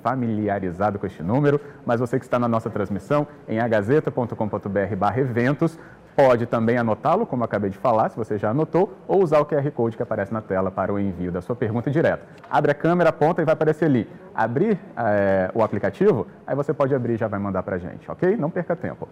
familiarizado 0.02 0.98
com 0.98 1.08
este 1.08 1.22
número, 1.22 1.60
mas 1.86 2.00
você 2.00 2.18
que 2.18 2.24
está 2.24 2.40
na 2.40 2.48
nossa 2.48 2.70
transmissão 2.70 3.28
em 3.50 3.60
agazeta.com.br/eventos, 3.60 5.78
Pode 6.20 6.48
também 6.48 6.78
anotá-lo, 6.78 7.26
como 7.26 7.46
acabei 7.46 7.70
de 7.70 7.78
falar, 7.78 8.10
se 8.10 8.18
você 8.18 8.38
já 8.38 8.50
anotou, 8.50 8.94
ou 9.08 9.24
usar 9.24 9.40
o 9.40 9.46
QR 9.46 9.72
Code 9.72 9.96
que 9.96 10.04
aparece 10.04 10.34
na 10.34 10.42
tela 10.42 10.70
para 10.70 10.94
o 10.94 11.00
envio 11.00 11.32
da 11.32 11.40
sua 11.40 11.56
pergunta 11.56 11.90
direto. 11.90 12.28
Abre 12.52 12.72
a 12.72 12.74
câmera, 12.74 13.10
aponta 13.10 13.42
e 13.42 13.46
vai 13.46 13.54
aparecer 13.54 13.86
ali. 13.86 14.06
Abrir 14.36 14.78
é, 14.98 15.50
o 15.54 15.64
aplicativo, 15.64 16.28
aí 16.46 16.54
você 16.54 16.74
pode 16.74 16.94
abrir 16.94 17.14
e 17.14 17.18
já 17.18 17.30
vai 17.30 17.40
mandar 17.40 17.64
para 17.64 17.78
a 17.78 17.80
gente, 17.80 18.12
ok? 18.12 18.36
Não 18.36 18.50
perca 18.50 18.76
tempo. 18.76 19.08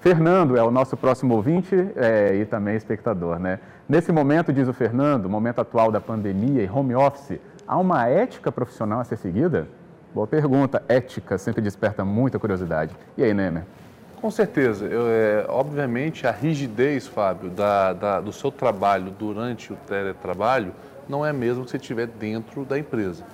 Fernando 0.00 0.56
é 0.56 0.62
o 0.62 0.70
nosso 0.70 0.96
próximo 0.96 1.34
ouvinte 1.34 1.76
é, 1.94 2.34
e 2.36 2.46
também 2.46 2.74
espectador, 2.74 3.38
né? 3.38 3.60
Nesse 3.86 4.10
momento, 4.10 4.50
diz 4.50 4.66
o 4.66 4.72
Fernando, 4.72 5.28
momento 5.28 5.60
atual 5.60 5.92
da 5.92 6.00
pandemia 6.00 6.62
e 6.62 6.70
home 6.70 6.94
office, 6.94 7.38
há 7.68 7.76
uma 7.76 8.08
ética 8.08 8.50
profissional 8.50 9.00
a 9.00 9.04
ser 9.04 9.18
seguida? 9.18 9.68
Boa 10.14 10.26
pergunta. 10.26 10.82
Ética 10.88 11.36
sempre 11.36 11.60
desperta 11.60 12.02
muita 12.02 12.38
curiosidade. 12.38 12.96
E 13.14 13.22
aí, 13.22 13.34
Nemer? 13.34 13.64
Com 14.26 14.30
certeza. 14.32 14.86
Eu, 14.86 15.06
é, 15.06 15.46
obviamente, 15.48 16.26
a 16.26 16.32
rigidez, 16.32 17.06
Fábio, 17.06 17.48
da, 17.48 17.92
da, 17.92 18.20
do 18.20 18.32
seu 18.32 18.50
trabalho 18.50 19.12
durante 19.12 19.72
o 19.72 19.76
teletrabalho 19.86 20.74
não 21.08 21.24
é 21.24 21.32
mesmo 21.32 21.64
que 21.64 21.70
você 21.70 21.76
estiver 21.76 22.08
dentro 22.08 22.64
da 22.64 22.76
empresa. 22.76 23.24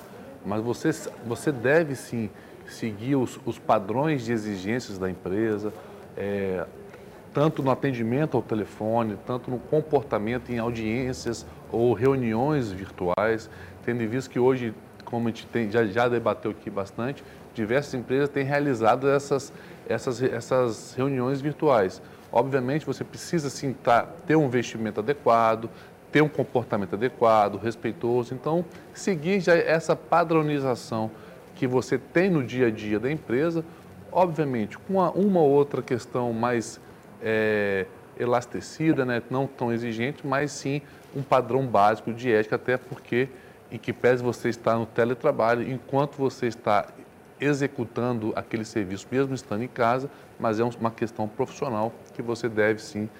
Mas 0.44 0.62
você, 0.62 0.90
você 1.24 1.50
deve 1.50 1.94
sim 1.94 2.28
seguir 2.66 3.16
os, 3.16 3.40
os 3.46 3.58
padrões 3.58 4.26
de 4.26 4.32
exigências 4.32 4.98
da 4.98 5.08
empresa, 5.08 5.72
é, 6.14 6.66
tanto 7.32 7.62
no 7.62 7.70
atendimento 7.70 8.36
ao 8.36 8.42
telefone, 8.42 9.16
tanto 9.26 9.50
no 9.50 9.58
comportamento 9.58 10.52
em 10.52 10.58
audiências 10.58 11.46
ou 11.70 11.94
reuniões 11.94 12.70
virtuais, 12.70 13.48
tendo 13.82 14.02
em 14.02 14.06
vista 14.06 14.30
que 14.30 14.38
hoje, 14.38 14.74
como 15.06 15.28
a 15.28 15.30
gente 15.30 15.46
tem, 15.46 15.70
já, 15.70 15.86
já 15.86 16.06
debateu 16.06 16.50
aqui 16.50 16.68
bastante, 16.68 17.24
diversas 17.54 17.94
empresas 17.94 18.28
têm 18.28 18.44
realizado 18.44 19.08
essas 19.08 19.52
essas, 19.88 20.22
essas 20.22 20.94
reuniões 20.94 21.40
virtuais. 21.40 22.00
Obviamente, 22.32 22.86
você 22.86 23.04
precisa 23.04 23.50
sim 23.50 23.72
tá, 23.72 24.06
ter 24.26 24.36
um 24.36 24.48
vestimento 24.48 25.00
adequado, 25.00 25.68
ter 26.10 26.22
um 26.22 26.28
comportamento 26.28 26.94
adequado, 26.94 27.56
respeitoso. 27.56 28.34
Então, 28.34 28.64
seguir 28.94 29.40
já 29.40 29.54
essa 29.54 29.96
padronização 29.96 31.10
que 31.54 31.66
você 31.66 31.98
tem 31.98 32.30
no 32.30 32.42
dia 32.42 32.68
a 32.68 32.70
dia 32.70 32.98
da 32.98 33.10
empresa, 33.10 33.64
obviamente, 34.10 34.78
com 34.78 34.94
uma, 34.94 35.10
uma 35.10 35.40
ou 35.40 35.50
outra 35.50 35.82
questão 35.82 36.32
mais 36.32 36.80
é, 37.22 37.86
elastecida, 38.18 39.04
né? 39.04 39.22
não 39.30 39.46
tão 39.46 39.72
exigente, 39.72 40.26
mas 40.26 40.52
sim 40.52 40.82
um 41.14 41.22
padrão 41.22 41.66
básico 41.66 42.12
de 42.12 42.32
ética, 42.32 42.56
até 42.56 42.76
porque, 42.76 43.28
em 43.70 43.78
que 43.78 43.92
pese 43.92 44.22
você 44.22 44.48
estar 44.48 44.76
no 44.76 44.86
teletrabalho, 44.86 45.70
enquanto 45.70 46.16
você 46.16 46.46
está 46.46 46.86
executando 47.42 48.32
aquele 48.36 48.64
serviço, 48.64 49.06
mesmo 49.10 49.34
estando 49.34 49.64
em 49.64 49.68
casa, 49.68 50.08
mas 50.38 50.60
é 50.60 50.64
uma 50.64 50.90
questão 50.90 51.26
profissional 51.26 51.92
que 52.14 52.22
você 52.22 52.48
deve 52.48 52.80
sim 52.80 53.10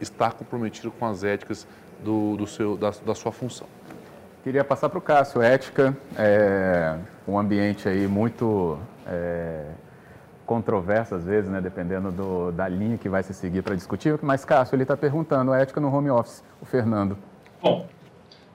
estar 0.00 0.32
comprometido 0.32 0.90
com 0.90 1.06
as 1.06 1.22
éticas 1.22 1.66
do, 2.02 2.36
do 2.36 2.46
seu, 2.46 2.76
da, 2.76 2.90
da, 2.90 3.14
sua 3.14 3.30
função. 3.30 3.68
Queria 4.42 4.64
passar 4.64 4.88
para 4.88 4.98
o 4.98 5.00
Cássio, 5.00 5.40
ética, 5.40 5.96
é 6.18 6.98
um 7.28 7.38
ambiente 7.38 7.88
aí 7.88 8.08
muito 8.08 8.76
é, 9.06 9.66
controverso 10.44 11.14
às 11.14 11.22
vezes, 11.22 11.48
né, 11.48 11.60
dependendo 11.60 12.10
do, 12.10 12.50
da 12.50 12.66
linha 12.66 12.98
que 12.98 13.08
vai 13.08 13.22
se 13.22 13.32
seguir 13.32 13.62
para 13.62 13.76
discutir, 13.76 14.18
mas 14.20 14.44
Cássio, 14.44 14.74
ele 14.74 14.82
está 14.82 14.96
perguntando 14.96 15.52
a 15.52 15.58
ética 15.58 15.80
no 15.80 15.94
home 15.94 16.10
office, 16.10 16.42
o 16.60 16.64
Fernando. 16.64 17.16
Bom, 17.62 17.86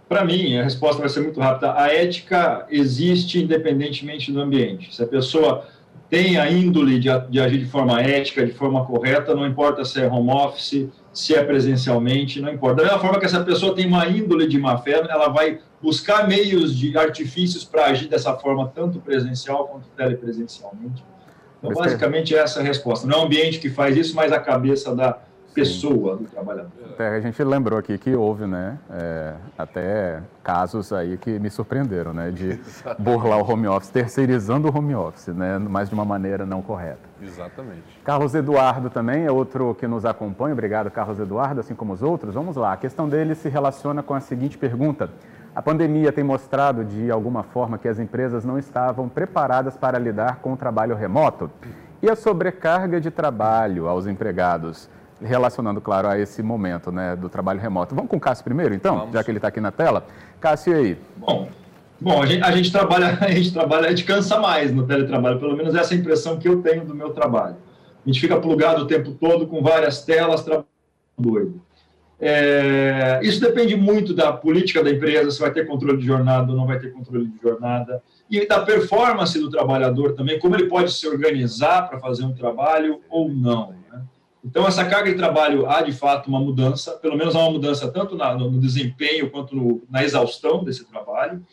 para 0.07 0.23
mim, 0.23 0.57
a 0.57 0.63
resposta 0.63 0.99
vai 0.99 1.09
ser 1.09 1.21
muito 1.21 1.39
rápida. 1.39 1.73
A 1.75 1.87
ética 1.87 2.65
existe 2.69 3.41
independentemente 3.41 4.31
do 4.31 4.39
ambiente. 4.39 4.95
Se 4.95 5.03
a 5.03 5.07
pessoa 5.07 5.65
tem 6.09 6.37
a 6.37 6.49
índole 6.49 6.99
de, 6.99 7.09
de, 7.29 7.39
agir 7.39 7.59
de 7.59 7.65
forma 7.65 7.99
ética, 8.01 8.45
de 8.45 8.53
forma 8.53 8.85
correta, 8.85 9.33
não 9.33 9.45
importa 9.45 9.83
se 9.83 9.99
é 9.99 10.07
home 10.07 10.29
office, 10.29 10.87
se 11.11 11.33
é 11.33 11.43
presencialmente, 11.43 12.39
não 12.39 12.51
importa. 12.51 12.77
Da 12.77 12.83
mesma 12.83 12.99
forma 12.99 13.19
que 13.19 13.25
essa 13.25 13.43
pessoa 13.43 13.73
tem 13.73 13.87
uma 13.87 14.07
índole 14.07 14.47
de 14.47 14.59
má 14.59 14.77
fé, 14.77 15.03
ela 15.09 15.29
vai 15.29 15.59
buscar 15.81 16.27
meios 16.27 16.75
de 16.75 16.95
artifícios 16.97 17.63
para 17.63 17.85
agir 17.85 18.07
dessa 18.07 18.33
forma, 18.35 18.71
tanto 18.73 18.99
presencial 18.99 19.67
quanto 19.67 19.87
telepresencialmente. 19.95 21.03
Então, 21.57 21.73
basicamente, 21.73 22.35
essa 22.35 22.59
é 22.59 22.61
a 22.61 22.65
resposta. 22.65 23.07
Não 23.07 23.19
é 23.19 23.21
o 23.21 23.25
ambiente 23.25 23.59
que 23.59 23.69
faz 23.69 23.97
isso, 23.97 24.15
mas 24.15 24.31
a 24.31 24.39
cabeça 24.39 24.95
da, 24.95 25.17
pessoa 25.55 26.17
do 26.17 26.25
trabalhador. 26.25 26.69
Até 26.91 27.15
a 27.15 27.19
gente 27.21 27.41
lembrou 27.43 27.79
aqui 27.79 27.97
que 27.97 28.13
houve, 28.13 28.45
né, 28.45 28.77
é, 28.91 29.33
até 29.57 30.21
casos 30.43 30.91
aí 30.91 31.17
que 31.17 31.39
me 31.39 31.49
surpreenderam, 31.49 32.13
né, 32.13 32.29
de 32.29 32.59
burlar 32.99 33.39
o 33.39 33.49
home 33.49 33.67
office, 33.67 33.89
terceirizando 33.89 34.69
o 34.69 34.77
home 34.77 34.93
office, 34.93 35.29
né, 35.29 35.57
mas 35.57 35.87
de 35.87 35.95
uma 35.95 36.03
maneira 36.03 36.45
não 36.45 36.61
correta. 36.61 36.99
Exatamente. 37.21 37.99
Carlos 38.03 38.35
Eduardo 38.35 38.89
também 38.89 39.25
é 39.25 39.31
outro 39.31 39.73
que 39.75 39.87
nos 39.87 40.05
acompanha, 40.05 40.53
obrigado 40.53 40.91
Carlos 40.91 41.19
Eduardo, 41.19 41.61
assim 41.61 41.73
como 41.73 41.93
os 41.93 42.03
outros. 42.03 42.35
Vamos 42.35 42.57
lá, 42.57 42.73
a 42.73 42.77
questão 42.77 43.07
dele 43.07 43.33
se 43.33 43.47
relaciona 43.47 44.03
com 44.03 44.13
a 44.13 44.19
seguinte 44.19 44.57
pergunta. 44.57 45.09
A 45.55 45.61
pandemia 45.61 46.11
tem 46.11 46.21
mostrado 46.23 46.83
de 46.83 47.09
alguma 47.09 47.41
forma 47.41 47.77
que 47.77 47.87
as 47.87 47.97
empresas 47.97 48.43
não 48.43 48.59
estavam 48.59 49.07
preparadas 49.07 49.77
para 49.77 49.97
lidar 49.97 50.39
com 50.41 50.51
o 50.51 50.57
trabalho 50.57 50.97
remoto? 50.97 51.49
E 52.01 52.09
a 52.09 52.15
sobrecarga 52.15 52.99
de 52.99 53.09
trabalho 53.09 53.87
aos 53.87 54.05
empregados 54.05 54.89
relacionando, 55.21 55.79
claro, 55.79 56.07
a 56.07 56.19
esse 56.19 56.43
momento 56.43 56.91
né, 56.91 57.15
do 57.15 57.29
trabalho 57.29 57.59
remoto. 57.59 57.95
Vamos 57.95 58.09
com 58.09 58.17
o 58.17 58.19
Cássio 58.19 58.43
primeiro, 58.43 58.73
então, 58.73 58.97
Vamos. 58.97 59.13
já 59.13 59.23
que 59.23 59.31
ele 59.31 59.37
está 59.37 59.47
aqui 59.47 59.61
na 59.61 59.71
tela. 59.71 60.05
Cássio, 60.39 60.73
e 60.73 60.75
aí? 60.75 60.97
Bom, 61.17 61.47
bom 61.99 62.21
a, 62.21 62.25
gente, 62.25 62.43
a 62.43 62.51
gente 62.51 62.71
trabalha, 62.71 63.17
a 63.21 63.31
gente 63.31 63.53
trabalha, 63.53 63.87
a 63.87 63.89
gente 63.89 64.03
cansa 64.03 64.39
mais 64.39 64.73
no 64.73 64.85
teletrabalho, 64.85 65.39
pelo 65.39 65.55
menos 65.55 65.73
essa 65.75 65.93
é 65.93 65.97
a 65.97 65.99
impressão 65.99 66.37
que 66.37 66.47
eu 66.47 66.61
tenho 66.61 66.85
do 66.85 66.93
meu 66.93 67.11
trabalho. 67.11 67.55
A 68.05 68.09
gente 68.09 68.19
fica 68.19 68.37
plugado 68.37 68.83
o 68.83 68.87
tempo 68.87 69.11
todo 69.11 69.47
com 69.47 69.61
várias 69.61 70.03
telas, 70.03 70.43
trabalhando 70.43 70.67
doido. 71.17 71.61
É, 72.19 73.19
isso 73.23 73.41
depende 73.41 73.75
muito 73.75 74.13
da 74.13 74.31
política 74.31 74.83
da 74.83 74.89
empresa, 74.89 75.31
se 75.31 75.39
vai 75.39 75.51
ter 75.51 75.67
controle 75.67 75.97
de 75.97 76.05
jornada 76.05 76.49
ou 76.51 76.57
não 76.57 76.65
vai 76.65 76.79
ter 76.79 76.93
controle 76.93 77.27
de 77.27 77.41
jornada, 77.41 78.01
e 78.29 78.47
da 78.47 78.61
performance 78.61 79.37
do 79.37 79.49
trabalhador 79.49 80.13
também, 80.13 80.39
como 80.39 80.55
ele 80.55 80.67
pode 80.67 80.93
se 80.93 81.07
organizar 81.07 81.89
para 81.89 81.99
fazer 81.99 82.23
um 82.23 82.33
trabalho 82.33 83.01
ou 83.09 83.29
não. 83.29 83.73
Então, 84.45 84.67
essa 84.67 84.85
carga 84.85 85.09
de 85.09 85.17
trabalho 85.17 85.67
há, 85.67 85.81
de 85.81 85.91
fato, 85.91 86.27
uma 86.27 86.39
mudança, 86.39 86.91
pelo 86.97 87.17
menos 87.17 87.35
há 87.35 87.39
uma 87.39 87.49
mudança 87.49 87.91
tanto 87.91 88.15
na, 88.15 88.35
no 88.35 88.59
desempenho 88.59 89.31
quanto 89.31 89.55
no, 89.55 89.83
na 89.89 90.03
exaustão 90.03 90.63
desse 90.63 90.85
trabalho. 90.85 91.43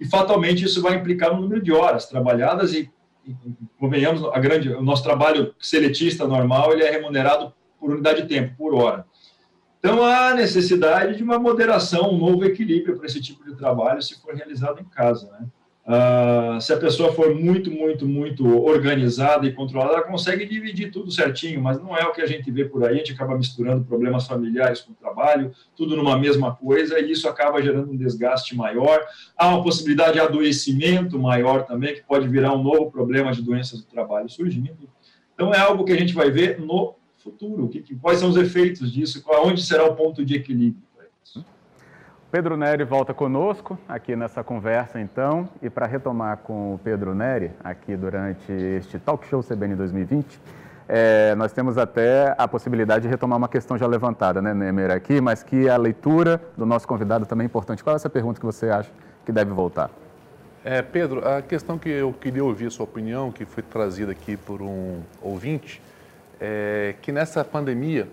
e 0.00 0.06
fatalmente 0.06 0.64
isso 0.64 0.80
vai 0.80 0.94
implicar 0.94 1.34
no 1.34 1.42
número 1.42 1.62
de 1.62 1.70
horas 1.70 2.06
trabalhadas 2.06 2.72
e, 2.72 2.90
e 3.26 3.36
convenhamos, 3.78 4.24
a 4.32 4.38
grande, 4.38 4.70
o 4.70 4.80
nosso 4.80 5.02
trabalho 5.02 5.54
seletista 5.60 6.26
normal 6.26 6.72
ele 6.72 6.84
é 6.84 6.90
remunerado 6.90 7.52
por 7.78 7.90
unidade 7.90 8.22
de 8.22 8.28
tempo, 8.28 8.56
por 8.56 8.74
hora. 8.74 9.04
Então, 9.78 10.02
há 10.02 10.32
necessidade 10.32 11.16
de 11.16 11.22
uma 11.22 11.38
moderação, 11.38 12.14
um 12.14 12.18
novo 12.18 12.46
equilíbrio 12.46 12.96
para 12.96 13.06
esse 13.06 13.20
tipo 13.20 13.44
de 13.44 13.54
trabalho 13.56 14.00
se 14.00 14.18
for 14.20 14.34
realizado 14.34 14.80
em 14.80 14.84
casa. 14.84 15.30
Né? 15.32 15.46
Uh, 15.88 16.60
se 16.60 16.70
a 16.70 16.76
pessoa 16.76 17.14
for 17.14 17.34
muito, 17.34 17.70
muito, 17.70 18.06
muito 18.06 18.46
organizada 18.62 19.46
e 19.46 19.52
controlada, 19.54 19.94
ela 19.94 20.02
consegue 20.02 20.44
dividir 20.44 20.90
tudo 20.90 21.10
certinho, 21.10 21.62
mas 21.62 21.80
não 21.80 21.96
é 21.96 22.04
o 22.04 22.12
que 22.12 22.20
a 22.20 22.26
gente 22.26 22.50
vê 22.50 22.66
por 22.66 22.84
aí. 22.84 22.96
A 22.96 22.98
gente 22.98 23.12
acaba 23.12 23.34
misturando 23.38 23.82
problemas 23.86 24.26
familiares 24.26 24.82
com 24.82 24.92
o 24.92 24.94
trabalho, 24.94 25.50
tudo 25.74 25.96
numa 25.96 26.18
mesma 26.18 26.54
coisa, 26.54 27.00
e 27.00 27.10
isso 27.10 27.26
acaba 27.26 27.62
gerando 27.62 27.90
um 27.90 27.96
desgaste 27.96 28.54
maior. 28.54 29.00
Há 29.34 29.48
uma 29.48 29.62
possibilidade 29.62 30.12
de 30.12 30.20
adoecimento 30.20 31.18
maior 31.18 31.64
também, 31.64 31.94
que 31.94 32.02
pode 32.02 32.28
virar 32.28 32.52
um 32.52 32.62
novo 32.62 32.90
problema 32.90 33.32
de 33.32 33.40
doenças 33.40 33.80
do 33.80 33.86
trabalho 33.86 34.28
surgindo. 34.28 34.90
Então, 35.32 35.54
é 35.54 35.58
algo 35.58 35.84
que 35.84 35.92
a 35.92 35.98
gente 35.98 36.12
vai 36.12 36.30
ver 36.30 36.60
no 36.60 36.96
futuro. 37.16 37.66
Que, 37.66 37.96
quais 37.96 38.18
são 38.18 38.28
os 38.28 38.36
efeitos 38.36 38.92
disso? 38.92 39.24
Onde 39.42 39.62
será 39.62 39.86
o 39.86 39.96
ponto 39.96 40.22
de 40.22 40.34
equilíbrio? 40.34 40.86
Pedro 42.30 42.58
Neri 42.58 42.84
volta 42.84 43.14
conosco 43.14 43.78
aqui 43.88 44.14
nessa 44.14 44.44
conversa, 44.44 45.00
então, 45.00 45.48
e 45.62 45.70
para 45.70 45.86
retomar 45.86 46.36
com 46.36 46.74
o 46.74 46.78
Pedro 46.78 47.14
Neri, 47.14 47.52
aqui 47.64 47.96
durante 47.96 48.52
este 48.52 48.98
Talk 48.98 49.26
Show 49.26 49.42
CBN 49.42 49.74
2020, 49.76 50.38
é, 50.86 51.34
nós 51.36 51.54
temos 51.54 51.78
até 51.78 52.34
a 52.36 52.46
possibilidade 52.46 53.04
de 53.04 53.08
retomar 53.08 53.38
uma 53.38 53.48
questão 53.48 53.78
já 53.78 53.86
levantada, 53.86 54.42
né, 54.42 54.52
Nemer, 54.52 54.90
aqui, 54.90 55.22
mas 55.22 55.42
que 55.42 55.70
a 55.70 55.78
leitura 55.78 56.38
do 56.54 56.66
nosso 56.66 56.86
convidado 56.86 57.24
também 57.24 57.46
é 57.46 57.46
importante. 57.46 57.82
Qual 57.82 57.94
é 57.94 57.96
essa 57.96 58.10
pergunta 58.10 58.38
que 58.38 58.44
você 58.44 58.68
acha 58.68 58.90
que 59.24 59.32
deve 59.32 59.50
voltar? 59.50 59.90
É, 60.62 60.82
Pedro, 60.82 61.26
a 61.26 61.40
questão 61.40 61.78
que 61.78 61.88
eu 61.88 62.12
queria 62.12 62.44
ouvir 62.44 62.66
a 62.66 62.70
sua 62.70 62.84
opinião, 62.84 63.32
que 63.32 63.46
foi 63.46 63.62
trazida 63.62 64.12
aqui 64.12 64.36
por 64.36 64.60
um 64.60 65.00
ouvinte, 65.22 65.80
é 66.38 66.94
que 67.00 67.10
nessa 67.10 67.42
pandemia 67.42 68.06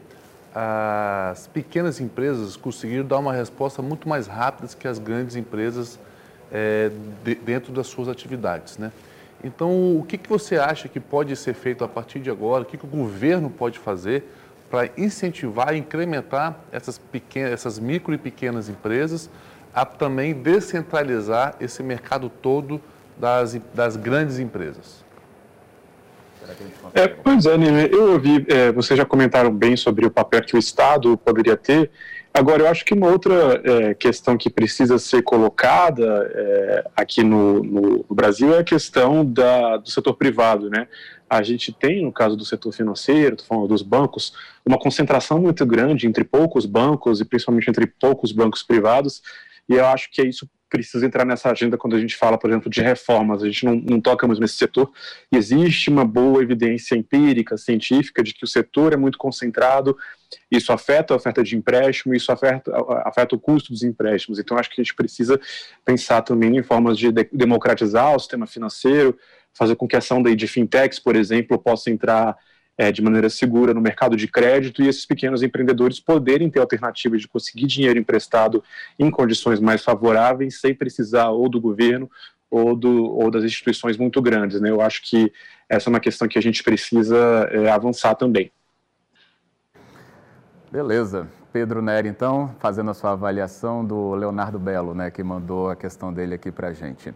as 0.57 1.47
pequenas 1.47 1.99
empresas 1.99 2.55
conseguiram 2.55 3.05
dar 3.05 3.19
uma 3.19 3.33
resposta 3.33 3.81
muito 3.81 4.07
mais 4.07 4.25
rápida 4.25 4.69
que 4.79 4.87
as 4.87 4.97
grandes 4.97 5.35
empresas 5.35 5.99
é, 6.49 6.89
de, 7.25 7.35
dentro 7.35 7.73
das 7.73 7.87
suas 7.87 8.07
atividades. 8.07 8.77
Né? 8.77 8.89
Então, 9.43 9.97
o 9.97 10.05
que, 10.07 10.17
que 10.17 10.29
você 10.29 10.55
acha 10.57 10.87
que 10.87 10.99
pode 10.99 11.35
ser 11.35 11.53
feito 11.53 11.83
a 11.83 11.89
partir 11.89 12.19
de 12.19 12.29
agora? 12.29 12.63
O 12.63 12.65
que, 12.65 12.77
que 12.77 12.85
o 12.85 12.87
governo 12.87 13.49
pode 13.49 13.77
fazer 13.77 14.23
para 14.71 14.89
incentivar 14.97 15.75
e 15.75 15.77
incrementar 15.77 16.57
essas, 16.71 16.97
pequenas, 16.97 17.51
essas 17.51 17.77
micro 17.77 18.13
e 18.13 18.17
pequenas 18.17 18.69
empresas 18.69 19.29
a 19.73 19.85
também 19.85 20.33
descentralizar 20.33 21.55
esse 21.59 21.83
mercado 21.83 22.29
todo 22.29 22.81
das, 23.17 23.59
das 23.73 23.97
grandes 23.97 24.39
empresas? 24.39 25.04
É, 26.93 27.07
pois 27.07 27.45
é, 27.45 27.55
eu 27.91 28.13
ouvi, 28.13 28.45
é, 28.47 28.71
vocês 28.71 28.97
já 28.97 29.05
comentaram 29.05 29.51
bem 29.51 29.75
sobre 29.75 30.05
o 30.05 30.11
papel 30.11 30.41
que 30.43 30.55
o 30.55 30.59
Estado 30.59 31.17
poderia 31.17 31.57
ter. 31.57 31.91
Agora, 32.33 32.63
eu 32.63 32.67
acho 32.67 32.83
que 32.83 32.93
uma 32.93 33.07
outra 33.07 33.61
é, 33.63 33.93
questão 33.93 34.37
que 34.37 34.49
precisa 34.49 34.99
ser 34.99 35.21
colocada 35.23 36.29
é, 36.33 36.85
aqui 36.95 37.23
no, 37.23 37.63
no, 37.63 38.05
Brasil 38.09 38.53
é 38.53 38.59
a 38.59 38.63
questão 38.63 39.25
da, 39.25 39.77
do 39.77 39.89
setor 39.89 40.15
privado, 40.15 40.69
né? 40.69 40.87
A 41.29 41.41
gente 41.41 41.71
tem, 41.71 42.03
no 42.03 42.11
caso 42.11 42.35
do 42.35 42.43
setor 42.43 42.73
financeiro, 42.73 43.37
falando 43.47 43.69
dos 43.69 43.81
bancos, 43.81 44.33
uma 44.65 44.77
concentração 44.77 45.39
muito 45.39 45.65
grande 45.65 46.07
entre 46.07 46.25
poucos 46.25 46.65
bancos 46.65 47.21
e 47.21 47.25
principalmente 47.25 47.69
entre 47.69 47.87
poucos 47.87 48.33
bancos 48.33 48.61
privados, 48.61 49.21
e 49.67 49.75
eu 49.75 49.85
acho 49.85 50.11
que 50.11 50.21
isso 50.21 50.47
precisa 50.69 51.05
entrar 51.05 51.25
nessa 51.25 51.51
agenda 51.51 51.77
quando 51.77 51.95
a 51.95 51.99
gente 51.99 52.15
fala, 52.15 52.37
por 52.37 52.49
exemplo, 52.49 52.69
de 52.69 52.81
reformas. 52.81 53.43
A 53.43 53.45
gente 53.45 53.65
não, 53.65 53.75
não 53.75 54.01
toca 54.01 54.27
mais 54.27 54.39
nesse 54.39 54.55
setor. 54.55 54.91
E 55.31 55.37
existe 55.37 55.89
uma 55.89 56.03
boa 56.03 56.41
evidência 56.41 56.95
empírica, 56.95 57.57
científica, 57.57 58.23
de 58.23 58.33
que 58.33 58.43
o 58.43 58.47
setor 58.47 58.93
é 58.93 58.97
muito 58.97 59.17
concentrado, 59.17 59.95
isso 60.51 60.71
afeta 60.73 61.13
a 61.13 61.17
oferta 61.17 61.43
de 61.43 61.55
empréstimo, 61.55 62.13
isso 62.13 62.31
afeta, 62.31 62.71
afeta 63.05 63.35
o 63.35 63.39
custo 63.39 63.71
dos 63.71 63.83
empréstimos. 63.83 64.39
Então, 64.39 64.57
acho 64.57 64.69
que 64.69 64.81
a 64.81 64.83
gente 64.83 64.95
precisa 64.95 65.39
pensar 65.83 66.21
também 66.21 66.57
em 66.57 66.63
formas 66.63 66.97
de 66.97 67.11
democratizar 67.31 68.15
o 68.15 68.19
sistema 68.19 68.47
financeiro, 68.47 69.17
fazer 69.53 69.75
com 69.75 69.87
que 69.87 69.95
a 69.95 69.99
ação 69.99 70.21
de 70.21 70.47
fintechs, 70.47 70.99
por 70.99 71.15
exemplo, 71.15 71.57
possa 71.57 71.89
entrar 71.89 72.35
é, 72.77 72.91
de 72.91 73.01
maneira 73.01 73.29
segura 73.29 73.73
no 73.73 73.81
mercado 73.81 74.15
de 74.15 74.27
crédito 74.27 74.81
e 74.81 74.87
esses 74.87 75.05
pequenos 75.05 75.41
empreendedores 75.41 75.99
poderem 75.99 76.49
ter 76.49 76.59
alternativas 76.59 77.21
de 77.21 77.27
conseguir 77.27 77.67
dinheiro 77.67 77.99
emprestado 77.99 78.63
em 78.99 79.09
condições 79.09 79.59
mais 79.59 79.83
favoráveis, 79.83 80.59
sem 80.59 80.73
precisar 80.73 81.29
ou 81.29 81.47
do 81.47 81.59
governo 81.61 82.09
ou, 82.49 82.75
do, 82.75 83.05
ou 83.05 83.31
das 83.31 83.43
instituições 83.43 83.97
muito 83.97 84.21
grandes. 84.21 84.59
Né? 84.61 84.69
Eu 84.69 84.81
acho 84.81 85.01
que 85.03 85.31
essa 85.67 85.89
é 85.89 85.91
uma 85.91 85.99
questão 85.99 86.27
que 86.27 86.37
a 86.37 86.41
gente 86.41 86.63
precisa 86.63 87.49
é, 87.51 87.69
avançar 87.69 88.15
também. 88.15 88.51
Beleza. 90.71 91.27
Pedro 91.51 91.81
Neri, 91.81 92.09
então, 92.09 92.53
fazendo 92.59 92.91
a 92.91 92.93
sua 92.93 93.11
avaliação 93.11 93.85
do 93.85 94.13
Leonardo 94.13 94.59
Belo, 94.59 94.93
né, 94.93 95.09
que 95.09 95.23
mandou 95.23 95.69
a 95.69 95.75
questão 95.75 96.11
dele 96.11 96.35
aqui 96.35 96.51
para 96.51 96.67
a 96.67 96.73
gente. 96.73 97.13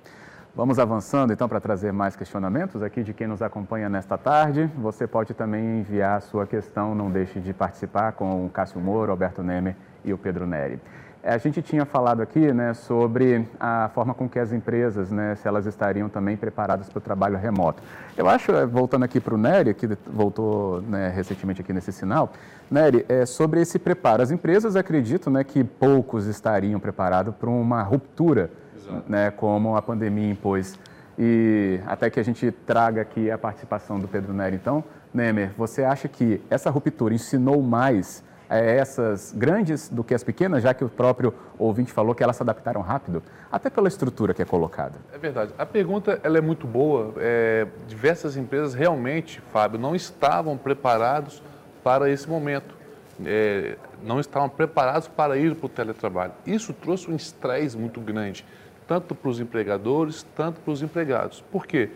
Vamos 0.60 0.78
avançando 0.78 1.32
então 1.32 1.48
para 1.48 1.62
trazer 1.62 1.94
mais 1.94 2.18
questionamentos 2.18 2.84
aqui 2.84 3.02
de 3.02 3.14
quem 3.14 3.28
nos 3.28 3.42
acompanha 3.42 3.88
nesta 3.88 4.18
tarde. 4.18 4.70
Você 4.76 5.08
pode 5.08 5.34
também 5.34 5.80
enviar 5.80 6.18
a 6.18 6.20
sua 6.20 6.46
questão, 6.46 6.94
não 6.94 7.10
deixe 7.10 7.40
de 7.40 7.54
participar 7.54 8.12
com 8.12 8.46
o 8.46 8.50
Cássio 8.50 8.82
Moro, 8.82 9.10
Alberto 9.10 9.42
Nemer 9.42 9.78
e 10.04 10.12
o 10.12 10.18
Pedro 10.18 10.46
Neri. 10.46 10.78
É, 11.24 11.34
a 11.34 11.38
gente 11.38 11.62
tinha 11.62 11.86
falado 11.86 12.22
aqui 12.22 12.52
né, 12.52 12.74
sobre 12.74 13.48
a 13.58 13.90
forma 13.94 14.14
com 14.14 14.28
que 14.28 14.38
as 14.38 14.52
empresas, 14.52 15.10
né, 15.10 15.34
se 15.36 15.48
elas 15.48 15.66
estariam 15.66 16.10
também 16.10 16.36
preparadas 16.36 16.90
para 16.90 16.98
o 16.98 17.02
trabalho 17.02 17.38
remoto. 17.38 17.82
Eu 18.18 18.28
acho, 18.28 18.52
é, 18.52 18.66
voltando 18.66 19.04
aqui 19.04 19.22
para 19.22 19.36
o 19.36 19.38
Nery, 19.38 19.74
que 19.74 19.88
voltou 20.08 20.82
né, 20.82 21.08
recentemente 21.08 21.62
aqui 21.62 21.72
nesse 21.72 21.94
sinal, 21.94 22.34
Nery, 22.70 23.06
é, 23.08 23.26
sobre 23.26 23.62
esse 23.62 23.80
preparo. 23.80 24.22
As 24.22 24.30
empresas 24.30 24.76
acreditam 24.76 25.32
né, 25.32 25.42
que 25.42 25.64
poucos 25.64 26.26
estariam 26.26 26.82
preparados 26.82 27.34
para 27.34 27.50
uma 27.50 27.82
ruptura 27.82 28.52
né, 29.08 29.32
como 29.32 29.76
a 29.76 29.82
pandemia 29.82 30.32
impôs. 30.32 30.78
E 31.18 31.80
até 31.86 32.10
que 32.10 32.20
a 32.20 32.24
gente 32.24 32.50
traga 32.52 33.02
aqui 33.02 33.30
a 33.30 33.38
participação 33.38 34.00
do 34.00 34.08
Pedro 34.08 34.34
Nery. 34.34 34.56
Então, 34.56 34.84
Nemer, 35.14 35.52
você 35.58 35.84
acha 35.84 36.08
que 36.08 36.42
essa 36.50 36.70
ruptura 36.70 37.14
ensinou 37.14 37.62
mais 37.62 38.24
a 38.50 38.58
essas 38.58 39.32
grandes 39.32 39.90
do 39.90 40.04
que 40.04 40.14
as 40.14 40.24
pequenas, 40.24 40.64
já 40.64 40.74
que 40.74 40.84
o 40.84 40.90
próprio 40.90 41.34
ouvinte 41.58 41.92
falou 41.92 42.16
que 42.16 42.24
elas 42.24 42.36
se 42.36 42.42
adaptaram 42.42 42.82
rápido, 42.82 43.22
até 43.52 43.70
pela 43.70 43.88
estrutura 43.88 44.34
que 44.34 44.42
é 44.42 44.46
colocada? 44.46 44.98
É 45.14 45.18
verdade. 45.18 45.54
A 45.58 45.66
pergunta 45.66 46.20
ela 46.24 46.38
é 46.38 46.42
muito 46.42 46.66
boa. 46.66 47.14
É, 47.18 47.68
diversas 47.88 48.36
empresas 48.36 48.74
realmente, 48.74 49.40
Fábio, 49.54 49.80
não 49.80 49.96
estavam 49.96 50.58
preparados 50.58 51.44
para 51.84 52.10
esse 52.10 52.28
momento. 52.28 52.74
É, 53.24 53.76
não 54.02 54.20
estavam 54.20 54.50
preparados 54.50 55.08
para 55.08 55.38
ir 55.38 55.54
para 55.56 55.66
o 55.66 55.70
teletrabalho. 55.70 56.32
Isso 56.46 56.74
trouxe 56.74 57.12
um 57.12 57.16
estresse 57.16 57.78
muito 57.78 58.00
grande 58.00 58.46
tanto 58.90 59.14
para 59.14 59.30
os 59.30 59.40
empregadores, 59.40 60.26
tanto 60.36 60.60
para 60.62 60.74
os 60.74 60.82
empregados. 60.82 61.44
Por 61.52 61.68
quê? 61.68 61.92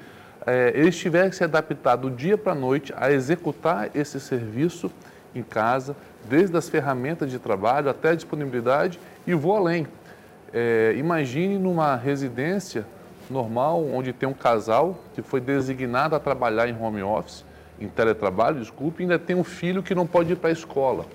É, 0.46 0.72
eles 0.76 0.96
tiveram 0.96 1.28
que 1.28 1.36
se 1.36 1.44
adaptar 1.44 1.96
do 1.96 2.12
dia 2.12 2.38
para 2.38 2.52
a 2.52 2.56
noite 2.56 2.94
a 2.96 3.12
executar 3.12 3.90
esse 3.96 4.20
serviço 4.20 4.92
em 5.34 5.42
casa, 5.42 5.96
desde 6.30 6.56
as 6.56 6.70
ferramentas 6.70 7.32
de 7.32 7.40
trabalho 7.40 7.90
até 7.90 8.10
a 8.10 8.16
disponibilidade 8.16 9.00
e 9.26 9.34
vou 9.34 9.58
além. 9.58 9.88
É, 10.54 10.94
imagine 10.96 11.58
numa 11.58 11.96
residência 11.96 12.86
normal, 13.28 13.84
onde 13.92 14.14
tem 14.14 14.30
um 14.30 14.34
casal 14.34 15.00
que 15.16 15.24
foi 15.24 15.42
designado 15.42 16.16
a 16.16 16.20
trabalhar 16.20 16.70
em 16.70 16.80
home 16.80 17.02
office, 17.02 17.44
em 17.80 17.88
teletrabalho, 17.88 18.60
desculpe, 18.60 19.02
e 19.02 19.04
ainda 19.04 19.18
tem 19.18 19.36
um 19.36 19.44
filho 19.44 19.82
que 19.82 19.96
não 19.96 20.06
pode 20.06 20.34
ir 20.34 20.36
para 20.36 20.50
a 20.50 20.54
escola. 20.54 21.08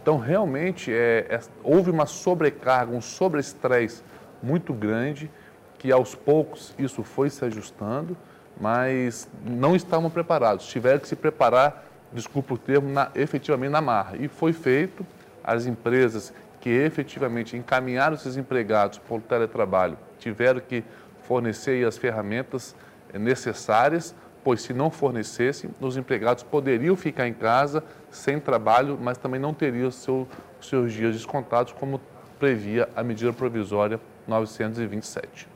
Então, 0.00 0.16
realmente, 0.16 0.90
é, 0.90 1.26
é, 1.28 1.40
houve 1.62 1.90
uma 1.90 2.06
sobrecarga, 2.06 2.90
um 2.90 3.02
sobreestresse 3.02 4.02
muito 4.42 4.72
grande, 4.72 5.30
que 5.78 5.92
aos 5.92 6.14
poucos 6.14 6.74
isso 6.78 7.02
foi 7.02 7.30
se 7.30 7.44
ajustando, 7.44 8.16
mas 8.60 9.28
não 9.44 9.76
estavam 9.76 10.10
preparados. 10.10 10.66
Tiveram 10.66 10.98
que 10.98 11.08
se 11.08 11.16
preparar, 11.16 11.86
desculpa 12.12 12.54
o 12.54 12.58
termo, 12.58 12.88
na, 12.90 13.10
efetivamente 13.14 13.70
na 13.70 13.80
marra. 13.80 14.16
E 14.16 14.28
foi 14.28 14.52
feito, 14.52 15.06
as 15.44 15.66
empresas 15.66 16.32
que 16.60 16.70
efetivamente 16.70 17.56
encaminharam 17.56 18.16
esses 18.16 18.36
empregados 18.36 18.98
para 18.98 19.16
o 19.16 19.20
teletrabalho 19.20 19.96
tiveram 20.18 20.60
que 20.60 20.82
fornecer 21.22 21.86
as 21.86 21.98
ferramentas 21.98 22.74
eh, 23.12 23.18
necessárias, 23.18 24.14
pois 24.42 24.62
se 24.62 24.72
não 24.72 24.90
fornecessem, 24.90 25.70
os 25.80 25.96
empregados 25.96 26.42
poderiam 26.42 26.96
ficar 26.96 27.28
em 27.28 27.34
casa 27.34 27.84
sem 28.10 28.40
trabalho, 28.40 28.98
mas 29.00 29.18
também 29.18 29.40
não 29.40 29.52
teriam 29.52 29.90
seu, 29.90 30.26
seus 30.60 30.92
dias 30.92 31.14
descontados, 31.14 31.72
como 31.72 32.00
previa 32.38 32.88
a 32.96 33.02
medida 33.02 33.32
provisória 33.32 34.00
927. 34.26 35.48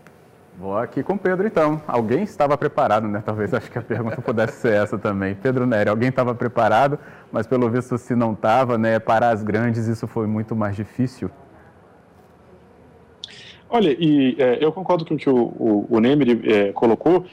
Vou 0.59 0.77
aqui 0.77 1.03
com 1.03 1.15
o 1.15 1.19
Pedro, 1.19 1.47
então. 1.47 1.81
Alguém 1.87 2.23
estava 2.23 2.57
preparado, 2.59 3.09
né? 3.09 3.23
Talvez 3.25 3.55
acho 3.55 3.71
que 3.71 3.79
a 3.79 3.83
pergunta 3.83 4.21
pudesse 4.21 4.61
ser 4.61 4.75
essa 4.75 4.99
também. 4.99 5.35
Pedro 5.35 5.67
Nery, 5.67 5.89
alguém 5.89 6.11
estava 6.11 6.35
preparado, 6.35 6.99
mas 7.33 7.47
pelo 7.47 7.71
visto 7.71 7.97
se 7.97 8.15
não 8.15 8.35
estava, 8.35 8.77
né? 8.77 8.99
Para 8.99 9.31
as 9.31 9.43
grandes 9.43 9.87
isso 9.87 10.07
foi 10.07 10.27
muito 10.27 10.55
mais 10.55 10.77
difícil. 10.77 11.31
Olha, 13.71 13.97
e 13.99 14.37
é, 14.39 14.59
eu 14.61 14.73
concordo 14.73 15.05
com 15.07 15.15
o 15.15 15.17
que 15.17 15.31
o, 15.31 15.37
o, 15.37 15.87
o 15.89 16.01
Nemer 16.01 16.41
é, 16.45 16.73
colocou. 16.73 17.25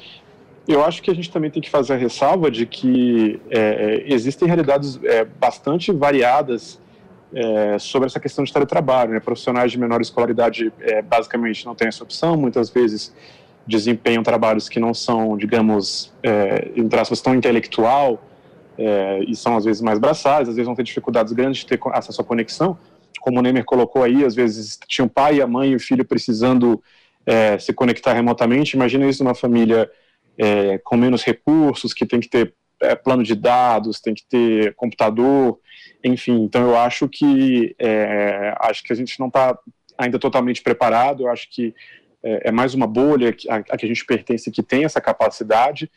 Eu 0.67 0.85
acho 0.85 1.01
que 1.01 1.09
a 1.09 1.13
gente 1.13 1.31
também 1.31 1.49
tem 1.49 1.61
que 1.61 1.69
fazer 1.69 1.93
a 1.93 1.97
ressalva 1.97 2.51
de 2.51 2.65
que 2.65 3.41
é, 3.49 3.59
é 3.59 4.13
existem 4.13 4.47
realidades 4.47 4.99
é, 5.03 5.25
bastante 5.25 5.91
variadas 5.91 6.79
é, 7.33 7.77
sobre 7.79 8.07
essa 8.07 8.19
questão 8.19 8.43
de 8.43 8.51
teletrabalho. 8.51 9.13
Né? 9.13 9.19
Profissionais 9.19 9.71
de 9.71 9.79
menor 9.79 10.01
escolaridade 10.01 10.71
basicamente 11.05 11.65
não 11.65 11.75
têm 11.75 11.87
essa 11.87 12.03
opção, 12.03 12.37
muitas 12.37 12.69
vezes 12.69 13.13
desempenham 13.65 14.23
trabalhos 14.23 14.69
que 14.69 14.79
não 14.79 14.93
são, 14.93 15.35
digamos, 15.37 16.13
é, 16.23 16.69
aspas, 16.99 17.19
tão 17.21 17.35
intelectual 17.35 18.23
e 19.27 19.35
são 19.35 19.57
às 19.57 19.65
vezes 19.65 19.81
mais 19.81 19.99
braçais, 19.99 20.47
às 20.47 20.55
vezes 20.55 20.67
vão 20.67 20.75
ter 20.75 20.83
dificuldades 20.83 21.33
grandes 21.33 21.61
de 21.61 21.65
ter 21.65 21.79
acesso 21.91 22.21
à 22.21 22.23
conexão 22.23 22.77
como 23.27 23.39
o 23.39 23.41
Nemer 23.41 23.65
colocou 23.65 24.03
aí, 24.03 24.23
às 24.23 24.33
vezes 24.33 24.79
tinha 24.87 25.03
o 25.03 25.09
pai, 25.09 25.41
a 25.41 25.47
mãe 25.47 25.71
e 25.71 25.75
o 25.75 25.79
filho 25.81 26.05
precisando 26.05 26.81
é, 27.25 27.59
se 27.59 27.73
conectar 27.73 28.13
remotamente. 28.13 28.77
Imagina 28.77 29.05
isso 29.05 29.21
numa 29.21 29.35
família 29.35 29.91
é, 30.37 30.77
com 30.77 30.95
menos 30.95 31.25
recursos, 31.25 31.93
que 31.93 32.05
tem 32.05 32.21
que 32.21 32.29
ter 32.29 32.53
é, 32.81 32.95
plano 32.95 33.23
de 33.23 33.35
dados, 33.35 33.99
tem 33.99 34.13
que 34.13 34.23
ter 34.29 34.73
computador, 34.75 35.59
enfim. 36.07 36.43
Então 36.43 36.69
eu 36.69 36.77
acho 36.77 37.07
que 37.07 37.75
é, 37.79 38.55
acho 38.61 38.83
que 38.83 38.93
a 38.93 38.95
gente 38.95 39.19
não 39.19 39.27
está 39.27 39.57
ainda 39.97 40.19
totalmente 40.19 40.61
preparado. 40.61 41.23
Eu 41.23 41.29
acho 41.29 41.49
que 41.49 41.73
é, 42.23 42.49
é 42.49 42.51
mais 42.51 42.73
uma 42.73 42.87
bolha 42.87 43.35
a, 43.49 43.55
a, 43.55 43.77
que 43.77 43.85
a 43.85 43.87
gente 43.87 44.05
pertence 44.05 44.51
que 44.51 44.63
tem 44.63 44.85
essa 44.85 45.01
capacidade. 45.01 45.89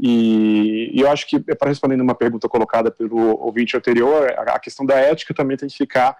E, 0.00 0.90
e 0.94 1.00
eu 1.00 1.10
acho 1.10 1.26
que, 1.26 1.38
para 1.38 1.68
responder 1.68 2.00
uma 2.00 2.14
pergunta 2.14 2.48
colocada 2.48 2.90
pelo 2.90 3.38
ouvinte 3.40 3.76
anterior, 3.76 4.32
a, 4.32 4.54
a 4.54 4.58
questão 4.58 4.86
da 4.86 4.96
ética 4.96 5.34
também 5.34 5.56
tem 5.56 5.68
que 5.68 5.76
ficar 5.76 6.16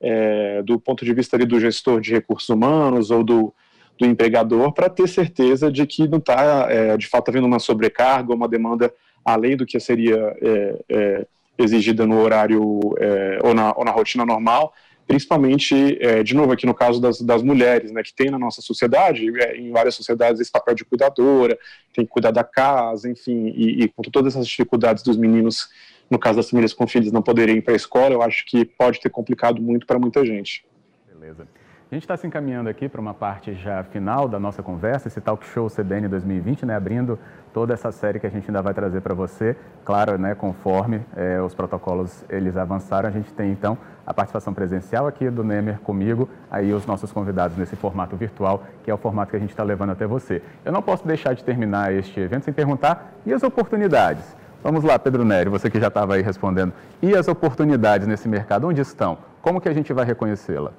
é, 0.00 0.62
do 0.62 0.78
ponto 0.78 1.04
de 1.04 1.12
vista 1.12 1.36
ali, 1.36 1.44
do 1.44 1.58
gestor 1.58 2.00
de 2.00 2.12
recursos 2.12 2.48
humanos 2.48 3.10
ou 3.10 3.24
do, 3.24 3.52
do 3.98 4.06
empregador 4.06 4.72
para 4.72 4.88
ter 4.88 5.08
certeza 5.08 5.72
de 5.72 5.86
que 5.86 6.06
não 6.06 6.18
está, 6.18 6.66
é, 6.70 6.96
de 6.96 7.06
fato, 7.06 7.30
havendo 7.30 7.46
uma 7.46 7.58
sobrecarga 7.58 8.34
uma 8.34 8.48
demanda 8.48 8.92
além 9.24 9.56
do 9.56 9.66
que 9.66 9.80
seria 9.80 10.36
é, 10.40 10.84
é 10.88 11.26
exigida 11.58 12.06
no 12.06 12.20
horário 12.20 12.80
é, 12.98 13.38
ou 13.42 13.54
na, 13.54 13.74
ou, 13.76 13.84
na, 13.84 13.90
rotina 13.90 14.24
normal, 14.24 14.72
principalmente, 15.06 15.96
é, 16.00 16.22
de 16.22 16.34
novo, 16.34 16.52
aqui 16.52 16.66
no 16.66 16.74
caso 16.74 17.00
das, 17.00 17.20
das 17.20 17.42
mulheres, 17.42 17.92
né, 17.92 18.02
que 18.02 18.14
tem 18.14 18.30
na 18.30 18.38
nossa 18.38 18.60
sociedade, 18.60 19.26
em 19.56 19.70
várias 19.70 19.94
sociedades, 19.94 20.40
esse 20.40 20.50
papel 20.50 20.74
de 20.74 20.84
cuidadora, 20.84 21.56
tem 21.94 22.04
que 22.04 22.10
cuidar 22.10 22.32
da 22.32 22.42
casa, 22.42 23.08
enfim, 23.08 23.52
e, 23.54 23.84
e 23.84 23.88
com 23.88 24.02
todas 24.02 24.34
essas 24.34 24.46
dificuldades 24.46 25.02
dos 25.02 25.16
meninos 25.16 25.68
no 26.10 26.18
caso 26.18 26.36
das 26.36 26.48
famílias 26.50 26.72
com 26.72 26.86
filhos 26.86 27.10
não 27.10 27.22
poderem 27.22 27.56
ir 27.56 27.62
para 27.62 27.72
a 27.72 27.76
escola, 27.76 28.14
eu 28.14 28.22
acho 28.22 28.46
que 28.46 28.64
pode 28.64 29.00
ter 29.00 29.10
complicado 29.10 29.60
muito 29.60 29.86
para 29.86 29.98
muita 29.98 30.24
gente. 30.24 30.64
Beleza. 31.08 31.48
A 31.88 31.94
gente 31.94 32.02
está 32.02 32.16
se 32.16 32.26
encaminhando 32.26 32.68
aqui 32.68 32.88
para 32.88 33.00
uma 33.00 33.14
parte 33.14 33.54
já 33.54 33.84
final 33.84 34.26
da 34.26 34.40
nossa 34.40 34.60
conversa, 34.60 35.06
esse 35.06 35.20
Talk 35.20 35.46
Show 35.46 35.70
CBN 35.70 36.08
2020, 36.08 36.66
né, 36.66 36.74
abrindo 36.74 37.16
toda 37.54 37.74
essa 37.74 37.92
série 37.92 38.18
que 38.18 38.26
a 38.26 38.28
gente 38.28 38.48
ainda 38.48 38.60
vai 38.60 38.74
trazer 38.74 39.00
para 39.02 39.14
você. 39.14 39.56
Claro, 39.84 40.18
né, 40.18 40.34
conforme 40.34 41.02
é, 41.14 41.40
os 41.40 41.54
protocolos 41.54 42.24
eles 42.28 42.56
avançaram, 42.56 43.08
a 43.08 43.12
gente 43.12 43.32
tem 43.32 43.52
então 43.52 43.78
a 44.04 44.12
participação 44.12 44.52
presencial 44.52 45.06
aqui 45.06 45.30
do 45.30 45.44
Nemer 45.44 45.78
comigo, 45.78 46.28
aí 46.50 46.72
os 46.72 46.84
nossos 46.86 47.12
convidados 47.12 47.56
nesse 47.56 47.76
formato 47.76 48.16
virtual, 48.16 48.64
que 48.82 48.90
é 48.90 48.94
o 48.94 48.98
formato 48.98 49.30
que 49.30 49.36
a 49.36 49.40
gente 49.40 49.50
está 49.50 49.62
levando 49.62 49.90
até 49.90 50.08
você. 50.08 50.42
Eu 50.64 50.72
não 50.72 50.82
posso 50.82 51.06
deixar 51.06 51.36
de 51.36 51.44
terminar 51.44 51.94
este 51.94 52.18
evento 52.18 52.46
sem 52.46 52.52
perguntar, 52.52 53.12
e 53.24 53.32
as 53.32 53.44
oportunidades? 53.44 54.36
Vamos 54.60 54.82
lá, 54.82 54.98
Pedro 54.98 55.24
Nery, 55.24 55.48
você 55.48 55.70
que 55.70 55.78
já 55.78 55.86
estava 55.86 56.16
aí 56.16 56.22
respondendo. 56.22 56.72
E 57.00 57.14
as 57.14 57.28
oportunidades 57.28 58.08
nesse 58.08 58.28
mercado, 58.28 58.66
onde 58.66 58.80
estão? 58.80 59.18
Como 59.40 59.60
que 59.60 59.68
a 59.68 59.72
gente 59.72 59.92
vai 59.92 60.04
reconhecê-la? 60.04 60.72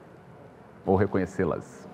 Ou 0.88 0.96
reconhecê-las? 0.96 1.88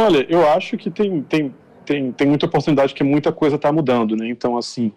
Olha, 0.00 0.26
eu 0.30 0.48
acho 0.48 0.76
que 0.78 0.90
tem, 0.90 1.22
tem, 1.22 1.54
tem, 1.84 2.10
tem 2.10 2.26
muita 2.26 2.46
oportunidade, 2.46 2.94
que 2.94 3.04
muita 3.04 3.30
coisa 3.30 3.56
está 3.56 3.70
mudando, 3.70 4.16
né? 4.16 4.28
Então, 4.28 4.56
assim, 4.56 4.92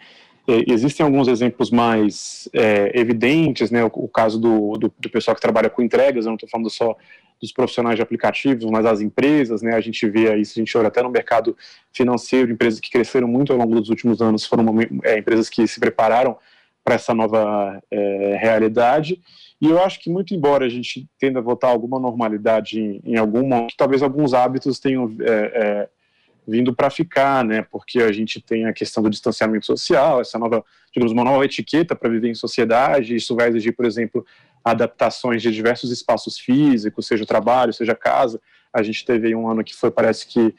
é, 0.48 0.64
existem 0.72 1.06
alguns 1.06 1.28
exemplos 1.28 1.70
mais 1.70 2.50
é, 2.54 2.98
evidentes, 3.00 3.70
né? 3.70 3.84
O, 3.84 3.88
o 3.94 4.08
caso 4.08 4.40
do, 4.40 4.74
do, 4.78 4.94
do, 4.98 5.10
pessoal 5.10 5.36
que 5.36 5.42
trabalha 5.42 5.70
com 5.70 5.82
entregas, 5.82 6.26
eu 6.26 6.30
não 6.30 6.36
estou 6.36 6.50
falando 6.50 6.70
só 6.70 6.96
dos 7.42 7.52
profissionais 7.52 7.96
de 7.96 8.02
aplicativos, 8.02 8.64
mas 8.66 8.86
as 8.86 9.02
empresas, 9.02 9.62
né? 9.62 9.76
A 9.76 9.82
gente 9.82 10.08
vê 10.08 10.36
isso, 10.38 10.58
a 10.58 10.62
gente 10.62 10.78
olha 10.78 10.88
até 10.88 11.02
no 11.02 11.10
mercado 11.10 11.58
financeiro, 11.92 12.52
empresas 12.52 12.80
que 12.80 12.90
cresceram 12.90 13.28
muito 13.28 13.52
ao 13.52 13.60
longo 13.60 13.80
dos 13.80 13.90
últimos 13.90 14.22
anos, 14.22 14.46
foram 14.46 14.66
é, 15.04 15.18
empresas 15.18 15.50
que 15.50 15.68
se 15.68 15.80
prepararam 15.80 16.38
para 16.84 16.96
essa 16.96 17.14
nova 17.14 17.82
é, 17.92 18.38
realidade. 18.40 19.22
E 19.62 19.70
eu 19.70 19.80
acho 19.80 20.00
que, 20.00 20.10
muito 20.10 20.34
embora 20.34 20.66
a 20.66 20.70
gente 20.70 21.08
tenda 21.20 21.40
a 21.40 21.42
voltar 21.42 21.68
a 21.68 21.72
alguma 21.72 22.00
normalidade 22.00 22.80
em, 22.80 23.00
em 23.06 23.18
algum 23.18 23.48
momento, 23.48 23.76
talvez 23.78 24.02
alguns 24.02 24.34
hábitos 24.34 24.80
tenham 24.80 25.16
é, 25.22 25.34
é 25.34 25.90
vindo 26.48 26.74
para 26.74 26.90
ficar, 26.90 27.46
né? 27.46 27.62
Porque 27.62 28.00
a 28.00 28.12
gente 28.12 28.42
tem 28.42 28.66
a 28.66 28.74
questão 28.74 29.04
do 29.04 29.10
distanciamento 29.10 29.66
social, 29.66 30.20
essa 30.20 30.40
nova, 30.40 30.66
digamos, 30.92 31.14
uma 31.14 31.24
nova 31.24 31.46
etiqueta 31.46 31.96
para 31.96 32.10
viver 32.10 32.30
em 32.30 32.36
sociedade. 32.36 33.16
Isso 33.16 33.36
vai 33.36 33.50
exigir, 33.50 33.76
por 33.76 33.86
exemplo, 33.86 34.26
adaptações 34.64 35.42
de 35.42 35.52
diversos 35.52 35.92
espaços 35.92 36.40
físicos, 36.40 37.08
seja 37.08 37.26
trabalho, 37.26 37.72
seja 37.72 37.96
casa. 37.96 38.42
A 38.74 38.82
gente 38.82 39.06
teve 39.06 39.36
um 39.36 39.48
ano 39.48 39.64
que 39.64 39.76
foi, 39.76 39.92
parece 39.92 40.28
que, 40.28 40.54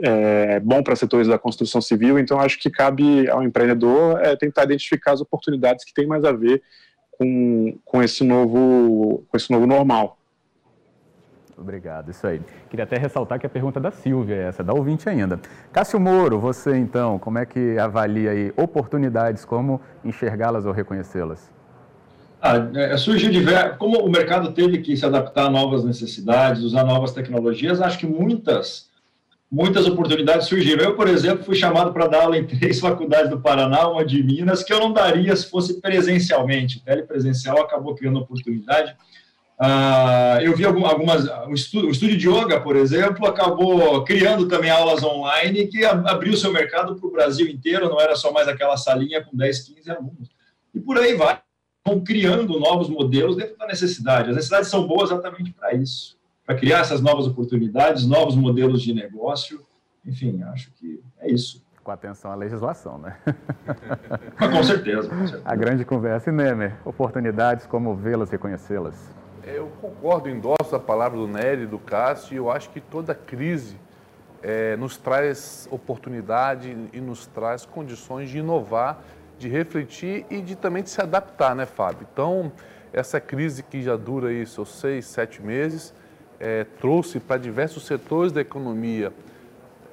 é, 0.00 0.58
bom 0.60 0.82
para 0.82 0.96
setores 0.96 1.28
da 1.28 1.38
construção 1.38 1.80
civil, 1.80 2.18
então 2.18 2.40
acho 2.40 2.58
que 2.58 2.70
cabe 2.70 3.28
ao 3.28 3.42
empreendedor 3.42 4.20
é, 4.20 4.34
tentar 4.34 4.64
identificar 4.64 5.12
as 5.12 5.20
oportunidades 5.20 5.84
que 5.84 5.94
têm 5.94 6.06
mais 6.06 6.24
a 6.24 6.32
ver 6.32 6.62
com, 7.22 7.78
com, 7.84 8.02
esse, 8.02 8.24
novo, 8.24 9.24
com 9.28 9.36
esse 9.36 9.50
novo 9.50 9.66
normal. 9.66 10.18
Obrigado, 11.56 12.10
isso 12.10 12.26
aí. 12.26 12.40
Queria 12.68 12.82
até 12.82 12.96
ressaltar 12.96 13.38
que 13.38 13.46
a 13.46 13.48
pergunta 13.48 13.78
da 13.78 13.92
Silvia 13.92 14.34
é 14.34 14.48
essa, 14.48 14.64
da 14.64 14.72
ouvinte 14.72 15.08
ainda. 15.08 15.38
Cássio 15.72 16.00
Moro, 16.00 16.40
você 16.40 16.76
então, 16.76 17.18
como 17.18 17.38
é 17.38 17.46
que 17.46 17.78
avalia 17.78 18.32
aí 18.32 18.52
oportunidades, 18.56 19.44
como 19.44 19.80
enxergá-las 20.04 20.66
ou 20.66 20.72
reconhecê-las? 20.72 21.52
Ah, 22.40 22.56
é, 22.74 22.96
surgiu 22.96 23.30
diversos, 23.30 23.76
como 23.76 23.98
o 23.98 24.10
mercado 24.10 24.50
teve 24.50 24.78
que 24.78 24.96
se 24.96 25.06
adaptar 25.06 25.46
a 25.46 25.50
novas 25.50 25.84
necessidades, 25.84 26.64
usar 26.64 26.82
novas 26.82 27.12
tecnologias, 27.12 27.80
acho 27.80 27.98
que 27.98 28.06
muitas 28.06 28.90
muitas 29.52 29.86
oportunidades 29.86 30.48
surgiram. 30.48 30.82
Eu, 30.82 30.96
por 30.96 31.06
exemplo, 31.06 31.44
fui 31.44 31.54
chamado 31.54 31.92
para 31.92 32.06
dar 32.06 32.22
aula 32.22 32.38
em 32.38 32.46
três 32.46 32.80
faculdades 32.80 33.28
do 33.28 33.38
Paraná, 33.38 33.86
uma 33.86 34.04
de 34.04 34.22
Minas, 34.22 34.62
que 34.64 34.72
eu 34.72 34.80
não 34.80 34.92
daria 34.92 35.36
se 35.36 35.50
fosse 35.50 35.78
presencialmente. 35.78 36.78
O 36.78 36.80
telepresencial 36.80 37.60
acabou 37.60 37.94
criando 37.94 38.18
oportunidade. 38.18 38.96
Uh, 39.60 40.40
eu 40.42 40.56
vi 40.56 40.64
algumas. 40.64 41.28
O 41.46 41.52
estúdio, 41.52 41.88
o 41.88 41.92
estúdio 41.92 42.16
de 42.16 42.28
yoga, 42.28 42.60
por 42.60 42.74
exemplo, 42.74 43.26
acabou 43.26 44.02
criando 44.02 44.48
também 44.48 44.70
aulas 44.70 45.04
online 45.04 45.68
que 45.68 45.84
abriu 45.84 46.36
seu 46.36 46.50
mercado 46.50 46.96
para 46.96 47.06
o 47.06 47.12
Brasil 47.12 47.46
inteiro, 47.46 47.88
não 47.88 48.00
era 48.00 48.16
só 48.16 48.32
mais 48.32 48.48
aquela 48.48 48.76
salinha 48.76 49.22
com 49.22 49.36
10, 49.36 49.60
15 49.60 49.90
alunos. 49.90 50.30
E 50.74 50.80
por 50.80 50.98
aí 50.98 51.14
vai. 51.14 51.38
Criando 52.06 52.60
novos 52.60 52.88
modelos 52.88 53.36
dentro 53.36 53.58
da 53.58 53.66
necessidade. 53.66 54.30
As 54.30 54.36
necessidades 54.36 54.70
são 54.70 54.86
boas 54.86 55.10
exatamente 55.10 55.52
para 55.52 55.74
isso 55.74 56.16
para 56.52 56.54
criar 56.54 56.80
essas 56.80 57.00
novas 57.00 57.26
oportunidades, 57.26 58.06
novos 58.06 58.36
modelos 58.36 58.82
de 58.82 58.92
negócio. 58.92 59.62
Enfim, 60.04 60.42
acho 60.44 60.70
que 60.72 61.00
é 61.18 61.30
isso. 61.30 61.64
Com 61.82 61.90
atenção 61.90 62.30
à 62.30 62.34
legislação, 62.34 62.98
né? 62.98 63.16
com, 64.38 64.62
certeza, 64.62 65.08
com 65.08 65.26
certeza. 65.26 65.42
A 65.44 65.56
grande 65.56 65.84
conversa. 65.84 66.30
E 66.30 66.32
Nemer, 66.32 66.76
oportunidades, 66.84 67.66
como 67.66 67.94
vê-las, 67.94 68.30
reconhecê-las? 68.30 68.94
Eu 69.44 69.68
concordo, 69.80 70.28
endosso 70.28 70.76
a 70.76 70.78
palavra 70.78 71.18
do 71.18 71.26
Nery, 71.26 71.66
do 71.66 71.78
Cássio, 71.78 72.34
e 72.34 72.36
eu 72.36 72.50
acho 72.50 72.70
que 72.70 72.80
toda 72.80 73.14
crise 73.14 73.76
é, 74.42 74.76
nos 74.76 74.96
traz 74.96 75.66
oportunidade 75.70 76.76
e 76.92 77.00
nos 77.00 77.26
traz 77.26 77.66
condições 77.66 78.30
de 78.30 78.38
inovar, 78.38 79.02
de 79.38 79.48
refletir 79.48 80.24
e 80.30 80.40
de 80.40 80.54
também 80.54 80.84
de 80.84 80.90
se 80.90 81.00
adaptar, 81.00 81.56
né, 81.56 81.66
Fábio? 81.66 82.06
Então, 82.12 82.52
essa 82.92 83.20
crise 83.20 83.62
que 83.62 83.82
já 83.82 83.96
dura 83.96 84.28
aí 84.28 84.46
seus 84.46 84.68
seis, 84.68 85.06
sete 85.06 85.42
meses, 85.42 85.92
é, 86.42 86.64
trouxe 86.80 87.20
para 87.20 87.40
diversos 87.40 87.86
setores 87.86 88.32
da 88.32 88.40
economia, 88.40 89.12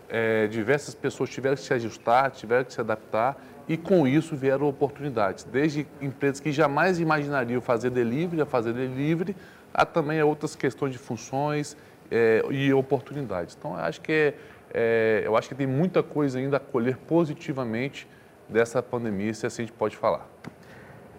é, 0.10 0.48
diversas 0.48 0.96
pessoas 0.96 1.30
tiveram 1.30 1.56
que 1.56 1.62
se 1.62 1.72
ajustar, 1.72 2.32
tiveram 2.32 2.66
que 2.66 2.74
se 2.74 2.82
adaptar 2.82 3.38
e 3.68 3.78
com 3.78 4.08
isso 4.08 4.36
vieram 4.36 4.68
oportunidades, 4.68 5.44
desde 5.44 5.86
empresas 6.02 6.40
que 6.40 6.52
jamais 6.52 7.00
imaginariam 7.00 7.62
fazer 7.62 7.92
delivery, 7.92 8.42
a 8.42 8.46
fazer 8.48 8.74
delivery, 8.74 9.36
a 9.72 9.86
também 9.86 10.20
outras 10.24 10.56
questões 10.56 10.92
de 10.92 10.98
funções 10.98 11.78
é, 12.10 12.44
e 12.50 12.74
oportunidades. 12.74 13.56
Então, 13.58 13.76
acho 13.76 14.02
que 14.02 14.12
é, 14.12 14.34
é, 14.74 15.22
eu 15.24 15.38
acho 15.38 15.48
que 15.48 15.54
tem 15.54 15.68
muita 15.68 16.02
coisa 16.02 16.40
ainda 16.40 16.58
a 16.58 16.60
colher 16.60 16.98
positivamente 16.98 18.08
dessa 18.50 18.82
pandemia, 18.82 19.32
se 19.36 19.46
assim 19.46 19.62
a 19.62 19.66
gente 19.68 19.76
pode 19.76 19.96
falar. 19.96 20.28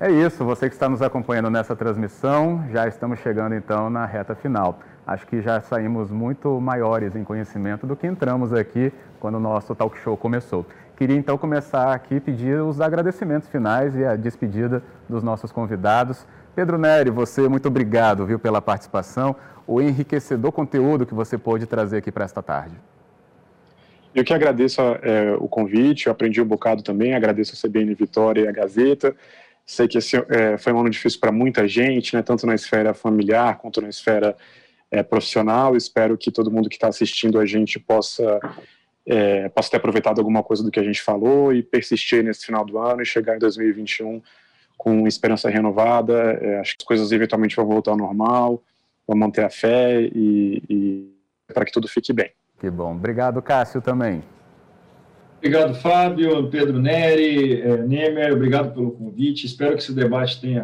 É 0.01 0.11
isso, 0.11 0.45
você 0.45 0.69
que 0.69 0.75
está 0.75 0.89
nos 0.89 1.03
acompanhando 1.03 1.51
nessa 1.51 1.77
transmissão, 1.77 2.67
já 2.73 2.89
estamos 2.89 3.21
chegando 3.21 3.55
então 3.55 3.89
na 3.89 4.05
reta 4.07 4.35
final. 4.35 4.81
Acho 5.11 5.27
que 5.27 5.43
já 5.43 5.61
saímos 5.61 6.09
muito 6.09 6.61
maiores 6.61 7.17
em 7.17 7.25
conhecimento 7.25 7.85
do 7.85 7.97
que 7.97 8.07
entramos 8.07 8.53
aqui 8.53 8.93
quando 9.19 9.39
o 9.39 9.41
nosso 9.41 9.75
talk 9.75 9.99
show 9.99 10.17
começou. 10.17 10.65
Queria 10.97 11.17
então 11.17 11.37
começar 11.37 11.93
aqui 11.93 12.21
pedir 12.21 12.63
os 12.63 12.81
agradecimentos 12.81 13.49
finais 13.49 13.97
e 13.97 14.05
a 14.05 14.15
despedida 14.15 14.85
dos 15.09 15.25
nossos 15.25 15.51
convidados. 15.51 16.25
Pedro 16.55 16.79
Neri, 16.79 17.11
você, 17.11 17.49
muito 17.49 17.67
obrigado 17.67 18.25
viu, 18.25 18.39
pela 18.39 18.63
participação. 18.63 19.35
o 19.67 19.83
enriquecedor 19.83 20.53
conteúdo 20.53 21.05
que 21.05 21.13
você 21.13 21.37
pôde 21.37 21.67
trazer 21.67 21.97
aqui 21.97 22.13
para 22.13 22.25
esta 22.25 22.41
tarde. 22.41 22.77
Eu 24.15 24.23
que 24.23 24.33
agradeço 24.33 24.81
é, 25.03 25.35
o 25.41 25.49
convite, 25.49 26.07
eu 26.07 26.13
aprendi 26.13 26.41
um 26.41 26.47
bocado 26.47 26.85
também, 26.85 27.17
agradeço 27.17 27.57
a 27.57 27.69
CBN 27.69 27.93
Vitória 27.95 28.43
e 28.43 28.47
a 28.47 28.53
Gazeta. 28.53 29.17
Sei 29.67 29.89
que 29.89 29.99
esse 29.99 30.17
é, 30.29 30.57
foi 30.57 30.73
um 30.73 30.79
ano 30.79 30.91
difícil 30.91 31.19
para 31.19 31.33
muita 31.33 31.67
gente, 31.67 32.15
né, 32.15 32.23
tanto 32.23 32.47
na 32.47 32.55
esfera 32.55 32.95
familiar 32.95 33.59
quanto 33.59 33.83
na 33.83 33.89
esfera 33.89 34.37
é, 34.91 35.03
profissional. 35.03 35.77
Espero 35.77 36.17
que 36.19 36.31
todo 36.31 36.51
mundo 36.51 36.69
que 36.69 36.77
está 36.77 36.89
assistindo 36.89 37.39
a 37.39 37.47
gente 37.47 37.79
possa, 37.79 38.41
é, 39.07 39.49
possa 39.49 39.71
ter 39.71 39.77
aproveitado 39.77 40.19
alguma 40.19 40.43
coisa 40.43 40.63
do 40.63 40.71
que 40.71 40.81
a 40.81 40.85
gente 40.85 41.01
falou 41.01 41.53
e 41.53 41.63
persistir 41.63 42.25
nesse 42.25 42.47
final 42.47 42.65
do 42.65 42.79
ano 42.79 43.03
e 43.03 43.07
chegar 43.07 43.37
em 43.37 43.39
2021 43.39 44.23
com 44.77 45.07
esperança 45.07 45.49
renovada. 45.49 46.15
É, 46.41 46.61
acho 46.61 46.77
que 46.77 46.83
as 46.83 46.87
coisas 46.87 47.13
eventualmente 47.13 47.57
vão 47.57 47.67
voltar 47.67 47.93
ao 47.93 47.97
normal, 47.97 48.63
vão 49.07 49.17
manter 49.17 49.45
a 49.45 49.51
fé 49.51 50.01
e, 50.01 50.63
e 50.69 51.11
para 51.53 51.65
que 51.65 51.73
tudo 51.73 51.89
fique 51.89 52.13
bem. 52.13 52.31
Que 52.59 52.71
bom. 52.71 52.95
Obrigado, 52.95 53.41
Cássio, 53.41 53.81
também. 53.81 54.23
Obrigado, 55.39 55.75
Fábio, 55.75 56.51
Pedro 56.51 56.79
Neri, 56.79 57.63
eh, 57.63 57.79
Nemer, 57.79 58.35
obrigado 58.35 58.75
pelo 58.75 58.91
convite. 58.91 59.47
Espero 59.47 59.75
que 59.75 59.83
esse 59.83 59.95
debate 59.95 60.39
tenha, 60.39 60.61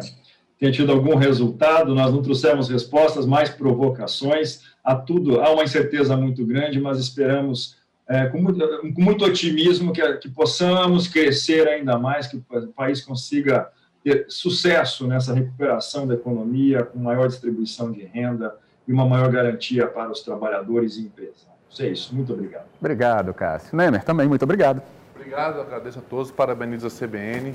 tenha 0.59 0.71
tido 0.71 0.91
algum 0.91 1.15
resultado. 1.15 1.93
Nós 1.93 2.13
não 2.13 2.21
trouxemos 2.21 2.69
respostas, 2.69 3.25
mais 3.25 3.49
provocações. 3.49 4.61
Há 4.83 4.95
tudo, 4.95 5.41
há 5.41 5.51
uma 5.51 5.63
incerteza 5.63 6.15
muito 6.15 6.45
grande, 6.45 6.79
mas 6.79 6.99
esperamos 6.99 7.77
é, 8.07 8.25
com, 8.27 8.41
muito, 8.41 8.93
com, 8.93 9.01
muito, 9.01 9.25
otimismo 9.25 9.91
que, 9.91 10.01
que 10.17 10.29
possamos 10.29 11.07
crescer 11.07 11.67
ainda 11.67 11.99
mais, 11.99 12.27
que 12.27 12.37
o 12.37 12.67
país 12.73 13.01
consiga 13.01 13.69
ter 14.01 14.25
sucesso 14.29 15.05
nessa 15.05 15.33
recuperação 15.33 16.07
da 16.07 16.13
economia, 16.13 16.83
com 16.83 16.99
maior 16.99 17.27
distribuição 17.27 17.91
de 17.91 18.05
renda 18.05 18.55
e 18.87 18.93
uma 18.93 19.05
maior 19.05 19.29
garantia 19.29 19.85
para 19.87 20.09
os 20.09 20.21
trabalhadores 20.21 20.95
e 20.95 21.01
empresas. 21.01 21.45
É 21.79 21.87
isso. 21.87 22.15
Muito 22.15 22.33
obrigado. 22.33 22.65
Obrigado, 22.79 23.33
Cássio. 23.33 23.75
Nemer, 23.75 24.03
também 24.03 24.27
muito 24.27 24.41
obrigado. 24.43 24.81
Obrigado, 25.13 25.59
agradeço 25.59 25.99
a 25.99 26.01
todos, 26.01 26.31
parabenizo 26.31 26.87
a 26.87 26.89
CBN 26.89 27.53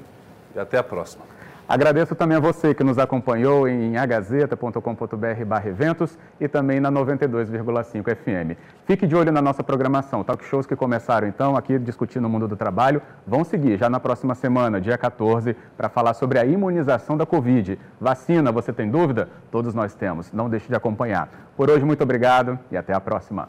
e 0.54 0.58
até 0.58 0.76
a 0.76 0.82
próxima. 0.82 1.24
Agradeço 1.72 2.14
também 2.14 2.36
a 2.36 2.40
você 2.40 2.74
que 2.74 2.84
nos 2.84 2.98
acompanhou 2.98 3.66
em 3.66 3.96
agazeta.com.br 3.96 5.66
eventos 5.66 6.18
e 6.38 6.46
também 6.46 6.78
na 6.78 6.92
92,5 6.92 8.14
FM. 8.14 8.58
Fique 8.84 9.06
de 9.06 9.16
olho 9.16 9.32
na 9.32 9.40
nossa 9.40 9.64
programação. 9.64 10.22
Talk 10.22 10.44
shows 10.44 10.66
que 10.66 10.76
começaram 10.76 11.26
então 11.26 11.56
aqui 11.56 11.78
discutindo 11.78 12.26
o 12.26 12.28
mundo 12.28 12.46
do 12.46 12.56
trabalho 12.56 13.00
vão 13.26 13.42
seguir 13.42 13.78
já 13.78 13.88
na 13.88 13.98
próxima 13.98 14.34
semana, 14.34 14.82
dia 14.82 14.98
14, 14.98 15.56
para 15.74 15.88
falar 15.88 16.12
sobre 16.12 16.38
a 16.38 16.44
imunização 16.44 17.16
da 17.16 17.24
Covid. 17.24 17.78
Vacina, 17.98 18.52
você 18.52 18.70
tem 18.70 18.90
dúvida? 18.90 19.30
Todos 19.50 19.72
nós 19.72 19.94
temos. 19.94 20.30
Não 20.30 20.50
deixe 20.50 20.68
de 20.68 20.74
acompanhar. 20.74 21.30
Por 21.56 21.70
hoje, 21.70 21.86
muito 21.86 22.02
obrigado 22.02 22.58
e 22.70 22.76
até 22.76 22.92
a 22.92 23.00
próxima. 23.00 23.48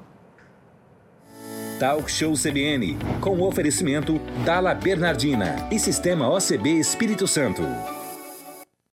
Talk 1.78 2.10
Show 2.10 2.36
CBN, 2.36 2.98
com 3.20 3.32
o 3.32 3.46
oferecimento 3.46 4.18
Dala 4.46 4.74
Bernardina 4.74 5.68
e 5.70 5.78
Sistema 5.78 6.30
OCB 6.30 6.80
Espírito 6.80 7.28
Santo. 7.28 7.64